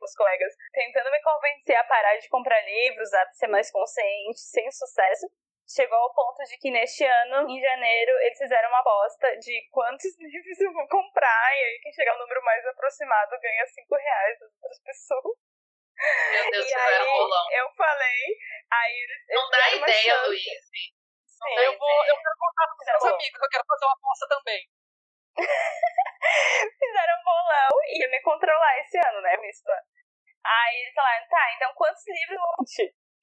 Os 0.00 0.14
colegas 0.16 0.52
tentando 0.72 1.10
me 1.10 1.20
convencer 1.22 1.76
a 1.76 1.84
parar 1.84 2.16
de 2.16 2.28
comprar 2.28 2.60
livros, 2.62 3.12
a 3.14 3.32
ser 3.32 3.46
mais 3.46 3.70
consciente, 3.70 4.38
sem 4.40 4.70
sucesso. 4.70 5.26
Chegou 5.66 5.96
ao 5.96 6.12
ponto 6.12 6.44
de 6.44 6.58
que 6.58 6.70
neste 6.70 7.04
ano, 7.04 7.48
em 7.48 7.58
janeiro, 7.58 8.12
eles 8.20 8.36
fizeram 8.36 8.68
uma 8.68 8.80
aposta 8.80 9.34
de 9.38 9.66
quantos 9.70 10.12
livros 10.20 10.60
eu 10.60 10.72
vou 10.74 10.86
comprar. 10.88 11.56
E 11.56 11.64
aí, 11.64 11.80
quem 11.82 11.92
chegar 11.92 12.12
ao 12.12 12.18
número 12.18 12.42
mais 12.44 12.66
aproximado 12.66 13.40
ganha 13.40 13.66
5 13.66 13.96
reais 13.96 14.38
das 14.40 14.52
outras 14.52 14.82
pessoas. 14.82 15.38
Meu 16.32 16.50
Deus, 16.50 16.68
e 16.68 16.74
aí, 16.74 17.06
rolão. 17.06 17.52
eu 17.52 17.70
falei, 17.76 18.36
aí 18.72 18.92
eles. 18.92 19.24
Não 19.28 19.48
dá 19.48 19.70
ideia. 19.70 20.22
Luiz. 20.26 20.44
Eu 21.42 21.78
vou, 21.78 22.04
eu 22.06 22.16
quero 22.16 22.36
contar 22.38 22.66
pros 22.66 22.86
meus 22.86 23.04
amigos, 23.14 23.40
eu 23.42 23.48
quero 23.48 23.64
fazer 23.66 23.84
uma 23.84 23.94
aposta 23.94 24.28
também. 24.28 24.68
fizeram 26.78 27.14
um 27.20 27.24
bolão 27.24 27.70
e 27.88 28.00
ia 28.00 28.08
me 28.08 28.20
controlar 28.22 28.78
esse 28.78 28.98
ano, 28.98 29.20
né, 29.20 29.36
visto? 29.38 29.68
Aí 30.44 30.76
eles 30.82 30.94
falaram, 30.94 31.26
tá, 31.28 31.52
então 31.56 31.74
quantos 31.74 32.04
livros 32.06 32.38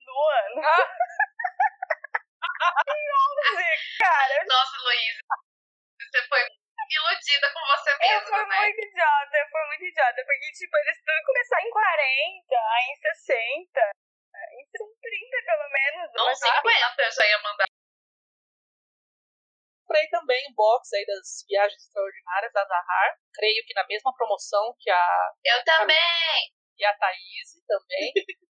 no 0.06 0.20
ano? 0.30 0.62
Ah. 0.68 0.88
11, 2.62 3.98
cara. 4.00 4.46
Nossa, 4.46 4.78
Luiz. 4.84 5.18
Você 6.02 6.28
foi 6.28 6.42
iludida 6.92 7.54
com 7.54 7.62
você 7.62 7.92
Eu 7.92 7.98
mesma, 7.98 8.28
fui 8.28 8.46
né? 8.46 8.58
muito 8.58 8.86
idiota, 8.86 9.38
eu 9.38 9.48
fui 9.50 9.66
muito 9.68 9.86
idiota, 9.86 10.26
porque, 10.26 10.52
tipo, 10.52 10.78
eles 10.78 10.98
tudo 11.06 11.26
começar 11.26 11.62
em 11.62 11.70
40, 11.70 12.56
aí 12.56 12.86
em 12.92 12.96
60, 12.96 13.92
em 14.52 14.66
30 14.76 15.46
pelo 15.46 15.70
menos. 15.70 16.12
Não 16.14 16.26
mas 16.26 16.42
enfim. 16.42 16.56
50 16.56 17.02
eu 17.04 17.12
já 17.12 17.26
ia 17.28 17.40
mandar. 17.40 17.71
Comprei 19.92 20.08
também 20.08 20.40
um 20.48 20.56
box 20.56 20.88
aí 20.96 21.06
das 21.06 21.44
viagens 21.44 21.84
extraordinárias 21.84 22.54
da 22.54 22.64
Zahar. 22.64 23.20
Creio 23.36 23.60
que 23.68 23.74
na 23.74 23.86
mesma 23.88 24.16
promoção 24.16 24.74
que 24.80 24.90
a, 24.90 25.34
Eu 25.44 25.60
também. 25.66 26.56
e 26.80 26.86
a 26.86 26.96
Thaís 26.96 27.60
também. 27.68 28.14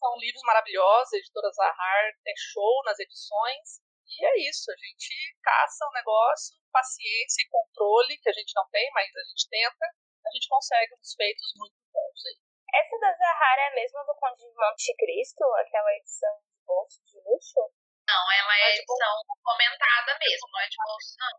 São 0.00 0.16
livros 0.16 0.40
maravilhosos, 0.40 1.12
a 1.12 1.18
editora 1.18 1.52
Zahar 1.52 2.04
é 2.26 2.32
show 2.34 2.82
nas 2.86 2.98
edições. 2.98 3.84
E 4.08 4.24
é 4.24 4.48
isso, 4.48 4.72
a 4.72 4.76
gente 4.80 5.36
caça 5.44 5.84
um 5.84 5.92
negócio, 5.92 6.56
paciência 6.72 7.44
e 7.44 7.50
controle, 7.52 8.16
que 8.16 8.30
a 8.30 8.32
gente 8.32 8.52
não 8.56 8.66
tem, 8.72 8.90
mas 8.92 9.14
a 9.14 9.24
gente 9.28 9.48
tenta, 9.50 9.84
a 9.84 10.30
gente 10.32 10.48
consegue 10.48 10.94
uns 10.96 11.12
feitos 11.12 11.52
muito 11.56 11.76
bons 11.92 12.24
aí. 12.24 12.40
Essa 12.72 12.98
da 12.98 13.12
Zahara 13.12 13.60
é 13.60 13.68
a 13.68 13.74
mesma 13.74 14.02
do 14.06 14.16
Conde 14.16 14.48
de 14.48 14.56
Monte 14.56 14.96
Cristo, 14.96 15.44
aquela 15.60 15.92
edição 15.96 16.40
de 16.40 16.64
bolso 16.64 17.04
de 17.04 17.20
luxo? 17.20 17.79
Não, 18.10 18.32
ela 18.32 18.54
é 18.58 18.70
é 18.70 18.76
edição 18.76 19.22
comentada 19.44 20.18
mesmo, 20.18 20.50
não 20.50 20.60
é 20.60 20.66
de 20.66 20.76
bolso, 20.82 21.14
não. 21.20 21.34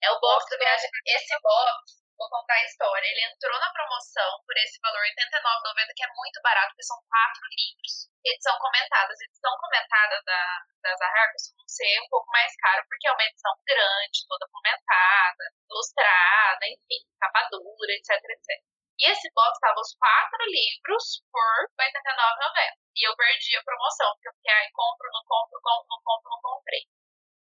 É 0.00 0.10
o 0.12 0.20
box 0.20 0.46
do 0.48 0.58
viagem. 0.58 0.88
Esse 1.06 1.34
box, 1.42 2.06
vou 2.16 2.30
contar 2.30 2.54
a 2.54 2.64
história. 2.64 3.02
Ele 3.02 3.26
entrou 3.26 3.58
na 3.58 3.72
promoção 3.72 4.30
por 4.46 4.56
esse 4.58 4.78
valor 4.78 5.02
R$ 5.02 5.10
89,90, 5.10 5.90
que 5.96 6.04
é 6.04 6.14
muito 6.14 6.40
barato, 6.40 6.70
porque 6.70 6.86
são 6.86 7.02
quatro 7.10 7.42
livros. 7.50 8.06
Edição 8.22 8.56
comentadas. 8.58 9.20
Edição 9.26 9.58
comentada 9.58 10.22
da, 10.22 10.62
da 10.86 10.94
Zahar 10.94 11.32
costuma 11.32 11.64
ser 11.66 11.98
um 11.98 12.08
pouco 12.08 12.30
mais 12.30 12.54
caro, 12.62 12.86
porque 12.86 13.08
é 13.08 13.12
uma 13.12 13.24
edição 13.24 13.52
grande, 13.66 14.26
toda 14.28 14.46
comentada, 14.54 15.44
ilustrada, 15.66 16.62
enfim, 16.70 17.02
capa 17.18 17.48
dura, 17.50 17.90
etc, 17.90 18.22
etc. 18.22 18.73
E 18.98 19.10
esse 19.10 19.28
box 19.34 19.58
tava 19.58 19.80
os 19.80 19.94
quatro 19.98 20.42
livros 20.46 21.22
por 21.30 21.52
R$ 21.78 21.90
89,90. 21.90 22.78
E 22.94 23.08
eu 23.08 23.16
perdi 23.16 23.56
a 23.56 23.64
promoção, 23.64 24.10
porque 24.14 24.28
eu 24.28 24.34
fiquei, 24.38 24.52
ai, 24.52 24.70
compro, 24.70 25.10
não 25.10 25.24
compro, 25.26 25.58
compro, 25.60 25.86
não 25.90 26.02
compro, 26.04 26.30
não 26.30 26.40
comprei. 26.42 26.82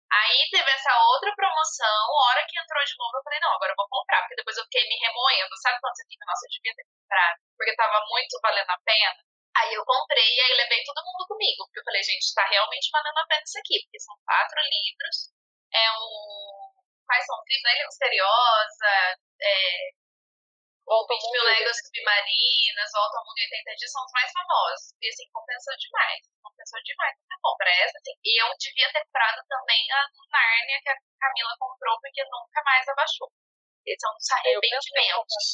Aí 0.09 0.41
teve 0.51 0.71
essa 0.71 0.93
outra 1.05 1.33
promoção, 1.37 2.01
hora 2.29 2.45
que 2.49 2.59
entrou 2.59 2.85
de 2.85 2.97
novo, 2.97 3.17
eu 3.17 3.23
falei, 3.23 3.41
não, 3.41 3.53
agora 3.53 3.73
eu 3.73 3.77
vou 3.77 3.89
comprar, 3.89 4.21
porque 4.23 4.37
depois 4.37 4.57
eu 4.57 4.65
fiquei 4.65 4.85
me 4.89 4.97
remoendo. 4.97 5.57
Sabe 5.61 5.81
quando 5.81 5.97
você 5.97 6.05
fica, 6.09 6.25
nossa, 6.25 6.47
eu 6.47 6.51
devia 6.53 6.75
ter 6.77 6.87
comprado, 6.89 7.39
porque 7.57 7.77
tava 7.77 8.01
muito 8.09 8.41
valendo 8.41 8.71
a 8.71 8.81
pena? 8.85 9.21
Aí 9.57 9.75
eu 9.75 9.85
comprei 9.85 10.29
e 10.37 10.41
aí 10.41 10.55
levei 10.55 10.85
todo 10.85 11.05
mundo 11.05 11.27
comigo, 11.29 11.65
porque 11.67 11.81
eu 11.81 11.85
falei, 11.85 12.03
gente, 12.03 12.33
tá 12.35 12.45
realmente 12.47 12.89
valendo 12.93 13.19
a 13.19 13.27
pena 13.27 13.43
isso 13.45 13.59
aqui, 13.59 13.81
porque 13.85 14.01
são 14.01 14.17
quatro 14.25 14.61
livros, 14.65 15.17
é 15.75 15.87
o... 15.99 16.73
Quais 17.05 17.25
são 17.25 17.37
os 17.37 17.45
livros? 17.49 17.67
A 17.69 17.75
Ilha 17.75 17.87
Misteriosa, 17.87 18.93
é... 19.41 19.93
Volta 20.89 21.13
ao 21.13 21.21
20 21.21 21.29
mil 21.29 21.45
mundo, 21.45 21.53
léguas 21.53 21.77
submarinas, 21.85 22.91
Volta 22.97 23.19
ao 23.21 23.25
Mundo 23.29 23.37
em 23.37 23.45
80 23.45 23.77
dias 23.77 23.93
são 23.93 24.01
os 24.09 24.13
mais 24.17 24.33
famosos. 24.33 24.97
E 24.97 25.09
assim, 25.13 25.29
compensou 25.37 25.77
demais. 25.77 26.25
Compensou 26.41 26.81
demais 26.81 27.13
essa 27.13 27.37
compra. 27.45 27.69
Essa, 27.69 27.99
assim, 28.01 28.17
e 28.25 28.33
eu 28.41 28.49
devia 28.57 28.89
ter 28.89 29.05
comprado 29.05 29.45
também 29.53 29.85
a 29.93 30.01
Nárnia 30.33 30.81
que 30.81 30.89
a 30.89 30.97
Camila 31.21 31.55
comprou, 31.61 32.01
porque 32.01 32.25
nunca 32.25 32.63
mais 32.65 32.89
abaixou. 32.89 33.29
Esse 33.85 34.01
é 34.01 34.09
um 34.09 34.17
dos 34.17 34.31
Eu 34.33 34.61
arrependimentos. 34.65 35.45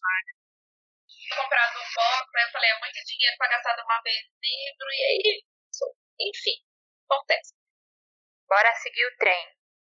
Tinha 1.10 1.42
comprado 1.42 1.82
um 1.82 1.88
aí 2.38 2.46
eu 2.46 2.52
falei, 2.52 2.70
é 2.70 2.78
muito 2.78 3.00
dinheiro 3.02 3.36
pra 3.36 3.48
gastar 3.48 3.74
de 3.74 3.82
uma 3.82 4.00
vez 4.02 4.22
livro, 4.38 4.86
e 4.86 5.02
aí, 5.02 5.44
enfim, 6.30 6.62
acontece. 7.10 7.54
Bora 8.46 8.74
seguir 8.76 9.06
o 9.06 9.16
trem. 9.18 9.50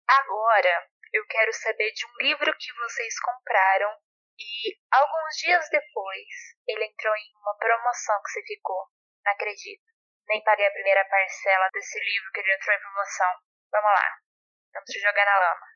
Agora, 0.09 0.91
eu 1.12 1.24
quero 1.26 1.53
saber 1.53 1.93
de 1.93 2.07
um 2.07 2.16
livro 2.26 2.57
que 2.59 2.72
vocês 2.74 3.14
compraram 3.20 4.07
e 4.39 4.78
alguns 4.91 5.34
dias 5.36 5.68
depois 5.70 6.28
ele 6.66 6.84
entrou 6.84 7.14
em 7.16 7.34
uma 7.43 7.57
promoção 7.59 8.22
que 8.22 8.30
você 8.30 8.43
ficou. 8.43 8.86
Não 9.24 9.32
acredito. 9.32 9.82
Nem 10.28 10.43
paguei 10.45 10.66
a 10.66 10.72
primeira 10.72 11.05
parcela 11.07 11.68
desse 11.72 11.99
livro 11.99 12.30
que 12.32 12.41
ele 12.41 12.55
entrou 12.55 12.76
em 12.76 12.80
promoção. 12.80 13.32
Vamos 13.72 13.91
lá. 13.91 14.09
Vamos 14.74 14.91
se 14.91 15.01
jogar 15.01 15.24
na 15.24 15.39
lama. 15.39 15.66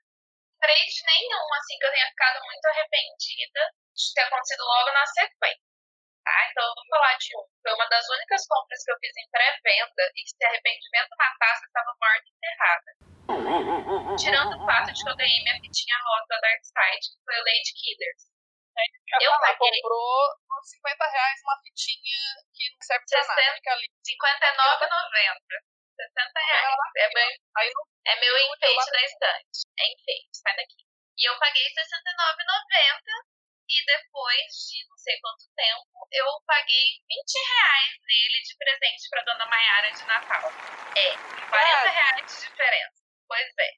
Três 0.61 0.95
nenhum, 1.03 1.47
assim, 1.59 1.79
que 1.79 1.87
eu 1.87 1.91
tenha 1.91 2.07
ficado 2.07 2.39
muito 2.45 2.67
arrependida 2.67 3.61
de 3.95 4.15
ter 4.15 4.23
acontecido 4.23 4.63
logo 4.63 4.93
na 4.93 5.07
sequência. 5.07 5.73
Tá? 6.23 6.49
Então 6.51 6.63
eu 6.63 6.75
vou 6.75 6.87
falar 6.87 7.19
de 7.19 7.37
um. 7.37 7.45
Foi 7.63 7.73
uma 7.75 7.89
das 7.89 8.09
únicas 8.09 8.47
compras 8.47 8.85
que 8.85 8.93
eu 8.93 8.99
fiz 9.01 9.17
em 9.17 9.29
pré-venda 9.31 10.05
e 10.15 10.23
que 10.23 10.31
se 10.31 10.45
arrependimento 10.45 11.11
matasse, 11.19 11.65
eu 11.65 11.67
estava 11.67 11.97
morta 11.99 12.27
e 12.27 12.31
enterrada. 12.31 12.91
Tirando 14.17 14.55
o 14.55 14.67
fato 14.67 14.93
de 14.93 15.03
que 15.03 15.11
eu 15.11 15.17
ganhei 15.17 15.43
minha 15.43 15.59
fitinha 15.59 15.99
rosa 15.99 16.27
da 16.29 16.41
Dark 16.41 16.63
Side, 16.63 17.11
que 17.11 17.25
foi 17.25 17.35
o 17.35 17.45
Lady 17.45 17.73
Killers. 17.75 18.23
Eu, 18.73 19.21
Eu 19.21 19.31
falar, 19.33 19.53
paguei. 19.59 19.81
comprou 19.83 20.29
por 20.49 20.63
50 20.65 21.09
reais 21.11 21.41
uma 21.45 21.61
fitinha 21.63 22.19
que 22.55 22.71
não 22.73 22.81
serve 22.81 23.05
pra 23.09 23.21
nada. 23.21 23.35
60. 23.43 23.55
Fica 23.57 23.73
ali. 23.73 23.87
R$59,90. 23.87 25.61
60 25.97 26.41
reais. 26.41 26.77
É 26.97 27.09
meu, 27.13 27.29
não 27.75 27.85
é 28.07 28.17
meu 28.21 28.39
enfeite 28.39 28.91
da 28.91 29.03
estante. 29.05 29.59
É 29.79 29.85
enfeite, 29.93 30.29
sai 30.33 30.57
daqui. 30.57 30.83
E 31.19 31.29
eu 31.29 31.39
paguei 31.39 31.63
R$69,90 31.63 33.03
e 33.69 33.85
depois 33.87 34.53
de 34.69 34.89
não 34.89 34.97
sei 34.97 35.19
quanto 35.21 35.45
tempo, 35.55 36.09
eu 36.11 36.27
paguei 36.47 36.99
20 37.09 37.35
reais 37.37 37.93
nele 38.03 38.43
de 38.43 38.57
presente 38.57 39.09
pra 39.11 39.23
Dona 39.23 39.47
Maiara 39.47 39.93
de 39.93 40.05
Natal. 40.05 40.51
É, 40.97 41.17
40 41.49 41.91
reais 41.91 42.27
de 42.27 42.49
diferença. 42.49 43.03
Pois 43.29 43.49
é. 43.59 43.71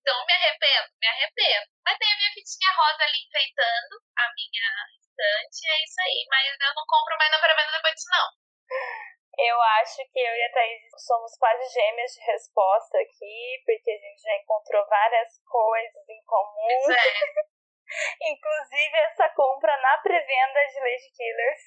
Então 0.00 0.26
me 0.26 0.32
arrependo, 0.32 0.88
me 0.96 1.06
arrependo. 1.06 1.66
Mas 1.84 1.98
tem 1.98 2.08
a 2.12 2.16
minha 2.16 2.32
fitinha 2.32 2.72
rosa 2.72 3.04
ali 3.04 3.20
enfeitando 3.20 3.94
a 4.16 4.24
minha 4.32 4.68
estante, 4.96 5.60
é 5.68 5.84
isso 5.84 6.00
aí. 6.00 6.24
Mas 6.28 6.56
eu 6.56 6.74
não 6.74 6.86
compro 6.88 7.16
mais 7.18 7.30
na 7.30 7.38
pré-venda 7.38 7.72
depois 7.72 7.94
disso, 7.94 8.08
não. 8.10 8.28
Eu 9.38 9.62
acho 9.80 9.96
que 10.12 10.18
eu 10.18 10.34
e 10.36 10.42
a 10.44 10.52
Thaís 10.52 10.82
somos 11.06 11.36
quase 11.38 11.68
gêmeas 11.72 12.12
de 12.12 12.20
resposta 12.20 12.98
aqui, 12.98 13.62
porque 13.64 13.90
a 13.90 13.98
gente 13.98 14.22
já 14.22 14.36
encontrou 14.36 14.86
várias 14.88 15.38
coisas 15.44 16.08
em 16.08 16.22
comum. 16.24 16.92
É. 16.92 17.50
Inclusive 18.32 18.96
essa 19.10 19.28
compra 19.30 19.76
na 19.78 19.98
pré-venda 19.98 20.66
de 20.66 20.80
Lady 20.80 21.10
Killers. 21.12 21.64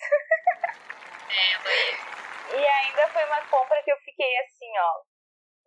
É, 1.34 1.57
Luiz. 1.63 2.23
E 2.53 2.67
ainda 2.67 3.07
foi 3.09 3.23
uma 3.25 3.45
compra 3.47 3.81
que 3.81 3.91
eu 3.91 3.97
fiquei 4.01 4.38
assim, 4.39 4.71
ó, 4.77 5.03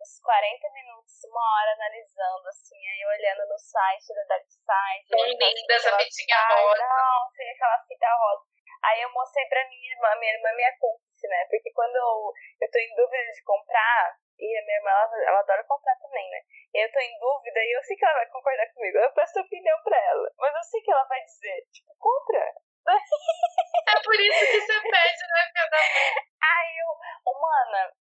uns 0.01 0.19
40 0.21 0.69
minutos, 0.73 1.23
uma 1.25 1.41
hora 1.41 1.71
analisando, 1.73 2.47
assim, 2.47 2.77
aí 2.77 3.05
olhando 3.05 3.49
no 3.49 3.57
site 3.57 4.13
da 4.13 4.23
Dark 4.23 4.47
Side. 4.47 5.09
Tão 5.09 5.25
linda 5.25 5.73
essa 5.73 5.97
fitinha 5.97 6.37
rosa. 6.47 6.83
Não, 6.83 7.29
sem 7.35 7.49
aquela 7.51 7.79
fita 7.87 8.07
rosa. 8.07 8.45
Aí 8.83 9.01
eu 9.01 9.09
mostrei 9.11 9.45
pra 9.47 9.67
minha 9.67 9.91
irmã, 9.91 10.15
minha 10.19 10.33
irmã 10.33 10.49
é 10.49 10.55
minha 10.55 10.77
cúmplice, 10.79 11.27
né? 11.27 11.45
Porque 11.49 11.71
quando 11.73 11.95
eu, 11.95 12.33
eu 12.61 12.71
tô 12.71 12.77
em 12.77 12.95
dúvida 12.95 13.33
de 13.33 13.43
comprar, 13.43 14.15
e 14.37 14.57
a 14.57 14.61
minha 14.61 14.77
irmã, 14.77 14.91
ela, 14.91 15.29
ela 15.29 15.39
adora 15.39 15.63
comprar 15.63 15.95
também, 15.97 16.29
né? 16.29 16.41
Eu 16.73 16.91
tô 16.91 16.99
em 16.99 17.19
dúvida 17.19 17.59
e 17.59 17.71
eu 17.75 17.83
sei 17.83 17.97
que 17.97 18.05
ela 18.05 18.13
vai 18.13 18.27
concordar 18.27 18.71
comigo. 18.73 18.97
Eu 18.97 19.11
peço 19.13 19.39
opinião 19.41 19.81
pra 19.83 19.97
ela. 19.97 20.31
Mas 20.37 20.55
eu 20.55 20.63
sei 20.63 20.81
que 20.81 20.91
ela 20.91 21.03
vai 21.05 21.23
dizer, 21.23 21.67
tipo, 21.71 21.95
compra. 21.97 22.53
É 22.87 24.01
por 24.03 24.15
isso 24.15 24.39
que 24.39 24.61
você 24.61 24.81
pede, 24.81 25.23
né, 25.27 25.51
cada 25.53 25.77
Aí 26.43 26.77
eu, 26.77 26.91
oh, 27.25 27.39
mana, 27.41 27.93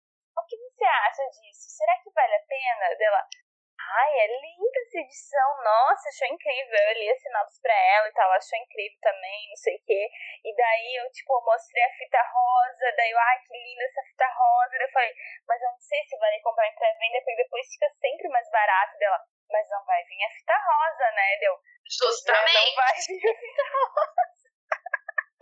o 0.46 0.48
que 0.48 0.58
você 0.58 0.86
acha 0.86 1.26
disso? 1.34 1.66
Será 1.74 1.98
que 1.98 2.12
vale 2.14 2.36
a 2.36 2.46
pena? 2.46 2.96
Dela, 2.96 3.22
ai, 3.82 4.12
é 4.20 4.28
linda 4.28 4.80
essa 4.86 5.00
edição, 5.02 5.50
nossa, 5.64 6.10
achou 6.10 6.28
incrível. 6.30 6.78
Eu 6.78 6.94
li 6.94 7.10
a 7.10 7.18
sinopse 7.18 7.62
pra 7.62 7.74
ela 7.74 8.08
e 8.08 8.14
tal, 8.14 8.32
achou 8.32 8.60
incrível 8.60 9.00
também, 9.02 9.50
não 9.50 9.58
sei 9.58 9.76
o 9.76 9.84
quê. 9.86 10.10
E 10.46 10.56
daí 10.56 10.96
eu, 11.02 11.12
tipo, 11.12 11.42
mostrei 11.42 11.84
a 11.84 11.98
fita 11.98 12.22
rosa, 12.22 12.94
daí 12.96 13.10
eu, 13.10 13.18
ai, 13.18 13.40
que 13.42 13.58
linda 13.58 13.84
essa 13.86 14.04
fita 14.06 14.28
rosa. 14.30 14.78
Daí 14.78 14.88
eu 14.88 14.94
falei, 14.94 15.14
mas 15.48 15.62
eu 15.62 15.70
não 15.70 15.80
sei 15.80 16.04
se 16.06 16.18
vale 16.18 16.40
comprar 16.42 16.68
em 16.70 16.76
pré-venda, 16.76 17.18
porque 17.26 17.44
depois 17.44 17.66
fica 17.68 17.90
sempre 18.00 18.30
mais 18.30 18.50
barato 18.52 18.98
dela. 18.98 19.20
Mas 19.50 19.70
não 19.70 19.84
vai 19.86 20.04
vir 20.06 20.24
a 20.24 20.30
fita 20.30 20.54
rosa, 20.54 21.12
né? 21.12 21.38
Deu. 21.40 21.58
Justamente. 21.86 22.54
Não 22.54 22.76
vai 22.76 22.94
vir 22.94 23.30
a 23.30 23.36
fita 23.36 23.64
rosa. 23.74 24.35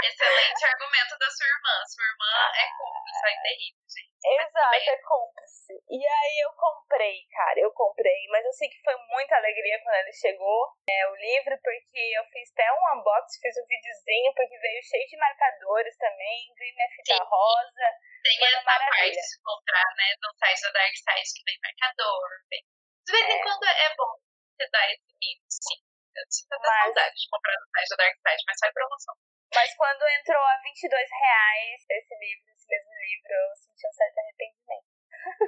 Excelente 0.04 0.66
argumento 0.66 1.18
da 1.18 1.30
sua 1.32 1.48
irmã. 1.48 1.76
Sua 1.88 2.04
irmã 2.04 2.34
é 2.60 2.66
cúmplice, 2.78 3.24
é 3.24 3.42
terrível, 3.42 3.84
gente. 3.88 4.14
Exato, 4.24 4.76
é 4.90 4.98
cúmplice. 5.04 5.74
E 5.90 6.00
aí 6.06 6.36
eu 6.44 6.52
comprei, 6.54 7.28
cara, 7.32 7.60
eu 7.60 7.72
comprei, 7.72 8.28
mas 8.30 8.46
eu 8.46 8.54
sei 8.54 8.70
que 8.70 8.82
foi 8.84 8.96
muita 9.08 9.36
alegria 9.36 9.80
quando 9.84 9.96
ele 9.96 10.14
chegou, 10.14 10.76
é, 10.90 11.08
o 11.08 11.16
livro, 11.16 11.56
porque 11.64 12.00
eu 12.20 12.24
fiz 12.32 12.52
até 12.52 12.68
um 12.72 13.00
unboxing, 13.00 13.40
fiz 13.42 13.56
um 13.58 13.68
videozinho, 13.68 14.34
porque 14.36 14.58
veio 14.60 14.82
cheio 14.84 15.08
de 15.08 15.18
marcadores 15.18 15.96
também, 15.98 16.54
veio 16.58 16.76
minha 16.76 16.90
fita 16.96 17.16
Sim. 17.16 17.24
rosa. 17.24 17.88
Tem 18.24 18.38
Foi 18.40 18.48
essa 18.48 18.64
parte 18.64 18.86
maravilha. 18.90 19.22
de 19.22 19.42
comprar, 19.44 19.90
né, 19.96 20.08
no 20.22 20.30
site 20.40 20.62
da 20.64 20.72
Dark 20.72 20.96
Side 20.96 21.34
que 21.36 21.44
vem 21.48 21.60
marcador. 21.64 22.30
Vem. 22.50 22.64
De 23.08 23.12
vez 23.12 23.26
em 23.28 23.40
É. 23.40 23.44
quando 23.44 23.64
é 23.68 23.96
bom 23.96 24.14
você 24.52 24.70
dar 24.70 24.88
esse 24.92 25.12
mimo, 25.20 25.44
sim. 25.50 25.80
Eu 26.16 26.24
sinto 26.30 26.54
até 26.54 26.68
Mas- 26.68 26.84
saudade 26.84 27.16
de 27.16 27.30
comprar 27.30 27.56
no 27.60 27.68
site 27.72 27.90
da 27.90 27.96
Dark 28.04 28.16
Side, 28.16 28.44
mas 28.48 28.60
sai 28.60 28.72
promoção. 28.72 29.16
Mas 29.54 29.76
quando 29.76 30.04
entrou 30.20 30.42
a 30.42 30.62
22 30.64 31.10
reais 31.10 31.86
esse 31.90 32.16
livro, 32.16 32.46
esse 32.54 32.68
mesmo 32.68 32.94
livro, 32.94 33.34
eu 33.34 33.56
senti 33.56 33.88
um 33.88 33.94
certo 33.94 34.18
arrependimento. 34.18 34.94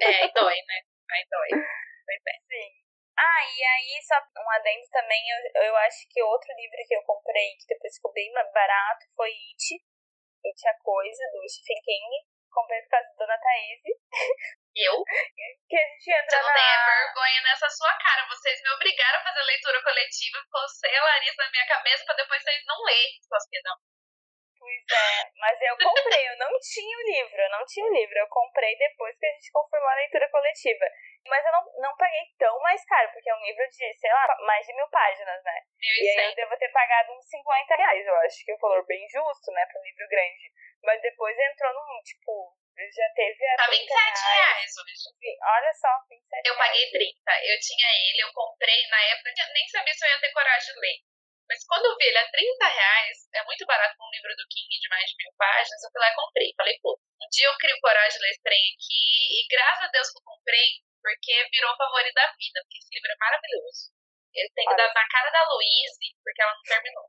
É, 0.01 0.23
aí 0.23 0.31
dói, 0.31 0.55
né? 0.55 0.79
Aí 1.11 1.25
dói. 1.29 1.49
Pois 2.05 2.21
é. 2.27 2.37
Sim. 2.47 2.85
Ah, 3.17 3.41
e 3.47 3.63
aí, 3.63 4.03
só 4.03 4.19
um 4.19 4.49
adendo 4.51 4.87
também, 4.91 5.23
eu, 5.31 5.63
eu 5.63 5.77
acho 5.87 6.05
que 6.09 6.21
outro 6.21 6.51
livro 6.55 6.77
que 6.85 6.95
eu 6.95 7.03
comprei, 7.03 7.55
que 7.55 7.67
depois 7.67 7.95
ficou 7.95 8.11
bem 8.11 8.31
barato, 8.33 9.05
foi 9.15 9.31
It. 9.31 9.81
It 10.43 10.67
a 10.67 10.73
Coisa, 10.83 11.23
do 11.31 11.47
Stephen 11.47 11.81
King. 11.81 12.27
Comprei 12.51 12.81
por 12.83 12.89
causa 12.89 13.07
da 13.09 13.15
Dona 13.15 13.37
Thaís. 13.39 13.81
Eu? 14.75 15.03
Que 15.67 15.75
a 15.75 15.81
gente 15.81 16.03
Você 16.03 16.13
entra 16.13 16.41
não 16.43 16.53
tem 16.53 16.63
a 16.63 16.77
na... 16.77 16.85
vergonha 16.85 17.41
nessa 17.41 17.67
sua 17.69 17.91
cara. 17.97 18.27
Vocês 18.29 18.61
me 18.61 18.69
obrigaram 18.69 19.17
a 19.17 19.23
fazer 19.23 19.41
leitura 19.41 19.81
coletiva, 19.81 20.37
ficou 20.43 20.61
você 20.61 20.87
e 20.87 20.95
a 20.95 21.03
Larissa 21.03 21.43
na 21.43 21.49
minha 21.49 21.65
cabeça 21.65 22.05
pra 22.05 22.13
depois 22.13 22.43
vocês 22.43 22.63
não 22.67 22.83
lerem. 22.83 23.19
Só 23.23 23.35
que 23.49 23.61
não. 23.63 23.75
Pois 24.65 24.81
é, 24.97 25.29
mas 25.37 25.61
eu 25.61 25.77
comprei, 25.77 26.27
eu 26.27 26.37
não 26.37 26.49
tinha 26.57 26.97
o 26.97 27.05
livro, 27.05 27.37
eu 27.37 27.49
não 27.51 27.65
tinha 27.65 27.85
o 27.85 27.93
livro, 27.93 28.17
eu 28.17 28.27
comprei 28.27 28.75
depois 28.75 29.15
que 29.19 29.25
a 29.27 29.31
gente 29.33 29.51
confirmou 29.51 29.89
a 29.89 29.95
leitura 29.95 30.27
coletiva. 30.29 30.85
Mas 31.27 31.45
eu 31.45 31.51
não, 31.51 31.63
não 31.85 31.97
paguei 31.97 32.25
tão 32.39 32.59
mais 32.61 32.83
caro, 32.85 33.11
porque 33.13 33.29
é 33.29 33.35
um 33.35 33.45
livro 33.45 33.61
de, 33.69 33.93
sei 33.93 34.09
lá, 34.11 34.25
mais 34.41 34.65
de 34.65 34.73
mil 34.73 34.89
páginas, 34.89 35.43
né? 35.43 35.61
Eu 35.81 36.05
E 36.05 36.09
aí 36.09 36.25
eu 36.29 36.35
devo 36.35 36.57
ter 36.57 36.69
pagado 36.69 37.13
uns 37.13 37.29
50 37.29 37.75
reais, 37.75 38.07
eu 38.07 38.15
acho 38.25 38.43
que 38.43 38.51
é 38.51 38.55
um 38.55 38.57
valor 38.57 38.85
bem 38.87 39.07
justo, 39.07 39.51
né, 39.51 39.65
para 39.67 39.81
um 39.81 39.85
livro 39.85 40.07
grande. 40.09 40.51
Mas 40.81 41.01
depois 41.01 41.37
entrou 41.37 41.73
num, 41.73 42.01
tipo, 42.01 42.57
já 42.73 43.09
teve 43.13 43.45
a 43.45 43.55
Tá 43.57 43.67
30 43.67 43.85
27 43.85 44.25
reais 44.33 44.71
hoje. 44.77 44.95
Sim, 45.13 45.37
Olha 45.45 45.73
só, 45.73 45.93
27 46.09 46.47
Eu 46.49 46.57
paguei 46.57 46.89
30. 46.89 47.31
Eu 47.45 47.59
tinha 47.61 47.89
ele, 48.09 48.21
eu 48.21 48.33
comprei 48.33 48.81
na 48.89 49.01
época, 49.13 49.29
eu 49.29 49.53
nem 49.53 49.67
sabia 49.69 49.93
se 49.93 50.05
eu 50.05 50.09
ia 50.09 50.19
ter 50.19 50.33
coragem 50.33 50.73
de 50.73 50.79
ler. 50.79 51.14
Mas 51.45 51.61
quando 51.69 51.85
eu 51.85 51.97
vi 51.97 52.05
ele 52.09 52.17
a 52.17 52.31
30 52.31 52.67
reais, 52.67 53.17
é 53.33 53.43
muito 53.45 53.65
barato 53.65 53.95
pra 53.97 54.05
um 54.05 54.11
livro 54.11 54.33
do 54.35 54.47
King 54.49 54.69
de 54.81 54.89
mais 54.89 55.05
de 55.05 55.15
mil 55.21 55.33
páginas, 55.37 55.83
eu 55.83 55.91
fui 55.93 56.01
lá 56.01 56.09
e 56.09 56.15
comprei. 56.15 56.53
Falei, 56.57 56.75
pô, 56.81 56.97
um 56.97 57.29
dia 57.29 57.47
eu 57.47 57.57
crio 57.57 57.77
coragem 57.81 58.17
de 58.17 58.23
ler 58.23 58.31
esse 58.31 58.41
trem 58.41 58.65
aqui, 58.73 59.05
e 59.29 59.47
graças 59.49 59.85
a 59.85 59.91
Deus 59.93 60.09
que 60.09 60.17
eu 60.17 60.25
comprei, 60.25 60.69
porque 61.01 61.33
virou 61.53 61.77
favorito 61.77 62.15
da 62.15 62.33
vida, 62.33 62.59
porque 62.65 62.77
esse 62.81 62.89
livro 62.97 63.11
é 63.13 63.17
maravilhoso. 63.21 63.93
Ele 64.33 64.51
tem 64.51 64.65
que 64.65 64.75
dar 64.75 64.89
na 64.89 65.07
cara 65.07 65.29
da 65.29 65.47
Louise, 65.47 66.07
porque 66.23 66.41
ela 66.41 66.55
não 66.55 66.63
terminou. 66.65 67.07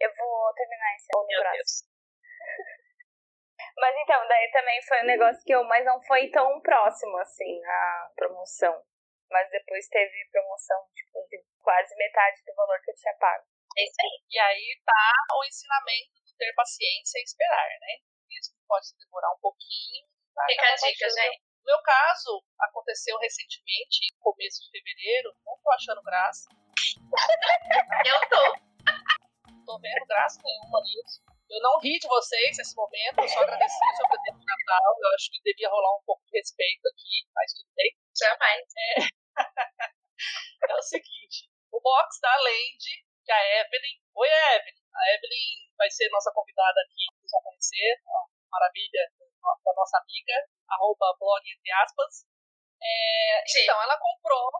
Eu 0.00 0.14
vou 0.14 0.54
terminar 0.54 0.94
esse 0.94 1.08
ano 1.16 1.26
Meu 1.26 1.40
próximo. 1.40 1.90
Mas 3.76 3.94
então, 3.96 4.28
daí 4.28 4.50
também 4.52 4.82
foi 4.82 5.02
um 5.02 5.06
negócio 5.06 5.42
que 5.44 5.52
eu, 5.52 5.64
mas 5.64 5.84
não 5.84 6.00
foi 6.04 6.30
tão 6.30 6.60
próximo, 6.60 7.16
assim, 7.18 7.64
a 7.64 8.10
promoção. 8.14 8.82
Mas 9.30 9.50
depois 9.50 9.88
teve 9.88 10.28
promoção, 10.30 10.78
tipo, 10.94 11.26
de 11.30 11.42
quase 11.62 11.94
metade 11.96 12.42
do 12.44 12.54
valor 12.54 12.80
que 12.82 12.90
eu 12.90 12.96
tinha 12.96 13.14
pago. 13.14 13.44
É 13.76 13.84
isso 13.84 14.00
aí. 14.02 14.16
E 14.30 14.38
aí 14.38 14.80
tá 14.84 15.14
o 15.36 15.44
ensinamento 15.44 16.18
de 16.24 16.36
ter 16.36 16.52
paciência 16.54 17.18
e 17.18 17.22
esperar, 17.22 17.68
né? 17.80 18.02
Mesmo 18.28 18.54
que 18.56 18.66
pode 18.66 18.86
demorar 18.98 19.32
um 19.32 19.40
pouquinho. 19.40 20.06
vai 20.34 20.46
Fica 20.48 20.62
a 20.62 20.74
acabar 20.74 20.90
dica, 20.90 21.08
gente. 21.10 21.42
No 21.60 21.64
meu 21.64 21.82
caso, 21.82 22.42
aconteceu 22.58 23.18
recentemente, 23.18 24.08
começo 24.18 24.64
de 24.64 24.70
fevereiro, 24.70 25.34
não 25.44 25.56
tô 25.62 25.70
achando 25.72 26.02
graça, 26.02 26.48
Eu 28.06 28.20
tô. 28.28 28.44
tô 29.66 29.78
vendo 29.78 30.06
graça 30.06 30.40
nenhuma 30.42 30.80
nisso. 30.80 31.22
Eu 31.50 31.60
não 31.60 31.78
ri 31.80 31.98
de 31.98 32.08
vocês 32.08 32.56
nesse 32.56 32.74
momento, 32.74 33.20
eu 33.20 33.28
só 33.28 33.40
agradeci 33.40 33.74
o 33.74 33.96
seu 33.96 34.08
presente 34.08 34.38
de 34.38 34.46
Natal, 34.46 34.94
eu 35.02 35.08
acho 35.14 35.30
que 35.30 35.42
devia 35.42 35.68
rolar 35.68 35.98
um 35.98 36.02
pouco 36.06 36.24
de 36.24 36.38
respeito 36.38 36.86
aqui, 36.88 37.28
mas 37.34 37.52
tudo 37.52 37.68
bem. 37.76 37.96
Jamais. 38.16 38.66
É 38.78 39.94
o 40.78 40.82
seguinte, 40.82 41.50
o 41.72 41.80
box 41.80 42.20
da 42.20 42.34
Land, 42.36 42.84
que 43.24 43.32
a 43.32 43.60
Evelyn, 43.60 43.98
oi 44.14 44.28
Evelyn, 44.28 44.84
a 44.94 45.14
Evelyn 45.14 45.70
vai 45.76 45.90
ser 45.90 46.08
nossa 46.10 46.32
convidada 46.34 46.80
aqui, 46.80 47.06
vocês 47.16 47.30
vão 47.32 47.42
conhecer, 47.42 48.02
ó, 48.06 48.26
maravilha 48.50 49.02
da 49.64 49.72
nossa 49.74 49.98
amiga, 49.98 50.34
arroba 50.68 51.16
blog 51.18 51.42
entre 51.44 51.72
aspas. 51.72 52.26
É, 52.82 53.44
então, 53.62 53.82
ela 53.82 53.98
comprou, 53.98 54.50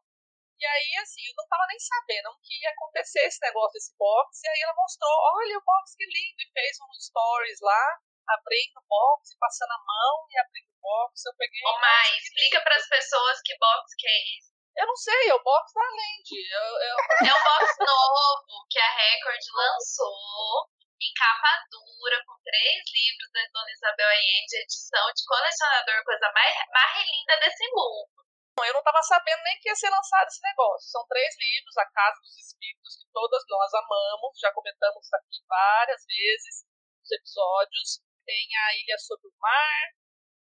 e 0.61 0.67
aí 0.67 0.97
assim, 1.03 1.25
eu 1.25 1.35
não 1.37 1.49
tava 1.49 1.67
nem 1.69 1.79
sabendo 1.79 2.37
que 2.43 2.61
ia 2.61 2.71
acontecer 2.71 3.25
esse 3.25 3.41
negócio 3.41 3.73
desse 3.73 3.97
box, 3.97 4.45
e 4.45 4.49
aí 4.49 4.61
ela 4.61 4.75
mostrou, 4.77 5.11
olha 5.41 5.57
o 5.57 5.65
box 5.65 5.97
que 5.97 6.05
lindo, 6.05 6.41
e 6.41 6.53
fez 6.53 6.77
um 6.81 6.93
stories 6.93 7.61
lá, 7.61 7.99
abrindo 8.29 8.79
o 8.79 8.87
box, 8.87 9.37
passando 9.41 9.73
a 9.73 9.79
mão 9.79 10.27
e 10.31 10.39
abrindo 10.39 10.69
o 10.69 10.81
box, 10.81 11.25
eu 11.27 11.35
peguei... 11.37 11.61
Ô, 11.65 11.81
Mai, 11.81 12.17
explica 12.19 12.61
pras 12.61 12.87
pessoas 12.89 13.41
que 13.43 13.57
box 13.59 13.95
que 13.97 14.07
é 14.07 14.21
esse. 14.39 14.50
Eu 14.77 14.87
não 14.87 14.97
sei, 14.97 15.29
é 15.29 15.35
o 15.35 15.43
box 15.43 15.73
da 15.75 15.83
Land, 15.83 16.29
eu, 16.31 16.67
eu, 16.89 16.97
É 17.29 17.33
um 17.35 17.45
box 17.45 17.77
novo 17.79 18.67
que 18.71 18.79
a 18.79 18.91
Record 18.91 19.45
lançou 19.55 20.71
em 21.01 21.13
capa 21.17 21.65
dura, 21.73 22.21
com 22.29 22.37
três 22.45 22.81
livros 22.93 23.31
da 23.33 23.41
Dona 23.53 23.73
Isabel 23.73 24.09
Allende, 24.09 24.61
edição 24.61 25.07
de 25.17 25.25
colecionador, 25.25 26.05
coisa 26.05 26.29
mais, 26.33 26.55
mais 26.69 26.93
linda 27.09 27.41
desse 27.41 27.65
mundo. 27.73 28.21
eu 28.61 28.75
não 28.75 28.83
tava 28.85 29.03
sabendo 29.03 29.43
nem 29.43 29.59
que 29.61 29.69
ia 29.69 29.75
ser 29.75 29.89
lançado 29.89 30.29
esse 30.29 30.43
negócio. 30.45 30.93
São 30.93 31.07
três 31.09 31.33
livros, 31.41 31.77
A 31.79 31.87
Casa 31.89 32.21
dos 32.21 32.37
Espíritos, 32.37 33.01
que 33.01 33.09
todas 33.13 33.43
nós 33.49 33.73
amamos, 33.73 34.39
já 34.39 34.53
comentamos 34.53 35.09
aqui 35.15 35.41
várias 35.49 36.05
vezes 36.05 36.69
nos 37.01 37.11
episódios. 37.11 38.05
Tem 38.27 38.45
A 38.69 38.77
Ilha 38.77 38.99
Sob 38.99 39.27
o 39.27 39.33
Mar, 39.41 39.85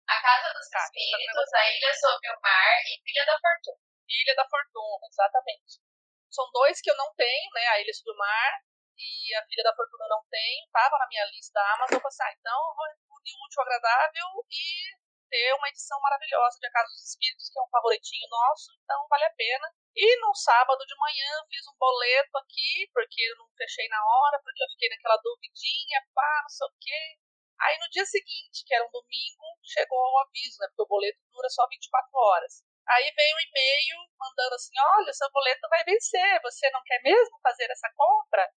A 0.07 0.21
Casa 0.21 0.53
dos 0.55 0.69
Tá, 0.69 0.79
Espíritos, 0.79 1.53
A 1.53 1.63
Ilha 1.67 1.93
Sob 1.93 2.29
o 2.31 2.41
Mar 2.41 2.79
e 2.87 3.01
Filha 3.03 3.25
da 3.25 3.37
Fortuna. 3.39 3.84
Ilha 4.07 4.35
da 4.35 4.47
Fortuna, 4.47 5.07
exatamente. 5.07 5.81
São 6.29 6.49
dois 6.51 6.81
que 6.81 6.89
eu 6.89 6.97
não 6.97 7.13
tenho, 7.15 7.49
né? 7.53 7.67
A 7.67 7.81
Ilha 7.81 7.93
Sob 7.93 8.11
o 8.11 8.17
Mar 8.17 8.51
e 8.97 9.35
a 9.35 9.45
Filha 9.47 9.63
da 9.63 9.75
Fortuna 9.75 10.07
não 10.09 10.23
tenho. 10.29 10.67
Tava 10.71 10.97
na 10.97 11.07
minha 11.07 11.25
lista 11.31 11.53
da 11.53 11.73
Amazon. 11.73 11.97
Eu 11.97 12.01
falei 12.01 12.13
assim, 12.13 12.23
ah, 12.23 12.35
então 12.39 12.59
eu 12.69 12.75
vou 12.75 13.19
unir 13.19 13.33
o 13.33 13.45
útil 13.45 13.61
agradável 13.61 14.27
e 14.51 15.05
ter 15.29 15.53
uma 15.53 15.69
edição 15.69 15.99
maravilhosa 16.01 16.57
de 16.59 16.67
A 16.67 16.71
Casa 16.71 16.89
dos 16.89 17.09
Espíritos, 17.09 17.49
que 17.49 17.59
é 17.59 17.61
um 17.61 17.69
favoritinho 17.69 18.29
nosso, 18.29 18.71
então 18.83 19.07
vale 19.09 19.25
a 19.25 19.33
pena. 19.33 19.67
E 19.95 20.21
no 20.21 20.33
sábado 20.35 20.85
de 20.85 20.95
manhã 20.97 21.31
fiz 21.49 21.67
um 21.67 21.77
boleto 21.77 22.37
aqui, 22.37 22.89
porque 22.93 23.21
eu 23.21 23.37
não 23.37 23.49
fechei 23.57 23.87
na 23.89 23.99
hora, 23.99 24.39
porque 24.43 24.63
eu 24.63 24.69
fiquei 24.69 24.89
naquela 24.89 25.17
duvidinha, 25.17 25.99
pá, 26.13 26.39
não 26.41 26.49
sei 26.49 26.67
o 26.67 26.71
quê. 26.79 27.17
Aí 27.59 27.77
no 27.79 27.89
dia 27.89 28.05
seguinte, 28.05 28.63
que 28.65 28.75
era 28.75 28.85
um 28.85 28.91
domingo, 28.91 29.45
chegou 29.63 29.97
o 29.97 30.19
aviso, 30.19 30.59
né? 30.59 30.67
Porque 30.67 30.83
o 30.83 30.87
boleto 30.87 31.19
dura 31.31 31.49
só 31.49 31.67
24 31.67 32.11
horas. 32.13 32.63
Aí 32.87 33.11
veio 33.15 33.35
um 33.35 33.39
e-mail 33.39 33.97
mandando 34.19 34.55
assim: 34.55 34.73
olha, 34.97 35.13
seu 35.13 35.29
boleto 35.31 35.67
vai 35.69 35.83
vencer, 35.83 36.41
você 36.41 36.69
não 36.71 36.81
quer 36.85 37.01
mesmo 37.01 37.39
fazer 37.41 37.69
essa 37.71 37.89
compra? 37.95 38.47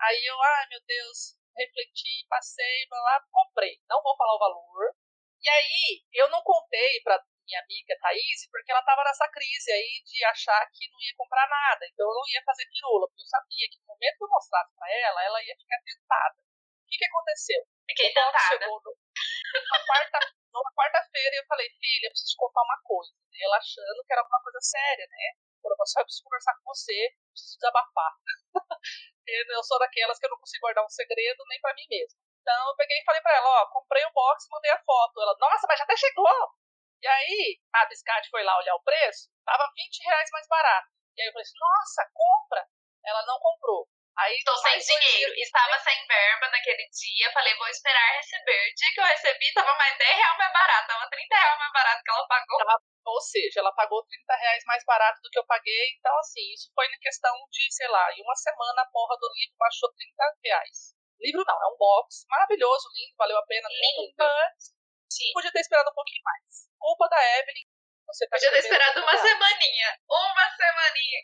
Aí 0.00 0.24
eu, 0.26 0.42
ai 0.42 0.66
meu 0.70 0.80
Deus, 0.86 1.36
refleti, 1.56 2.26
passei, 2.28 2.86
blá, 2.88 3.22
comprei. 3.30 3.80
Não 3.88 4.02
vou 4.02 4.16
falar 4.16 4.34
o 4.34 4.38
valor, 4.38 4.94
E 5.42 5.48
aí, 5.50 6.04
eu 6.14 6.30
não 6.30 6.42
contei 6.42 7.00
pra 7.04 7.18
minha 7.46 7.60
amiga 7.62 7.96
Thaís, 8.00 8.46
porque 8.50 8.70
ela 8.72 8.82
tava 8.82 9.02
nessa 9.04 9.28
crise 9.30 9.72
aí 9.72 10.02
de 10.04 10.24
achar 10.26 10.60
que 10.72 10.88
não 10.90 11.00
ia 11.00 11.14
comprar 11.16 11.48
nada. 11.48 11.86
Então 11.86 12.06
eu 12.06 12.14
não 12.14 12.28
ia 12.28 12.42
fazer 12.44 12.66
pirula, 12.70 13.08
porque 13.08 13.22
eu 13.22 13.26
sabia 13.26 13.66
que 13.70 13.78
no 13.80 13.86
momento 13.86 14.18
que 14.18 14.24
eu 14.24 14.28
mostrasse 14.28 14.74
pra 14.76 14.88
ela, 14.92 15.24
ela 15.24 15.42
ia 15.42 15.56
ficar 15.56 15.78
tentada. 15.84 16.38
O 16.38 16.86
que, 16.88 16.98
que 16.98 17.06
aconteceu? 17.06 17.60
Fiquei 17.88 18.12
tentada. 18.12 18.38
chegou 18.48 18.80
no, 18.84 18.92
quarta, 19.86 20.18
numa 20.52 20.72
quarta-feira 20.74 21.34
e 21.36 21.38
eu 21.40 21.46
falei, 21.46 21.68
filha, 21.80 22.06
eu 22.06 22.10
preciso 22.10 22.36
contar 22.36 22.62
uma 22.62 22.80
coisa. 22.84 23.12
Ela 23.40 23.56
achando 23.56 24.04
que 24.06 24.12
era 24.12 24.22
alguma 24.22 24.40
coisa 24.42 24.60
séria, 24.60 25.06
né? 25.10 25.24
Falou, 25.62 25.76
eu 25.78 26.04
preciso 26.04 26.24
conversar 26.24 26.54
com 26.54 26.64
você, 26.74 26.94
preciso 27.32 27.56
desabafar. 27.58 28.12
eu 29.26 29.62
sou 29.64 29.78
daquelas 29.78 30.18
que 30.18 30.26
eu 30.26 30.30
não 30.30 30.38
consigo 30.38 30.62
guardar 30.62 30.84
um 30.84 30.88
segredo 30.88 31.44
nem 31.48 31.60
pra 31.60 31.74
mim 31.74 31.86
mesma. 31.90 32.18
Então 32.40 32.68
eu 32.70 32.76
peguei 32.76 32.98
e 32.98 33.04
falei 33.04 33.20
pra 33.20 33.36
ela, 33.36 33.62
ó, 33.62 33.66
comprei 33.68 34.04
o 34.06 34.12
box 34.12 34.46
e 34.46 34.50
mandei 34.50 34.70
a 34.70 34.82
foto. 34.82 35.20
Ela, 35.20 35.36
nossa, 35.38 35.66
mas 35.68 35.78
já 35.78 35.84
até 35.84 35.96
chegou! 35.96 36.54
E 37.02 37.06
aí, 37.06 37.60
a 37.74 37.86
Biscate 37.86 38.30
foi 38.30 38.42
lá 38.42 38.56
olhar 38.58 38.74
o 38.74 38.82
preço, 38.82 39.30
tava 39.44 39.70
20 39.76 40.02
reais 40.02 40.30
mais 40.32 40.46
barato. 40.48 40.88
E 41.16 41.22
aí 41.22 41.28
eu 41.28 41.32
falei 41.32 41.42
assim, 41.42 41.58
nossa, 41.58 42.10
compra! 42.14 42.66
Ela 43.04 43.24
não 43.26 43.38
comprou. 43.38 43.88
Aí, 44.18 44.34
Estou 44.34 44.56
sem 44.56 44.78
dinheiro. 44.80 45.32
dias- 45.34 45.46
Estava 45.46 45.78
sem 45.78 46.06
verba 46.06 46.48
naquele 46.50 46.88
dia. 46.90 47.32
Falei, 47.32 47.54
vou 47.54 47.68
esperar 47.68 48.16
receber. 48.16 48.58
O 48.70 48.74
dia 48.74 48.92
que 48.94 49.00
eu 49.00 49.04
recebi, 49.04 49.52
tava 49.54 49.72
mais 49.76 49.96
10 49.96 50.16
reais 50.16 50.38
mais 50.38 50.52
barato. 50.52 50.86
Tava 50.88 51.08
30 51.08 51.36
reais 51.36 51.58
mais 51.58 51.72
barato 51.72 52.02
que 52.02 52.10
ela 52.10 52.26
pagou. 52.26 52.58
Ou 53.08 53.20
seja, 53.20 53.60
ela 53.60 53.72
pagou 53.72 54.04
30 54.04 54.34
reais 54.36 54.62
mais 54.66 54.84
barato 54.84 55.20
do 55.22 55.30
que 55.30 55.38
eu 55.38 55.46
paguei. 55.46 55.96
Então, 55.98 56.16
assim, 56.18 56.44
isso 56.52 56.70
foi 56.74 56.86
em 56.86 56.98
questão 57.00 57.32
de, 57.50 57.72
sei 57.72 57.88
lá, 57.88 58.12
em 58.12 58.22
uma 58.22 58.34
semana 58.36 58.82
a 58.82 58.86
porra 58.90 59.16
do 59.18 59.28
livro 59.34 59.56
baixou 59.58 59.90
30 59.92 60.36
reais. 60.44 60.94
Livro 61.20 61.42
não, 61.46 61.56
é 61.62 61.66
um 61.74 61.76
box 61.76 62.24
maravilhoso, 62.28 62.88
lindo, 62.94 63.16
valeu 63.16 63.38
a 63.38 63.42
pena. 63.46 63.68
Lindo. 63.68 64.24
Sim. 65.10 65.32
podia 65.32 65.50
ter 65.50 65.60
esperado 65.60 65.90
um 65.90 65.94
pouquinho 65.94 66.22
mais. 66.22 66.68
Culpa 66.78 67.08
da 67.08 67.38
Evelyn. 67.38 67.66
Você 68.06 68.26
tá 68.28 68.36
Podia 68.36 68.50
ter 68.50 68.58
esperado 68.58 69.00
uma 69.00 69.10
30 69.10 69.22
reais. 69.22 69.38
semaninha. 69.38 70.00
Uma 70.08 70.48
semaninha. 70.56 71.20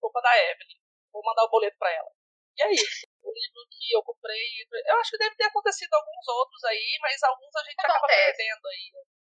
Culpa 0.00 0.20
da 0.22 0.38
Evelyn. 0.38 0.78
Vou 1.12 1.22
mandar 1.24 1.44
o 1.44 1.50
boleto 1.50 1.76
pra 1.78 1.90
ela. 1.90 2.10
E 2.56 2.62
é 2.62 2.70
isso. 2.72 3.06
O 3.22 3.32
livro 3.32 3.66
que 3.70 3.96
eu 3.96 4.02
comprei. 4.02 4.46
Eu 4.86 4.96
acho 5.00 5.10
que 5.10 5.18
deve 5.18 5.34
ter 5.36 5.44
acontecido 5.44 5.92
alguns 5.94 6.28
outros 6.28 6.62
aí, 6.64 6.98
mas 7.00 7.22
alguns 7.22 7.54
a 7.56 7.64
gente 7.64 7.80
acaba 7.80 7.98
Acontece. 7.98 8.36
perdendo 8.36 8.68
aí. 8.68 8.92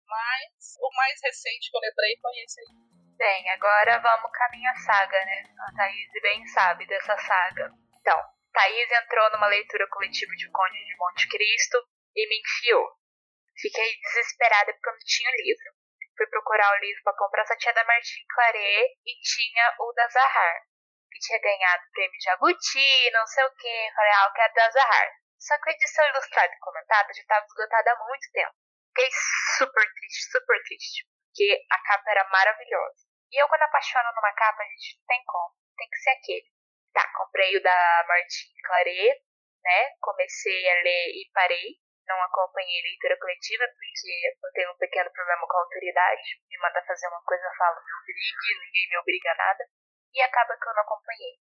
Mas 0.08 0.76
o 0.80 0.90
mais 0.96 1.20
recente 1.22 1.70
que 1.70 1.76
eu 1.76 1.80
lembrei 1.80 2.16
foi 2.20 2.32
esse 2.42 2.60
aí. 2.60 2.88
Bem, 3.18 3.50
agora 3.50 3.98
vamos 3.98 4.30
com 4.30 4.44
a 4.44 4.50
minha 4.50 4.74
saga, 4.76 5.24
né? 5.24 5.42
A 5.68 5.76
Thaís 5.76 6.08
bem 6.22 6.46
sabe 6.46 6.86
dessa 6.86 7.18
saga. 7.18 7.70
Então, 8.00 8.18
Thaís 8.52 8.90
entrou 8.90 9.30
numa 9.32 9.48
leitura 9.48 9.86
coletiva 9.88 10.32
de 10.34 10.50
Conde 10.50 10.84
de 10.84 10.96
Monte 10.96 11.28
Cristo 11.28 11.78
e 12.16 12.28
me 12.28 12.40
enfiou. 12.40 12.88
Fiquei 13.60 13.98
desesperada 14.00 14.72
porque 14.72 14.88
eu 14.88 14.92
não 14.92 15.04
tinha 15.04 15.30
o 15.30 15.42
livro. 15.42 15.72
Fui 16.16 16.26
procurar 16.28 16.72
o 16.72 16.80
livro 16.80 17.02
para 17.04 17.18
comprar, 17.18 17.44
só 17.44 17.56
tinha 17.56 17.74
da 17.74 17.84
Martin 17.84 18.24
Claret 18.34 18.86
e 19.04 19.20
tinha 19.20 19.74
o 19.78 19.92
da 19.92 20.08
Zahar, 20.08 20.62
que 21.12 21.18
tinha 21.18 21.40
ganhado 21.40 21.84
o 21.84 21.90
prêmio 21.90 22.20
Jabuti, 22.22 23.10
não 23.12 23.26
sei 23.26 23.44
o 23.44 23.54
que. 23.54 23.92
Falei, 23.94 24.12
ah, 24.12 24.26
eu 24.26 24.32
quero 24.32 24.54
da 24.54 24.70
Zahar. 24.70 25.10
Só 25.38 25.58
que 25.58 25.70
a 25.70 25.72
edição 25.72 26.08
ilustrada 26.08 26.52
e 26.54 26.58
comentada 26.58 27.12
já 27.12 27.20
estava 27.20 27.46
esgotada 27.46 27.92
há 27.92 28.06
muito 28.06 28.30
tempo. 28.32 28.54
Fiquei 28.98 29.14
super 29.62 29.86
triste, 29.94 30.22
super 30.26 30.58
triste, 30.66 31.06
porque 31.06 31.46
a 31.70 31.78
capa 31.86 32.10
era 32.10 32.28
maravilhosa. 32.34 33.06
E 33.30 33.40
eu, 33.40 33.46
quando 33.46 33.62
apaixono 33.62 34.10
numa 34.10 34.32
capa, 34.34 34.64
gente, 34.64 34.98
não 34.98 35.06
tem 35.06 35.22
como. 35.24 35.54
Tem 35.78 35.88
que 35.88 35.98
ser 35.98 36.10
aquele. 36.18 36.50
Tá, 36.92 37.06
comprei 37.14 37.56
o 37.56 37.62
da 37.62 38.04
Martin 38.08 38.50
Claret, 38.66 39.22
né? 39.62 39.94
Comecei 40.02 40.68
a 40.68 40.82
ler 40.82 41.14
e 41.14 41.30
parei. 41.32 41.78
Não 42.08 42.20
acompanhei 42.24 42.80
a 42.80 42.90
leitura 42.90 43.16
coletiva, 43.20 43.70
porque 43.70 44.34
eu 44.42 44.52
tenho 44.52 44.72
um 44.72 44.78
pequeno 44.78 45.12
problema 45.12 45.46
com 45.46 45.56
a 45.58 45.60
autoridade. 45.60 46.42
Me 46.50 46.58
manda 46.58 46.82
fazer 46.82 47.06
uma 47.06 47.22
coisa, 47.22 47.44
eu 47.46 47.54
falo, 47.54 47.78
me 47.78 47.92
obrigue, 48.02 48.66
ninguém 48.66 48.88
me 48.90 48.98
obriga 48.98 49.30
a 49.30 49.36
nada. 49.36 49.64
E 50.12 50.22
acaba 50.22 50.58
que 50.58 50.68
eu 50.68 50.74
não 50.74 50.82
acompanhei. 50.82 51.38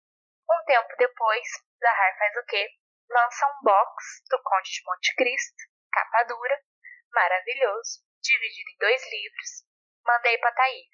Um 0.46 0.64
tempo 0.66 0.96
depois, 0.96 1.48
Zahar 1.80 2.16
faz 2.16 2.36
o 2.36 2.44
quê? 2.46 2.70
Lança 3.10 3.44
um 3.48 3.64
box 3.64 4.22
do 4.30 4.40
Conde 4.40 4.70
de 4.70 4.82
Monte 4.86 5.16
Cristo, 5.16 5.64
capa 5.90 6.22
dura, 6.30 6.69
maravilhoso, 7.12 8.00
dividido 8.22 8.70
em 8.70 8.78
dois 8.78 9.02
livros. 9.10 9.50
Mandei 10.04 10.38
pra 10.38 10.52
Thaís. 10.52 10.86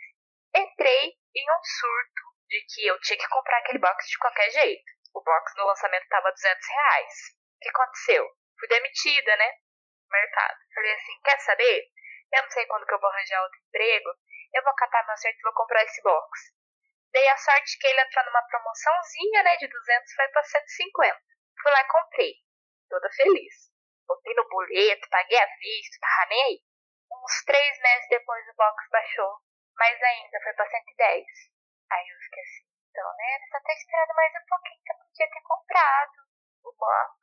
Entrei 0.55 1.13
em 1.35 1.51
um 1.51 1.63
surto 1.63 2.23
de 2.49 2.65
que 2.69 2.87
eu 2.87 2.99
tinha 3.01 3.19
que 3.19 3.29
comprar 3.29 3.59
aquele 3.59 3.79
box 3.79 4.09
de 4.09 4.19
qualquer 4.19 4.51
jeito. 4.51 4.85
O 5.15 5.23
box 5.23 5.53
no 5.57 5.67
lançamento 5.67 6.09
tava 6.09 6.31
200 6.31 6.69
reais. 6.69 7.15
O 7.57 7.61
que 7.61 7.69
aconteceu? 7.69 8.29
Fui 8.59 8.69
demitida, 8.69 9.37
né? 9.37 9.51
Mercado. 10.11 10.59
Falei 10.75 10.93
assim, 10.93 11.21
quer 11.25 11.39
saber? 11.41 11.91
Eu 12.33 12.43
não 12.43 12.51
sei 12.51 12.67
quando 12.67 12.87
que 12.87 12.95
eu 12.95 13.01
vou 13.01 13.11
arranjar 13.11 13.43
outro 13.43 13.61
emprego. 13.67 14.11
Eu 14.55 14.63
vou 14.63 14.75
catar 14.75 15.07
meu 15.07 15.17
certo 15.17 15.39
e 15.39 15.43
vou 15.43 15.53
comprar 15.53 15.85
esse 15.85 16.03
box. 16.03 16.53
Dei 17.13 17.29
a 17.29 17.37
sorte 17.37 17.79
que 17.79 17.87
ele 17.87 18.01
entrou 18.01 18.25
numa 18.27 18.43
promoçãozinha, 18.43 19.43
né? 19.43 19.57
De 19.57 19.69
200, 19.69 20.15
foi 20.15 20.29
pra 20.29 20.43
150. 20.43 21.21
Fui 21.63 21.73
lá 21.73 21.81
e 21.81 21.89
comprei. 21.89 22.35
Toda 22.89 23.11
feliz. 23.11 23.76
Botei 24.07 24.35
no 24.35 24.49
boleto, 24.49 25.09
paguei 25.11 25.39
a 25.39 25.47
vista, 25.59 25.99
tava 26.01 26.27
nem 26.31 26.43
aí. 26.45 26.59
Uns 27.13 27.45
três 27.45 27.79
meses 27.81 28.09
depois 28.09 28.47
o 28.49 28.55
box 28.57 28.77
baixou. 28.91 29.33
Mais 29.77 30.03
ainda, 30.03 30.41
foi 30.43 30.53
pra 30.55 30.67
110. 30.71 31.27
Aí 31.93 32.09
eu 32.09 32.19
fiquei 32.25 32.43
assim, 32.43 32.67
então, 32.91 33.09
né? 33.19 33.27
Era 33.35 33.45
só 33.51 33.61
ter 33.61 33.75
esperado 33.77 34.15
mais 34.15 34.33
um 34.35 34.47
pouquinho 34.49 34.83
que 34.85 34.93
eu 34.93 34.99
podia 34.99 35.29
ter 35.31 35.43
comprado 35.43 36.17
o 36.65 36.73
box. 36.73 37.19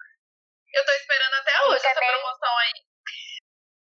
Eu 0.73 0.85
tô 0.85 0.91
esperando 0.93 1.33
até 1.35 1.51
E 1.53 1.61
hoje 1.67 1.85
essa 1.85 1.93
também- 1.93 2.11
promoção 2.11 2.57
aí. 2.57 2.73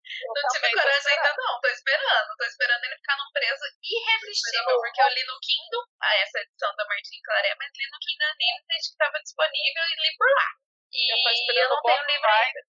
Eu 0.07 0.33
Não 0.33 0.49
tive 0.49 0.71
tô 0.71 0.77
coragem 0.81 1.11
ainda 1.11 1.29
esperando. 1.29 1.37
não, 1.37 1.61
tô 1.61 1.67
esperando. 1.67 2.29
Tô 2.37 2.43
esperando 2.45 2.83
ele 2.85 2.95
ficar 2.97 3.17
num 3.17 3.31
preço 3.33 3.63
irresistível, 3.83 4.61
Esperando. 4.61 4.81
porque 4.81 5.01
eu 5.01 5.09
li 5.09 5.23
no 5.27 5.37
Kindle, 5.43 5.83
ah, 6.01 6.15
essa 6.17 6.39
edição 6.39 6.75
da 6.75 6.85
Martin 6.87 7.19
Claret, 7.23 7.55
mas 7.59 7.71
li 7.75 7.85
no 7.91 7.99
Kindle 7.99 8.27
Unlimited 8.33 8.83
que 8.91 8.97
tava 8.97 9.19
disponível 9.21 9.83
e 9.83 9.95
li 10.01 10.11
por 10.17 10.29
lá. 10.31 10.49
E 10.93 11.13
Eu 11.13 11.17
tô 11.21 11.29
eu, 11.29 11.33
esperando 11.33 11.69
não 11.75 11.81
tenho 11.83 12.03
livro 12.07 12.29
ainda. 12.31 12.59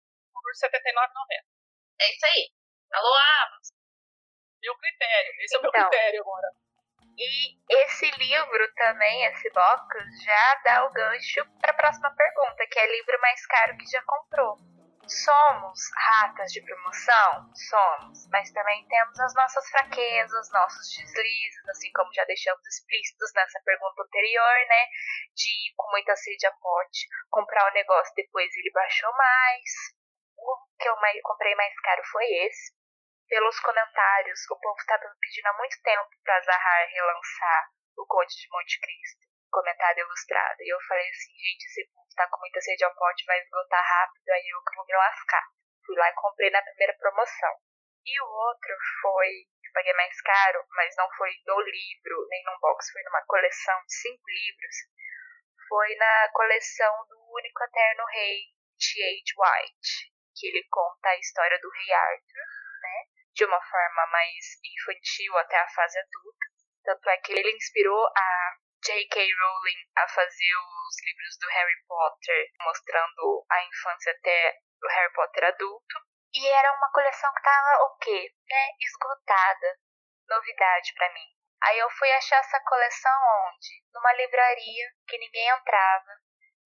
Por 0.43 0.53
R$ 0.53 0.69
79,90. 0.69 1.45
É 2.01 2.11
isso 2.15 2.27
aí. 2.27 2.51
Alô, 2.93 3.15
Amazon. 3.47 3.77
Meu 4.63 4.77
critério. 4.79 5.33
Esse 5.41 5.57
é 5.57 5.59
o 5.59 5.63
meu 5.63 5.71
Então. 5.71 5.91
critério 5.91 6.21
agora. 6.21 6.49
E 7.19 7.59
esse 7.83 8.09
livro 8.13 8.73
também, 8.77 9.25
esse 9.27 9.51
box, 9.51 9.99
já 10.25 10.55
dá 10.65 10.85
o 10.85 10.93
gancho 10.93 11.45
para 11.61 11.73
a 11.73 11.77
próxima 11.77 12.15
pergunta, 12.15 12.67
que 12.71 12.79
é 12.79 12.87
livro 12.93 13.21
mais 13.21 13.45
caro 13.47 13.77
que 13.77 13.87
já 13.87 14.01
comprou. 14.07 14.57
Somos 15.09 15.81
ratas 15.97 16.53
de 16.53 16.61
promoção? 16.63 17.51
Somos, 17.55 18.29
mas 18.31 18.53
também 18.53 18.87
temos 18.87 19.19
as 19.19 19.35
nossas 19.35 19.69
fraquezas, 19.71 20.53
nossos 20.53 20.87
deslizes, 20.97 21.69
assim 21.71 21.91
como 21.93 22.13
já 22.13 22.25
deixamos 22.27 22.65
explícitos 22.67 23.33
nessa 23.35 23.59
pergunta 23.65 24.03
anterior, 24.03 24.55
né? 24.69 24.87
De 25.35 25.49
ir 25.49 25.75
com 25.77 25.91
muita 25.91 26.15
sede 26.15 26.47
a 26.47 26.53
pote, 26.53 27.09
comprar 27.31 27.69
o 27.71 27.75
negócio 27.75 28.15
depois 28.15 28.55
ele 28.55 28.71
baixou 28.71 29.11
mais. 29.17 29.98
Que 30.81 30.89
eu 30.89 30.97
mais- 30.97 31.21
comprei 31.23 31.55
mais 31.55 31.75
caro 31.81 32.03
foi 32.05 32.25
esse 32.25 32.79
pelos 33.29 33.61
comentários, 33.61 34.41
o 34.51 34.57
povo 34.59 34.79
estava 34.81 35.05
pedindo 35.21 35.47
há 35.47 35.53
muito 35.59 35.77
tempo 35.83 36.09
para 36.25 36.41
Zahar 36.41 36.89
relançar 36.89 37.71
o 37.97 38.07
Conde 38.07 38.35
de 38.35 38.49
Monte 38.51 38.81
Cristo, 38.81 39.27
comentário 39.51 40.01
ilustrado. 40.01 40.57
E 40.63 40.73
eu 40.73 40.81
falei 40.89 41.09
assim, 41.11 41.33
gente, 41.37 41.65
esse 41.67 41.85
povo 41.93 42.09
tá 42.17 42.27
com 42.29 42.41
muita 42.41 42.61
sede 42.61 42.85
ao 42.85 42.95
pote, 42.95 43.27
vai 43.27 43.39
esgotar 43.41 43.85
rápido, 43.85 44.29
aí 44.31 44.49
eu 44.49 44.63
que 44.65 44.77
vou 44.77 44.87
me 44.87 44.95
lascar. 44.95 45.45
Fui 45.85 45.97
lá 45.97 46.09
e 46.09 46.15
comprei 46.15 46.51
na 46.51 46.63
primeira 46.63 46.97
promoção. 46.99 47.55
E 48.05 48.21
o 48.23 48.27
outro 48.27 48.75
foi, 49.03 49.45
que 49.61 49.73
paguei 49.73 49.93
mais 49.93 50.21
caro, 50.23 50.65
mas 50.71 50.97
não 50.97 51.11
foi 51.13 51.31
no 51.47 51.61
livro, 51.61 52.27
nem 52.31 52.43
num 52.45 52.59
box, 52.61 52.91
foi 52.93 53.03
numa 53.03 53.25
coleção 53.27 53.79
de 53.85 53.95
cinco 53.95 54.25
livros. 54.27 54.77
Foi 55.69 55.95
na 55.97 56.29
coleção 56.33 57.07
do 57.09 57.35
Único 57.35 57.63
Eterno 57.65 58.05
Rei, 58.07 58.41
T.H. 58.79 59.35
White, 59.37 60.18
que 60.39 60.47
ele 60.47 60.65
conta 60.71 61.09
a 61.09 61.19
história 61.19 61.59
do 61.61 61.71
Rei 61.71 61.93
Arthur, 61.93 62.47
né? 62.83 63.19
de 63.39 63.45
uma 63.45 63.61
forma 63.63 64.07
mais 64.07 64.59
infantil 64.65 65.39
até 65.39 65.57
a 65.57 65.69
fase 65.69 65.99
adulta. 65.99 66.47
Tanto 66.85 67.11
é 67.11 67.17
que 67.19 67.33
ele 67.33 67.53
inspirou 67.53 68.07
a 68.07 68.57
J.K. 68.85 69.29
Rowling 69.33 69.83
a 69.97 70.09
fazer 70.09 70.55
os 70.57 71.05
livros 71.05 71.39
do 71.41 71.49
Harry 71.49 71.85
Potter, 71.87 72.51
mostrando 72.61 73.47
a 73.51 73.65
infância 73.65 74.13
até 74.13 74.59
o 74.83 74.89
Harry 74.89 75.13
Potter 75.13 75.45
adulto. 75.45 75.99
E 76.35 76.49
era 76.49 76.73
uma 76.73 76.91
coleção 76.93 77.33
que 77.35 77.43
tava 77.43 77.83
o 77.85 77.97
quê? 77.99 78.33
Né? 78.49 78.69
Esgotada. 78.81 79.79
Novidade 80.29 80.93
pra 80.95 81.13
mim. 81.13 81.29
Aí 81.63 81.79
eu 81.79 81.91
fui 81.91 82.11
achar 82.13 82.39
essa 82.39 82.61
coleção 82.61 83.21
onde? 83.47 83.85
Numa 83.93 84.13
livraria 84.15 84.91
que 85.07 85.19
ninguém 85.19 85.49
entrava, 85.49 86.13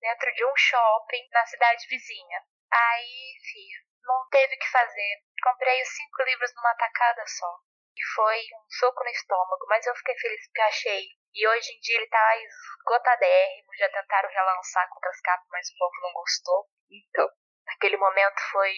dentro 0.00 0.32
de 0.34 0.44
um 0.44 0.56
shopping 0.56 1.28
na 1.32 1.46
cidade 1.46 1.86
vizinha. 1.88 2.42
Aí, 2.72 3.36
filha, 3.52 3.78
não 4.02 4.26
teve 4.30 4.54
o 4.54 4.58
que 4.58 4.70
fazer. 4.70 5.22
Comprei 5.42 5.82
os 5.82 5.88
cinco 5.88 6.22
livros 6.22 6.54
numa 6.56 6.74
tacada 6.74 7.22
só. 7.26 7.58
E 7.94 8.02
foi 8.14 8.40
um 8.40 8.66
soco 8.70 9.04
no 9.04 9.10
estômago, 9.10 9.66
mas 9.68 9.86
eu 9.86 9.94
fiquei 9.96 10.16
feliz 10.16 10.46
porque 10.46 10.60
achei. 10.62 11.06
E 11.34 11.48
hoje 11.48 11.70
em 11.72 11.80
dia 11.80 11.96
ele 11.98 12.08
tá 12.08 12.36
esgotadérrimo, 12.38 13.68
já 13.76 13.88
tentaram 13.90 14.28
relançar 14.30 14.88
com 14.88 14.96
outras 14.96 15.20
capas, 15.20 15.46
mas 15.50 15.68
o 15.68 15.76
povo 15.78 15.94
não 16.02 16.12
gostou. 16.14 16.66
Então, 16.90 17.28
naquele 17.66 17.96
momento 17.98 18.40
foi 18.50 18.74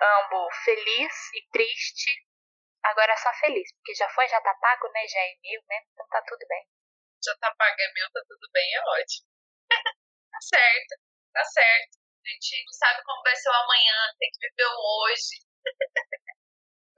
Ambo 0.00 0.48
feliz 0.64 1.14
e 1.34 1.48
triste. 1.50 2.10
Agora 2.84 3.12
é 3.12 3.16
só 3.16 3.32
feliz, 3.34 3.72
porque 3.76 3.94
já 3.94 4.08
foi, 4.10 4.28
já 4.28 4.40
tá 4.40 4.54
pago, 4.54 4.88
né? 4.92 5.06
Já 5.08 5.20
é 5.20 5.34
meu, 5.42 5.62
né? 5.68 5.76
Então 5.92 6.06
tá 6.08 6.22
tudo 6.26 6.46
bem. 6.48 6.66
Já 7.24 7.36
tá 7.38 7.54
pago, 7.56 7.76
é 7.80 7.92
meu, 7.92 8.10
tá 8.12 8.20
tudo 8.28 8.48
bem, 8.52 8.74
é 8.74 8.80
ótimo. 8.80 9.26
tá 10.32 10.40
certo, 10.40 10.94
tá 11.32 11.44
certo. 11.44 12.01
A 12.22 12.30
gente 12.30 12.64
não 12.64 12.72
sabe 12.72 13.02
como 13.04 13.22
vai 13.22 13.34
ser 13.34 13.48
o 13.50 13.52
amanhã, 13.52 13.96
tem 14.18 14.30
que 14.30 14.48
viver 14.48 14.66
o 14.66 14.78
hoje. 14.78 15.42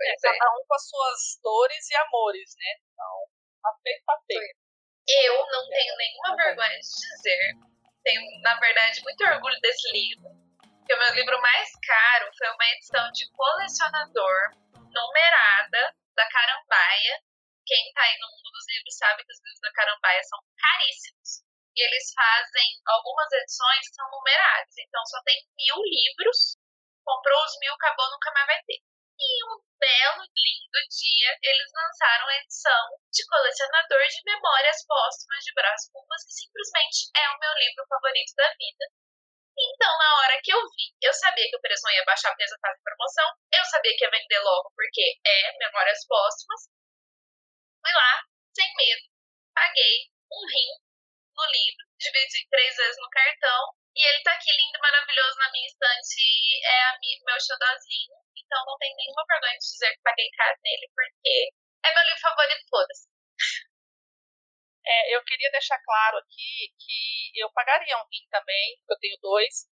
é, 0.02 0.12
é, 0.12 0.38
cada 0.38 0.50
um 0.52 0.64
com 0.68 0.74
as 0.74 0.88
suas 0.88 1.40
dores 1.42 1.90
e 1.90 1.96
amores, 1.96 2.54
né? 2.58 2.70
Então, 2.92 3.14
tá 3.62 3.70
feito, 3.82 4.04
tá 4.04 4.20
feito. 4.26 4.58
Eu 5.08 5.46
não 5.50 5.68
tenho 5.68 5.96
nenhuma 5.96 6.36
vergonha 6.36 6.78
de 6.78 6.88
dizer. 6.88 7.54
Tenho, 8.04 8.40
na 8.42 8.58
verdade, 8.60 9.02
muito 9.02 9.24
orgulho 9.24 9.60
desse 9.60 9.90
livro. 9.92 10.28
Que 10.86 10.94
o 10.94 10.98
meu 10.98 11.14
livro 11.14 11.40
mais 11.40 11.70
caro 11.80 12.30
foi 12.36 12.48
uma 12.50 12.70
edição 12.72 13.10
de 13.12 13.30
colecionador 13.32 14.50
numerada 14.76 15.96
da 16.14 16.28
Carambaia. 16.28 17.20
Quem 17.66 17.92
tá 17.94 18.02
aí 18.02 18.18
no 18.20 18.28
mundo 18.28 18.50
dos 18.52 18.66
livros 18.68 18.96
sabe 18.96 19.24
que 19.24 19.32
os 19.32 19.40
livros 19.40 19.60
da 19.60 19.72
Carambaia 19.72 20.22
são 20.24 20.38
caríssimos. 20.60 21.53
E 21.74 21.78
eles 21.82 22.12
fazem 22.14 22.68
algumas 22.86 23.30
edições 23.32 23.88
que 23.88 23.94
são 23.94 24.10
numeradas. 24.10 24.74
Então 24.78 25.04
só 25.06 25.20
tem 25.24 25.36
mil 25.58 25.76
livros. 25.82 26.56
Comprou 27.04 27.44
os 27.44 27.58
mil, 27.60 27.74
acabou, 27.74 28.10
nunca 28.10 28.32
mais 28.32 28.46
vai 28.46 28.60
ter. 28.62 28.80
E 29.14 29.28
um 29.46 29.62
belo, 29.78 30.22
lindo 30.22 30.80
dia, 30.90 31.30
eles 31.42 31.70
lançaram 31.72 32.26
a 32.26 32.36
edição 32.38 32.98
de 33.12 33.26
colecionador 33.26 34.02
de 34.08 34.22
memórias 34.24 34.84
póstumas 34.86 35.44
de 35.44 35.54
Brás 35.54 35.88
Cubas, 35.92 36.24
que 36.26 36.34
simplesmente 36.34 37.10
é 37.14 37.28
o 37.30 37.38
meu 37.38 37.52
livro 37.54 37.86
favorito 37.88 38.34
da 38.34 38.48
vida. 38.58 38.84
Então, 39.56 39.92
na 39.98 40.10
hora 40.18 40.40
que 40.42 40.52
eu 40.52 40.60
vi, 40.74 40.90
eu 41.00 41.14
sabia 41.14 41.46
que 41.48 41.56
o 41.56 41.60
preço 41.60 41.86
não 41.86 41.94
ia 41.94 42.04
baixar 42.04 42.30
porque 42.30 42.46
já 42.46 42.56
estava 42.56 42.74
em 42.74 42.82
promoção, 42.82 43.28
eu 43.52 43.64
sabia 43.66 43.94
que 43.96 44.04
ia 44.04 44.10
vender 44.10 44.40
logo 44.40 44.72
porque 44.74 45.20
é 45.24 45.58
Memórias 45.58 46.04
Póstumas. 46.06 46.66
Fui 47.80 47.92
lá, 47.94 48.22
sem 48.52 48.66
medo, 48.74 49.06
paguei 49.54 50.10
um 50.32 50.42
rim 50.48 50.83
no 51.34 51.44
livro, 51.50 51.84
dividi 51.98 52.46
três 52.48 52.76
vezes 52.76 52.96
no 52.98 53.10
cartão, 53.10 53.74
e 53.94 54.00
ele 54.06 54.22
tá 54.22 54.32
aqui 54.32 54.50
lindo, 54.50 54.78
maravilhoso 54.80 55.38
na 55.38 55.50
minha 55.50 55.66
estante, 55.66 56.22
é 56.64 56.82
a 56.90 56.98
minha, 56.98 57.18
meu 57.26 57.40
xodózinho, 57.40 58.14
então 58.36 58.64
não 58.66 58.78
tenho 58.78 58.96
nenhuma 58.96 59.24
vergonha 59.26 59.58
de 59.58 59.66
dizer 59.66 59.90
que 59.94 60.02
paguei 60.02 60.30
caro 60.36 60.58
nele, 60.62 60.90
porque 60.94 61.50
é 61.84 61.94
meu 61.94 62.04
livro 62.04 62.20
favorito, 62.20 62.64
foda-se. 62.68 63.08
É, 64.86 65.16
eu 65.16 65.24
queria 65.24 65.50
deixar 65.50 65.80
claro 65.80 66.18
aqui 66.18 66.68
que 66.76 67.40
eu 67.40 67.50
pagaria 67.52 67.96
um 67.96 68.04
rim 68.04 68.28
também, 68.30 68.76
porque 68.76 68.92
eu 68.92 68.98
tenho 68.98 69.18
dois, 69.22 69.64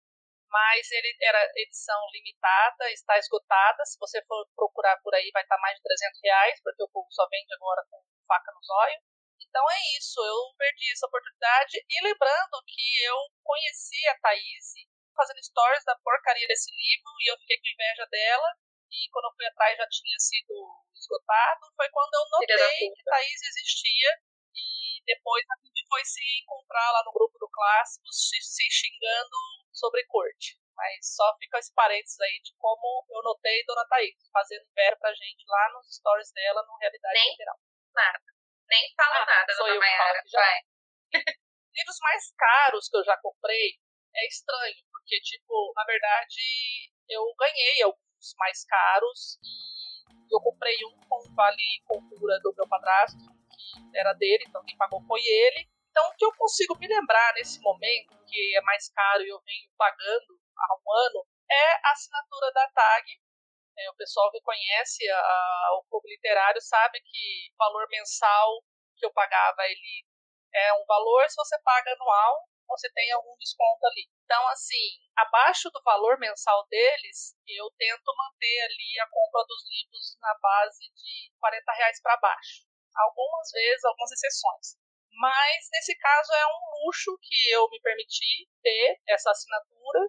mas 0.51 0.91
ele 0.91 1.17
era 1.21 1.51
edição 1.55 1.99
limitada, 2.11 2.89
está 2.91 3.17
esgotada. 3.17 3.85
Se 3.85 3.97
você 3.99 4.23
for 4.25 4.45
procurar 4.55 4.97
por 5.03 5.13
aí, 5.15 5.29
vai 5.33 5.43
estar 5.43 5.57
mais 5.59 5.75
de 5.75 5.83
300 5.83 6.19
reais, 6.23 6.61
porque 6.63 6.83
o 6.83 6.89
povo 6.89 7.07
só 7.11 7.27
vende 7.29 7.53
agora 7.53 7.83
com 7.89 8.01
faca 8.27 8.51
no 8.53 8.63
zóio. 8.63 8.99
Então 9.41 9.63
é 9.69 9.97
isso, 9.97 10.19
eu 10.21 10.53
perdi 10.57 10.91
essa 10.91 11.07
oportunidade. 11.07 11.83
E 11.89 12.03
lembrando 12.03 12.63
que 12.65 13.03
eu 13.05 13.17
conheci 13.43 14.07
a 14.07 14.17
Thaís 14.19 14.73
fazendo 15.15 15.43
stories 15.43 15.83
da 15.85 15.95
porcaria 15.99 16.47
desse 16.47 16.71
livro 16.71 17.11
e 17.21 17.31
eu 17.31 17.37
fiquei 17.39 17.57
com 17.57 17.67
inveja 17.67 18.05
dela. 18.09 18.49
E 18.91 19.09
quando 19.11 19.25
eu 19.25 19.35
fui 19.35 19.45
atrás 19.45 19.77
já 19.77 19.87
tinha 19.87 20.19
sido 20.19 20.53
esgotado. 21.01 21.71
Foi 21.75 21.89
quando 21.89 22.13
eu 22.13 22.25
notei 22.31 22.89
que 22.93 23.03
Thaís 23.03 23.41
existia. 23.41 24.09
E 24.53 25.03
depois 25.05 25.43
a 25.49 25.55
gente 25.65 25.87
foi 25.87 26.03
se 26.05 26.21
encontrar 26.43 26.91
lá 26.91 27.03
no 27.05 27.13
grupo 27.13 27.37
do 27.39 27.49
Clássicos, 27.49 28.29
se, 28.29 28.37
se 28.41 28.67
xingando 28.69 29.37
sobre 29.71 30.05
corte. 30.05 30.59
Mas 30.75 31.15
só 31.15 31.35
fica 31.37 31.59
esse 31.59 31.73
parênteses 31.73 32.19
aí 32.19 32.41
de 32.41 32.53
como 32.57 33.05
eu 33.09 33.21
notei 33.23 33.63
Dona 33.65 33.85
Thaís 33.87 34.15
fazendo 34.31 34.67
inveja 34.69 34.95
pra 34.97 35.13
gente 35.13 35.43
lá 35.47 35.73
nos 35.73 35.95
stories 35.95 36.31
dela 36.31 36.63
no 36.67 36.77
Realidade 36.77 37.13
Nem 37.13 37.31
Literal. 37.31 37.59
Nada. 37.93 38.40
Nem 38.71 38.87
fala 38.95 39.17
ah, 39.17 39.25
nada, 39.25 39.53
Dona 39.57 39.75
Mayara. 39.75 40.23
Vai. 40.31 40.59
Livros 41.75 41.97
mais 42.01 42.33
caros 42.37 42.87
que 42.87 42.97
eu 42.97 43.03
já 43.03 43.17
comprei 43.17 43.75
é 44.15 44.27
estranho, 44.27 44.75
porque, 44.91 45.19
tipo, 45.19 45.73
na 45.75 45.83
verdade, 45.83 46.39
eu 47.09 47.21
ganhei 47.37 47.83
alguns 47.83 48.33
mais 48.37 48.65
caros 48.65 49.37
e 49.43 50.33
eu 50.33 50.39
comprei 50.39 50.77
um 50.85 50.99
com 51.07 51.35
vale 51.35 51.81
cultura 51.85 52.39
do 52.39 52.53
meu 52.55 52.67
padrasto, 52.67 53.19
que 53.19 53.97
era 53.97 54.13
dele, 54.13 54.43
então 54.47 54.63
quem 54.63 54.77
pagou 54.77 55.01
foi 55.03 55.19
ele. 55.19 55.69
Então, 55.89 56.07
o 56.07 56.15
que 56.15 56.25
eu 56.25 56.33
consigo 56.37 56.77
me 56.77 56.87
lembrar 56.87 57.33
nesse 57.35 57.59
momento, 57.59 58.17
que 58.25 58.55
é 58.55 58.61
mais 58.61 58.89
caro 58.89 59.23
e 59.23 59.29
eu 59.29 59.41
venho 59.41 59.69
pagando 59.77 60.39
há 60.57 60.75
um 60.75 60.93
ano, 61.07 61.27
é 61.49 61.87
a 61.87 61.91
assinatura 61.91 62.51
da 62.53 62.67
TAG. 62.69 63.19
É, 63.77 63.89
o 63.89 63.95
pessoal 63.95 64.29
que 64.31 64.41
conhece 64.41 65.09
a, 65.09 65.17
a, 65.17 65.69
o 65.79 65.83
clube 65.89 66.09
literário 66.09 66.61
sabe 66.61 66.99
que 66.99 67.51
o 67.53 67.57
valor 67.57 67.87
mensal 67.89 68.63
que 68.97 69.05
eu 69.05 69.13
pagava 69.13 69.63
ele 69.65 70.05
é 70.53 70.73
um 70.73 70.85
valor, 70.85 71.29
se 71.29 71.35
você 71.35 71.57
paga 71.63 71.91
anual, 71.93 72.47
você 72.67 72.89
tem 72.93 73.11
algum 73.11 73.35
desconto 73.37 73.85
ali. 73.85 74.09
Então, 74.23 74.47
assim, 74.47 74.99
abaixo 75.15 75.69
do 75.71 75.81
valor 75.83 76.17
mensal 76.19 76.65
deles, 76.67 77.35
eu 77.47 77.69
tento 77.77 78.15
manter 78.15 78.61
ali 78.63 78.99
a 78.99 79.09
compra 79.09 79.43
dos 79.47 79.63
livros 79.67 80.17
na 80.21 80.33
base 80.39 80.87
de 80.95 81.31
40 81.39 81.71
reais 81.73 82.01
para 82.01 82.17
baixo. 82.17 82.63
Algumas 82.95 83.51
vezes, 83.51 83.83
algumas 83.83 84.11
exceções. 84.11 84.77
Mas, 85.11 85.67
nesse 85.71 85.97
caso, 85.97 86.31
é 86.33 86.45
um 86.47 86.85
luxo 86.85 87.17
que 87.21 87.51
eu 87.51 87.69
me 87.69 87.79
permiti 87.81 88.47
ter 88.61 88.99
essa 89.07 89.31
assinatura. 89.31 90.07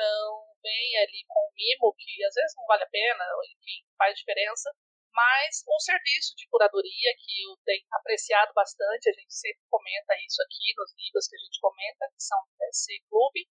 Então, 0.00 0.56
vem 0.64 0.96
ali 0.96 1.28
com 1.28 1.44
o 1.44 1.52
mimo, 1.52 1.92
que 1.92 2.24
às 2.24 2.32
vezes 2.32 2.56
não 2.56 2.64
vale 2.64 2.84
a 2.84 2.88
pena, 2.88 3.24
enfim, 3.52 3.84
faz 3.98 4.16
diferença 4.16 4.72
mas 5.12 5.64
um 5.66 5.78
serviço 5.78 6.34
de 6.36 6.46
curadoria 6.48 7.10
que 7.18 7.42
eu 7.42 7.56
tenho 7.64 7.86
apreciado 7.92 8.52
bastante, 8.54 9.10
a 9.10 9.12
gente 9.12 9.34
sempre 9.34 9.60
comenta 9.68 10.14
isso 10.24 10.40
aqui 10.42 10.72
nos 10.76 10.94
livros 10.96 11.26
que 11.28 11.36
a 11.36 11.42
gente 11.44 11.60
comenta, 11.60 12.08
que 12.14 12.22
são 12.22 12.38
esse 12.70 13.00
clube. 13.10 13.46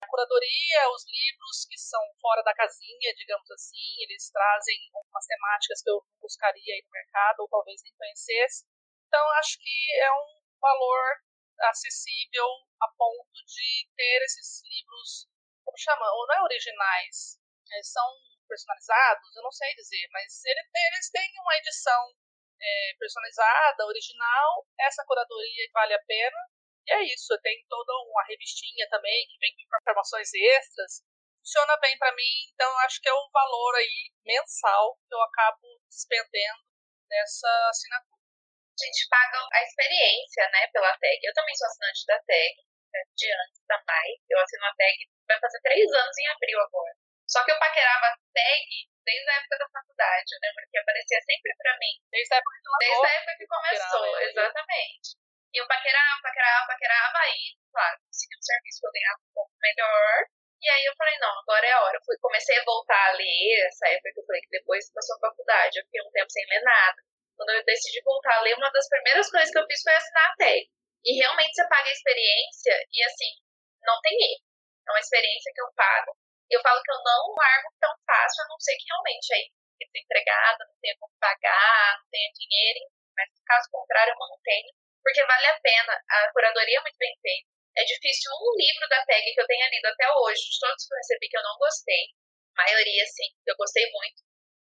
A 0.00 0.06
curadoria, 0.08 0.90
os 0.90 1.04
livros 1.06 1.64
que 1.68 1.78
são 1.78 2.00
fora 2.20 2.42
da 2.42 2.54
casinha, 2.54 3.14
digamos 3.16 3.50
assim, 3.50 4.02
eles 4.02 4.30
trazem 4.30 4.78
umas 4.92 5.26
temáticas 5.26 5.82
que 5.82 5.90
eu 5.90 6.02
buscaria 6.20 6.74
aí 6.74 6.82
no 6.84 6.90
mercado, 6.90 7.40
ou 7.40 7.48
talvez 7.48 7.82
nem 7.82 7.94
conhecesse. 7.96 8.64
Então, 9.06 9.22
acho 9.38 9.58
que 9.60 9.76
é 10.00 10.12
um 10.12 10.42
valor 10.60 11.04
acessível 11.70 12.48
a 12.80 12.88
ponto 12.96 13.38
de 13.46 13.88
ter 13.96 14.20
esses 14.24 14.62
livros, 14.64 15.28
como 15.64 15.78
chama? 15.78 16.06
Ou 16.12 16.26
não 16.26 16.34
é 16.36 16.42
originais, 16.42 17.40
é, 17.72 17.82
são 17.82 18.08
personalizados, 18.48 19.36
eu 19.36 19.42
não 19.42 19.52
sei 19.52 19.74
dizer, 19.74 20.06
mas 20.12 20.44
ele 20.44 20.60
eles 20.60 21.10
têm 21.10 21.32
uma 21.40 21.56
edição 21.56 22.12
é, 22.60 22.94
personalizada, 22.98 23.86
original, 23.86 24.66
essa 24.78 25.04
curadoria 25.06 25.70
vale 25.72 25.94
a 25.94 26.04
pena, 26.06 26.38
e 26.86 26.92
é 26.92 27.02
isso, 27.04 27.38
tem 27.40 27.64
toda 27.68 27.92
uma 28.10 28.24
revistinha 28.24 28.86
também, 28.90 29.26
que 29.28 29.38
vem 29.38 29.54
com 29.54 29.76
informações 29.76 30.28
extras, 30.34 31.02
funciona 31.40 31.76
bem 31.80 31.96
para 31.98 32.14
mim, 32.14 32.34
então 32.52 32.78
acho 32.80 33.00
que 33.00 33.08
é 33.08 33.12
o 33.12 33.30
valor 33.30 33.74
aí 33.76 34.12
mensal 34.24 34.96
que 35.08 35.14
eu 35.14 35.22
acabo 35.22 35.80
despendendo 35.88 36.64
nessa 37.08 37.48
assinatura. 37.68 38.22
A 38.74 38.84
gente 38.84 39.08
paga 39.08 39.38
a 39.52 39.62
experiência, 39.62 40.48
né, 40.50 40.66
pela 40.72 40.98
tag. 40.98 41.20
Eu 41.22 41.32
também 41.32 41.54
sou 41.54 41.68
assinante 41.68 42.06
da 42.06 42.18
tag, 42.18 42.54
né, 42.92 43.00
de 43.14 43.28
antes 43.30 43.62
MAI. 43.68 44.10
Eu 44.28 44.40
assino 44.40 44.64
a 44.64 44.74
tag, 44.74 44.98
vai 45.26 45.38
fazer 45.40 45.60
três 45.60 45.86
anos 45.92 46.18
em 46.18 46.26
abril 46.28 46.60
agora. 46.60 46.92
Só 47.26 47.44
que 47.44 47.50
eu 47.50 47.58
paquerava 47.58 48.14
tag 48.32 48.68
desde 49.04 49.30
a 49.30 49.36
época 49.36 49.58
da 49.58 49.68
faculdade. 49.68 50.28
Eu 50.32 50.40
lembro 50.42 50.64
que 50.70 50.78
aparecia 50.78 51.20
sempre 51.24 51.50
pra 51.56 51.76
mim. 51.78 51.94
Desde 52.10 52.34
a 52.34 52.38
época 52.38 52.56
que, 52.56 52.70
desde 52.78 53.06
a 53.06 53.14
época 53.14 53.36
que 53.38 53.46
começou, 53.46 54.12
né? 54.12 54.24
exatamente. 54.24 55.08
E 55.54 55.60
eu 55.60 55.66
paquerava, 55.68 56.20
paquerava, 56.22 56.66
paquerava, 56.66 57.18
aí, 57.22 57.54
claro, 57.70 57.96
consegui 58.04 58.36
um 58.36 58.42
serviço 58.42 58.80
que 58.80 58.86
eu 58.86 58.92
ganhava 58.92 59.20
um 59.22 59.34
pouco 59.34 59.54
melhor. 59.62 60.14
E 60.60 60.68
aí 60.68 60.84
eu 60.84 60.94
falei, 60.96 61.16
não, 61.18 61.34
agora 61.40 61.66
é 61.66 61.72
a 61.72 61.82
hora. 61.82 61.96
Eu 61.96 62.04
fui, 62.04 62.16
comecei 62.18 62.58
a 62.58 62.64
voltar 62.64 63.08
a 63.08 63.12
ler, 63.12 63.66
essa 63.68 63.86
época 63.88 64.10
que 64.14 64.20
eu 64.20 64.26
falei 64.26 64.40
que 64.42 64.50
depois 64.50 64.92
passou 64.92 65.16
a 65.16 65.28
faculdade, 65.28 65.78
eu 65.78 65.84
fiquei 65.84 66.02
um 66.02 66.10
tempo 66.10 66.30
sem 66.30 66.44
ler 66.48 66.62
nada. 66.62 67.02
Quando 67.36 67.50
eu 67.50 67.64
decidi 67.64 68.02
voltar 68.02 68.34
a 68.38 68.40
ler, 68.42 68.56
uma 68.56 68.70
das 68.70 68.88
primeiras 68.88 69.30
coisas 69.30 69.50
que 69.50 69.58
eu 69.58 69.66
fiz 69.66 69.82
foi 69.82 69.94
assinar 69.94 70.30
a 70.30 70.36
tag. 70.36 70.70
E 71.04 71.12
realmente 71.20 71.54
você 71.54 71.68
paga 71.68 71.88
a 71.88 71.92
experiência 71.92 72.74
e 72.90 73.04
assim, 73.04 73.32
não 73.82 74.00
tem 74.00 74.14
erro. 74.14 74.53
É 74.86 74.90
uma 74.92 75.00
experiência 75.00 75.52
que 75.54 75.60
eu 75.60 75.72
pago 75.74 76.12
eu 76.50 76.60
falo 76.62 76.82
que 76.82 76.92
eu 76.92 77.00
não 77.02 77.34
largo 77.34 77.68
tão 77.80 77.94
fácil, 78.06 78.44
a 78.44 78.48
não 78.48 78.58
ser 78.60 78.76
que 78.76 78.86
realmente 78.88 79.34
aí 79.34 79.46
fique 79.78 79.98
empregada, 80.00 80.64
não 80.64 80.76
tenha 80.80 80.96
como 81.00 81.12
pagar, 81.18 81.98
não 81.98 82.08
tenha 82.10 82.30
dinheiro, 82.32 82.80
mas 83.16 83.28
caso 83.46 83.68
contrário 83.70 84.12
eu 84.12 84.18
mantenho, 84.18 84.70
porque 85.02 85.24
vale 85.24 85.46
a 85.46 85.60
pena. 85.60 85.94
A 86.08 86.32
curadoria 86.32 86.78
é 86.78 86.82
muito 86.82 86.98
bem 86.98 87.14
feita. 87.20 87.48
É 87.76 87.84
difícil 87.84 88.30
um 88.30 88.54
livro 88.54 88.86
da 88.88 89.04
PEG 89.04 89.34
que 89.34 89.40
eu 89.40 89.46
tenha 89.46 89.68
lido 89.68 89.86
até 89.86 90.06
hoje, 90.22 90.42
de 90.46 90.58
todos 90.60 90.86
que 90.86 90.94
eu 90.94 90.98
recebi 90.98 91.28
que 91.28 91.38
eu 91.38 91.42
não 91.42 91.58
gostei, 91.58 92.04
a 92.54 92.62
maioria 92.62 93.04
sim, 93.06 93.30
eu 93.46 93.56
gostei 93.56 93.90
muito. 93.90 94.22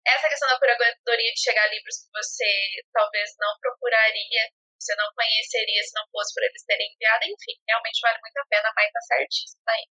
Essa 0.05 0.29
questão 0.29 0.49
da 0.49 0.59
curadoria 0.59 1.33
de 1.33 1.41
chegar 1.41 1.65
a 1.65 1.73
livros 1.73 1.97
que 2.05 2.11
você 2.13 2.45
talvez 2.93 3.31
não 3.39 3.57
procuraria, 3.61 4.53
você 4.79 4.95
não 4.97 5.09
conheceria 5.15 5.83
se 5.83 5.95
não 5.95 6.05
fosse 6.13 6.35
por 6.35 6.43
eles 6.45 6.65
terem 6.65 6.93
enviado, 6.93 7.25
enfim, 7.25 7.57
realmente 7.69 8.01
vale 8.03 8.19
muito 8.21 8.37
a 8.37 8.47
pena, 8.49 8.73
mas 8.77 8.93
tá 8.93 9.01
certíssimo, 9.01 9.63
aí. 9.69 9.85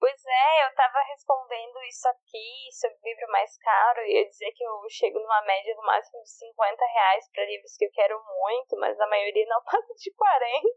Pois 0.00 0.24
é, 0.24 0.64
eu 0.66 0.74
tava 0.74 1.00
respondendo 1.10 1.82
isso 1.82 2.06
aqui 2.08 2.68
sobre 2.72 2.98
livro 3.02 3.26
mais 3.32 3.58
caro 3.58 4.00
e 4.02 4.22
eu 4.22 4.28
dizia 4.28 4.52
que 4.54 4.62
eu 4.64 4.80
chego 4.88 5.18
numa 5.18 5.42
média 5.42 5.74
no 5.74 5.82
máximo 5.82 6.22
de 6.22 6.30
50 6.30 6.84
reais 6.86 7.28
pra 7.32 7.44
livros 7.44 7.76
que 7.76 7.84
eu 7.86 7.90
quero 7.92 8.22
muito, 8.24 8.76
mas 8.78 8.98
a 9.00 9.06
maioria 9.08 9.46
não 9.46 9.62
passa 9.66 9.94
de 9.94 10.14
40. 10.14 10.68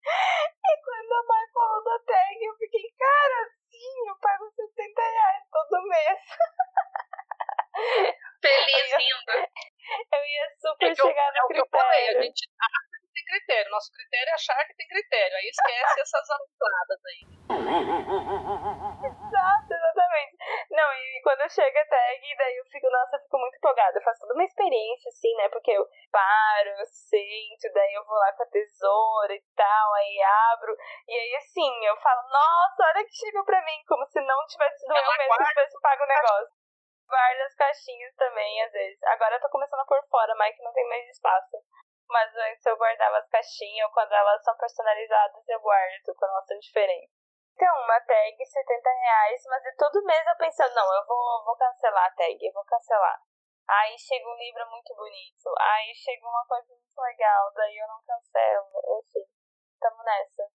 E 0.00 0.82
quando 0.84 1.12
a 1.12 1.22
mãe 1.28 1.44
falou 1.52 1.84
da 1.84 1.98
tag, 2.06 2.38
eu 2.44 2.56
fiquei, 2.56 2.90
cara, 2.98 3.50
sim, 3.70 4.08
eu 4.08 4.16
pago 4.18 4.50
70 4.50 5.00
reais 5.02 5.44
todo 5.52 5.82
mês. 5.88 6.20
Feliz, 8.40 8.96
rindo. 8.96 9.48
Eu 10.12 10.24
ia 10.24 10.48
super 10.60 10.90
É 10.90 10.94
que 10.94 11.00
eu- 11.02 11.06
chegar 11.06 11.28
é 11.28 11.38
no 11.40 11.44
o 11.44 11.48
que 11.48 11.60
eu 11.60 11.68
falei, 11.70 11.84
a 11.84 12.04
critério. 12.06 12.22
gente 12.22 12.48
tem 12.48 12.56
critério. 13.28 13.70
Nosso 13.70 13.92
critério 13.92 14.30
é 14.30 14.34
achar 14.34 14.64
que 14.64 14.74
tem 14.74 14.88
critério. 14.88 15.36
Aí 15.36 15.48
esquece 15.48 16.00
essas 16.00 16.30
abusadas 16.30 17.00
aí. 17.04 17.22
Exato, 19.04 19.68
exatamente. 19.68 20.36
Não, 20.70 20.92
e 20.92 21.20
quando 21.22 21.48
chega 21.50 21.80
a 21.80 21.86
tag, 21.86 22.36
daí 22.36 22.56
eu 22.56 22.64
fico, 22.66 22.88
nossa, 22.90 23.16
eu 23.16 23.20
fico 23.20 23.38
muito 23.38 23.56
empolgada. 23.56 23.98
Eu 23.98 24.02
faço 24.02 24.20
toda 24.20 24.34
uma 24.34 24.44
experiência, 24.44 25.08
assim, 25.10 25.34
né? 25.36 25.48
Porque 25.50 25.70
eu 25.70 25.86
paro, 26.10 26.70
eu 26.70 26.86
sento, 26.86 27.72
daí 27.74 27.94
eu 27.94 28.04
vou 28.04 28.16
lá 28.16 28.32
com 28.32 28.42
a 28.42 28.46
tesoura 28.46 29.34
e 29.34 29.44
tal, 29.54 29.94
aí 29.94 30.22
abro. 30.52 30.76
E 31.06 31.12
aí, 31.12 31.36
assim, 31.36 31.84
eu 31.84 31.96
falo, 31.98 32.22
nossa, 32.28 32.82
olha 32.94 33.04
que 33.04 33.12
chegou 33.12 33.44
pra 33.44 33.62
mim, 33.64 33.84
como 33.86 34.06
se 34.06 34.20
não 34.20 34.46
tivesse 34.46 34.78
sido 34.80 34.96
eu 34.96 35.18
mesmo 35.18 35.36
que 35.36 35.44
tivesse 35.44 35.80
pago 35.80 36.02
o 36.02 36.06
negócio. 36.06 36.58
Guardo 37.08 37.40
as 37.40 37.54
caixinhas 37.54 38.14
também, 38.16 38.62
às 38.64 38.72
vezes. 38.72 39.02
Agora 39.04 39.36
eu 39.36 39.40
tô 39.40 39.48
começando 39.48 39.80
a 39.80 39.86
pôr 39.86 40.02
fora, 40.10 40.34
mas 40.34 40.54
que 40.54 40.62
não 40.62 40.72
tem 40.72 40.86
mais 40.88 41.08
espaço. 41.08 41.56
Mas 42.08 42.34
antes 42.34 42.64
eu 42.64 42.76
guardava 42.76 43.18
as 43.18 43.28
caixinhas, 43.28 43.86
ou 43.86 43.92
quando 43.92 44.12
elas 44.12 44.42
são 44.42 44.56
personalizadas, 44.56 45.48
eu 45.48 45.60
guardo, 45.60 46.14
quando 46.16 46.30
elas 46.32 46.46
são 46.46 46.58
diferentes. 46.58 47.12
Então, 47.54 47.74
uma 47.82 48.00
tag 48.00 48.36
70 48.46 48.90
reais, 48.90 49.42
mas 49.46 49.64
é 49.66 49.72
todo 49.76 50.04
mês 50.04 50.26
eu 50.26 50.36
pensando, 50.36 50.74
não, 50.74 50.94
eu 50.94 51.04
vou, 51.06 51.44
vou 51.44 51.56
cancelar 51.56 52.06
a 52.06 52.14
tag, 52.14 52.38
eu 52.40 52.52
vou 52.52 52.64
cancelar. 52.64 53.18
Aí 53.68 53.98
chega 53.98 54.24
um 54.26 54.36
livro 54.38 54.64
muito 54.70 54.94
bonito, 54.94 55.52
aí 55.60 55.92
chega 55.94 56.24
uma 56.26 56.46
coisa 56.46 56.68
muito 56.72 56.98
legal, 57.02 57.52
daí 57.52 57.76
eu 57.76 57.88
não 57.88 58.00
cancelo, 58.06 58.70
enfim, 59.00 59.26
tamo 59.80 60.02
nessa. 60.04 60.48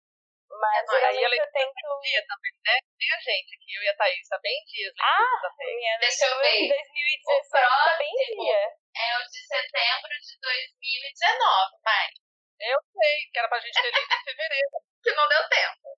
Mas 0.48 0.88
É, 0.94 1.06
aí 1.08 1.24
ela 1.24 1.36
eu 1.36 1.52
tento. 1.52 1.74
Dia 2.02 2.24
também, 2.28 2.54
né? 2.66 2.76
Tem 2.98 3.10
a 3.12 3.20
gente 3.20 3.56
aqui, 3.56 3.76
eu 3.76 3.84
e 3.84 3.90
a 3.90 3.98
Thaís, 3.98 4.28
tá 4.28 4.40
bem 4.40 4.64
dias. 4.66 4.94
né? 4.96 5.04
Ah, 5.04 5.50
minha 5.58 5.98
leitura 6.00 6.36
de 6.36 6.68
ver. 6.68 6.68
2017 6.70 7.66
O 7.66 7.84
tá 7.84 7.98
bem 7.98 8.14
dia. 8.16 8.81
É 8.96 9.18
o 9.18 9.22
de 9.28 9.40
setembro 9.48 10.12
de 10.22 10.40
2019, 10.42 11.78
mas 11.84 12.12
Eu 12.60 12.78
sei 12.92 13.16
que 13.32 13.40
era 13.40 13.48
pra 13.50 13.60
gente 13.60 13.74
ter 13.74 13.92
lido 13.92 14.14
em 14.14 14.24
fevereiro. 14.24 14.70
que 15.04 15.12
não 15.16 15.28
deu 15.30 15.50
tempo. 15.50 15.98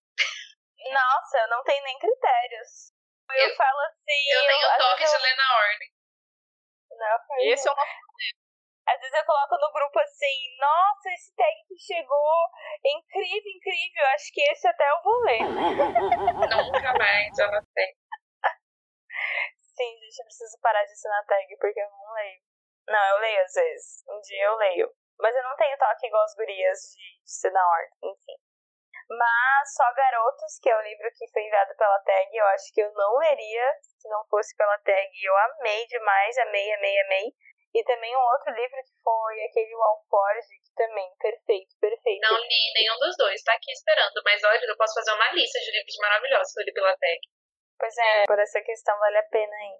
Nossa, 0.93 1.37
eu 1.39 1.47
não 1.49 1.63
tenho 1.63 1.83
nem 1.83 1.97
critérios. 1.99 2.93
Eu, 3.31 3.49
Eu- 3.49 3.55
falo 3.55 3.79
assim. 3.81 4.21
Eu 4.31 4.47
tenho 4.47 4.67
às 4.69 4.77
toque 4.77 5.05
de 5.05 5.17
ler 5.17 5.35
na 5.35 5.55
ordem. 5.57 5.89
eu- 6.91 6.97
Não, 6.97 7.17
Esse 7.51 7.67
é 7.67 7.71
o 7.71 7.75
nosso 7.75 7.91
Às 8.85 8.99
vezes 8.99 9.13
eu 9.17 9.25
coloco 9.25 9.57
no 9.57 9.71
grupo 9.73 9.99
assim, 9.99 10.57
nossa, 10.59 11.09
esse 11.13 11.33
tag 11.35 11.55
que 11.67 11.77
chegou, 11.79 12.49
incrível, 12.85 13.51
incrível, 13.55 14.05
acho 14.13 14.31
que 14.33 14.41
esse 14.51 14.67
até 14.67 14.89
eu 14.91 15.01
vou 15.01 15.21
ler. 15.23 15.39
Nunca 15.39 16.93
mais, 16.97 17.37
eu 17.39 17.51
não 17.51 17.61
sei. 17.73 17.95
Sim, 19.75 19.99
gente, 19.99 20.19
eu 20.19 20.25
preciso 20.25 20.59
parar 20.61 20.83
de 20.85 20.91
assinar 20.91 21.25
tag 21.25 21.57
porque 21.59 21.79
eu 21.79 21.89
não 21.89 22.13
leio. 22.13 22.41
Não, 22.87 23.09
eu 23.15 23.17
leio 23.19 23.41
às 23.41 23.53
vezes, 23.53 24.03
um 24.07 24.19
dia 24.21 24.45
eu 24.45 24.55
leio. 24.55 24.93
Mas 25.19 25.35
eu 25.35 25.43
não 25.43 25.55
tenho 25.55 25.77
toque 25.77 26.07
igual 26.07 26.23
as 26.23 26.35
gurias 26.35 26.79
de, 26.95 27.23
de 27.23 27.31
ser 27.31 27.51
na 27.51 27.65
ordem, 27.65 28.11
enfim. 28.11 28.37
Mas 29.09 29.73
Só 29.75 29.93
Garotos, 29.93 30.59
que 30.61 30.69
é 30.69 30.77
o 30.77 30.81
livro 30.81 31.09
que 31.15 31.27
foi 31.31 31.43
enviado 31.43 31.75
pela 31.75 31.99
tag, 31.99 32.29
eu 32.35 32.45
acho 32.47 32.73
que 32.73 32.81
eu 32.81 32.91
não 32.93 33.17
leria 33.17 33.67
se 33.81 34.09
não 34.09 34.25
fosse 34.27 34.55
pela 34.55 34.77
tag. 34.79 35.09
Eu 35.21 35.35
amei 35.37 35.85
demais, 35.87 36.37
amei, 36.39 36.73
amei, 36.73 36.99
amei. 37.01 37.33
E 37.73 37.83
também 37.85 38.15
um 38.15 38.19
outro 38.19 38.53
livro 38.53 38.77
que 38.83 38.93
foi 39.03 39.43
aquele 39.45 39.75
O 39.75 39.81
Alforge, 39.81 40.47
que 40.63 40.73
também, 40.75 41.09
perfeito, 41.17 41.75
perfeito. 41.79 42.21
Não 42.21 42.37
li 42.37 42.73
nenhum 42.75 42.99
dos 42.99 43.17
dois, 43.17 43.41
tá 43.43 43.53
aqui 43.53 43.71
esperando. 43.71 44.21
Mas 44.23 44.43
olha, 44.43 44.61
eu 44.63 44.77
posso 44.77 44.93
fazer 44.93 45.11
uma 45.11 45.31
lista 45.31 45.59
de 45.59 45.71
livros 45.71 45.95
maravilhosos 45.99 46.53
que 46.53 46.61
eu 46.61 46.65
li 46.65 46.73
pela 46.73 46.97
tag. 46.97 47.19
Pois 47.79 47.97
é, 47.97 48.23
por 48.25 48.39
essa 48.39 48.61
questão 48.61 48.97
vale 48.99 49.17
a 49.17 49.23
pena, 49.23 49.55
hein? 49.55 49.79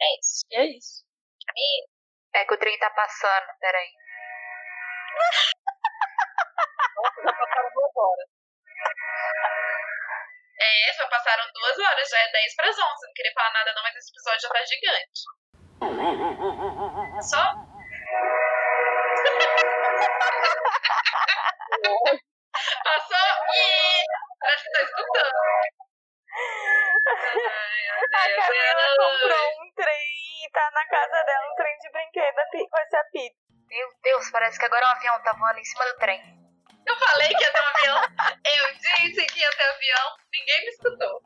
É 0.00 0.18
isso. 0.18 0.46
E 0.50 0.56
é 0.56 0.64
isso. 0.76 1.04
É 2.34 2.44
que 2.44 2.54
o 2.54 2.58
trem 2.58 2.78
tá 2.78 2.90
passando, 2.90 3.46
peraí. 3.60 3.90
Nossa, 6.96 7.22
já 7.22 7.32
passaram 7.32 7.70
duas 7.74 7.92
horas. 7.96 8.28
É, 10.60 10.92
já 10.92 11.06
passaram 11.08 11.44
duas 11.52 11.78
horas, 11.78 12.08
já 12.10 12.18
é 12.18 12.28
10 12.32 12.54
para 12.56 12.68
as 12.68 12.76
11. 12.78 13.06
Não 13.06 13.12
queria 13.14 13.32
falar 13.34 13.52
nada 13.52 13.72
não, 13.74 13.82
mas 13.82 13.94
esse 13.96 14.10
episódio 14.10 14.40
já 14.40 14.48
tá 14.48 14.64
gigante. 14.64 15.20
Só 17.22 17.38
passou 22.84 23.28
e... 23.54 23.56
Acho 24.44 24.64
que 24.64 24.70
tá 24.70 24.82
escutando. 24.82 25.32
Ai, 27.48 27.88
A 27.88 27.90
meu 28.28 28.42
Camila 28.42 28.74
Deus. 28.74 28.96
comprou 28.96 29.46
um 29.62 29.66
trem 29.74 30.17
e 30.48 30.50
tá 30.50 30.70
na 30.72 30.86
casa 30.86 31.24
dela, 31.24 31.52
um 31.52 31.54
trem 31.56 31.78
de 31.78 31.90
brinquedo 31.90 32.36
com 32.70 32.78
esse 32.80 32.96
apito. 32.96 33.36
Meu 33.68 33.92
Deus, 34.02 34.30
parece 34.30 34.58
que 34.58 34.64
agora 34.64 34.86
um 34.86 34.90
avião 34.92 35.22
tá 35.22 35.32
voando 35.34 35.58
em 35.58 35.64
cima 35.64 35.84
do 35.84 35.98
trem. 35.98 36.20
Eu 36.86 36.96
falei 36.96 37.28
que 37.28 37.42
ia 37.42 37.52
ter 37.52 37.60
um 37.60 37.66
avião. 37.66 38.02
Eu 38.56 38.74
disse 38.74 39.26
que 39.26 39.40
ia 39.40 39.50
ter 39.50 39.68
avião. 39.68 40.16
Ninguém 40.32 40.60
me 40.62 40.70
escutou. 40.70 41.20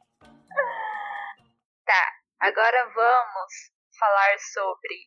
Tá, 1.86 2.12
agora 2.40 2.88
vamos 2.92 3.52
falar 3.96 4.38
sobre 4.40 5.06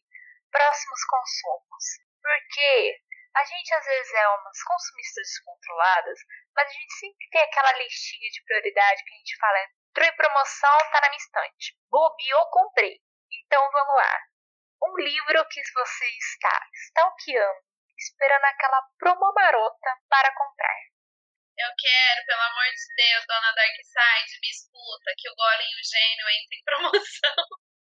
próximos 0.49 1.03
consumos. 1.03 1.83
Porque 2.21 2.95
a 3.35 3.43
gente 3.43 3.73
às 3.73 3.85
vezes 3.85 4.13
é 4.13 4.27
umas 4.29 4.63
consumistas 4.63 5.27
descontroladas, 5.27 6.19
mas 6.55 6.69
a 6.69 6.71
gente 6.71 6.93
sempre 6.93 7.29
tem 7.31 7.41
aquela 7.41 7.73
listinha 7.73 8.29
de 8.31 8.43
prioridade 8.45 9.03
que 9.03 9.13
a 9.13 9.17
gente 9.17 9.37
fala, 9.37 9.59
entrou 9.89 10.07
em 10.07 10.15
promoção, 10.15 10.77
tá 10.91 11.01
na 11.01 11.09
minha 11.09 11.17
estante. 11.17 11.77
Bobeou, 11.91 12.45
comprei. 12.49 13.04
Então 13.31 13.61
vamos 13.71 13.95
lá. 13.95 14.19
Um 14.83 14.97
livro 14.97 15.47
que 15.49 15.61
você 15.73 16.05
está 16.05 16.67
stalkeando, 16.73 17.63
esperando 17.97 18.45
aquela 18.45 18.81
promo 18.99 19.33
marota 19.33 19.89
para 20.09 20.33
comprar. 20.35 20.79
Eu 21.57 21.71
quero, 21.79 22.25
pelo 22.25 22.41
amor 22.41 22.67
de 22.67 22.95
Deus, 22.95 23.25
dona 23.25 23.53
Darkseid, 23.55 24.39
me 24.41 24.49
escuta, 24.49 25.15
que 25.17 25.29
o 25.29 25.35
Golem 25.35 25.71
e 25.71 25.79
o 25.79 25.83
Gênio 25.87 26.27
entra 26.27 26.55
em 26.55 26.63
promoção. 26.63 27.45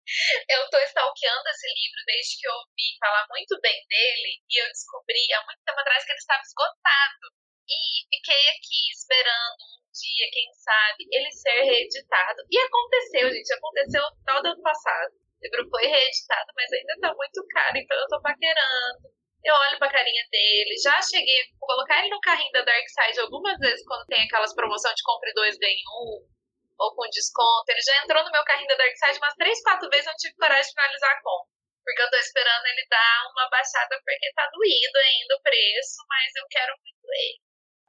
Eu 0.51 0.69
tô 0.69 0.79
stalkeando 0.85 1.49
esse 1.49 1.67
livro 1.67 2.05
desde 2.05 2.39
que 2.39 2.47
eu 2.47 2.53
ouvi 2.53 2.93
falar 3.01 3.27
muito 3.31 3.59
bem 3.63 3.87
dele 3.89 4.37
e 4.51 4.61
eu 4.61 4.69
descobri 4.69 5.33
há 5.33 5.43
muito 5.47 5.65
tempo 5.65 5.81
atrás 5.81 6.05
que 6.05 6.13
ele 6.13 6.19
estava 6.19 6.43
esgotado. 6.43 7.33
E 7.65 8.05
fiquei 8.13 8.49
aqui 8.51 8.93
esperando 8.93 9.65
um 9.65 9.81
dia, 9.97 10.29
quem 10.31 10.53
sabe, 10.53 11.09
ele 11.11 11.33
ser 11.33 11.63
reeditado. 11.65 12.45
E 12.51 12.59
aconteceu, 12.59 13.33
gente, 13.33 13.53
aconteceu 13.55 14.03
no 14.03 14.17
final 14.19 14.43
do 14.43 14.49
ano 14.49 14.63
passado. 14.63 15.24
Livro 15.45 15.69
foi 15.69 15.85
reeditado, 15.85 16.49
mas 16.57 16.73
ainda 16.73 16.95
tá 17.01 17.15
muito 17.15 17.45
caro, 17.53 17.77
então 17.77 17.97
eu 17.99 18.09
tô 18.09 18.21
paquerando. 18.23 19.13
Eu 19.45 19.55
olho 19.55 19.79
pra 19.79 19.93
carinha 19.93 20.25
dele, 20.33 20.75
já 20.83 20.97
cheguei 21.03 21.37
a 21.43 21.45
colocar 21.61 22.01
ele 22.01 22.09
no 22.09 22.21
carrinho 22.21 22.51
da 22.53 22.63
Dark 22.63 22.89
Side 22.89 23.21
algumas 23.21 23.59
vezes 23.59 23.85
quando 23.87 24.07
tem 24.07 24.25
aquelas 24.25 24.55
promoções 24.55 24.95
de 24.95 25.03
compre 25.05 25.35
dois, 25.35 25.59
ganhe 25.59 25.85
um, 26.01 26.25
ou 26.81 26.97
com 26.97 27.05
desconto. 27.11 27.69
Ele 27.69 27.83
já 27.83 28.03
entrou 28.03 28.25
no 28.25 28.33
meu 28.33 28.43
carrinho 28.45 28.69
da 28.69 28.77
Dark 28.77 28.97
Side 28.97 29.19
umas 29.19 29.35
três, 29.35 29.63
quatro 29.63 29.91
vezes 29.91 30.07
eu 30.07 30.13
não 30.13 30.17
tive 30.17 30.35
coragem 30.37 30.65
de 30.65 30.73
finalizar 30.73 31.11
a 31.13 31.21
compra. 31.21 31.53
Porque 31.85 32.01
eu 32.01 32.11
tô 32.11 32.17
esperando 32.17 32.65
ele 32.65 32.87
dar 32.89 33.29
uma 33.37 33.49
baixada 33.51 34.01
porque 34.01 34.33
tá 34.33 34.49
doído 34.49 34.97
ainda 34.97 35.37
o 35.37 35.43
preço, 35.43 36.01
mas 36.09 36.35
eu 36.41 36.47
quero 36.49 36.73
muito 36.81 37.05
ele. 37.13 37.44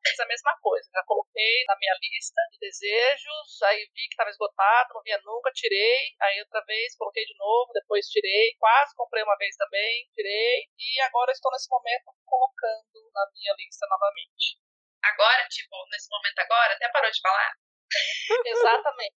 Fiz 0.06 0.20
a 0.20 0.26
mesma 0.28 0.54
coisa. 0.62 0.86
Já 0.94 1.02
coloquei 1.04 1.66
na 1.66 1.76
minha 1.78 1.98
lista 1.98 2.42
de 2.52 2.60
desejos, 2.60 3.62
aí 3.64 3.90
vi 3.90 4.06
que 4.06 4.14
estava 4.14 4.30
esgotado, 4.30 4.94
não 4.94 5.02
via 5.02 5.20
nunca, 5.26 5.50
tirei. 5.52 6.14
Aí 6.22 6.40
outra 6.42 6.62
vez 6.66 6.96
coloquei 6.96 7.26
de 7.26 7.36
novo, 7.38 7.74
depois 7.74 8.06
tirei. 8.08 8.54
Quase 8.60 8.96
comprei 8.96 9.24
uma 9.24 9.36
vez 9.38 9.56
também, 9.58 10.08
tirei. 10.14 10.70
E 10.78 11.02
agora 11.02 11.32
estou 11.32 11.52
nesse 11.52 11.70
momento 11.70 12.14
colocando 12.24 13.02
na 13.14 13.26
minha 13.34 13.54
lista 13.58 13.88
novamente. 13.90 14.62
Agora, 15.04 15.48
tipo, 15.50 15.76
nesse 15.92 16.08
momento 16.10 16.40
agora, 16.40 16.74
até 16.74 16.90
parou 16.90 17.10
de 17.10 17.22
falar. 17.22 17.52
Exatamente. 18.46 19.16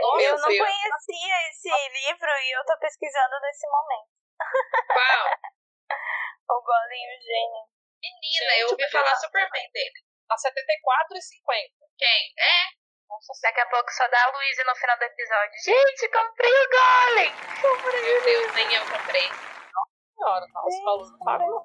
Nossa, 0.00 0.22
eu 0.22 0.38
não 0.38 0.48
Deus. 0.48 0.58
conhecia 0.58 1.48
esse 1.50 1.70
livro 1.70 2.30
e 2.30 2.50
eu 2.50 2.64
tô 2.64 2.78
pesquisando 2.78 3.40
nesse 3.42 3.66
momento. 3.68 4.10
Qual? 4.86 5.26
O 6.50 6.62
Golem 6.62 7.04
e 7.04 7.18
o 7.18 7.20
Gênio. 7.20 7.68
Menina, 8.00 8.52
Gente, 8.52 8.60
eu 8.60 8.68
ouvi 8.70 8.90
falar 8.90 9.14
super 9.16 9.50
bem 9.50 9.70
dele. 9.70 10.07
A 10.30 10.34
R$ 10.34 10.50
74,50. 10.50 11.72
Quem? 11.98 12.34
É? 12.38 12.78
Nossa 13.08 13.32
Daqui 13.42 13.60
a 13.60 13.66
pouco 13.66 13.90
só 13.90 14.06
dá 14.08 14.24
a 14.24 14.30
Luísa 14.30 14.64
no 14.64 14.76
final 14.76 14.98
do 14.98 15.02
episódio. 15.04 15.58
Gente, 15.64 16.08
comprei 16.10 16.52
o 16.52 16.68
Golem! 16.70 17.32
Meu 18.02 18.22
Deus, 18.22 18.54
nem 18.54 18.74
eu 18.74 18.84
comprei. 18.84 19.28
senhora, 20.14 20.46
tá, 20.52 20.60
os 20.66 20.82
valores 20.84 21.10
não 21.12 21.18
pagam. 21.20 21.48
não. 21.48 21.64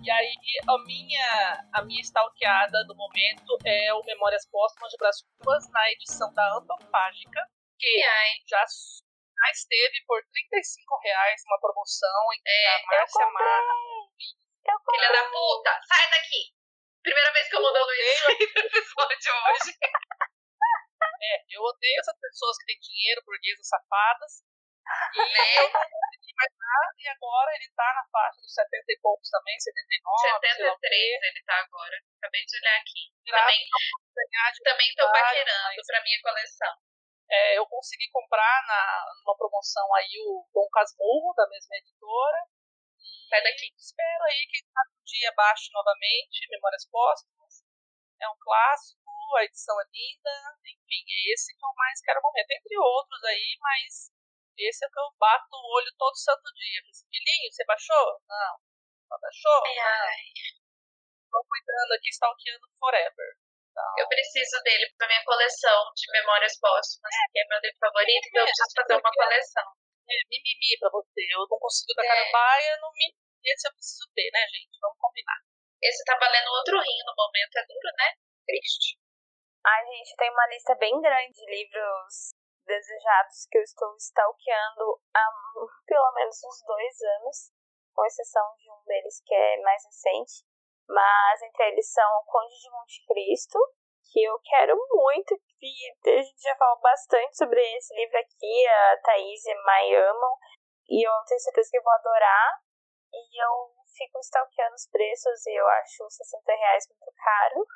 E 0.00 0.10
aí, 0.10 0.32
a 0.68 0.78
minha, 0.86 1.68
a 1.74 1.82
minha 1.82 2.00
stalkeada 2.00 2.84
do 2.86 2.94
momento 2.94 3.58
é 3.66 3.92
o 3.92 4.02
Memórias 4.04 4.46
Póstumas 4.48 4.90
de 4.92 4.96
Brás 4.96 5.16
Cubas, 5.22 5.68
na 5.70 5.90
edição 5.90 6.32
da 6.34 6.56
Antofágica, 6.56 7.40
que 7.78 8.02
Ai, 8.02 8.30
já, 8.48 8.64
já 8.64 9.50
esteve 9.52 10.00
por 10.06 10.22
35 10.32 10.98
reais 11.02 11.42
uma 11.46 11.60
promoção 11.60 12.32
em 12.32 12.42
que 12.42 12.48
É, 12.48 12.76
a 12.76 12.86
Márcia 12.86 13.24
comprei. 13.26 13.46
Comprei. 14.64 15.00
filha 15.00 15.12
da 15.12 15.30
puta, 15.30 15.80
sai 15.88 16.10
daqui! 16.10 16.57
Primeira 17.02 17.32
vez 17.32 17.48
que 17.48 17.56
eu 17.56 17.62
mando 17.62 17.92
isso 17.92 18.24
no 18.28 18.32
episódio 18.32 19.32
hoje. 19.46 19.72
É, 21.20 21.34
eu 21.50 21.62
odeio 21.62 21.98
essas 21.98 22.14
pessoas 22.18 22.58
que 22.58 22.66
têm 22.66 22.78
dinheiro, 22.78 23.22
burguesas 23.26 23.66
safadas. 23.66 24.42
E 25.14 25.18
Né? 25.18 25.58
eu 25.58 25.66
não 25.70 25.82
consegui 25.82 26.32
mais 26.38 26.52
nada, 26.58 26.94
e 26.98 27.08
agora 27.10 27.50
ele 27.54 27.68
tá 27.74 27.88
na 27.94 28.04
faixa 28.10 28.38
dos 28.40 28.54
70 28.54 28.86
e 28.88 28.98
poucos 29.02 29.28
também, 29.30 29.58
79, 29.58 30.22
sei 30.22 30.30
lá 30.30 30.38
o 30.38 30.78
73 30.78 30.78
quê. 30.78 31.26
ele 31.26 31.42
tá 31.44 31.56
agora. 31.58 31.96
Acabei 32.18 32.42
de 32.46 32.56
olhar 32.58 32.78
aqui. 32.80 33.02
Também, 33.26 33.60
também 34.62 34.88
tô 34.94 35.10
paquerando 35.10 35.74
mas- 35.76 35.86
pra 35.86 36.02
minha 36.02 36.20
coleção. 36.22 36.74
É, 37.30 37.58
eu 37.58 37.66
consegui 37.66 38.08
comprar 38.10 38.56
na, 38.66 38.80
numa 39.20 39.36
promoção 39.36 39.86
aí 39.96 40.14
o 40.24 40.48
Dom 40.54 40.68
Casmurro, 40.70 41.34
da 41.34 41.46
mesma 41.48 41.76
editora. 41.76 42.38
Sai 43.28 43.42
daqui. 43.44 43.68
Espero 43.76 44.24
aí 44.24 44.42
que 44.48 44.58
um 44.64 45.04
dia 45.04 45.32
baixe 45.36 45.68
novamente, 45.72 46.48
Memórias 46.48 46.88
Póstumas. 46.88 47.60
É 48.20 48.28
um 48.28 48.38
clássico, 48.40 49.12
a 49.36 49.44
edição 49.44 49.76
é 49.80 49.84
linda, 49.92 50.32
enfim, 50.64 51.04
é 51.04 51.32
esse 51.32 51.54
que 51.54 51.64
eu 51.64 51.72
mais 51.76 52.00
quero 52.00 52.22
momento. 52.22 52.50
Entre 52.50 52.78
outros 52.78 53.22
aí, 53.24 53.56
mas 53.60 54.10
esse 54.56 54.84
é 54.84 54.88
o 54.88 54.90
que 54.90 54.98
eu 54.98 55.12
bato 55.20 55.52
o 55.52 55.76
olho 55.76 55.92
todo 55.98 56.16
santo 56.16 56.48
dia. 56.56 56.80
Assim, 56.88 57.06
Filhinho, 57.06 57.52
você 57.52 57.64
baixou? 57.64 58.20
Não. 58.26 58.54
Não 59.12 59.18
baixou? 59.20 59.60
Ai, 59.66 59.78
ai. 59.78 60.24
Tô 61.30 61.44
cuidando 61.44 61.92
aqui, 61.92 62.08
stalkeando 62.08 62.66
forever. 62.80 63.30
Então, 63.70 63.94
Eu 63.98 64.08
preciso 64.08 64.56
dele 64.64 64.90
pra 64.96 65.06
minha 65.06 65.22
coleção 65.24 65.92
de 65.94 66.10
memórias 66.10 66.58
póstumas, 66.58 67.12
que 67.30 67.38
é 67.38 67.44
meu 67.46 67.60
livro 67.60 67.78
favorito, 67.78 68.26
então 68.26 68.40
eu 68.40 68.46
preciso 68.46 68.74
fazer 68.74 68.96
uma 68.96 69.12
coleção. 69.12 69.68
É 70.08 70.16
mimimi 70.28 70.78
pra 70.80 70.90
você. 70.90 71.20
Eu 71.30 71.46
não 71.48 71.58
consigo 71.58 71.92
dar 71.94 72.04
É. 72.04 72.08
cara 72.08 72.32
baia, 72.32 72.78
no 72.80 72.90
mimimi 72.92 73.28
esse 73.44 73.68
eu 73.68 73.72
preciso 73.72 74.04
ter, 74.14 74.30
né, 74.32 74.44
gente? 74.48 74.78
Vamos 74.80 74.98
combinar. 74.98 75.38
Esse 75.82 76.04
tá 76.04 76.18
valendo 76.18 76.48
outro 76.48 76.76
rim 76.80 77.00
no 77.06 77.14
momento, 77.14 77.54
é 77.56 77.64
duro, 77.66 77.90
né? 77.96 78.08
Triste. 78.44 78.98
Ai, 79.64 79.84
gente, 79.86 80.16
tem 80.16 80.30
uma 80.30 80.46
lista 80.48 80.74
bem 80.76 81.00
grande 81.00 81.32
de 81.32 81.46
livros 81.46 82.34
desejados 82.66 83.46
que 83.50 83.58
eu 83.58 83.62
estou 83.62 83.94
stalkeando 83.96 85.00
há 85.14 85.26
pelo 85.86 86.12
menos 86.12 86.36
uns 86.44 86.62
dois 86.66 87.00
anos, 87.20 87.52
com 87.94 88.04
exceção 88.04 88.54
de 88.56 88.70
um 88.70 88.82
deles 88.84 89.22
que 89.24 89.34
é 89.34 89.62
mais 89.62 89.84
recente. 89.84 90.44
Mas 90.88 91.42
entre 91.42 91.68
eles 91.68 91.92
são 91.92 92.08
O 92.20 92.24
Conde 92.24 92.58
de 92.60 92.70
Monte 92.70 93.04
Cristo, 93.06 93.58
que 94.12 94.22
eu 94.22 94.38
quero 94.40 94.76
muito, 94.90 95.34
e 95.60 96.10
a 96.10 96.22
gente 96.22 96.42
já 96.42 96.54
falou 96.56 96.80
bastante 96.80 97.36
sobre 97.36 97.60
esse 97.76 97.94
livro 97.94 98.18
aqui, 98.18 98.66
a 98.66 98.96
Thaís 99.02 99.44
e 99.44 99.52
a 99.52 99.62
Mai 99.62 99.94
amam, 99.94 100.34
e 100.88 101.06
eu 101.06 101.12
tenho 101.26 101.40
certeza 101.40 101.68
que 101.70 101.78
eu 101.78 101.82
vou 101.82 101.92
adorar. 101.92 102.60
E 103.12 103.42
eu 103.42 103.74
fico 103.96 104.18
stalkeando 104.20 104.74
os 104.74 104.88
preços 104.90 105.46
e 105.46 105.58
eu 105.58 105.66
acho 105.66 106.10
60 106.10 106.52
reais 106.52 106.84
muito 106.88 107.12
caro. 107.16 107.66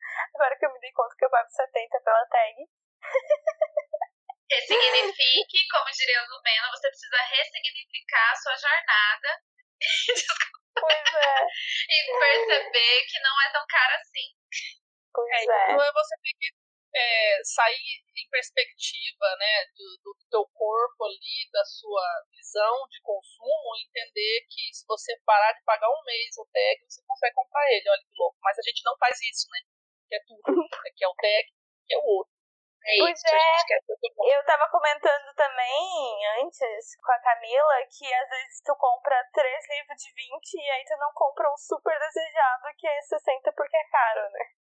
Agora 0.34 0.56
que 0.58 0.66
eu 0.66 0.72
me 0.72 0.80
dei 0.80 0.92
conta 0.92 1.14
que 1.16 1.24
eu 1.24 1.30
pago 1.30 1.48
70 1.48 2.00
pela 2.00 2.26
tag. 2.26 2.56
Ressignifique, 4.52 5.68
como 5.70 5.90
diria 5.92 6.20
a 6.20 6.28
Lumena, 6.28 6.68
você 6.70 6.88
precisa 6.88 7.16
ressignificar 7.16 8.32
a 8.32 8.36
sua 8.36 8.56
jornada 8.56 9.40
Pois 10.74 11.14
é, 11.14 11.46
e 11.88 12.18
perceber 12.18 13.06
que 13.06 13.20
não 13.20 13.42
é 13.42 13.52
tão 13.52 13.64
cara 13.68 13.96
assim. 13.96 14.28
Pois 15.12 15.30
É, 15.30 15.44
é. 15.44 15.72
então 15.72 15.84
é 15.84 15.92
você 15.92 16.16
tem 16.22 16.32
que 16.38 16.48
é, 16.94 17.40
sair 17.44 18.04
em 18.16 18.28
perspectiva, 18.28 19.26
né, 19.38 19.64
do, 19.76 19.88
do 20.04 20.12
teu 20.28 20.44
corpo 20.52 21.04
ali, 21.04 21.48
da 21.50 21.64
sua 21.64 22.04
visão 22.30 22.86
de 22.88 23.00
consumo, 23.00 23.76
e 23.76 23.88
entender 23.88 24.46
que 24.48 24.74
se 24.74 24.84
você 24.86 25.16
parar 25.24 25.52
de 25.52 25.64
pagar 25.64 25.88
um 25.88 26.04
mês 26.04 26.36
o 26.36 26.46
tag, 26.52 26.84
você 26.84 27.02
consegue 27.06 27.34
comprar 27.34 27.64
ele, 27.72 27.88
olha 27.88 28.04
que 28.04 28.14
louco. 28.16 28.38
Mas 28.42 28.58
a 28.58 28.62
gente 28.62 28.82
não 28.84 28.96
faz 28.98 29.16
isso, 29.22 29.48
né? 29.50 29.60
Que 30.08 30.16
é 30.16 30.20
tudo. 30.26 30.42
É 30.44 30.90
que 30.92 31.04
é 31.04 31.08
o 31.08 31.14
tag, 31.14 31.46
que 31.86 31.94
é 31.94 31.98
o 31.98 32.04
outro. 32.04 32.32
É 32.84 32.98
Pois 32.98 33.14
isso, 33.14 33.34
a 33.34 33.38
gente 33.38 33.66
quer 33.66 33.80
tudo 33.86 34.14
bom. 34.16 34.26
Eu 34.26 34.44
tava 34.44 34.68
comentando 34.68 35.32
também 35.36 36.26
antes 36.42 36.96
com 36.98 37.12
a 37.12 37.18
Camila 37.20 37.74
que 37.86 38.12
às 38.12 38.28
vezes 38.28 38.60
tu 38.66 38.74
compra 38.74 39.22
três 39.32 39.68
livros 39.70 40.02
de 40.02 40.12
20 40.12 40.54
e 40.54 40.70
aí 40.70 40.84
tu 40.84 40.96
não 40.98 41.12
compra 41.14 41.48
um 41.48 41.56
super 41.56 41.96
desejado 41.96 42.74
que 42.76 42.88
é 42.88 43.02
60 43.02 43.52
porque 43.52 43.76
é 43.76 43.84
caro, 43.84 44.30
né? 44.32 44.61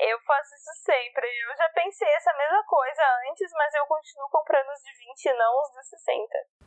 Eu 0.00 0.18
faço 0.20 0.54
isso 0.54 0.74
sempre. 0.82 1.26
Eu 1.26 1.56
já 1.56 1.68
pensei 1.70 2.08
essa 2.14 2.32
mesma 2.34 2.64
coisa 2.64 3.02
antes, 3.30 3.50
mas 3.52 3.74
eu 3.74 3.86
continuo 3.86 4.28
comprando 4.28 4.68
os 4.70 4.82
de 4.82 4.92
20 4.92 5.24
e 5.24 5.32
não 5.34 5.60
os 5.62 5.70
de 5.72 5.84
60. 5.84 6.64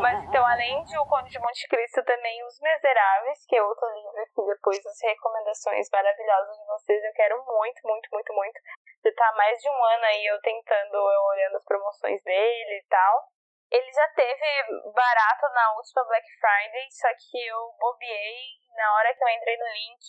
Mas 0.00 0.24
então, 0.24 0.44
além 0.44 0.84
de 0.84 0.98
O 0.98 1.06
Conde 1.06 1.30
de 1.30 1.38
Monte 1.38 1.66
Cristo, 1.68 2.04
também 2.04 2.44
Os 2.44 2.60
Miseráveis, 2.60 3.46
que 3.46 3.56
é 3.56 3.62
outro 3.62 3.88
livro 3.88 4.26
que 4.34 4.42
depois 4.42 4.82
das 4.82 5.00
recomendações 5.02 5.88
maravilhosas 5.90 6.56
de 6.58 6.66
vocês, 6.66 7.04
eu 7.04 7.12
quero 7.12 7.36
muito, 7.44 7.80
muito, 7.84 8.08
muito, 8.12 8.34
muito. 8.34 8.60
Já 9.04 9.12
tá 9.14 9.28
há 9.28 9.36
mais 9.36 9.58
de 9.58 9.68
um 9.68 9.84
ano 9.84 10.04
aí 10.04 10.26
eu 10.26 10.40
tentando, 10.40 10.94
eu 10.94 11.22
olhando 11.22 11.56
as 11.56 11.64
promoções 11.64 12.22
dele 12.22 12.78
e 12.78 12.86
tal. 12.88 13.28
Ele 13.72 13.90
já 13.90 14.06
teve 14.12 14.48
barato 14.92 15.48
na 15.48 15.72
última 15.72 16.04
Black 16.04 16.28
Friday, 16.36 16.90
só 16.92 17.08
que 17.16 17.40
eu 17.40 17.72
bobiei 17.80 18.60
na 18.76 18.94
hora 18.96 19.14
que 19.14 19.24
eu 19.24 19.28
entrei 19.28 19.56
no 19.56 19.64
link, 19.64 20.04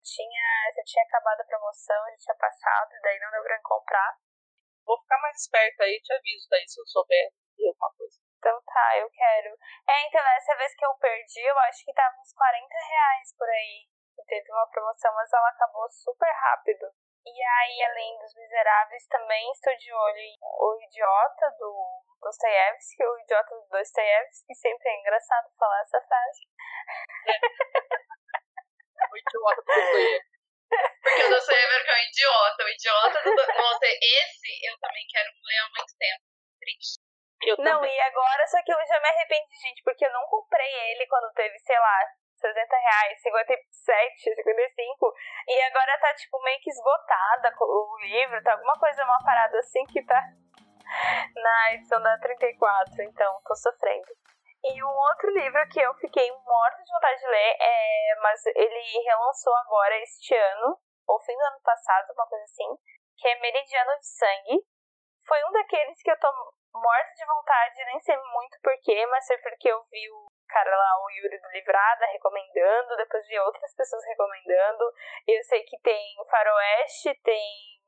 tinha, 0.00 0.72
já 0.74 0.82
tinha 0.84 1.04
acabado 1.04 1.40
a 1.42 1.44
promoção, 1.44 2.00
já 2.08 2.16
tinha 2.16 2.36
passado, 2.36 2.88
daí 3.02 3.20
não 3.20 3.30
deu 3.30 3.42
pra 3.42 3.60
comprar. 3.62 4.16
Vou 4.86 4.98
ficar 5.02 5.18
mais 5.20 5.36
esperto 5.36 5.82
aí, 5.82 6.00
te 6.00 6.14
aviso 6.14 6.48
daí 6.48 6.66
se 6.66 6.80
eu 6.80 6.86
souber 6.86 7.28
de 7.58 7.68
alguma 7.68 7.92
coisa. 7.92 8.16
Então 8.38 8.56
tá, 8.62 8.96
eu 8.96 9.10
quero. 9.10 9.52
É, 9.86 10.06
então 10.08 10.20
essa 10.36 10.56
vez 10.56 10.74
que 10.74 10.86
eu 10.86 10.94
perdi, 10.96 11.40
eu 11.44 11.58
acho 11.58 11.84
que 11.84 11.92
tava 11.92 12.16
uns 12.16 12.32
40 12.32 12.74
reais 12.88 13.36
por 13.36 13.48
aí. 13.50 13.86
Teve 14.26 14.50
uma 14.50 14.66
promoção, 14.68 15.12
mas 15.14 15.30
ela 15.30 15.48
acabou 15.50 15.90
super 15.90 16.32
rápido. 16.32 16.88
E 17.26 17.42
aí, 17.42 17.82
além 17.84 18.18
dos 18.18 18.34
Miseráveis, 18.34 19.06
também 19.08 19.50
estou 19.52 19.74
de 19.76 19.92
olho 19.92 20.18
em 20.18 20.36
O 20.42 20.78
Idiota 20.82 21.50
do 21.58 22.02
Dostoiévski, 22.20 23.04
O 23.04 23.18
Idiota 23.20 23.54
do 23.54 23.68
Dostoiévski, 23.68 24.46
que 24.46 24.54
sempre 24.54 24.88
é 24.90 25.00
engraçado 25.00 25.48
falar 25.58 25.80
essa 25.80 26.00
frase. 26.02 26.40
O 29.12 29.16
idiota 29.16 29.60
do 29.60 29.66
Dostoiévski. 29.66 30.34
Porque 31.02 31.22
o 31.24 31.28
Dostoiévski 31.30 31.90
é 31.90 31.94
um 31.94 32.04
idiota. 32.08 32.64
O 32.64 32.68
idiota 32.68 33.22
do... 33.22 33.30
Nossa, 33.62 33.86
esse 33.86 34.66
eu 34.66 34.78
também 34.80 35.06
quero 35.08 35.30
ler 35.44 35.58
há 35.58 35.68
muito 35.76 35.94
tempo. 35.98 36.24
Triste. 36.58 37.00
Eu 37.42 37.56
Não, 37.58 37.80
também. 37.80 37.94
e 37.94 38.00
agora, 38.00 38.46
só 38.46 38.62
que 38.62 38.72
eu 38.72 38.78
já 38.86 39.00
me 39.00 39.08
arrependi, 39.08 39.54
gente, 39.60 39.82
porque 39.84 40.06
eu 40.06 40.12
não 40.12 40.26
comprei 40.26 40.72
ele 40.90 41.06
quando 41.06 41.32
teve, 41.34 41.58
sei 41.60 41.78
lá, 41.78 41.98
60 42.44 42.76
reais, 42.76 43.22
57, 43.22 44.34
55, 44.34 45.14
e 45.48 45.62
agora 45.62 45.98
tá, 45.98 46.14
tipo, 46.14 46.42
meio 46.42 46.60
que 46.60 46.68
esgotada 46.68 47.54
o 47.58 47.98
livro, 48.02 48.42
tá 48.42 48.52
alguma 48.52 48.78
coisa, 48.78 49.02
uma 49.04 49.18
parada 49.24 49.58
assim 49.58 49.84
que 49.86 50.04
tá 50.04 50.20
na 51.34 51.74
edição 51.74 52.02
da 52.02 52.18
34, 52.18 53.02
então 53.02 53.40
tô 53.44 53.54
sofrendo. 53.56 54.12
E 54.64 54.82
um 54.82 54.88
outro 54.88 55.30
livro 55.30 55.68
que 55.68 55.80
eu 55.80 55.94
fiquei 55.94 56.30
morta 56.30 56.82
de 56.82 56.92
vontade 56.92 57.20
de 57.20 57.26
ler, 57.26 57.56
é, 57.60 58.20
mas 58.20 58.46
ele 58.46 59.02
relançou 59.04 59.54
agora 59.56 59.96
este 60.02 60.34
ano, 60.34 60.78
ou 61.06 61.20
fim 61.20 61.36
do 61.36 61.44
ano 61.44 61.60
passado, 61.62 62.12
uma 62.12 62.26
coisa 62.26 62.44
assim, 62.44 62.76
que 63.16 63.28
é 63.28 63.40
Meridiano 63.40 63.98
de 63.98 64.06
Sangue. 64.06 64.66
Foi 65.26 65.38
um 65.48 65.52
daqueles 65.52 66.02
que 66.02 66.10
eu 66.10 66.18
tô 66.18 66.28
morta 66.74 67.14
de 67.14 67.26
vontade, 67.26 67.84
nem 67.84 68.00
sei 68.00 68.16
muito 68.16 68.58
porquê, 68.62 69.06
mas 69.06 69.26
foi 69.26 69.38
porque 69.38 69.68
eu 69.68 69.82
vi 69.90 70.10
o 70.10 70.30
cara 70.48 70.70
lá, 70.70 71.04
o 71.04 71.10
Yuri 71.10 71.38
do 71.40 71.48
Livrada, 71.48 72.06
recomendando, 72.06 72.96
depois 72.96 73.26
vi 73.26 73.38
outras 73.38 73.74
pessoas 73.74 74.04
recomendando. 74.04 74.84
E 75.26 75.38
eu 75.38 75.42
sei 75.44 75.62
que 75.62 75.78
tem 75.80 76.16
faroeste, 76.30 77.14
tem, 77.22 77.80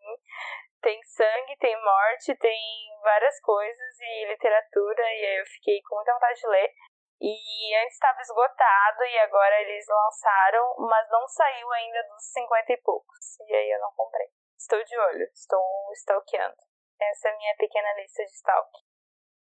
tem 0.80 1.02
sangue, 1.02 1.56
tem 1.58 1.80
morte, 1.82 2.34
tem 2.36 2.60
várias 3.02 3.40
coisas 3.40 4.00
e 4.00 4.26
literatura, 4.26 5.02
e 5.02 5.26
aí 5.26 5.40
eu 5.40 5.46
fiquei 5.46 5.80
com 5.82 5.96
muita 5.96 6.14
vontade 6.14 6.40
de 6.40 6.48
ler. 6.48 6.72
E 7.18 7.74
antes 7.76 7.94
estava 7.94 8.20
esgotado 8.20 9.04
e 9.04 9.18
agora 9.20 9.60
eles 9.62 9.86
lançaram, 9.88 10.74
mas 10.78 11.08
não 11.08 11.26
saiu 11.26 11.72
ainda 11.72 12.02
dos 12.02 12.30
50 12.32 12.72
e 12.72 12.76
poucos. 12.82 13.40
E 13.40 13.54
aí 13.54 13.70
eu 13.70 13.80
não 13.80 13.92
comprei. 13.92 14.26
Estou 14.58 14.82
de 14.84 14.98
olho, 14.98 15.24
estou 15.32 15.92
stalkeando. 15.94 16.65
Essa 17.01 17.28
é 17.28 17.32
a 17.32 17.36
minha 17.36 17.56
pequena 17.56 17.93
lista 17.94 18.24
de 18.24 18.31
stalk. 18.32 18.70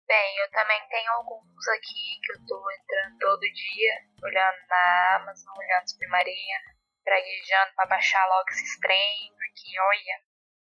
Bem, 0.07 0.37
eu 0.37 0.51
também 0.51 0.87
tenho 0.89 1.11
alguns 1.13 1.67
aqui 1.69 2.19
que 2.21 2.33
eu 2.33 2.45
tô 2.45 2.71
entrando 2.71 3.17
todo 3.19 3.39
dia, 3.39 3.93
olhando 4.21 4.67
na 4.67 5.15
Amazon, 5.15 5.57
olhando 5.57 5.89
Submarina, 5.89 6.59
praguejando 7.03 7.73
pra 7.75 7.85
baixar 7.85 8.25
logo 8.27 8.49
esses 8.49 8.79
trem, 8.79 9.33
porque 9.33 9.79
olha, 9.79 10.23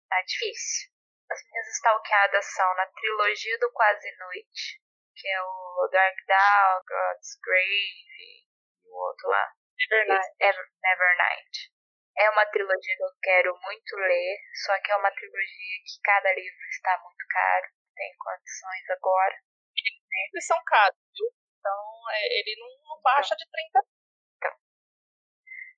tá 0.08 0.22
difícil. 0.22 0.90
As 1.30 1.40
minhas 1.50 1.66
stalkeadas 1.76 2.44
são 2.54 2.74
na 2.76 2.86
trilogia 2.86 3.58
do 3.58 3.72
Quase 3.72 4.16
Noite, 4.18 4.80
que 5.16 5.28
é 5.28 5.42
o 5.42 5.88
Dark 5.90 6.16
Dawn, 6.26 6.82
God's 6.86 7.38
Grave, 7.42 8.48
outro 8.86 9.28
lá. 9.28 9.52
Nevernight. 9.78 10.34
Ever- 10.38 10.70
Nevernight. 10.82 11.73
É 12.16 12.30
uma 12.30 12.46
trilogia 12.46 12.96
que 12.96 13.02
eu 13.02 13.14
quero 13.20 13.58
muito 13.60 13.96
ler, 13.96 14.38
só 14.64 14.80
que 14.80 14.92
é 14.92 14.96
uma 14.96 15.10
trilogia 15.10 15.76
que 15.84 16.00
cada 16.02 16.32
livro 16.32 16.66
está 16.70 16.98
muito 17.02 17.24
caro, 17.28 17.66
tem 17.94 18.14
condições 18.16 18.90
agora. 18.90 19.36
Eles 20.32 20.46
são 20.46 20.62
caros, 20.64 20.96
viu? 21.16 21.28
Então, 21.58 22.10
é, 22.12 22.38
ele 22.38 22.56
não, 22.60 23.00
baixa 23.02 23.34
de 23.34 23.44
30 23.50 23.80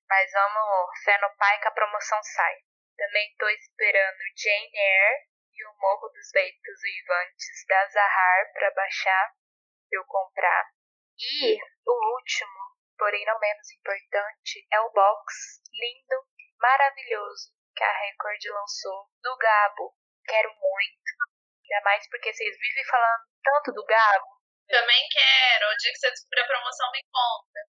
Mas 0.09 0.31
vamos 0.31 0.99
fé 1.03 1.17
no 1.19 1.35
pai 1.37 1.59
que 1.59 1.67
a 1.67 1.71
promoção 1.71 2.21
sai. 2.23 2.55
Também 2.95 3.35
tô 3.37 3.47
esperando 3.49 4.17
Jane 4.35 4.71
Eyre 4.73 5.27
e 5.53 5.65
o 5.65 5.73
Morro 5.79 6.09
dos 6.09 6.31
Ventos 6.31 6.81
Vivantes 6.81 7.65
da 7.67 7.87
Zahar 7.87 8.51
para 8.53 8.71
baixar, 8.71 9.33
eu 9.91 10.05
comprar. 10.05 10.71
E 11.19 11.57
o 11.85 12.15
último, 12.15 12.56
porém 12.97 13.25
não 13.25 13.39
menos 13.39 13.71
importante, 13.71 14.67
é 14.71 14.79
o 14.81 14.91
box 14.91 15.61
lindo, 15.73 16.27
maravilhoso 16.59 17.53
que 17.75 17.83
a 17.83 17.93
Record 17.93 18.41
lançou 18.53 19.09
do 19.21 19.37
Gabo. 19.37 19.93
Quero 20.25 20.49
muito. 20.49 21.11
Ainda 21.63 21.83
mais 21.83 22.09
porque 22.09 22.33
vocês 22.33 22.57
vivem 22.57 22.85
falando 22.85 23.23
tanto 23.43 23.71
do 23.73 23.85
Gabo. 23.85 24.27
Também 24.67 25.07
quero. 25.09 25.69
O 25.69 25.77
dia 25.77 25.91
que 25.91 25.99
você 25.99 26.11
descobrir 26.11 26.41
a 26.41 26.47
promoção, 26.47 26.91
me 26.91 27.03
conta. 27.03 27.59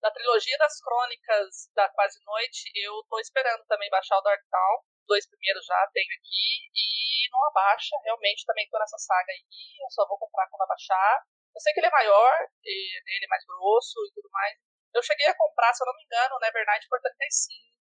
da 0.00 0.10
trilogia 0.12 0.56
das 0.58 0.80
crônicas 0.80 1.70
da 1.74 1.88
Quase 1.90 2.18
Noite, 2.24 2.70
eu 2.74 3.04
tô 3.08 3.18
esperando 3.18 3.64
também 3.66 3.90
baixar 3.90 4.16
o 4.18 4.22
Dark 4.22 4.40
Town. 4.48 4.82
Dois 5.06 5.28
primeiros 5.28 5.64
já 5.64 5.86
tenho 5.92 6.06
aqui 6.06 6.70
e 6.74 7.28
não 7.30 7.44
abaixa. 7.48 7.96
Realmente 8.04 8.46
também 8.46 8.68
tô 8.70 8.78
nessa 8.78 8.98
saga 8.98 9.32
aí. 9.32 9.44
Eu 9.82 9.90
só 9.90 10.06
vou 10.06 10.18
comprar 10.18 10.48
quando 10.48 10.62
abaixar. 10.62 11.26
Eu 11.54 11.60
sei 11.60 11.72
que 11.72 11.80
ele 11.80 11.88
é 11.88 11.90
maior, 11.90 12.34
e 12.64 13.16
ele 13.16 13.24
é 13.24 13.28
mais 13.28 13.44
grosso 13.44 13.98
e 14.06 14.12
tudo 14.14 14.28
mais. 14.30 14.56
Eu 14.94 15.02
cheguei 15.02 15.26
a 15.26 15.36
comprar, 15.36 15.74
se 15.74 15.82
eu 15.82 15.86
não 15.86 15.94
me 15.94 16.04
engano, 16.04 16.36
o 16.36 16.40
Nevernight 16.40 16.88
por 16.88 17.00
35, 17.00 17.76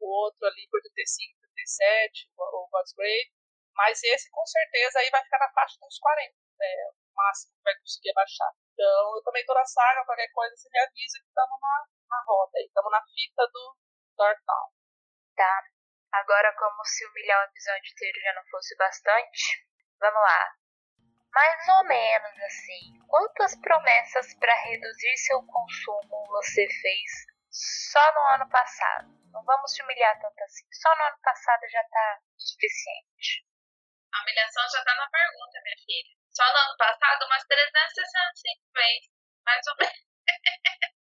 o 0.00 0.06
outro 0.24 0.46
ali 0.46 0.68
por 0.70 0.80
35, 0.82 1.40
37, 1.40 2.30
o 2.36 2.68
God's 2.70 2.92
Grave. 2.94 3.32
Mas 3.74 4.02
esse 4.02 4.30
com 4.30 4.44
certeza 4.44 4.98
aí 4.98 5.08
vai 5.10 5.22
ficar 5.24 5.38
na 5.38 5.52
faixa 5.52 5.78
uns 5.82 5.98
40. 5.98 6.34
É 6.62 6.90
o 6.90 7.14
máximo 7.16 7.54
que 7.56 7.62
vai 7.62 7.74
conseguir 7.78 8.10
abaixar. 8.10 8.52
Então 8.72 9.16
eu 9.16 9.22
também 9.22 9.44
tô 9.46 9.54
na 9.54 9.64
saga, 9.64 10.04
qualquer 10.04 10.28
coisa 10.32 10.56
você 10.56 10.68
me 10.70 10.78
avisa 10.78 11.18
que 11.20 11.28
estamos 11.28 11.60
na, 11.60 11.86
na 12.08 12.24
roda 12.26 12.58
aí, 12.58 12.66
estamos 12.66 12.90
na 12.92 13.02
fita 13.02 13.46
do 13.52 13.76
Dark 14.16 14.38
Town. 14.44 14.68
Tá? 15.36 15.64
Agora, 16.12 16.52
como 16.58 16.84
se 16.84 17.04
o 17.06 17.08
episódio 17.08 17.92
inteiro 17.92 18.20
já 18.20 18.34
não 18.34 18.44
fosse 18.50 18.76
bastante, 18.76 19.66
vamos 19.98 20.20
lá. 20.20 20.61
Mais 21.32 21.68
ou 21.68 21.84
menos 21.84 22.42
assim, 22.42 23.00
quantas 23.08 23.56
promessas 23.56 24.34
para 24.38 24.54
reduzir 24.64 25.16
seu 25.16 25.42
consumo 25.46 26.26
você 26.28 26.68
fez 26.68 27.10
só 27.50 28.12
no 28.12 28.20
ano 28.34 28.50
passado? 28.50 29.08
Não 29.32 29.42
vamos 29.42 29.72
te 29.72 29.82
humilhar 29.82 30.20
tanto 30.20 30.42
assim. 30.44 30.66
Só 30.72 30.94
no 30.94 31.04
ano 31.04 31.18
passado 31.22 31.62
já 31.70 31.82
tá 31.84 32.18
suficiente. 32.36 33.46
A 34.12 34.22
humilhação 34.22 34.62
já 34.68 34.84
tá 34.84 34.94
na 34.94 35.08
pergunta, 35.08 35.60
minha 35.64 35.76
filha. 35.86 36.16
Só 36.30 36.44
no 36.52 36.58
ano 36.58 36.76
passado, 36.76 37.24
umas 37.24 37.44
365 37.44 38.72
vezes. 38.74 39.10
Mais 39.46 39.66
ou 39.68 39.76
menos. 39.80 40.04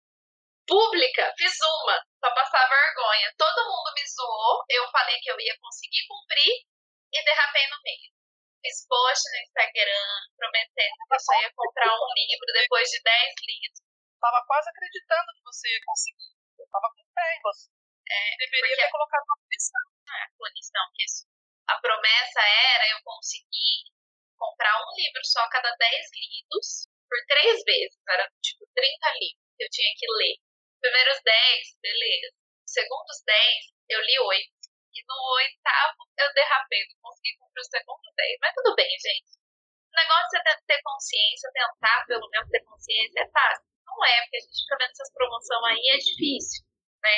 Pública, 0.66 1.34
fiz 1.38 1.60
uma, 1.60 2.06
pra 2.22 2.32
passar 2.32 2.70
vergonha. 2.70 3.34
Todo 3.38 3.68
mundo 3.68 3.94
me 3.94 4.08
zoou, 4.08 4.64
eu 4.70 4.90
falei 4.92 5.20
que 5.20 5.30
eu 5.30 5.38
ia 5.42 5.58
conseguir 5.60 6.08
cumprir 6.08 6.64
e 7.12 7.26
derrapei 7.26 7.68
no 7.68 7.82
meio. 7.84 8.21
Fiz 8.62 8.86
post 8.86 9.26
no 9.26 9.38
Instagram, 9.42 10.10
prometendo 10.38 11.02
que 11.10 11.16
eu 11.16 11.20
só 11.20 11.34
ia 11.42 11.52
comprar 11.58 11.90
um 11.90 12.14
livro 12.14 12.46
depois 12.54 12.88
de 12.90 13.02
10 13.02 13.34
livros. 13.42 13.82
Tava 14.22 14.46
quase 14.46 14.70
acreditando 14.70 15.34
que 15.34 15.44
você 15.44 15.66
ia 15.66 15.82
conseguir. 15.82 16.34
Eu 16.62 16.68
tava 16.70 16.88
com 16.94 17.02
fé 17.10 17.26
em 17.34 17.42
você. 17.42 17.70
É, 18.06 18.38
Deveria 18.38 18.76
ter 18.86 18.92
colocado 18.92 19.24
uma 19.26 19.38
opção. 19.42 19.82
não 20.06 20.14
é 20.14 20.24
a 20.24 20.32
punição 20.38 20.86
que 20.94 21.04
isso. 21.04 21.26
A 21.68 21.76
promessa 21.82 22.42
era 22.78 22.86
eu 22.92 23.00
conseguir 23.04 23.90
comprar 24.38 24.78
um 24.78 24.94
livro 24.94 25.26
só 25.26 25.42
a 25.42 25.50
cada 25.50 25.74
10 25.74 26.10
lidos 26.14 26.86
por 27.10 27.18
três 27.28 27.64
vezes. 27.66 27.98
Era 28.10 28.30
tipo 28.42 28.68
30 28.76 29.10
livros 29.18 29.42
que 29.58 29.64
eu 29.66 29.70
tinha 29.70 29.94
que 29.98 30.06
ler. 30.06 30.38
Os 30.38 30.80
primeiros 30.82 31.18
10, 31.24 31.78
beleza. 31.82 32.30
Os 32.62 32.72
segundos 32.74 33.18
10, 33.26 33.74
eu 33.90 34.02
li 34.02 34.20
8. 34.20 34.61
E 34.94 35.00
no 35.08 35.18
oitavo 35.40 35.98
eu 36.20 36.34
derrapei, 36.34 36.84
não 36.90 37.00
consegui 37.02 37.38
cumprir 37.38 37.62
os 37.62 37.68
segundos 37.68 38.12
10. 38.16 38.38
Mas 38.42 38.54
tudo 38.56 38.76
bem, 38.76 38.92
gente. 39.00 39.32
O 39.92 39.96
negócio 39.96 40.38
é 40.40 40.42
ter- 40.68 40.82
consciência, 40.84 41.52
tentar 41.54 42.06
pelo 42.08 42.28
menos 42.30 42.50
ter 42.50 42.64
consciência, 42.64 43.20
é 43.22 43.30
fácil. 43.30 43.66
Não 43.86 44.06
é, 44.06 44.22
porque 44.24 44.38
a 44.38 44.40
gente 44.40 44.62
fica 44.64 44.78
vendo 44.80 44.92
essas 44.92 45.12
promoções 45.14 45.64
aí, 45.68 45.84
é 45.92 45.98
difícil, 45.98 46.64
né? 47.04 47.18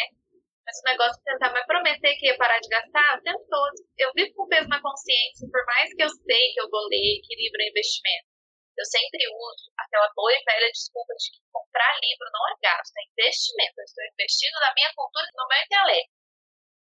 Mas 0.66 0.80
o 0.80 0.84
negócio 0.90 1.22
é 1.22 1.32
tentar, 1.34 1.52
mas 1.52 1.66
prometer 1.68 2.16
que 2.16 2.26
ia 2.26 2.38
parar 2.38 2.58
de 2.60 2.70
gastar 2.70 3.20
o 3.20 3.22
tempo 3.22 3.46
todo. 3.50 3.76
Eu 3.98 4.12
vivo 4.16 4.34
com 4.34 4.48
peso 4.48 4.68
na 4.70 4.82
consciência, 4.82 5.48
por 5.52 5.64
mais 5.66 5.94
que 5.94 6.04
eu 6.04 6.10
sei 6.10 6.54
que 6.54 6.62
eu 6.62 6.70
vou 6.70 6.88
ler, 6.88 7.22
livro 7.30 7.62
é 7.62 7.68
investimento. 7.70 8.28
Eu 8.74 8.86
sempre 8.86 9.22
uso 9.30 9.70
aquela 9.78 10.10
boa 10.16 10.34
e 10.34 10.44
velha 10.44 10.72
desculpa 10.72 11.14
de 11.14 11.30
que 11.30 11.40
comprar 11.52 11.94
livro 12.02 12.26
não 12.34 12.42
é 12.50 12.56
gasto, 12.64 12.96
é 12.98 13.04
investimento. 13.06 13.76
Eu 13.78 13.86
estou 13.86 14.04
investindo 14.06 14.58
na 14.62 14.74
minha 14.74 14.92
cultura 14.96 15.28
e 15.30 15.38
no 15.38 15.48
meu 15.48 15.62
intelecto. 15.62 16.23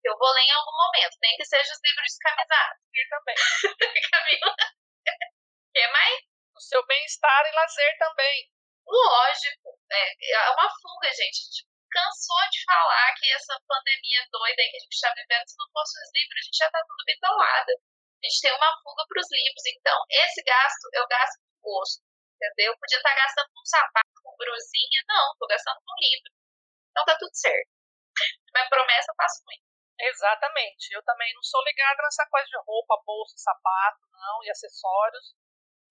Eu 0.04 0.18
vou 0.18 0.32
ler 0.32 0.44
em 0.44 0.52
algum 0.52 0.72
momento, 0.72 1.18
nem 1.22 1.36
que 1.36 1.46
seja 1.46 1.74
os 1.74 1.82
livros 1.84 2.08
descamisados. 2.08 2.80
E 2.94 3.08
também. 3.10 3.36
Camila. 4.12 4.56
que 5.74 5.88
mais? 5.88 6.20
No 6.54 6.62
seu 6.62 6.86
bem-estar 6.86 7.46
e 7.48 7.52
lazer 7.52 7.98
também. 8.00 8.50
Lógico, 8.88 9.80
é, 9.92 10.34
é 10.34 10.50
uma 10.52 10.70
fuga, 10.82 11.12
gente. 11.12 11.40
A 11.40 11.46
gente 11.46 11.68
cansou 11.92 12.44
de 12.50 12.64
falar 12.66 13.14
que 13.16 13.32
essa 13.34 13.60
pandemia 13.68 14.26
doida 14.32 14.62
aí 14.62 14.70
que 14.70 14.78
a 14.78 14.80
gente 14.80 14.94
está 14.94 15.14
vivendo, 15.14 15.48
se 15.48 15.58
não 15.58 15.70
fosse 15.74 16.00
os 16.00 16.12
livros, 16.14 16.40
a 16.40 16.44
gente 16.46 16.58
já 16.58 16.70
tá 16.72 16.82
tudo 16.88 17.06
bitolado. 17.06 17.72
A 17.72 18.24
gente 18.24 18.42
tem 18.42 18.54
uma 18.54 18.82
fuga 18.84 19.04
para 19.08 19.22
os 19.22 19.30
livros. 19.32 19.66
Então, 19.68 19.98
esse 20.10 20.44
gasto, 20.44 20.86
eu 20.94 21.08
gasto 21.08 21.38
com 21.40 21.60
gosto. 21.62 22.04
Entendeu? 22.40 22.72
Eu 22.72 22.78
podia 22.80 22.98
estar 22.98 23.16
gastando 23.16 23.50
com 23.54 23.66
sapato, 23.66 24.20
com 24.24 24.36
brusinha. 24.38 25.04
Não, 25.08 25.36
tô 25.38 25.48
gastando 25.48 25.80
com 25.84 26.00
livro. 26.00 26.32
Então 26.92 27.06
tá 27.06 27.16
tudo 27.20 27.36
certo. 27.36 27.70
Mas 28.54 28.70
promessa 28.70 29.12
eu 29.12 29.16
faço 29.16 29.44
muito. 29.46 29.69
Exatamente. 30.00 30.96
Eu 30.96 31.04
também 31.04 31.34
não 31.34 31.44
sou 31.44 31.62
ligada 31.64 32.02
nessa 32.02 32.26
coisa 32.30 32.48
de 32.48 32.58
roupa, 32.66 33.02
bolsa, 33.06 33.36
sapato, 33.38 34.08
não, 34.14 34.44
e 34.44 34.50
acessórios. 34.50 35.36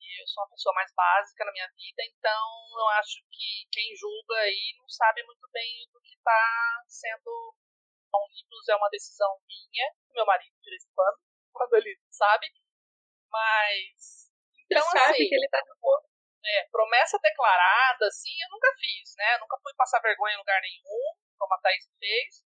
E 0.01 0.23
eu 0.23 0.27
sou 0.27 0.43
uma 0.45 0.51
pessoa 0.51 0.75
mais 0.75 0.93
básica 0.95 1.45
na 1.45 1.53
minha 1.53 1.69
vida, 1.77 2.03
então 2.07 2.49
eu 2.79 2.89
acho 3.01 3.21
que 3.31 3.69
quem 3.71 3.95
julga 3.97 4.37
aí 4.41 4.75
não 4.79 4.89
sabe 4.89 5.23
muito 5.25 5.47
bem 5.53 5.87
do 5.93 6.01
que 6.01 6.15
está 6.15 6.85
sendo. 6.89 7.55
Livros 8.19 8.69
é 8.69 8.75
uma 8.75 8.91
decisão 8.91 9.31
minha, 9.47 9.95
do 10.09 10.15
meu 10.15 10.27
marido, 10.27 10.55
de 10.61 10.71
vez 10.71 10.85
em 10.85 10.93
quando, 10.95 11.19
quando 11.53 11.75
ele 11.75 11.99
sabe. 12.11 12.51
Mas. 13.31 14.33
Então, 14.65 14.83
assim. 14.83 15.23
ele 15.23 15.49
tá 15.49 15.63
no 15.67 15.77
corpo. 15.79 16.09
É, 16.45 16.69
promessa 16.71 17.19
declarada, 17.19 18.07
assim, 18.07 18.33
eu 18.43 18.49
nunca 18.51 18.73
fiz, 18.81 19.15
né? 19.17 19.35
Eu 19.35 19.41
nunca 19.41 19.59
fui 19.63 19.75
passar 19.75 20.01
vergonha 20.01 20.35
em 20.35 20.39
lugar 20.39 20.61
nenhum, 20.63 21.15
como 21.37 21.55
a 21.55 21.59
Thaís 21.59 21.85
fez. 21.99 22.48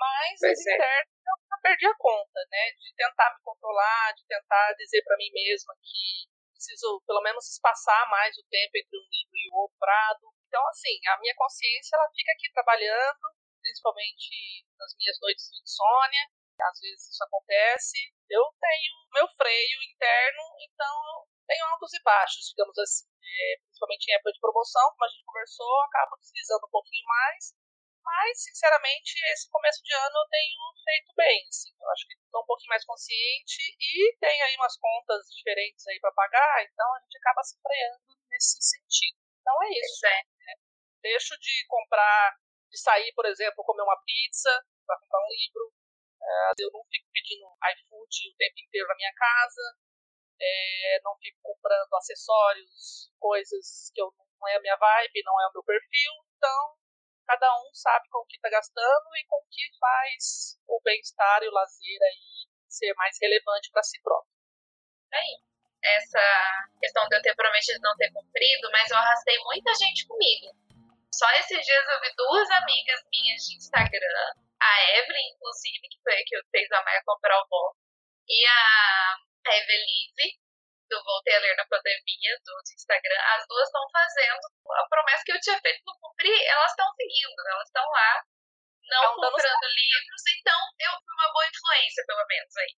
Mas 0.00 0.40
Pois 0.40 0.58
as 0.58 0.66
é. 0.66 0.74
internas 0.74 1.20
eu 1.52 1.60
perdi 1.62 1.86
a 1.86 1.94
conta, 1.94 2.40
né? 2.50 2.72
De 2.80 2.94
tentar 2.96 3.36
me 3.36 3.40
controlar, 3.44 4.12
de 4.16 4.24
tentar 4.26 4.72
dizer 4.74 5.02
pra 5.04 5.16
mim 5.16 5.30
mesma 5.30 5.76
que 5.82 6.30
preciso, 6.60 7.00
pelo 7.08 7.22
menos, 7.22 7.48
espaçar 7.48 8.08
mais 8.10 8.36
o 8.36 8.44
tempo 8.52 8.76
entre 8.76 8.96
um 8.96 9.08
livro 9.08 9.36
e 9.36 9.48
o 9.48 9.56
outro 9.64 9.76
prado. 9.80 10.28
Então, 10.46 10.60
assim, 10.68 11.00
a 11.08 11.18
minha 11.20 11.34
consciência, 11.34 11.96
ela 11.96 12.10
fica 12.12 12.32
aqui 12.32 12.52
trabalhando, 12.52 13.32
principalmente 13.62 14.68
nas 14.76 14.92
minhas 15.00 15.16
noites 15.20 15.48
de 15.48 15.56
insônia. 15.62 16.24
Às 16.60 16.78
vezes 16.80 17.08
isso 17.08 17.24
acontece. 17.24 17.96
Eu 18.28 18.44
tenho 18.60 18.92
meu 19.16 19.26
freio 19.40 19.78
interno, 19.88 20.44
então 20.60 20.94
eu 21.16 21.46
tenho 21.48 21.64
altos 21.72 21.92
e 21.94 22.02
baixos, 22.02 22.52
digamos 22.52 22.76
assim. 22.76 23.08
É, 23.08 23.56
principalmente 23.64 24.04
em 24.10 24.14
época 24.14 24.32
de 24.32 24.40
promoção, 24.40 24.84
como 24.92 25.04
a 25.04 25.08
gente 25.08 25.24
conversou, 25.24 25.82
acabo 25.82 26.16
deslizando 26.20 26.66
um 26.66 26.70
pouquinho 26.70 27.06
mais. 27.06 27.56
Mas, 28.10 28.42
sinceramente, 28.42 29.14
esse 29.30 29.48
começo 29.50 29.80
de 29.84 29.94
ano 29.94 30.16
eu 30.18 30.28
tenho 30.28 30.60
feito 30.82 31.14
bem. 31.14 31.46
Assim. 31.46 31.70
Eu 31.78 31.88
acho 31.90 32.06
que 32.08 32.14
estou 32.18 32.42
um 32.42 32.46
pouquinho 32.46 32.70
mais 32.70 32.84
consciente 32.84 33.62
e 33.78 34.16
tem 34.18 34.42
aí 34.42 34.56
umas 34.56 34.76
contas 34.76 35.30
diferentes 35.30 35.86
aí 35.86 36.00
para 36.00 36.10
pagar, 36.10 36.64
então 36.64 36.92
a 36.94 37.00
gente 37.00 37.16
acaba 37.18 37.42
se 37.44 37.54
freando 37.62 38.18
nesse 38.28 38.58
sentido. 38.60 39.16
Então 39.38 39.54
é 39.62 39.70
isso. 39.70 40.06
É. 40.06 40.22
Deixo 41.02 41.38
de 41.38 41.66
comprar, 41.68 42.36
de 42.68 42.78
sair, 42.82 43.12
por 43.14 43.26
exemplo, 43.26 43.64
comer 43.64 43.82
uma 43.82 44.02
pizza 44.04 44.50
para 44.84 44.98
comprar 44.98 45.20
um 45.20 45.30
livro. 45.30 45.72
É, 46.20 46.52
eu 46.58 46.70
não 46.72 46.82
fico 46.90 47.08
pedindo 47.14 47.46
iFood 47.46 48.28
o 48.28 48.36
tempo 48.36 48.58
inteiro 48.58 48.88
na 48.88 48.96
minha 48.96 49.14
casa. 49.14 49.78
É, 50.42 51.00
não 51.04 51.16
fico 51.22 51.38
comprando 51.42 51.94
acessórios, 51.94 53.12
coisas 53.20 53.92
que 53.94 54.02
eu, 54.02 54.12
não 54.40 54.48
é 54.48 54.56
a 54.56 54.60
minha 54.60 54.76
vibe, 54.76 55.22
não 55.22 55.40
é 55.40 55.48
o 55.48 55.52
meu 55.52 55.62
perfil. 55.62 56.12
Então, 56.36 56.79
cada 57.30 57.46
um 57.62 57.70
sabe 57.72 58.08
com 58.10 58.18
o 58.18 58.26
que 58.26 58.34
está 58.34 58.50
gastando 58.50 59.06
e 59.14 59.24
com 59.26 59.36
o 59.38 59.46
que 59.46 59.62
faz 59.78 60.58
o 60.66 60.80
bem-estar 60.82 61.38
e 61.44 61.48
o 61.48 61.52
lazer 61.52 62.02
aí 62.02 62.50
ser 62.66 62.92
mais 62.94 63.16
relevante 63.22 63.70
para 63.70 63.84
si 63.84 64.02
próprio. 64.02 64.34
essa 65.82 66.26
questão 66.80 67.06
de 67.08 67.16
eu 67.16 67.22
ter 67.22 67.34
prometido 67.36 67.78
não 67.80 67.96
ter 67.96 68.12
cumprido, 68.12 68.68
mas 68.72 68.90
eu 68.90 68.96
arrastei 68.96 69.38
muita 69.44 69.72
gente 69.74 70.06
comigo. 70.06 70.50
Só 71.14 71.26
esses 71.38 71.64
dias 71.64 71.88
eu 71.88 72.00
vi 72.00 72.14
duas 72.16 72.50
amigas 72.50 73.00
minhas 73.10 73.42
de 73.46 73.56
Instagram, 73.56 74.34
a 74.60 74.98
Evelyn, 74.98 75.30
inclusive, 75.34 75.88
que 75.88 76.02
foi 76.02 76.14
a 76.14 76.24
que 76.26 76.42
fez 76.50 76.70
a 76.72 76.82
Maia 76.82 77.02
comprar 77.06 77.40
o 77.40 77.48
bom, 77.48 77.72
e 78.28 78.46
a 78.46 79.56
Evelise, 79.56 80.38
do 80.90 81.02
Voltei 81.04 81.34
a 81.36 81.38
Ler 81.38 81.56
na 81.56 81.64
Pandemia, 81.70 82.34
do 82.44 82.52
Instagram, 82.74 83.20
as 83.38 83.46
duas 83.46 83.66
estão 83.66 83.86
fazendo 83.90 84.42
a 84.74 84.86
promessa 84.90 85.22
que 85.24 85.32
eu 85.32 85.40
tinha 85.40 85.60
feito 85.60 85.86
não 85.86 85.94
cumprir, 86.02 86.34
elas 86.50 86.70
estão 86.70 86.90
seguindo, 86.98 87.40
elas 87.46 87.66
estão 87.66 87.86
lá, 87.86 88.12
não 88.90 89.02
Tão 89.02 89.20
dando 89.22 89.32
comprando 89.32 89.66
livros, 89.70 90.22
então 90.34 90.60
eu 90.82 90.92
fui 90.98 91.14
uma 91.14 91.32
boa 91.32 91.46
influência, 91.46 92.04
pelo 92.06 92.26
menos, 92.26 92.56
aí. 92.58 92.74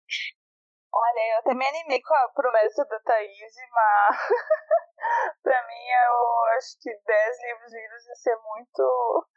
Olha, 0.93 1.22
eu 1.32 1.39
até 1.39 1.55
me 1.55 1.66
animei 1.66 2.02
com 2.02 2.14
a 2.14 2.28
promessa 2.28 2.84
da 2.84 3.01
Thaís, 3.01 3.55
mas 3.72 4.16
pra 5.43 5.66
mim 5.66 5.89
eu 5.89 6.44
acho 6.56 6.76
que 6.82 6.93
10 6.93 7.43
livros 7.43 7.72
lidos 7.72 8.06
ia 8.06 8.14
ser 8.16 8.36
muito. 8.36 9.28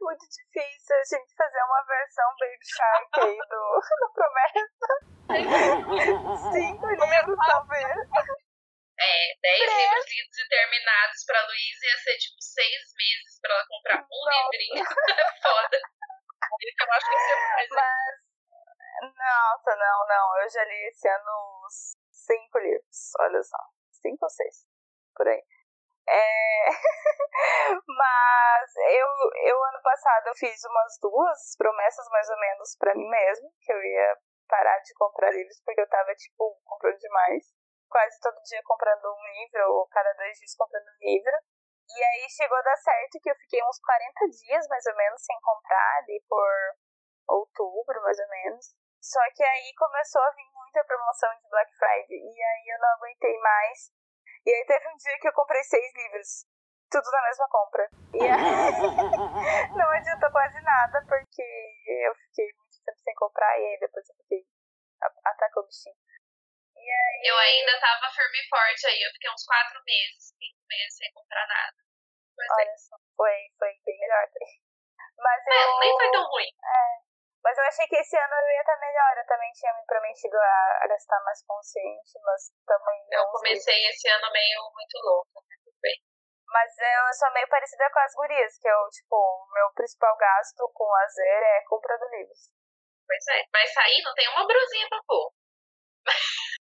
Muito 0.00 0.26
difícil. 0.26 0.96
Eu 0.96 1.02
tinha 1.04 1.26
que 1.26 1.34
fazer 1.36 1.62
uma 1.62 1.82
versão 1.86 2.28
Baby 2.38 2.66
Shark 2.66 3.20
aí 3.20 3.38
do, 3.48 3.80
do 4.00 4.12
promessa. 4.12 4.90
Cinco 6.52 6.86
livros, 6.86 7.38
talvez. 7.46 7.86
É, 9.00 9.32
10 9.40 9.60
Credo. 9.64 9.80
livros 9.80 10.06
lidos 10.10 10.38
e 10.38 10.48
terminados 10.48 11.24
pra 11.24 11.40
Luísa 11.46 11.86
ia 11.86 11.96
ser 12.04 12.16
tipo 12.18 12.36
6 12.36 12.68
meses 12.98 13.40
pra 13.40 13.54
ela 13.54 13.66
comprar 13.66 13.96
um 14.04 14.24
Nossa. 14.24 14.50
livrinho. 14.52 14.84
É 15.16 15.40
Foda. 15.40 15.78
Esse 16.60 16.84
eu 16.84 16.92
acho 16.92 17.06
que 17.06 17.12
ia 17.12 17.20
ser 17.20 17.36
mais. 17.36 17.68
Mas. 17.70 18.30
Nossa, 19.16 19.76
não, 19.76 20.06
não. 20.06 20.38
Eu 20.42 20.48
já 20.50 20.64
li 20.64 20.88
esse 20.88 21.08
ano 21.08 21.64
uns 21.64 21.96
cinco 22.10 22.58
livros. 22.58 23.10
Olha 23.20 23.42
só. 23.42 23.56
Cinco 23.92 24.24
ou 24.24 24.30
seis. 24.30 24.66
Por 25.14 25.26
aí. 25.28 25.42
É... 26.10 26.66
Mas 27.86 28.76
eu, 28.76 29.08
eu, 29.46 29.64
ano 29.64 29.82
passado, 29.82 30.26
eu 30.26 30.34
fiz 30.34 30.64
umas 30.64 30.98
duas 31.00 31.56
promessas, 31.56 32.08
mais 32.10 32.28
ou 32.28 32.38
menos, 32.38 32.76
pra 32.76 32.94
mim 32.94 33.08
mesmo. 33.08 33.52
Que 33.62 33.72
eu 33.72 33.82
ia 33.82 34.18
parar 34.48 34.78
de 34.80 34.92
comprar 34.94 35.30
livros, 35.30 35.62
porque 35.64 35.80
eu 35.80 35.88
tava, 35.88 36.12
tipo, 36.14 36.58
comprando 36.64 36.98
demais. 36.98 37.44
Quase 37.88 38.20
todo 38.20 38.42
dia 38.42 38.60
comprando 38.64 39.06
um 39.06 39.24
livro, 39.38 39.72
ou 39.72 39.86
cada 39.88 40.12
dois 40.14 40.36
dias 40.38 40.54
comprando 40.56 40.86
um 40.86 40.98
livro. 41.00 41.36
E 41.90 42.04
aí 42.04 42.28
chegou 42.30 42.56
a 42.56 42.62
dar 42.62 42.76
certo 42.76 43.18
que 43.22 43.30
eu 43.30 43.34
fiquei 43.34 43.62
uns 43.62 43.80
40 43.80 44.28
dias, 44.30 44.66
mais 44.68 44.86
ou 44.86 44.96
menos, 44.96 45.22
sem 45.22 45.36
comprar, 45.40 45.98
ali 45.98 46.22
por 46.28 46.52
outubro, 47.28 48.02
mais 48.02 48.18
ou 48.18 48.28
menos. 48.28 48.74
Só 49.00 49.20
que 49.34 49.42
aí 49.42 49.72
começou 49.74 50.22
a 50.22 50.30
vir 50.32 50.46
muita 50.52 50.84
promoção 50.84 51.30
de 51.38 51.48
Black 51.48 51.72
Friday. 51.78 52.18
E 52.18 52.42
aí 52.42 52.68
eu 52.68 52.78
não 52.78 52.88
aguentei 52.90 53.38
mais. 53.38 53.99
E 54.46 54.50
aí 54.50 54.64
teve 54.66 54.88
um 54.88 54.96
dia 54.96 55.18
que 55.20 55.28
eu 55.28 55.32
comprei 55.32 55.62
seis 55.64 55.94
livros. 55.94 56.46
Tudo 56.90 57.08
na 57.10 57.22
mesma 57.22 57.48
compra. 57.48 57.88
E 58.14 58.18
aí 58.18 58.30
não 59.78 59.88
adiantou 59.90 60.30
quase 60.32 60.60
nada, 60.60 61.04
porque 61.06 61.42
eu 61.86 62.14
fiquei 62.26 62.50
muito 62.56 62.82
tempo 62.84 62.98
sem 62.98 63.14
comprar 63.14 63.58
e 63.60 63.64
aí 63.64 63.78
depois 63.78 64.08
eu 64.08 64.16
fiquei. 64.16 64.44
Atacou 65.24 65.62
o 65.62 65.66
bichinho. 65.66 65.94
E 66.76 66.80
aí. 66.90 67.22
Eu 67.24 67.36
ainda 67.38 67.78
tava 67.80 68.10
firme 68.12 68.38
e 68.40 68.48
forte 68.48 68.86
aí, 68.86 69.02
eu 69.02 69.12
fiquei 69.12 69.30
uns 69.30 69.44
4 69.44 69.80
meses, 69.84 70.34
5 70.34 70.58
meses 70.68 70.96
sem 70.96 71.12
comprar 71.12 71.46
nada. 71.46 71.76
É. 71.78 72.54
Olha 72.54 72.76
só, 72.76 72.96
foi, 73.16 73.36
foi 73.58 73.72
bem 73.84 73.98
melhor. 74.00 74.26
Mas 75.18 75.46
É, 75.46 75.64
eu. 75.64 75.78
nem 75.80 75.92
foi 75.98 76.10
tão 76.10 76.24
ruim. 76.26 76.50
Mas 77.42 77.56
eu 77.56 77.64
achei 77.64 77.86
que 77.88 77.96
esse 77.96 78.16
ano 78.16 78.34
eu 78.34 78.50
ia 78.52 78.60
estar 78.60 78.76
melhor. 78.76 79.12
Eu 79.16 79.26
também 79.26 79.50
tinha 79.52 79.72
me 79.74 79.84
prometido 79.86 80.36
a, 80.36 80.84
a 80.84 80.86
gastar 80.88 81.20
mais 81.24 81.42
consciente, 81.46 82.18
mas 82.22 82.52
também 82.66 83.00
Eu 83.10 83.26
comecei 83.32 83.86
esse 83.88 84.08
ano 84.08 84.30
meio 84.32 84.60
muito 84.72 84.96
louca, 85.02 85.40
né? 85.48 85.56
Tudo 85.64 85.78
bem. 85.80 85.96
Mas 86.52 86.70
eu 86.78 87.14
sou 87.14 87.32
meio 87.32 87.48
parecida 87.48 87.88
com 87.90 88.00
as 88.00 88.14
gurias, 88.14 88.58
que 88.58 88.68
eu, 88.68 88.88
tipo, 88.90 89.16
o 89.16 89.52
meu 89.54 89.72
principal 89.72 90.16
gasto 90.16 90.68
com 90.74 90.84
lazer 90.84 91.42
é 91.42 91.64
compra 91.68 91.96
de 91.96 92.16
livros. 92.18 92.50
Pois 93.06 93.26
é. 93.28 93.44
Vai 93.52 93.66
sair, 93.66 94.02
não 94.02 94.14
tem 94.14 94.28
uma 94.28 94.46
brusinha 94.46 94.88
pra 94.88 95.00
pôr. 95.06 95.32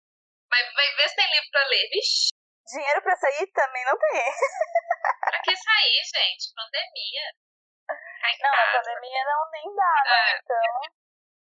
Vai, 0.50 0.64
vai 0.64 0.96
ver 0.96 1.10
se 1.10 1.16
tem 1.16 1.30
livro 1.30 1.50
pra 1.52 1.68
ler. 1.68 1.90
Vixe, 1.92 2.30
Dinheiro 2.68 3.02
pra 3.02 3.16
sair 3.16 3.48
também 3.52 3.84
não 3.86 3.98
tem. 3.98 4.24
pra 5.24 5.42
que 5.42 5.56
sair, 5.56 6.02
gente? 6.04 6.54
Pandemia. 6.56 7.47
Não, 8.42 8.52
a 8.52 8.58
casa. 8.58 8.84
pandemia 8.84 9.24
não 9.26 9.52
nem 9.52 9.76
dá, 9.76 9.96
né? 10.06 10.32
É. 10.32 10.38
Então. 10.38 10.82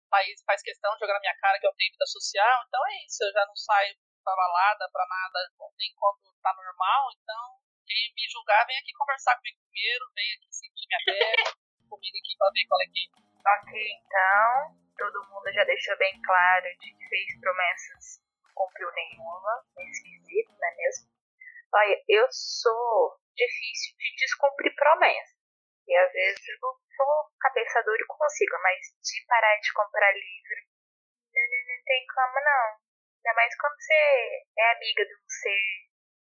país 0.09 0.43
faz 0.45 0.61
questão 0.61 0.93
de 0.93 0.99
jogar 0.99 1.13
na 1.13 1.19
minha 1.19 1.37
cara 1.37 1.59
que 1.59 1.67
eu 1.67 1.73
tenho 1.75 1.91
vida 1.93 2.05
social, 2.05 2.63
então 2.67 2.81
é 2.87 3.05
isso, 3.05 3.23
eu 3.23 3.31
já 3.31 3.45
não 3.45 3.55
saio 3.55 3.95
pra 4.23 4.35
balada, 4.35 4.89
pra 4.91 5.07
nada, 5.07 5.39
nem 5.77 5.93
quando 5.95 6.35
tá 6.41 6.53
normal, 6.53 7.09
então 7.15 7.61
quem 7.87 8.13
me 8.13 8.27
julgar 8.29 8.65
vem 8.67 8.77
aqui 8.77 8.91
conversar 8.93 9.35
comigo 9.37 9.59
primeiro, 9.71 10.05
vem 10.13 10.29
aqui 10.35 10.47
sentir 10.51 10.85
minha 10.87 11.01
pele, 11.05 11.43
comigo 11.89 12.17
aqui 12.17 12.33
pra 12.37 12.51
ver 12.51 12.65
qual 12.67 12.81
é 12.81 12.87
que 12.91 13.21
Ok, 13.41 13.73
então, 13.73 14.77
todo 14.97 15.27
mundo 15.29 15.51
já 15.51 15.63
deixou 15.63 15.97
bem 15.97 16.13
claro 16.21 16.67
de 16.77 16.93
que 16.93 17.09
fez 17.09 17.39
promessas, 17.39 18.21
não 18.43 18.53
cumpriu 18.53 18.91
nenhuma, 18.93 19.65
nesse 19.75 20.03
quesito, 20.03 20.51
não 20.53 20.67
é 20.67 20.75
mesmo? 20.75 21.09
Olha, 21.73 22.03
eu 22.07 22.27
sou 22.31 23.17
difícil 23.33 23.97
de 23.97 24.15
descumprir 24.15 24.75
promessas. 24.75 25.40
E 25.87 25.95
às 25.97 26.11
vezes 26.11 26.47
eu 26.47 26.57
sou 26.95 27.31
cabeça 27.39 27.83
dura 27.83 28.01
e 28.01 28.05
consigo, 28.05 28.57
mas 28.61 28.79
de 29.01 29.25
parar 29.27 29.57
de 29.59 29.73
comprar 29.73 30.11
livro, 30.13 30.55
não, 31.33 31.43
não, 31.43 31.61
não 31.67 31.83
tem 31.85 32.05
como 32.07 32.39
não. 32.39 32.65
Ainda 33.21 33.33
mais 33.35 33.55
quando 33.57 33.75
você 33.75 34.43
é 34.57 34.71
amiga 34.71 35.05
de 35.05 35.13
um 35.15 35.25
ser 35.29 35.61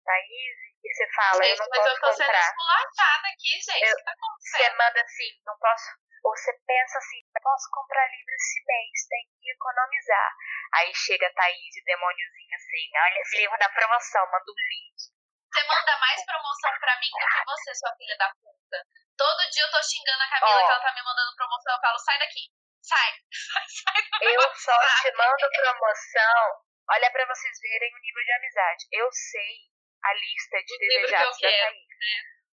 Thaís 0.05 0.57
e 0.85 0.89
você 0.93 1.07
fala, 1.15 1.43
eu 1.45 1.49
Gente, 1.49 1.59
não 1.59 1.69
mas 1.71 1.79
eu 1.79 1.85
posso 1.85 2.01
tô 2.01 2.13
sendo 2.13 2.27
comprar. 2.27 2.41
esculachada 2.45 3.29
aqui, 3.33 3.53
gente. 3.61 3.85
Eu- 3.85 3.95
O 3.95 3.97
que 3.97 4.05
tá 4.05 4.15
Você 4.39 4.71
manda 4.77 5.01
assim, 5.01 5.31
não 5.47 5.59
posso. 5.59 5.89
Ou 6.25 6.37
você 6.37 6.53
pensa 6.67 6.99
assim, 6.99 7.21
não 7.35 7.43
posso 7.43 7.69
comprar 7.71 8.05
livro 8.09 8.35
esse 8.35 8.65
mês, 8.65 9.07
tem 9.09 9.25
que 9.41 9.51
economizar. 9.51 10.31
Aí 10.75 10.95
chega 10.95 11.27
a 11.27 11.33
Thaís 11.33 11.77
e 11.77 11.81
o 11.81 11.85
demôniozinho 11.85 12.55
assim, 12.57 12.85
olha 12.97 13.21
esse 13.21 13.37
livro 13.39 13.59
da 13.59 13.69
promoção, 13.69 14.25
manda 14.31 14.45
um 14.51 14.55
link. 14.55 15.14
Você 15.55 15.63
manda 15.71 15.99
mais 16.03 16.19
promoção 16.27 16.73
pra 16.81 16.99
mim 16.99 17.11
do 17.15 17.27
que 17.31 17.45
você, 17.47 17.75
sua 17.79 17.95
filha 17.95 18.19
da 18.19 18.27
puta. 18.43 18.79
Todo 19.17 19.51
dia 19.51 19.63
eu 19.63 19.71
tô 19.71 19.81
xingando 19.87 20.19
a 20.19 20.29
Camila 20.29 20.51
Ó. 20.51 20.67
que 20.67 20.73
ela 20.73 20.83
tá 20.83 20.93
me 20.93 21.03
mandando 21.05 21.37
promoção. 21.37 21.75
Eu 21.75 21.81
falo, 21.81 21.99
sai 21.99 22.19
daqui. 22.19 22.51
Sai. 22.83 23.13
Sai, 23.31 23.67
sai 23.71 24.03
do 24.03 24.19
meu 24.19 24.43
Eu 24.43 24.55
só 24.57 24.77
te 24.99 25.13
mando 25.15 25.47
promoção. 25.55 26.43
Olha 26.91 27.11
pra 27.13 27.25
vocês 27.27 27.57
verem 27.63 27.95
o 27.95 28.03
nível 28.03 28.25
de 28.25 28.33
amizade. 28.33 28.85
Eu 28.91 29.09
sei 29.13 29.71
a 30.03 30.13
lista 30.13 30.59
de 30.59 30.75
O 30.75 30.79
livro 30.79 30.91
que 30.91 31.01
desejados 31.07 31.39
da 31.39 31.49
Thaís. 31.49 31.87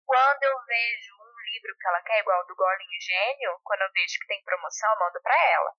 Quando 0.03 0.44
eu 0.44 0.65
vejo 0.65 1.14
um 1.22 1.53
livro 1.53 1.78
que 1.78 1.88
ela 1.88 2.02
quer, 2.02 2.19
igual 2.19 2.41
o 2.41 2.48
do 2.48 2.56
Golinho 2.56 3.02
Gênio, 3.02 3.61
quando 3.64 3.82
eu 3.84 3.91
vejo 3.94 4.19
que 4.19 4.28
tem 4.28 4.44
promoção, 4.44 4.90
eu 4.90 4.99
mando 4.99 5.22
pra 5.22 5.38
ela. 5.53 5.72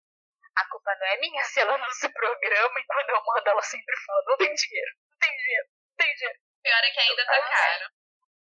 A 0.56 0.68
culpa 0.70 0.94
não 0.94 1.06
é 1.08 1.16
minha 1.18 1.42
se 1.50 1.60
ela 1.60 1.76
não 1.76 1.90
se 1.90 2.08
programa 2.12 2.78
e 2.78 2.86
quando 2.86 3.10
eu 3.10 3.24
mando 3.24 3.48
ela 3.50 3.62
sempre 3.62 3.96
fala, 4.06 4.22
não 4.24 4.36
tem 4.36 4.54
dinheiro, 4.54 4.92
não 5.10 5.18
tem 5.18 5.36
dinheiro, 5.36 5.68
não 5.68 5.96
tem 6.06 6.14
dinheiro. 6.14 6.47
Pior 6.62 6.84
é 6.84 6.90
que 6.90 7.00
ainda 7.00 7.24
tá 7.26 7.40
caro. 7.48 7.86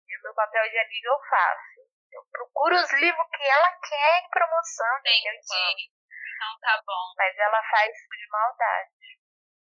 E 0.08 0.18
o 0.18 0.22
meu 0.22 0.34
papel 0.34 0.68
de 0.70 0.78
amiga 0.78 1.08
eu 1.08 1.20
faço. 1.28 1.80
Eu 2.12 2.22
procuro 2.30 2.74
os 2.76 2.92
livros 2.94 3.28
que 3.30 3.44
ela 3.44 3.70
quer 3.86 4.24
em 4.24 4.30
promoção? 4.30 4.98
Entendi. 4.98 5.90
Então 6.34 6.58
tá 6.60 6.82
bom. 6.84 7.14
Mas 7.16 7.38
ela 7.38 7.62
faz 7.70 7.92
de 7.92 8.28
maldade. 8.30 9.00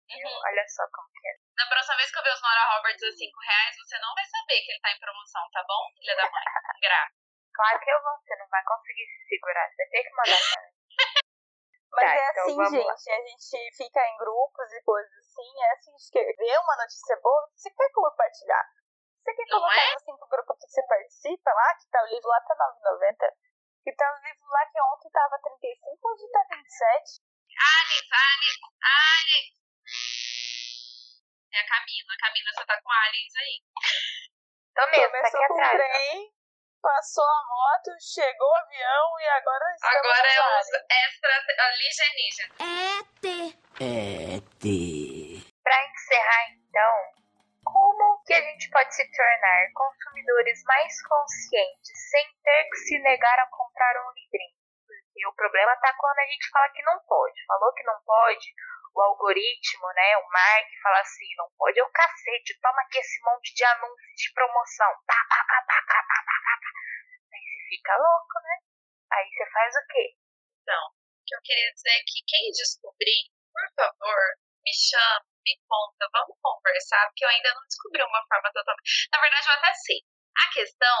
Uhum. 0.07 0.39
Olha 0.39 0.63
só 0.67 0.83
como 0.93 1.09
que 1.11 1.27
é. 1.27 1.35
Na 1.57 1.67
próxima 1.67 1.97
vez 1.97 2.11
que 2.11 2.17
eu 2.17 2.23
ver 2.23 2.31
os 2.31 2.41
Nora 2.41 2.77
Roberts 2.77 3.03
a 3.03 3.11
5 3.11 3.39
reais, 3.41 3.75
você 3.75 3.99
não 3.99 4.15
vai 4.15 4.23
saber 4.23 4.61
que 4.61 4.71
ele 4.71 4.79
tá 4.79 4.91
em 4.91 4.99
promoção, 4.99 5.49
tá 5.51 5.63
bom, 5.67 5.91
filha 5.99 6.15
da 6.15 6.31
mãe? 6.31 6.43
Graça. 6.79 7.11
Claro 7.53 7.79
que 7.81 7.89
eu 7.91 8.01
vou, 8.03 8.15
você 8.21 8.35
não 8.37 8.47
vai 8.47 8.63
conseguir 8.63 9.05
se 9.05 9.27
segurar. 9.27 9.67
Você 9.67 9.75
vai 9.75 9.87
ter 9.87 10.03
que 10.03 10.15
mandar 10.15 10.39
pra 10.39 10.61
mim. 10.61 10.76
Mas 11.91 12.05
Tá, 12.05 12.15
é 12.15 12.29
então 12.31 12.61
assim, 12.61 12.75
gente. 12.77 12.85
lá. 12.85 12.93
A 12.93 13.21
gente 13.27 13.71
fica 13.77 13.99
em 14.05 14.17
grupos 14.17 14.71
e 14.73 14.81
coisas 14.83 15.13
assim. 15.17 15.49
É 15.63 15.71
assim, 15.73 15.89
a 15.93 15.97
gente 15.97 16.11
quer 16.11 16.35
ver 16.35 16.57
uma 16.59 16.75
notícia 16.77 17.15
boa, 17.21 17.49
você 17.55 17.69
quer 17.71 17.89
compartilhar. 17.91 18.65
Você 19.23 19.33
quer 19.33 19.45
colocar 19.49 19.75
é? 19.81 19.93
no 19.93 19.99
cinco 19.99 20.27
grupos 20.27 20.57
que 20.59 20.67
você 20.67 20.83
participa 20.87 21.51
lá, 21.51 21.75
que 21.75 21.87
tá 21.89 22.01
o 22.03 22.07
livro 22.07 22.27
lá 22.29 22.39
tá 22.41 22.55
9,90. 22.55 23.33
Que 23.83 23.91
tá 23.95 24.05
o 24.11 24.19
livro 24.27 24.47
lá 24.47 24.65
que 24.71 24.81
ontem 24.81 25.09
tava 25.11 25.39
35, 25.39 26.09
hoje 26.09 26.31
tá 26.31 26.43
27. 26.51 27.21
Aliens, 27.57 28.07
aliens, 28.11 28.59
aliens. 28.83 29.57
É 31.53 31.59
a 31.59 31.67
Camila. 31.67 32.13
Camila, 32.19 32.49
você 32.53 32.65
tá 32.65 32.81
com 32.81 32.91
aliens 32.91 33.35
aí. 33.35 33.63
Tô 34.75 34.83
mesmo, 34.91 35.11
tá 35.11 35.17
Começou 35.17 35.39
aqui 35.39 35.47
com 35.47 35.53
atrás. 35.61 35.73
ó. 35.73 35.77
trem, 35.77 36.33
passou 36.87 37.23
a 37.25 37.41
moto, 37.43 37.91
chegou 37.99 38.47
o 38.47 38.55
avião 38.55 39.19
e 39.19 39.27
agora 39.27 39.65
estamos 39.75 39.97
Agora 39.97 40.27
é 40.27 40.39
os 40.39 40.73
ar. 40.73 40.85
extra 41.03 41.33
alienígenas. 41.67 42.55
Pra 45.63 45.83
encerrar, 45.83 46.45
então, 46.55 46.93
como 47.65 48.23
que 48.23 48.33
a 48.33 48.41
gente 48.41 48.69
pode 48.71 48.95
se 48.95 49.03
tornar 49.11 49.67
consumidores 49.73 50.63
mais 50.63 51.01
conscientes 51.03 52.09
sem 52.09 52.25
ter 52.41 52.63
que 52.69 52.77
se 52.77 52.99
negar 52.99 53.37
a 53.37 53.47
comprar 53.47 53.93
um 54.07 54.11
livrinho? 54.13 54.55
Porque 54.87 55.27
o 55.27 55.33
problema 55.33 55.75
tá 55.81 55.93
quando 55.97 56.19
a 56.19 56.25
gente 56.25 56.49
fala 56.49 56.69
que 56.69 56.83
não 56.83 56.99
pode. 56.99 57.45
Falou 57.47 57.73
que 57.73 57.83
não 57.83 57.99
pode, 58.05 58.47
o 58.97 59.01
algoritmo, 59.01 59.87
né, 59.93 60.17
o 60.17 60.27
Mark 60.31 60.67
fala 60.81 60.99
assim, 61.01 61.29
não 61.37 61.47
pode 61.57 61.79
é 61.79 61.83
o 61.83 61.89
cacete, 61.91 62.59
toma 62.59 62.81
aqui 62.81 62.97
esse 62.97 63.21
monte 63.23 63.53
de 63.53 63.63
anúncio 63.63 64.15
de 64.15 64.33
promoção. 64.33 64.91
Pá, 65.05 65.13
pá, 65.29 65.45
pá, 65.47 65.61
pá, 65.67 65.81
pá, 65.85 66.01
pá, 66.01 66.23
pá, 66.25 66.57
pá. 66.61 66.76
Fica 67.67 67.93
louco, 67.95 68.35
né? 68.43 68.55
Aí 69.13 69.25
você 69.29 69.45
faz 69.51 69.75
o 69.75 69.87
quê? 69.91 70.05
Então, 70.61 70.83
o 70.87 71.23
que 71.25 71.35
eu 71.35 71.41
queria 71.43 71.73
dizer 71.73 71.91
é 71.91 72.03
que 72.05 72.19
quem 72.27 72.51
descobrir, 72.51 73.31
por 73.51 73.67
favor, 73.75 74.21
me 74.63 74.73
chama, 74.73 75.25
me 75.45 75.55
conta, 75.67 76.09
vamos 76.11 76.35
conversar, 76.41 77.07
porque 77.07 77.23
eu 77.23 77.29
ainda 77.29 77.53
não 77.53 77.63
descobri 77.67 78.03
uma 78.03 78.23
forma 78.27 78.51
totalmente. 78.51 79.07
Na 79.11 79.21
verdade, 79.21 79.47
eu 79.47 79.53
até 79.53 79.73
sei. 79.73 79.99
A 80.37 80.53
questão 80.53 80.97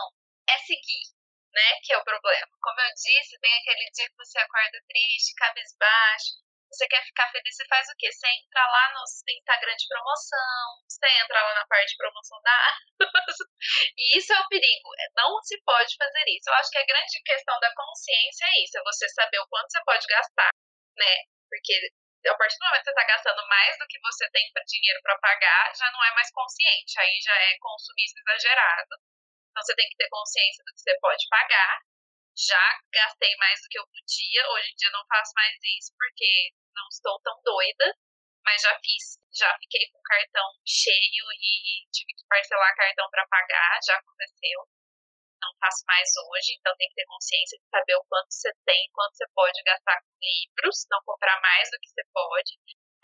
é 0.49 0.57
seguir, 0.59 1.05
né? 1.53 1.79
Que 1.83 1.93
é 1.93 1.97
o 1.97 2.03
problema. 2.03 2.47
Como 2.61 2.79
eu 2.79 2.91
disse, 2.95 3.39
tem 3.39 3.53
aquele 3.59 3.91
dia 3.91 4.07
que 4.07 4.17
você 4.17 4.39
acorda 4.39 4.79
triste, 4.87 5.35
cabisbaixo, 5.35 6.46
você 6.69 6.87
quer 6.87 7.03
ficar 7.03 7.29
feliz, 7.31 7.55
você 7.55 7.65
faz 7.67 7.87
o 7.87 7.95
quê? 7.97 8.11
Você 8.11 8.27
entra 8.27 8.61
lá 8.67 8.93
no 8.93 9.03
Instagram 9.03 9.75
de 9.75 9.87
promoção, 9.87 10.83
você 10.87 11.07
entra 11.23 11.41
lá 11.41 11.53
na 11.55 11.65
parte 11.67 11.91
de 11.91 11.97
promoção 11.97 12.41
da 12.41 12.57
E 13.97 14.17
isso 14.17 14.33
é 14.33 14.39
o 14.39 14.47
perigo. 14.47 14.89
É, 14.99 15.05
não 15.15 15.41
se 15.43 15.59
pode 15.63 15.95
fazer 15.95 16.23
isso. 16.27 16.49
Eu 16.49 16.53
acho 16.55 16.69
que 16.69 16.77
a 16.77 16.85
grande 16.85 17.21
questão 17.23 17.59
da 17.59 17.73
consciência 17.73 18.45
é 18.45 18.63
isso, 18.63 18.77
é 18.77 18.83
você 18.83 19.07
saber 19.09 19.39
o 19.39 19.47
quanto 19.47 19.71
você 19.71 19.83
pode 19.83 20.05
gastar, 20.07 20.51
né? 20.97 21.15
Porque 21.49 21.91
a 22.27 22.35
partir 22.35 22.57
do 22.59 22.65
momento 22.65 22.83
que 22.83 22.91
você 22.91 22.99
está 22.99 23.05
gastando 23.05 23.47
mais 23.47 23.77
do 23.77 23.87
que 23.87 23.99
você 24.01 24.29
tem 24.31 24.51
dinheiro 24.67 24.99
para 25.01 25.17
pagar, 25.19 25.71
já 25.75 25.89
não 25.91 26.03
é 26.03 26.11
mais 26.13 26.29
consciente, 26.31 26.99
aí 26.99 27.19
já 27.23 27.33
é 27.33 27.57
consumismo 27.59 28.19
exagerado. 28.19 28.95
Então 29.51 29.63
você 29.63 29.75
tem 29.75 29.87
que 29.89 29.95
ter 29.95 30.09
consciência 30.09 30.63
do 30.65 30.73
que 30.73 30.81
você 30.81 30.97
pode 30.99 31.25
pagar 31.29 31.81
já 32.37 32.79
gastei 32.93 33.35
mais 33.37 33.59
do 33.61 33.67
que 33.69 33.79
eu 33.79 33.87
podia. 33.87 34.41
Hoje 34.53 34.69
em 34.69 34.75
dia 34.77 34.91
não 34.93 35.05
faço 35.09 35.33
mais 35.35 35.57
isso 35.57 35.91
porque 35.97 36.53
não 36.75 36.87
estou 36.87 37.19
tão 37.21 37.41
doida, 37.43 37.97
mas 38.45 38.61
já 38.61 38.77
fiz. 38.79 39.17
Já 39.33 39.49
fiquei 39.59 39.89
com 39.89 39.97
o 39.97 40.07
cartão 40.07 40.47
cheio 40.65 41.25
e 41.33 41.85
tive 41.91 42.13
que 42.13 42.25
parcelar 42.29 42.75
cartão 42.75 43.09
para 43.09 43.27
pagar, 43.27 43.79
já 43.85 43.97
aconteceu. 43.97 44.69
Não 45.41 45.53
faço 45.59 45.83
mais 45.85 46.09
hoje, 46.29 46.57
então 46.57 46.75
tem 46.77 46.89
que 46.89 46.95
ter 46.95 47.05
consciência 47.05 47.57
de 47.57 47.69
saber 47.69 47.95
o 47.95 48.05
quanto 48.09 48.33
você 48.33 48.51
tem, 48.65 48.89
quanto 48.93 49.15
você 49.15 49.25
pode 49.33 49.61
gastar 49.63 50.01
com 50.01 50.17
livros, 50.17 50.85
não 50.89 51.01
comprar 51.05 51.39
mais 51.41 51.69
do 51.69 51.77
que 51.79 51.89
você 51.89 52.03
pode. 52.13 52.57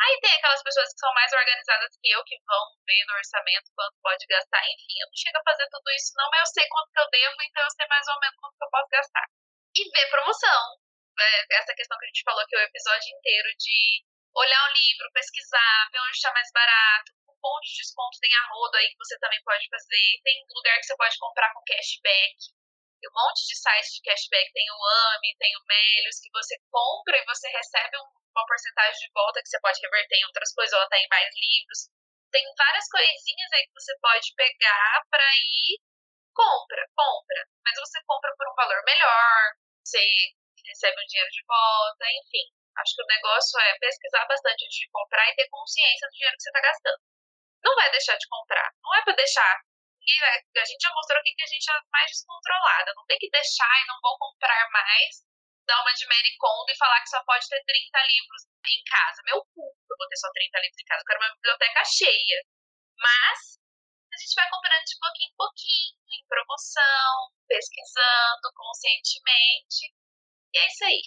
Aí 0.04 0.20
tem 0.20 0.36
aquelas 0.36 0.62
pessoas 0.64 0.92
que 0.92 1.00
são 1.00 1.14
mais 1.14 1.32
organizadas 1.32 1.96
que 1.96 2.10
eu, 2.12 2.24
que 2.28 2.36
vão 2.44 2.64
ver 2.84 3.04
no 3.08 3.16
orçamento 3.16 3.72
quanto 3.72 3.96
pode 4.04 4.26
gastar. 4.28 4.60
Enfim, 4.68 5.00
eu 5.00 5.08
não 5.08 5.16
chego 5.16 5.38
a 5.40 5.48
fazer 5.48 5.68
tudo 5.72 5.90
isso 5.96 6.12
não, 6.20 6.28
mas 6.30 6.42
eu 6.44 6.54
sei 6.60 6.68
quanto 6.68 6.92
que 6.92 7.00
eu 7.00 7.10
devo, 7.10 7.40
então 7.40 7.64
eu 7.64 7.72
sei 7.72 7.88
mais 7.88 8.08
ou 8.08 8.20
menos 8.20 8.36
quanto 8.36 8.58
que 8.58 8.66
eu 8.66 8.70
posso 8.70 8.90
gastar. 8.92 9.26
E 9.76 9.82
ver 9.90 10.10
promoção. 10.12 10.64
É, 11.20 11.56
essa 11.56 11.74
questão 11.74 11.98
que 11.98 12.06
a 12.06 12.10
gente 12.12 12.26
falou 12.26 12.42
aqui 12.44 12.56
o 12.56 12.68
episódio 12.68 13.16
inteiro 13.16 13.50
de 13.56 14.04
olhar 14.36 14.64
o 14.68 14.74
livro, 14.74 15.14
pesquisar, 15.14 15.90
ver 15.92 16.02
onde 16.02 16.18
está 16.18 16.34
mais 16.34 16.52
barato, 16.52 17.14
cupom 17.24 17.60
de 17.62 17.72
desconto 17.76 18.20
tem 18.20 18.32
a 18.34 18.78
aí 18.78 18.88
que 18.90 18.98
você 18.98 19.18
também 19.20 19.42
pode 19.44 19.68
fazer. 19.70 20.08
Tem 20.24 20.36
lugar 20.50 20.80
que 20.80 20.86
você 20.86 20.98
pode 20.98 21.18
comprar 21.18 21.54
com 21.54 21.64
cashback. 21.64 22.38
Um 23.08 23.14
monte 23.14 23.48
de 23.48 23.56
sites 23.56 23.94
de 23.94 24.02
cashback, 24.02 24.52
tem 24.54 24.66
o 24.72 24.80
AMI, 25.16 25.36
tem 25.38 25.52
o 25.58 25.66
Melios, 25.68 26.20
que 26.20 26.32
você 26.32 26.56
compra 26.72 27.18
e 27.18 27.26
você 27.26 27.48
recebe 27.50 27.98
um 27.98 28.24
uma 28.34 28.46
porcentagem 28.46 29.00
de 29.00 29.14
volta 29.14 29.42
que 29.42 29.50
você 29.50 29.62
pode 29.62 29.80
reverter 29.80 30.18
em 30.18 30.26
outras 30.26 30.52
coisas 30.54 30.74
ou 30.74 30.82
até 30.82 30.98
em 30.98 31.08
mais 31.08 31.30
livros. 31.38 31.80
Tem 32.32 32.44
várias 32.58 32.90
coisinhas 32.90 33.52
aí 33.54 33.64
que 33.70 33.78
você 33.78 33.94
pode 34.02 34.34
pegar 34.36 35.06
para 35.10 35.28
ir 35.38 35.78
compra, 36.34 36.82
compra. 36.98 37.42
Mas 37.64 37.78
você 37.78 38.02
compra 38.10 38.34
por 38.36 38.50
um 38.50 38.56
valor 38.56 38.82
melhor, 38.84 39.54
você 39.86 40.02
recebe 40.66 40.98
o 40.98 41.06
dinheiro 41.06 41.30
de 41.30 41.46
volta, 41.46 42.06
enfim. 42.10 42.50
Acho 42.76 42.96
que 42.96 43.04
o 43.04 43.14
negócio 43.14 43.60
é 43.62 43.78
pesquisar 43.78 44.26
bastante 44.26 44.66
antes 44.66 44.80
de 44.82 44.90
comprar 44.90 45.30
e 45.30 45.36
ter 45.36 45.48
consciência 45.50 46.08
do 46.10 46.14
dinheiro 46.18 46.36
que 46.36 46.42
você 46.44 46.50
está 46.50 46.62
gastando. 46.62 47.02
Não 47.64 47.76
vai 47.76 47.92
deixar 47.92 48.18
de 48.18 48.28
comprar. 48.28 48.74
Não 48.82 48.96
é 48.96 49.04
para 49.04 49.14
deixar. 49.14 49.62
A 50.04 50.66
gente 50.66 50.82
já 50.82 50.92
mostrou 50.94 51.20
aqui 51.20 51.34
que 51.36 51.44
a 51.44 51.48
gente 51.48 51.70
é 51.72 51.80
mais 51.92 52.12
descontrolada. 52.12 52.94
Não 52.96 53.06
tem 53.06 53.18
que 53.18 53.30
deixar 53.30 53.74
e 53.82 53.88
não 53.88 54.00
vou 54.02 54.18
comprar 54.18 54.70
mais 54.72 55.24
dar 55.66 55.80
uma 55.82 55.94
de 55.94 56.06
Mary 56.08 56.36
Kondo 56.38 56.70
e 56.70 56.78
falar 56.78 57.00
que 57.02 57.10
só 57.10 57.24
pode 57.24 57.48
ter 57.48 57.64
30 57.64 58.04
livros 58.04 58.42
em 58.68 58.84
casa. 58.84 59.22
Meu 59.26 59.40
cu, 59.56 59.64
eu 59.64 59.98
vou 59.98 60.08
ter 60.08 60.18
só 60.18 60.30
30 60.32 60.60
livros 60.60 60.80
em 60.80 60.86
casa, 60.86 61.02
eu 61.02 61.08
quero 61.08 61.20
uma 61.24 61.36
biblioteca 61.36 61.84
cheia. 61.86 62.40
Mas 63.00 63.60
a 64.14 64.18
gente 64.18 64.36
vai 64.36 64.50
comprando 64.50 64.84
de 64.84 65.00
pouquinho 65.00 65.32
em 65.32 65.36
pouquinho, 65.36 65.96
em 66.12 66.26
promoção, 66.28 67.32
pesquisando 67.48 68.48
conscientemente. 68.54 69.96
E 70.54 70.58
é 70.60 70.68
isso 70.68 70.84
aí. 70.86 71.02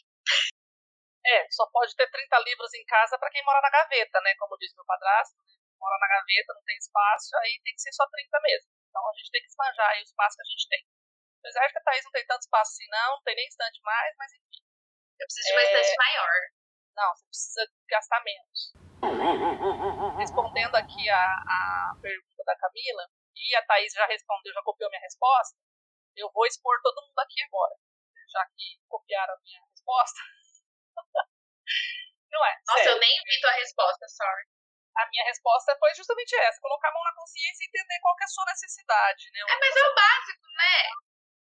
É, 1.26 1.46
só 1.50 1.66
pode 1.70 1.94
ter 1.96 2.08
30 2.08 2.38
livros 2.38 2.72
em 2.74 2.84
casa 2.86 3.18
para 3.18 3.30
quem 3.30 3.44
mora 3.44 3.60
na 3.60 3.70
gaveta, 3.70 4.20
né? 4.22 4.32
Como 4.38 4.56
diz 4.58 4.72
meu 4.74 4.84
padrasto, 4.84 5.36
né? 5.42 5.56
mora 5.78 5.98
na 5.98 6.08
gaveta, 6.08 6.54
não 6.54 6.62
tem 6.62 6.76
espaço, 6.78 7.36
aí 7.42 7.60
tem 7.64 7.74
que 7.74 7.82
ser 7.82 7.92
só 7.92 8.06
30 8.08 8.40
mesmo. 8.42 8.75
Então 8.96 9.10
a 9.10 9.12
gente 9.12 9.30
tem 9.30 9.42
que 9.42 9.48
esbanjar 9.48 9.90
aí 9.92 10.00
o 10.00 10.08
espaço 10.08 10.36
que 10.36 10.42
a 10.42 10.50
gente 10.56 10.68
tem. 10.72 10.82
Apesar 11.44 11.68
que 11.68 11.78
a 11.78 11.82
Thaís 11.84 12.04
não 12.04 12.12
tem 12.12 12.24
tanto 12.24 12.40
espaço 12.40 12.72
assim, 12.72 12.88
não, 12.88 13.16
não 13.16 13.22
tem 13.22 13.36
nem 13.36 13.46
estante 13.46 13.80
mais, 13.84 14.16
mas 14.16 14.32
enfim. 14.32 14.64
Eu 15.20 15.26
preciso 15.26 15.46
de 15.48 15.52
uma 15.52 15.60
é... 15.60 15.64
estante 15.64 15.96
maior. 15.98 16.32
Não, 16.96 17.14
você 17.14 17.26
precisa 17.28 17.62
gastar 17.90 18.24
menos. 18.24 18.72
Respondendo 20.16 20.74
aqui 20.76 21.10
a, 21.10 21.20
a 21.20 21.96
pergunta 22.00 22.42
da 22.46 22.56
Camila, 22.56 23.04
e 23.36 23.54
a 23.54 23.66
Thaís 23.66 23.92
já 23.92 24.06
respondeu, 24.06 24.54
já 24.54 24.62
copiou 24.62 24.88
minha 24.88 25.02
resposta, 25.02 25.60
eu 26.16 26.32
vou 26.32 26.46
expor 26.46 26.80
todo 26.82 27.06
mundo 27.06 27.18
aqui 27.18 27.42
agora. 27.44 27.76
Já 28.32 28.46
que 28.56 28.80
copiaram 28.88 29.34
a 29.34 29.40
minha 29.44 29.60
resposta. 29.60 30.20
não 32.32 32.46
é? 32.46 32.58
Nossa, 32.66 32.78
sério. 32.78 32.92
eu 32.92 32.98
nem 32.98 33.22
vi 33.24 33.40
tua 33.42 33.52
resposta, 33.52 34.08
sorry. 34.08 34.55
A 34.96 35.08
minha 35.08 35.24
resposta 35.24 35.76
foi 35.78 35.94
justamente 35.94 36.34
essa: 36.36 36.60
colocar 36.60 36.88
a 36.88 36.92
mão 36.92 37.04
na 37.04 37.14
consciência 37.14 37.64
e 37.64 37.68
entender 37.68 38.00
qual 38.00 38.16
é 38.20 38.24
a 38.24 38.28
sua 38.28 38.44
necessidade. 38.46 39.30
Né? 39.32 39.40
É, 39.40 39.58
mas 39.60 39.76
é 39.76 39.84
o 39.84 39.94
básico, 39.94 40.46
né? 40.56 40.76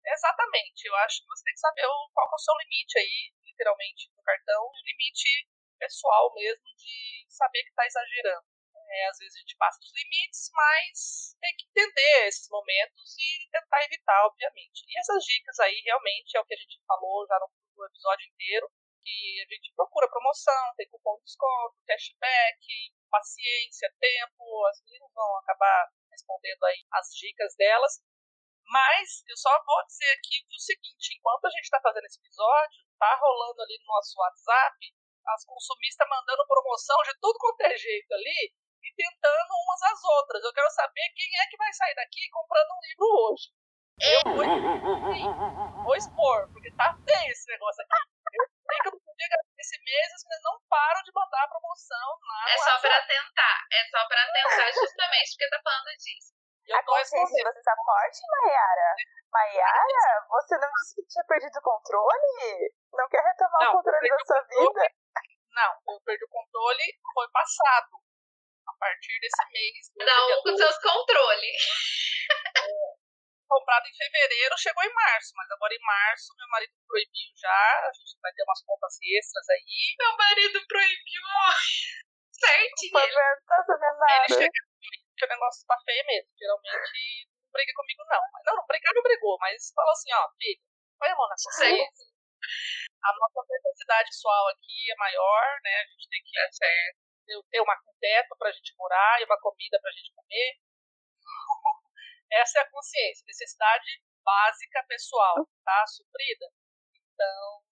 Exatamente. 0.06 0.86
Eu 0.86 0.96
acho 0.96 1.22
que 1.22 1.28
você 1.28 1.44
tem 1.44 1.54
que 1.54 1.60
saber 1.60 1.82
qual 2.14 2.26
é 2.26 2.34
o 2.34 2.38
seu 2.38 2.54
limite 2.58 2.98
aí, 2.98 3.32
literalmente, 3.44 4.10
do 4.14 4.22
cartão, 4.22 4.70
e 4.74 4.80
o 4.80 4.86
limite 4.86 5.48
pessoal 5.78 6.32
mesmo 6.34 6.64
de 6.76 7.26
saber 7.28 7.62
que 7.62 7.70
está 7.70 7.86
exagerando. 7.86 8.46
É, 8.88 9.08
às 9.08 9.18
vezes 9.18 9.34
a 9.34 9.40
gente 9.40 9.56
passa 9.56 9.80
dos 9.80 9.92
limites, 9.92 10.48
mas 10.54 11.36
tem 11.40 11.54
que 11.56 11.66
entender 11.66 12.28
esses 12.28 12.48
momentos 12.48 13.16
e 13.18 13.48
tentar 13.50 13.84
evitar, 13.84 14.26
obviamente. 14.26 14.86
E 14.88 14.98
essas 14.98 15.24
dicas 15.24 15.58
aí 15.58 15.82
realmente 15.84 16.36
é 16.36 16.40
o 16.40 16.44
que 16.44 16.54
a 16.54 16.56
gente 16.56 16.80
falou 16.86 17.26
já 17.26 17.38
no, 17.40 17.50
no 17.76 17.86
episódio 17.86 18.26
inteiro, 18.26 18.70
que 19.02 19.42
a 19.42 19.54
gente 19.54 19.74
procura 19.74 20.08
promoção, 20.08 20.74
tem 20.76 20.88
cupom 20.88 21.16
de 21.18 21.24
desconto, 21.24 21.76
cashback, 21.86 22.94
paciência, 23.10 23.92
tempo, 24.00 24.66
as 24.66 24.82
meninas 24.84 25.12
vão 25.14 25.36
acabar 25.38 25.88
respondendo 26.10 26.64
aí 26.64 26.84
as 26.92 27.08
dicas 27.14 27.54
delas. 27.56 28.02
Mas 28.66 29.22
eu 29.28 29.36
só 29.36 29.50
vou 29.64 29.86
dizer 29.86 30.10
aqui 30.12 30.42
o 30.42 30.58
seguinte: 30.58 31.14
enquanto 31.14 31.46
a 31.46 31.50
gente 31.50 31.64
está 31.64 31.80
fazendo 31.80 32.04
esse 32.04 32.18
episódio, 32.18 32.82
tá 32.98 33.14
rolando 33.14 33.62
ali 33.62 33.78
no 33.80 33.86
nosso 33.86 34.18
WhatsApp 34.18 34.76
as 35.26 35.44
consumistas 35.44 36.08
mandando 36.08 36.46
promoção 36.46 36.96
de 37.02 37.18
tudo 37.20 37.38
quanto 37.38 37.60
é 37.62 37.76
jeito 37.76 38.12
ali 38.14 38.54
e 38.82 38.94
tentando 38.94 39.50
umas 39.50 39.82
às 39.82 40.04
outras. 40.04 40.42
Eu 40.44 40.52
quero 40.52 40.70
saber 40.70 41.06
quem 41.14 41.26
é 41.26 41.46
que 41.50 41.56
vai 41.56 41.72
sair 41.72 41.94
daqui 41.94 42.30
comprando 42.30 42.70
um 42.70 42.82
livro 42.86 43.06
hoje. 43.26 43.50
Eu 43.98 44.20
vou, 44.28 44.44
sim, 44.44 45.24
vou 45.82 45.96
expor, 45.96 46.52
porque 46.52 46.70
tá 46.76 46.94
feio 46.94 47.32
esse 47.32 47.50
negócio 47.50 47.82
aqui. 47.82 47.94
Eu 48.34 48.44
sei 48.46 48.78
que 48.82 48.88
eu 48.88 49.05
não 49.16 49.28
gastar 49.32 49.58
esse 49.58 49.78
mês, 49.80 50.06
as 50.12 50.22
meninas 50.24 50.44
não 50.44 50.56
param 50.68 51.02
de 51.02 51.12
mandar 51.12 51.48
promoção 51.48 52.08
lá. 52.20 52.42
É 52.52 52.58
só 52.58 52.78
pra 52.80 53.00
tentar, 53.06 53.58
é 53.72 53.80
só 53.88 54.00
pra 54.06 54.22
tentar, 54.32 54.68
justamente 54.72 55.28
porque 55.32 55.48
tá 55.50 55.60
falando 55.64 55.92
disso. 55.96 56.36
Eu 56.66 56.76
a 56.76 56.82
consciência 56.82 57.36
de 57.36 57.44
você 57.44 57.62
tá 57.62 57.74
forte, 57.76 58.20
Mayara? 58.26 58.90
Mayara, 59.32 60.26
você 60.28 60.58
não 60.58 60.68
disse 60.82 60.94
que 60.96 61.06
tinha 61.06 61.24
perdido 61.24 61.56
o 61.58 61.62
controle? 61.62 62.74
Não 62.92 63.08
quer 63.08 63.22
retomar 63.22 63.60
não, 63.62 63.70
o 63.70 63.72
controle 63.78 64.08
da 64.08 64.18
sua 64.26 64.42
vida? 64.42 64.82
Não, 65.54 65.72
eu 65.94 66.00
perdi 66.04 66.24
o 66.24 66.28
controle, 66.28 66.84
foi 67.14 67.28
passado. 67.30 67.96
A 68.66 68.72
partir 68.78 69.14
desse 69.20 69.44
mês. 69.52 69.92
Cada 69.96 70.26
um 70.26 70.42
com 70.42 70.56
seus 70.56 70.78
controles. 70.82 71.62
É, 72.56 72.75
comprado 73.46 73.86
em 73.86 73.94
fevereiro, 73.94 74.58
chegou 74.58 74.82
em 74.84 74.92
março, 74.92 75.32
mas 75.36 75.50
agora 75.50 75.74
em 75.74 75.80
março 75.80 76.34
meu 76.36 76.48
marido 76.48 76.72
proibiu 76.86 77.30
já, 77.36 77.88
a 77.88 77.92
gente 77.94 78.18
vai 78.20 78.32
ter 78.32 78.42
umas 78.42 78.62
contas 78.62 78.98
extras 79.02 79.48
aí. 79.50 79.96
Meu 79.98 80.16
marido 80.16 80.66
proibiu, 80.66 81.22
certinho. 82.32 82.92
Tá. 82.92 83.64
Ele 84.28 84.38
chega 84.40 84.60
que 85.16 85.24
o 85.24 85.28
negócio 85.28 85.66
tá 85.66 85.76
feio 85.84 86.04
mesmo. 86.06 86.30
Geralmente 86.36 87.26
não 87.46 87.50
briga 87.52 87.72
comigo, 87.74 88.02
não. 88.04 88.22
Não, 88.44 88.56
não 88.56 88.66
brigar 88.66 88.92
não 88.94 89.02
brigou, 89.02 89.36
mas 89.40 89.72
falou 89.74 89.92
assim, 89.92 90.12
ó, 90.12 90.28
filho, 90.36 90.60
põe 90.98 91.08
a 91.08 91.16
mão 91.16 91.28
na 91.28 91.34
consciência. 91.34 92.06
A 93.02 93.10
nossa 93.16 93.40
necessidade 93.48 94.10
pessoal 94.10 94.48
aqui 94.48 94.90
é 94.92 94.96
maior, 94.96 95.44
né? 95.62 95.74
A 95.80 95.86
gente 95.86 96.08
tem 96.08 96.22
que 96.22 96.38
é, 96.38 96.92
ter 97.50 97.60
uma, 97.60 97.74
um 97.74 97.94
teto 97.98 98.36
pra 98.38 98.52
gente 98.52 98.74
morar 98.76 99.20
e 99.20 99.24
uma 99.24 99.40
comida 99.40 99.78
pra 99.80 99.90
gente 99.92 100.12
comer. 100.14 100.58
Essa 102.32 102.58
é 102.58 102.62
a 102.62 102.70
consciência, 102.70 103.24
necessidade 103.26 104.02
básica 104.24 104.84
pessoal, 104.88 105.36
tá? 105.64 105.86
Suprida. 105.86 106.46
Então, 107.14 107.62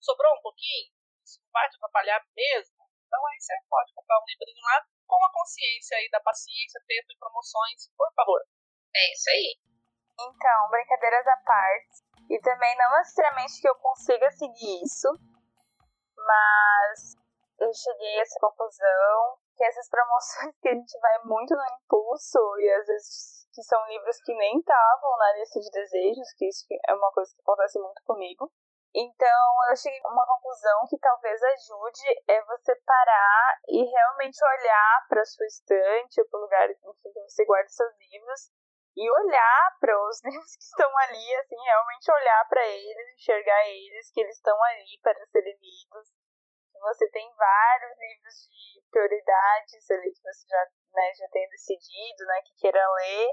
sobrou 0.00 0.32
um 0.38 0.42
pouquinho? 0.42 0.94
Isso 1.24 1.40
vai 1.52 1.68
te 1.68 1.76
atrapalhar 1.76 2.22
mesmo? 2.34 2.86
Então 3.06 3.26
aí 3.26 3.40
você 3.40 3.54
pode 3.68 3.92
comprar 3.94 4.18
um 4.20 4.26
livrinho 4.26 4.62
lá 4.62 4.82
com 5.06 5.24
a 5.24 5.32
consciência 5.32 5.96
aí 5.96 6.08
da 6.10 6.20
paciência, 6.20 6.82
tempo 6.86 7.06
e 7.10 7.18
promoções, 7.18 7.90
por 7.96 8.12
favor. 8.14 8.40
É 8.94 9.12
isso 9.12 9.30
aí. 9.30 9.58
Então, 10.18 10.70
brincadeiras 10.70 11.26
à 11.26 11.36
parte, 11.44 12.06
E 12.28 12.40
também 12.40 12.76
não 12.76 12.90
necessariamente 12.98 13.60
que 13.60 13.68
eu 13.68 13.74
consiga 13.76 14.30
seguir 14.32 14.82
isso, 14.82 15.08
mas 16.16 17.14
eu 17.60 17.72
cheguei 17.72 18.18
a 18.18 18.22
essa 18.22 18.40
conclusão 18.40 19.38
que 19.56 19.64
essas 19.64 19.88
promoções 19.88 20.54
que 20.60 20.68
a 20.68 20.74
gente 20.74 20.98
vai 20.98 21.18
muito 21.24 21.54
no 21.54 21.64
impulso 21.64 22.38
e 22.58 22.70
às 22.72 22.86
vezes 22.86 23.35
que 23.56 23.62
são 23.64 23.82
livros 23.88 24.20
que 24.20 24.34
nem 24.34 24.58
estavam 24.58 25.16
na 25.16 25.32
lista 25.32 25.58
de 25.58 25.70
desejos, 25.70 26.34
que 26.36 26.44
isso 26.44 26.66
é 26.86 26.92
uma 26.92 27.10
coisa 27.10 27.32
que 27.34 27.40
acontece 27.40 27.80
muito 27.80 28.02
comigo. 28.04 28.52
Então 28.94 29.40
eu 29.70 29.76
cheguei 29.76 30.00
a 30.04 30.12
uma 30.12 30.26
conclusão 30.26 30.84
que 30.88 30.98
talvez 30.98 31.42
ajude 31.42 32.04
é 32.28 32.44
você 32.44 32.76
parar 32.84 33.58
e 33.68 33.82
realmente 33.82 34.44
olhar 34.44 35.06
para 35.08 35.24
sua 35.24 35.46
estante 35.46 36.20
ou 36.20 36.28
para 36.28 36.38
o 36.38 36.42
lugar 36.42 36.70
em 36.70 36.74
que 36.74 37.20
você 37.28 37.44
guarda 37.46 37.68
seus 37.68 37.92
livros 38.12 38.52
e 38.94 39.10
olhar 39.10 39.76
para 39.80 39.96
os 40.08 40.20
livros 40.24 40.56
que 40.56 40.64
estão 40.64 40.98
ali, 40.98 41.34
assim, 41.36 41.56
realmente 41.56 42.12
olhar 42.12 42.48
para 42.48 42.66
eles, 42.66 43.14
enxergar 43.14 43.68
eles, 43.68 44.10
que 44.12 44.20
eles 44.20 44.36
estão 44.36 44.62
ali 44.64 45.00
para 45.02 45.26
serem 45.26 45.56
lidos. 45.60 46.08
Você 46.80 47.08
tem 47.10 47.32
vários 47.34 47.98
livros 47.98 48.34
de 48.50 48.82
prioridades 48.90 49.90
ali 49.90 50.12
que 50.12 50.22
você 50.22 50.46
já, 50.48 50.64
né, 50.92 51.14
já 51.14 51.28
tem 51.28 51.48
decidido, 51.48 52.24
né, 52.26 52.42
que 52.42 52.54
queira 52.56 52.92
ler. 52.92 53.28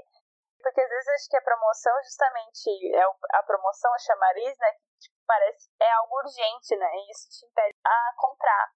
Porque 0.62 0.80
às 0.80 0.88
vezes 0.88 1.08
acho 1.08 1.28
que 1.28 1.36
a 1.36 1.42
promoção 1.42 1.92
justamente 2.02 2.96
é 2.96 3.02
a 3.02 3.42
promoção, 3.42 3.92
a 3.92 3.98
chamariz, 3.98 4.58
né, 4.58 4.72
que 4.72 4.98
tipo, 4.98 5.16
parece 5.26 5.68
é 5.80 5.90
algo 5.92 6.16
urgente, 6.16 6.76
né, 6.76 6.90
e 6.94 7.10
isso 7.10 7.28
te 7.28 7.46
impede 7.46 7.78
a 7.84 8.14
comprar. 8.16 8.72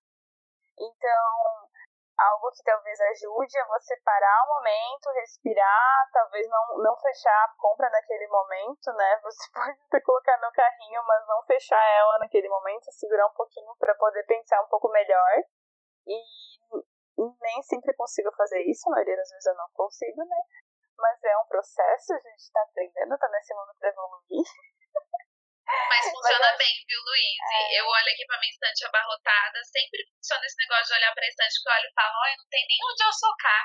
Então, 0.78 1.70
algo 2.18 2.50
que 2.50 2.62
talvez 2.64 3.00
ajude 3.00 3.58
a 3.58 3.66
você 3.66 3.96
parar 4.04 4.44
um 4.44 4.54
momento, 4.54 5.10
respirar, 5.14 6.10
talvez 6.12 6.48
não, 6.48 6.78
não 6.82 6.96
fechar 6.98 7.44
a 7.44 7.54
compra 7.56 7.88
naquele 7.90 8.26
momento, 8.26 8.92
né? 8.92 9.20
Você 9.22 9.50
pode 9.52 9.78
até 9.86 10.00
colocar 10.00 10.36
no 10.38 10.50
carrinho, 10.52 11.02
mas 11.06 11.26
não 11.28 11.42
fechar 11.44 11.80
ela 11.98 12.18
naquele 12.18 12.48
momento, 12.48 12.90
segurar 12.92 13.26
um 13.26 13.34
pouquinho 13.34 13.72
para 13.78 13.94
poder 13.94 14.24
pensar 14.24 14.60
um 14.62 14.68
pouco 14.68 14.88
melhor. 14.90 15.44
E 16.06 16.22
nem 17.40 17.62
sempre 17.62 17.94
consigo 17.94 18.32
fazer 18.36 18.62
isso, 18.62 18.88
a 18.88 18.92
maioria 18.92 19.16
das 19.16 19.28
vezes 19.28 19.46
eu 19.46 19.54
não 19.54 19.68
consigo, 19.74 20.24
né? 20.24 20.36
Mas 20.96 21.22
é 21.22 21.38
um 21.38 21.46
processo, 21.46 22.14
a 22.14 22.18
gente 22.18 22.52
tá 22.52 22.62
aprendendo, 22.62 23.18
tá 23.18 23.28
nesse 23.28 23.54
mundo 23.54 23.72
pra 23.78 23.88
evoluir. 23.90 24.44
Mas 25.68 26.04
funciona 26.08 26.48
Mas, 26.48 26.58
bem, 26.58 26.74
viu, 26.88 27.00
Luiz? 27.00 27.38
É... 27.52 27.80
Eu 27.80 27.86
olho 27.86 28.08
aqui 28.08 28.24
pra 28.26 28.38
minha 28.40 28.50
estante 28.50 28.84
abarrotada, 28.86 29.64
sempre 29.64 30.00
funciona 30.16 30.44
esse 30.46 30.56
negócio 30.56 30.86
de 30.86 30.94
olhar 30.94 31.12
pra 31.12 31.26
estante 31.26 31.62
que 31.62 31.68
eu 31.68 31.72
olho 31.72 31.88
e 31.88 31.92
falo, 31.92 32.14
olha, 32.24 32.36
não 32.38 32.48
tem 32.48 32.66
nem 32.66 32.78
onde 32.88 33.04
eu 33.04 33.12
socar. 33.12 33.64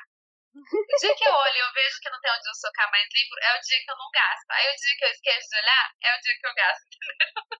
O 0.54 1.00
dia 1.00 1.16
que 1.16 1.24
eu 1.26 1.34
olho 1.34 1.56
e 1.56 1.60
eu 1.60 1.74
vejo 1.74 2.00
que 2.00 2.10
não 2.10 2.20
tem 2.22 2.32
onde 2.32 2.48
eu 2.48 2.56
socar 2.56 2.92
mais 2.92 3.08
livro, 3.12 3.38
é 3.42 3.58
o 3.58 3.62
dia 3.62 3.80
que 3.84 3.92
eu 3.92 3.98
não 3.98 4.10
gasto. 4.14 4.52
Aí 4.52 4.68
o 4.70 4.76
dia 4.76 4.96
que 4.98 5.06
eu 5.06 5.10
esqueço 5.10 5.50
de 5.50 5.58
olhar, 5.58 5.86
é 6.04 6.16
o 6.16 6.22
dia 6.22 6.36
que 6.40 6.48
eu 6.48 6.54
gasto, 6.54 6.84
entendeu? 6.94 7.60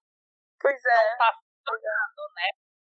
Pois 0.60 0.84
é. 0.84 1.10
Não 1.10 1.18
tá 1.18 1.32
funcionando, 1.34 2.22
né? 2.36 2.48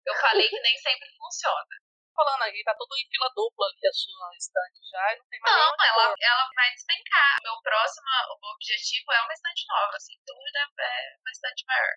Eu 0.06 0.14
falei 0.14 0.48
que 0.48 0.60
nem 0.60 0.76
sempre 0.78 1.08
funciona 1.18 1.89
falando 2.20 2.44
aqui, 2.44 2.60
tá 2.64 2.74
tudo 2.76 2.92
em 3.00 3.08
fila 3.08 3.32
dupla 3.32 3.64
ali 3.64 3.88
a 3.88 3.92
sua 3.96 4.28
estante 4.36 4.80
já 4.84 5.04
e 5.12 5.16
não 5.16 5.26
tem 5.32 5.40
mais 5.40 5.56
Não, 5.56 5.72
ela, 5.72 6.14
ela 6.20 6.44
vai 6.52 6.70
despencar. 6.76 7.36
Meu 7.42 7.56
próximo 7.64 8.08
objetivo 8.52 9.08
é 9.12 9.20
uma 9.24 9.32
estante 9.32 9.64
nova, 9.68 9.96
sem 9.98 10.16
dúvida, 10.20 10.60
é 10.60 11.16
uma 11.16 11.32
estante 11.32 11.64
maior. 11.64 11.94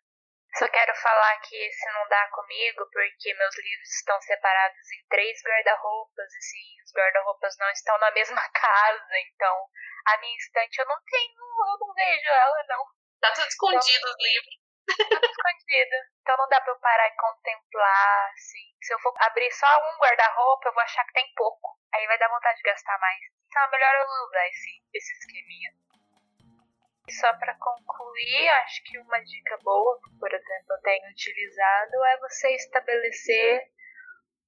Só 0.56 0.68
quero 0.70 0.94
falar 0.96 1.42
que 1.42 1.56
esse 1.56 1.86
não 1.92 2.08
dá 2.08 2.30
comigo 2.30 2.88
porque 2.94 3.34
meus 3.34 3.58
livros 3.58 3.90
estão 3.90 4.22
separados 4.22 4.92
em 4.92 5.08
três 5.10 5.42
guarda-roupas, 5.44 6.30
assim, 6.30 6.68
os 6.86 6.94
guarda-roupas 6.94 7.58
não 7.58 7.70
estão 7.72 7.98
na 7.98 8.12
mesma 8.12 8.42
casa, 8.54 9.18
então 9.28 9.56
a 10.06 10.18
minha 10.20 10.38
estante 10.38 10.80
eu 10.80 10.86
não 10.86 11.00
tenho, 11.10 11.42
eu 11.42 11.78
não 11.80 11.94
vejo 11.94 12.30
ela, 12.30 12.64
não. 12.70 12.86
Tá 13.20 13.32
tudo 13.32 13.48
escondido 13.48 13.98
então, 13.98 14.12
os 14.12 14.18
livros. 14.20 14.63
Tá 14.86 15.20
escondido. 15.28 15.96
Então 16.22 16.38
não 16.38 16.48
dá 16.50 16.62
pra 16.62 16.74
eu 16.74 16.80
parar 16.80 17.08
e 17.08 17.16
contemplar, 17.16 18.32
assim. 18.32 18.76
Se 18.82 18.94
eu 18.94 19.00
for 19.00 19.14
abrir 19.20 19.52
só 19.52 19.68
um 19.68 20.00
guarda-roupa, 20.00 20.70
eu 20.70 20.74
vou 20.74 20.84
achar 20.84 21.06
que 21.06 21.14
tem 21.14 21.34
pouco. 21.36 21.78
Aí 21.94 22.06
vai 22.08 22.18
dar 22.18 22.30
vontade 22.30 22.58
de 22.58 22.64
gastar 22.64 22.98
mais. 23.00 23.20
Então 23.48 23.64
é 23.64 23.72
melhor 23.72 23.96
eu 23.96 24.28
usar 24.28 24.48
esse, 24.48 24.84
esse 24.94 25.14
esqueminha. 25.20 25.72
E 27.08 27.12
só 27.12 27.34
para 27.38 27.56
concluir, 27.60 28.50
acho 28.64 28.84
que 28.86 28.98
uma 29.00 29.20
dica 29.20 29.58
boa, 29.62 30.00
que, 30.04 30.18
por 30.18 30.34
exemplo, 30.34 30.72
eu 30.72 30.82
tenho 30.82 31.12
utilizado, 31.12 32.06
é 32.06 32.18
você 32.20 32.56
estabelecer 32.56 33.62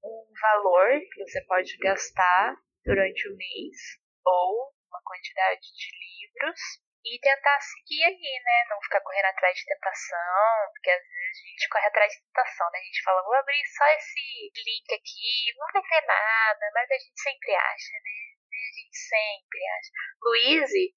um 0.04 0.26
valor 0.42 1.00
que 1.12 1.24
você 1.26 1.42
pode 1.46 1.78
gastar 1.78 2.56
durante 2.86 3.28
o 3.28 3.36
mês 3.36 4.00
ou 4.26 4.74
uma 4.90 5.02
quantidade 5.04 5.62
de 5.62 5.92
livros 6.00 6.85
e 7.06 7.20
tentar 7.20 7.62
seguir 7.62 8.04
ali, 8.04 8.42
né? 8.44 8.66
Não 8.70 8.82
ficar 8.82 9.00
correndo 9.02 9.26
atrás 9.26 9.56
de 9.56 9.66
tentação, 9.66 10.72
porque 10.74 10.90
às 10.90 11.02
vezes 11.06 11.38
a 11.38 11.50
gente 11.50 11.70
corre 11.70 11.88
atrás 11.88 12.12
de 12.12 12.22
tentação, 12.26 12.72
né? 12.72 12.80
A 12.80 12.84
gente 12.84 13.04
fala, 13.04 13.24
vou 13.24 13.36
abrir 13.36 13.66
só 13.78 13.86
esse 13.94 14.52
link 14.58 14.90
aqui, 14.90 15.54
não 15.56 15.68
vai 15.72 15.84
ter 15.84 16.08
nada, 16.08 16.72
mas 16.74 16.90
a 16.90 16.98
gente 16.98 17.22
sempre 17.22 17.54
acha, 17.54 17.94
né? 18.02 18.18
A 18.50 18.74
gente 18.74 18.98
sempre 18.98 19.60
acha. 19.78 19.92
Luíse, 20.22 20.96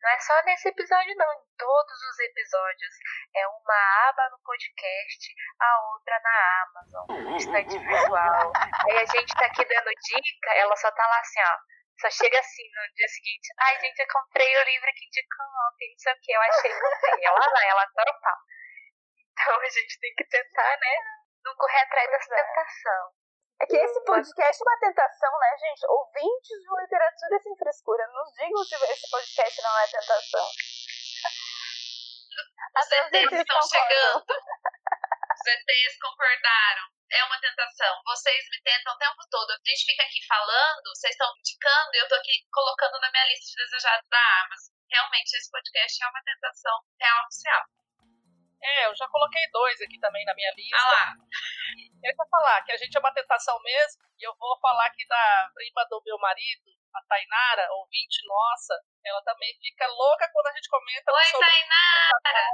não 0.00 0.10
é 0.10 0.18
só 0.20 0.42
nesse 0.44 0.68
episódio, 0.68 1.14
não. 1.16 1.32
Em 1.32 1.44
todos 1.58 1.98
os 2.02 2.18
episódios. 2.18 2.94
É 3.36 3.46
uma 3.46 4.08
aba 4.08 4.30
no 4.30 4.38
podcast, 4.42 5.34
a 5.60 5.80
outra 5.92 6.20
na 6.20 6.62
Amazon, 6.62 7.36
estante 7.36 7.78
virtual. 7.78 8.52
Aí 8.88 8.96
a 8.98 9.04
gente 9.04 9.34
tá 9.34 9.46
aqui 9.46 9.64
dando 9.64 9.90
dica, 10.00 10.50
ela 10.56 10.76
só 10.76 10.90
tá 10.90 11.06
lá 11.06 11.20
assim, 11.20 11.40
ó 11.40 11.72
só 12.00 12.10
chega 12.10 12.38
assim 12.38 12.64
no 12.64 12.94
dia 12.94 13.08
seguinte. 13.08 13.48
Ai, 13.58 13.80
gente, 13.80 13.98
eu 14.00 14.06
comprei 14.10 14.48
o 14.56 14.64
livro 14.64 14.90
que 14.94 15.06
indicou 15.06 15.46
ontem, 15.68 15.90
não 15.90 15.98
sei 15.98 16.12
o 16.12 16.20
que, 16.20 16.32
eu 16.32 16.42
achei 16.42 16.70
que 16.70 16.80
comprei. 16.80 17.24
Ela 17.26 17.48
vai, 17.50 17.68
ela 17.68 17.82
adora 17.82 18.10
o 18.10 18.20
pau. 18.20 18.38
Então 19.32 19.60
a 19.60 19.68
gente 19.68 20.00
tem 20.00 20.14
que 20.16 20.24
tentar, 20.24 20.76
né? 20.78 20.94
Não 21.44 21.54
correr 21.56 21.82
atrás 21.82 22.10
dessa 22.10 22.34
é. 22.34 22.42
tentação. 22.42 23.02
É 23.60 23.66
que 23.66 23.76
esse 23.76 24.04
podcast 24.04 24.58
é 24.60 24.64
uma 24.66 24.80
tentação, 24.80 25.38
né, 25.38 25.56
gente? 25.58 25.86
Ouvintes 25.86 26.58
de 26.58 26.82
literatura 26.82 27.38
sem 27.42 27.56
frescura, 27.56 28.06
nos 28.08 28.32
digam 28.34 28.64
se 28.64 28.74
esse 28.74 29.10
podcast 29.10 29.62
não 29.62 29.78
é 29.78 29.86
tentação. 29.86 30.46
Os 32.74 32.90
ETs 32.90 33.32
estão 33.32 33.60
chegando. 33.68 34.24
Os 35.42 35.48
ETs 35.50 35.98
concordaram 35.98 36.86
é 37.10 37.24
uma 37.24 37.40
tentação. 37.40 38.00
Vocês 38.06 38.46
me 38.48 38.62
tentam 38.62 38.94
o 38.94 38.96
tempo 38.96 39.18
todo. 39.28 39.50
A 39.50 39.58
gente 39.66 39.84
fica 39.84 40.04
aqui 40.04 40.24
falando, 40.24 40.86
vocês 40.94 41.10
estão 41.10 41.26
indicando 41.36 41.90
e 41.94 41.98
eu 41.98 42.06
tô 42.06 42.14
aqui 42.14 42.46
colocando 42.52 43.00
na 43.00 43.10
minha 43.10 43.26
lista 43.26 43.50
de 43.50 43.56
desejados 43.56 44.08
da 44.08 44.22
Amazon. 44.46 44.70
Realmente, 44.88 45.34
esse 45.34 45.50
podcast 45.50 45.98
é 45.98 46.06
uma 46.06 46.22
tentação 46.22 46.78
real 46.94 47.26
oficial. 47.26 47.64
É, 48.62 48.86
eu 48.86 48.94
já 48.94 49.08
coloquei 49.08 49.42
dois 49.50 49.80
aqui 49.82 49.98
também 49.98 50.24
na 50.24 50.34
minha 50.34 50.54
lista. 50.54 50.78
Ah 50.78 50.86
lá. 50.86 51.14
Eu 52.04 52.14
vou 52.16 52.28
falar 52.30 52.62
que 52.62 52.70
a 52.70 52.76
gente 52.76 52.96
é 52.96 53.00
uma 53.00 53.12
tentação 53.12 53.60
mesmo, 53.62 54.02
e 54.20 54.22
eu 54.22 54.36
vou 54.38 54.56
falar 54.60 54.86
aqui 54.86 55.04
da 55.08 55.50
prima 55.54 55.84
do 55.90 56.00
meu 56.06 56.18
marido, 56.18 56.70
a 56.94 57.00
Tainara, 57.08 57.66
ouvinte 57.72 58.20
nossa, 58.26 58.74
ela 59.04 59.22
também 59.22 59.52
fica 59.60 59.86
louca 59.86 60.28
quando 60.32 60.46
a 60.48 60.52
gente 60.52 60.68
comenta 60.68 61.12
Oi, 61.12 61.24
sobre 61.24 61.46
Tainara! 61.46 62.46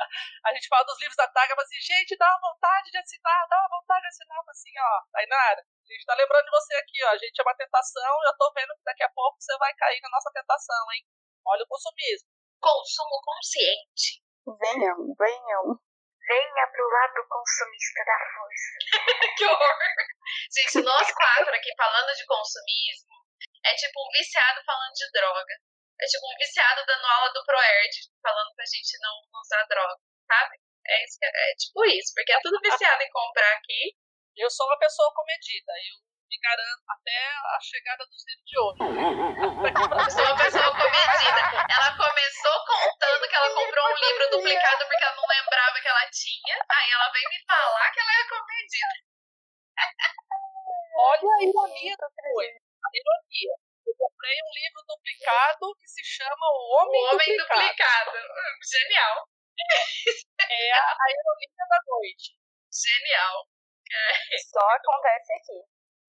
A 0.44 0.54
gente 0.54 0.66
fala 0.66 0.84
dos 0.84 0.98
livros 0.98 1.16
da 1.16 1.28
Taga, 1.28 1.54
mas 1.54 1.66
assim, 1.66 1.78
gente, 1.80 2.16
dá 2.16 2.26
uma 2.26 2.50
vontade 2.50 2.90
de 2.90 2.98
assinar, 2.98 3.46
dá 3.48 3.56
uma 3.60 3.78
vontade 3.78 4.00
de 4.00 4.08
assinar, 4.08 4.40
assim, 4.48 4.72
ó, 4.80 5.02
Tainara, 5.12 5.60
a 5.60 5.92
gente 5.92 6.06
tá 6.06 6.14
lembrando 6.14 6.44
de 6.46 6.50
você 6.50 6.74
aqui, 6.76 7.04
ó, 7.04 7.10
a 7.10 7.18
gente 7.18 7.38
é 7.38 7.42
uma 7.42 7.54
tentação, 7.54 8.16
eu 8.24 8.36
tô 8.38 8.52
vendo 8.54 8.74
que 8.76 8.84
daqui 8.84 9.02
a 9.02 9.10
pouco 9.10 9.36
você 9.38 9.56
vai 9.58 9.74
cair 9.74 10.00
na 10.00 10.08
nossa 10.08 10.30
tentação, 10.32 10.92
hein? 10.92 11.04
Olha 11.46 11.62
o 11.62 11.68
consumismo. 11.68 12.28
Consumo 12.60 13.20
consciente. 13.24 14.22
Venham, 14.46 15.14
venham. 15.18 15.80
Venha 16.30 16.66
pro 16.70 16.88
lado 16.88 17.26
consumista 17.28 18.04
da 18.06 18.18
força. 18.34 18.70
que 19.36 19.46
horror! 19.46 19.78
Gente, 20.52 20.84
nós 20.84 21.12
quatro 21.12 21.54
aqui 21.54 21.74
falando 21.76 22.14
de 22.14 22.24
consumismo, 22.26 23.09
é 23.64 23.74
tipo 23.74 23.96
um 24.00 24.10
viciado 24.10 24.60
falando 24.64 24.92
de 24.92 25.10
droga. 25.12 25.54
É 26.00 26.06
tipo 26.06 26.24
um 26.24 26.36
viciado 26.38 26.84
dando 26.86 27.04
aula 27.04 27.32
do 27.32 27.44
ProErd, 27.44 27.94
falando 28.22 28.54
pra 28.54 28.64
gente 28.64 28.96
não 29.00 29.14
usar 29.40 29.64
droga, 29.68 30.00
sabe? 30.26 30.56
É, 30.86 31.04
isso 31.04 31.18
é, 31.22 31.28
é 31.28 31.54
tipo 31.56 31.84
isso, 31.84 32.12
porque 32.14 32.32
é 32.32 32.40
tudo 32.40 32.58
viciado 32.62 33.02
em 33.02 33.10
comprar 33.10 33.52
aqui. 33.56 33.94
Eu 34.36 34.48
sou 34.50 34.66
uma 34.66 34.78
pessoa 34.78 35.12
comedida, 35.12 35.72
eu 35.92 36.00
me 36.30 36.38
garanto 36.40 36.84
até 36.88 37.18
a 37.52 37.58
chegada 37.60 38.06
dos 38.06 38.24
livros 38.24 38.46
de 38.46 38.56
hoje. 38.56 38.80
Eu 38.80 40.10
sou 40.10 40.24
uma 40.24 40.36
pessoa 40.40 40.70
comedida. 40.72 41.40
Ela 41.68 41.90
começou 41.98 42.56
contando 42.64 43.28
que 43.28 43.36
ela 43.36 43.50
comprou 43.52 43.84
um 43.84 43.98
livro 44.00 44.30
duplicado 44.30 44.86
porque 44.86 45.04
ela 45.04 45.16
não 45.16 45.26
lembrava 45.28 45.80
que 45.80 45.88
ela 45.88 46.08
tinha, 46.08 46.56
aí 46.64 46.90
ela 46.90 47.12
veio 47.12 47.28
me 47.28 47.44
falar 47.44 47.90
que 47.92 48.00
ela 48.00 48.14
é 48.14 48.24
comedida. 48.24 48.94
Olha 50.96 51.28
a 51.28 51.42
ironia 51.44 51.96
da 51.98 52.08
coisa. 52.08 52.69
A 52.80 52.88
ironia 52.94 53.54
eu 53.86 53.94
comprei 53.96 54.36
um 54.38 54.52
livro 54.54 54.80
duplicado 54.86 55.74
que 55.80 55.88
se 55.88 56.04
chama 56.04 56.46
O 56.46 56.60
Homem, 56.78 57.02
o 57.02 57.14
Homem 57.14 57.36
Duplicado. 57.36 58.12
duplicado. 58.12 58.58
Genial. 58.64 59.16
É 60.50 60.72
a, 60.72 60.82
a 60.82 61.06
ironia 61.10 61.64
da 61.68 61.78
noite. 61.86 62.34
Genial. 62.72 63.46
É. 63.92 64.38
Só 64.50 64.66
acontece 64.66 65.32
aqui. 65.34 65.60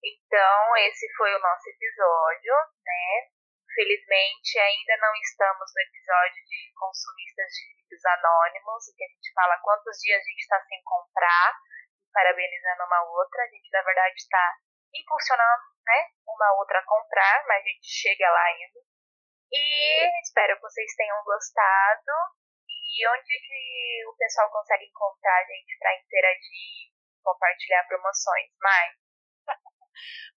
Então, 0.02 0.76
esse 0.88 1.06
foi 1.16 1.30
o 1.34 1.38
nosso 1.38 1.68
episódio, 1.68 2.54
né? 2.82 3.30
Infelizmente, 3.62 4.58
ainda 4.58 4.96
não 4.98 5.14
estamos 5.14 5.70
no 5.74 5.80
episódio 5.80 6.42
de 6.44 6.72
consumistas 6.74 7.48
de 7.54 7.62
livros 7.76 8.04
anônimos, 8.18 8.88
em 8.88 8.94
que 8.96 9.04
a 9.04 9.08
gente 9.08 9.32
fala 9.32 9.58
quantos 9.62 9.96
dias 10.02 10.20
a 10.20 10.24
gente 10.24 10.42
está 10.42 10.58
sem 10.66 10.82
comprar, 10.82 11.54
parabenizando 12.12 12.84
uma 12.84 13.02
outra. 13.04 13.42
A 13.44 13.48
gente, 13.48 13.68
na 13.70 13.82
verdade, 13.82 14.16
está 14.16 14.44
impulsionando 14.94 15.62
né, 15.84 16.10
uma 16.26 16.58
outra 16.58 16.78
a 16.78 16.84
comprar, 16.84 17.44
mas 17.46 17.62
a 17.62 17.68
gente 17.68 17.86
chega 17.86 18.28
lá 18.30 18.44
ainda. 18.44 18.80
E 19.52 20.20
espero 20.22 20.56
que 20.56 20.62
vocês 20.62 20.94
tenham 20.96 21.22
gostado. 21.24 22.12
E 22.68 23.08
onde 23.08 23.34
que 23.40 24.04
o 24.08 24.16
pessoal 24.16 24.50
consegue 24.50 24.84
encontrar 24.84 25.38
a 25.38 25.44
gente 25.44 25.76
para 25.78 25.96
interagir, 25.98 26.92
compartilhar 27.22 27.86
promoções? 27.88 28.50
Mais? 28.60 28.96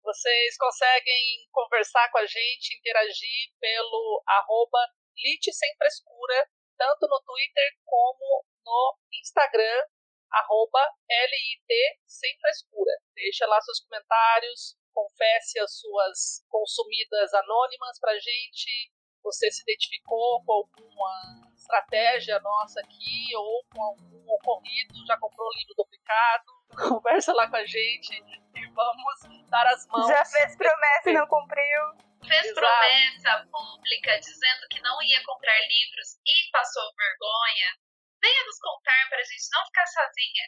Vocês 0.02 0.56
conseguem 0.56 1.48
conversar 1.50 2.10
com 2.10 2.18
a 2.18 2.26
gente, 2.26 2.76
interagir 2.76 3.52
pelo 3.60 4.22
arroba 4.26 4.78
Sem 5.16 5.76
Frescura, 5.76 6.48
tanto 6.78 7.08
no 7.08 7.20
Twitter 7.22 7.72
como 7.84 8.44
no 8.64 8.98
Instagram, 9.20 9.86
arroba 10.30 10.94
LIT 11.08 12.00
Sem 12.06 12.38
Frescura. 12.38 12.92
Deixa 13.16 13.46
lá 13.46 13.58
seus 13.62 13.80
comentários, 13.80 14.76
confesse 14.92 15.58
as 15.58 15.78
suas 15.78 16.44
consumidas 16.50 17.32
anônimas 17.32 17.98
pra 17.98 18.12
gente. 18.18 18.92
Você 19.24 19.50
se 19.50 19.62
identificou 19.62 20.44
com 20.44 20.52
alguma 20.52 21.50
estratégia 21.56 22.38
nossa 22.40 22.78
aqui 22.80 23.34
ou 23.34 23.64
com 23.72 23.82
algum 23.82 24.32
ocorrido, 24.34 25.06
já 25.06 25.16
comprou 25.18 25.48
livro 25.56 25.74
duplicado? 25.76 26.52
Conversa 27.00 27.32
lá 27.32 27.48
com 27.48 27.56
a 27.56 27.64
gente 27.64 28.14
e 28.54 28.66
vamos 28.68 29.48
dar 29.50 29.66
as 29.66 29.86
mãos. 29.88 30.08
Já 30.08 30.24
fez 30.24 30.54
promessa 30.54 31.10
e 31.10 31.14
não 31.14 31.26
cumpriu. 31.26 31.82
Fez 32.20 32.44
Exato. 32.44 32.54
promessa 32.54 33.48
pública 33.50 34.20
dizendo 34.20 34.68
que 34.70 34.80
não 34.80 35.02
ia 35.02 35.24
comprar 35.24 35.58
livros 35.66 36.20
e 36.26 36.50
passou 36.52 36.84
vergonha. 36.94 37.80
Venha 38.20 38.44
nos 38.44 38.58
contar 38.60 39.08
pra 39.08 39.22
gente 39.24 39.48
não 39.52 39.64
ficar 39.66 39.86
sozinha. 39.86 40.44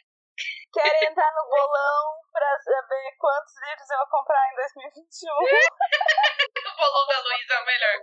Quer 0.73 1.03
entrar 1.03 1.31
no 1.35 1.49
bolão 1.49 2.21
pra 2.31 2.59
saber 2.61 3.15
quantos 3.17 3.53
livros 3.67 3.89
eu 3.89 3.97
vou 3.97 4.07
comprar 4.07 4.51
em 4.51 4.55
2021? 4.55 5.33
O 6.59 6.75
bolão 6.79 7.07
da 7.07 7.19
Luísa 7.19 7.53
é 7.53 7.61
o 7.61 7.65
melhor. 7.65 7.97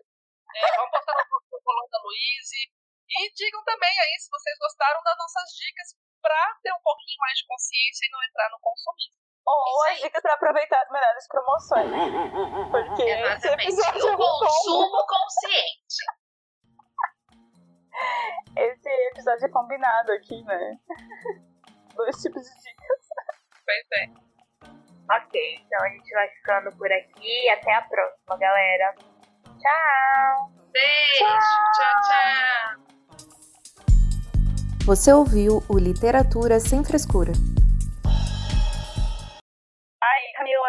É, 0.57 0.77
vamos 0.77 0.91
botar 0.91 1.15
no 1.17 1.61
bolão 1.65 1.89
da 1.91 1.99
Luiz 2.03 2.47
e 2.53 3.33
digam 3.35 3.65
também 3.65 3.89
aí 4.01 4.19
se 4.21 4.29
vocês 4.31 4.59
gostaram 4.59 5.01
das 5.03 5.17
nossas 5.17 5.49
dicas 5.57 5.97
para 6.21 6.57
ter 6.63 6.73
um 6.73 6.81
pouquinho 6.83 7.19
mais 7.21 7.39
de 7.39 7.47
consciência 7.47 8.07
e 8.07 8.11
não 8.11 8.23
entrar 8.25 8.51
no 8.51 8.59
consumismo. 8.61 9.17
Ou 9.47 9.83
as 9.89 9.99
dicas 10.01 10.21
pra 10.23 10.35
aproveitar 10.35 10.83
as 10.83 10.91
melhores 10.91 11.29
promoções. 11.29 11.91
Porque 12.71 13.03
esse 13.03 13.23
Exatamente. 13.23 13.63
episódio 13.69 14.13
O 14.13 14.17
combo. 14.17 14.39
consumo 14.45 15.07
consciente. 15.07 15.99
Esse 18.57 18.89
episódio 19.13 19.47
é 19.47 19.51
combinado 19.51 20.13
aqui, 20.13 20.43
né? 20.45 20.75
Dois 21.97 22.17
tipos 22.23 22.43
de 22.43 22.55
dicas. 22.63 23.09
Pois 23.65 23.87
é. 23.93 24.27
Ok, 25.11 25.63
então 25.65 25.85
a 25.85 25.89
gente 25.89 26.13
vai 26.13 26.29
ficando 26.29 26.77
por 26.77 26.93
aqui. 26.93 27.49
Até 27.49 27.75
a 27.75 27.83
próxima, 27.83 28.37
galera. 28.39 28.95
Tchau! 29.59 30.53
Beijo. 30.73 31.25
Tchau, 31.75 31.95
tchau. 32.07 32.87
Você 34.85 35.13
ouviu 35.13 35.63
o 35.69 35.79
Literatura 35.79 36.61
Sem 36.61 36.85
Frescura. 36.85 37.33
Ai, 40.03 40.33
Camila, 40.37 40.69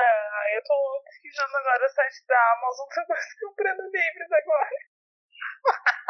eu 0.56 0.64
tô 0.64 1.04
pesquisando 1.06 1.58
agora 1.58 1.86
o 1.86 1.90
site 1.90 2.26
da 2.28 2.54
Amazon, 2.58 2.88
tô 2.96 3.06
quase 3.06 3.40
comprando 3.46 3.84
livros 3.92 4.32
agora. 4.32 4.70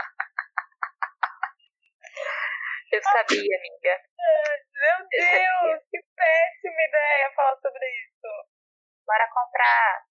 Eu 2.91 3.01
sabia, 3.03 3.57
amiga. 3.57 4.01
Meu 4.17 5.07
Deus, 5.09 5.83
que 5.91 5.99
péssima 6.15 6.81
ideia 6.87 7.31
falar 7.35 7.57
sobre 7.57 7.85
isso. 7.85 8.31
Bora 9.05 9.27
comprar. 9.33 10.05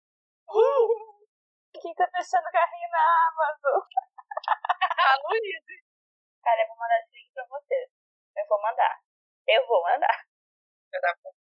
Uh, 0.48 1.26
quem 1.80 1.94
tá 1.94 2.06
fechando 2.08 2.50
carrinho 2.52 2.88
na 2.90 3.28
Amazon? 3.28 3.80
A. 4.98 5.16
Cara, 6.42 6.62
eu 6.62 6.68
vou 6.68 6.76
mandar 6.76 7.00
esse 7.00 7.16
link 7.16 7.32
pra 7.32 7.46
vocês. 7.48 7.90
Eu 8.36 8.46
vou 8.46 8.60
mandar. 8.62 9.00
Eu 9.48 9.66
vou 9.66 9.82
mandar. 9.82 10.26
Vai 10.92 11.00
dar 11.00 11.14
bom. 11.22 11.45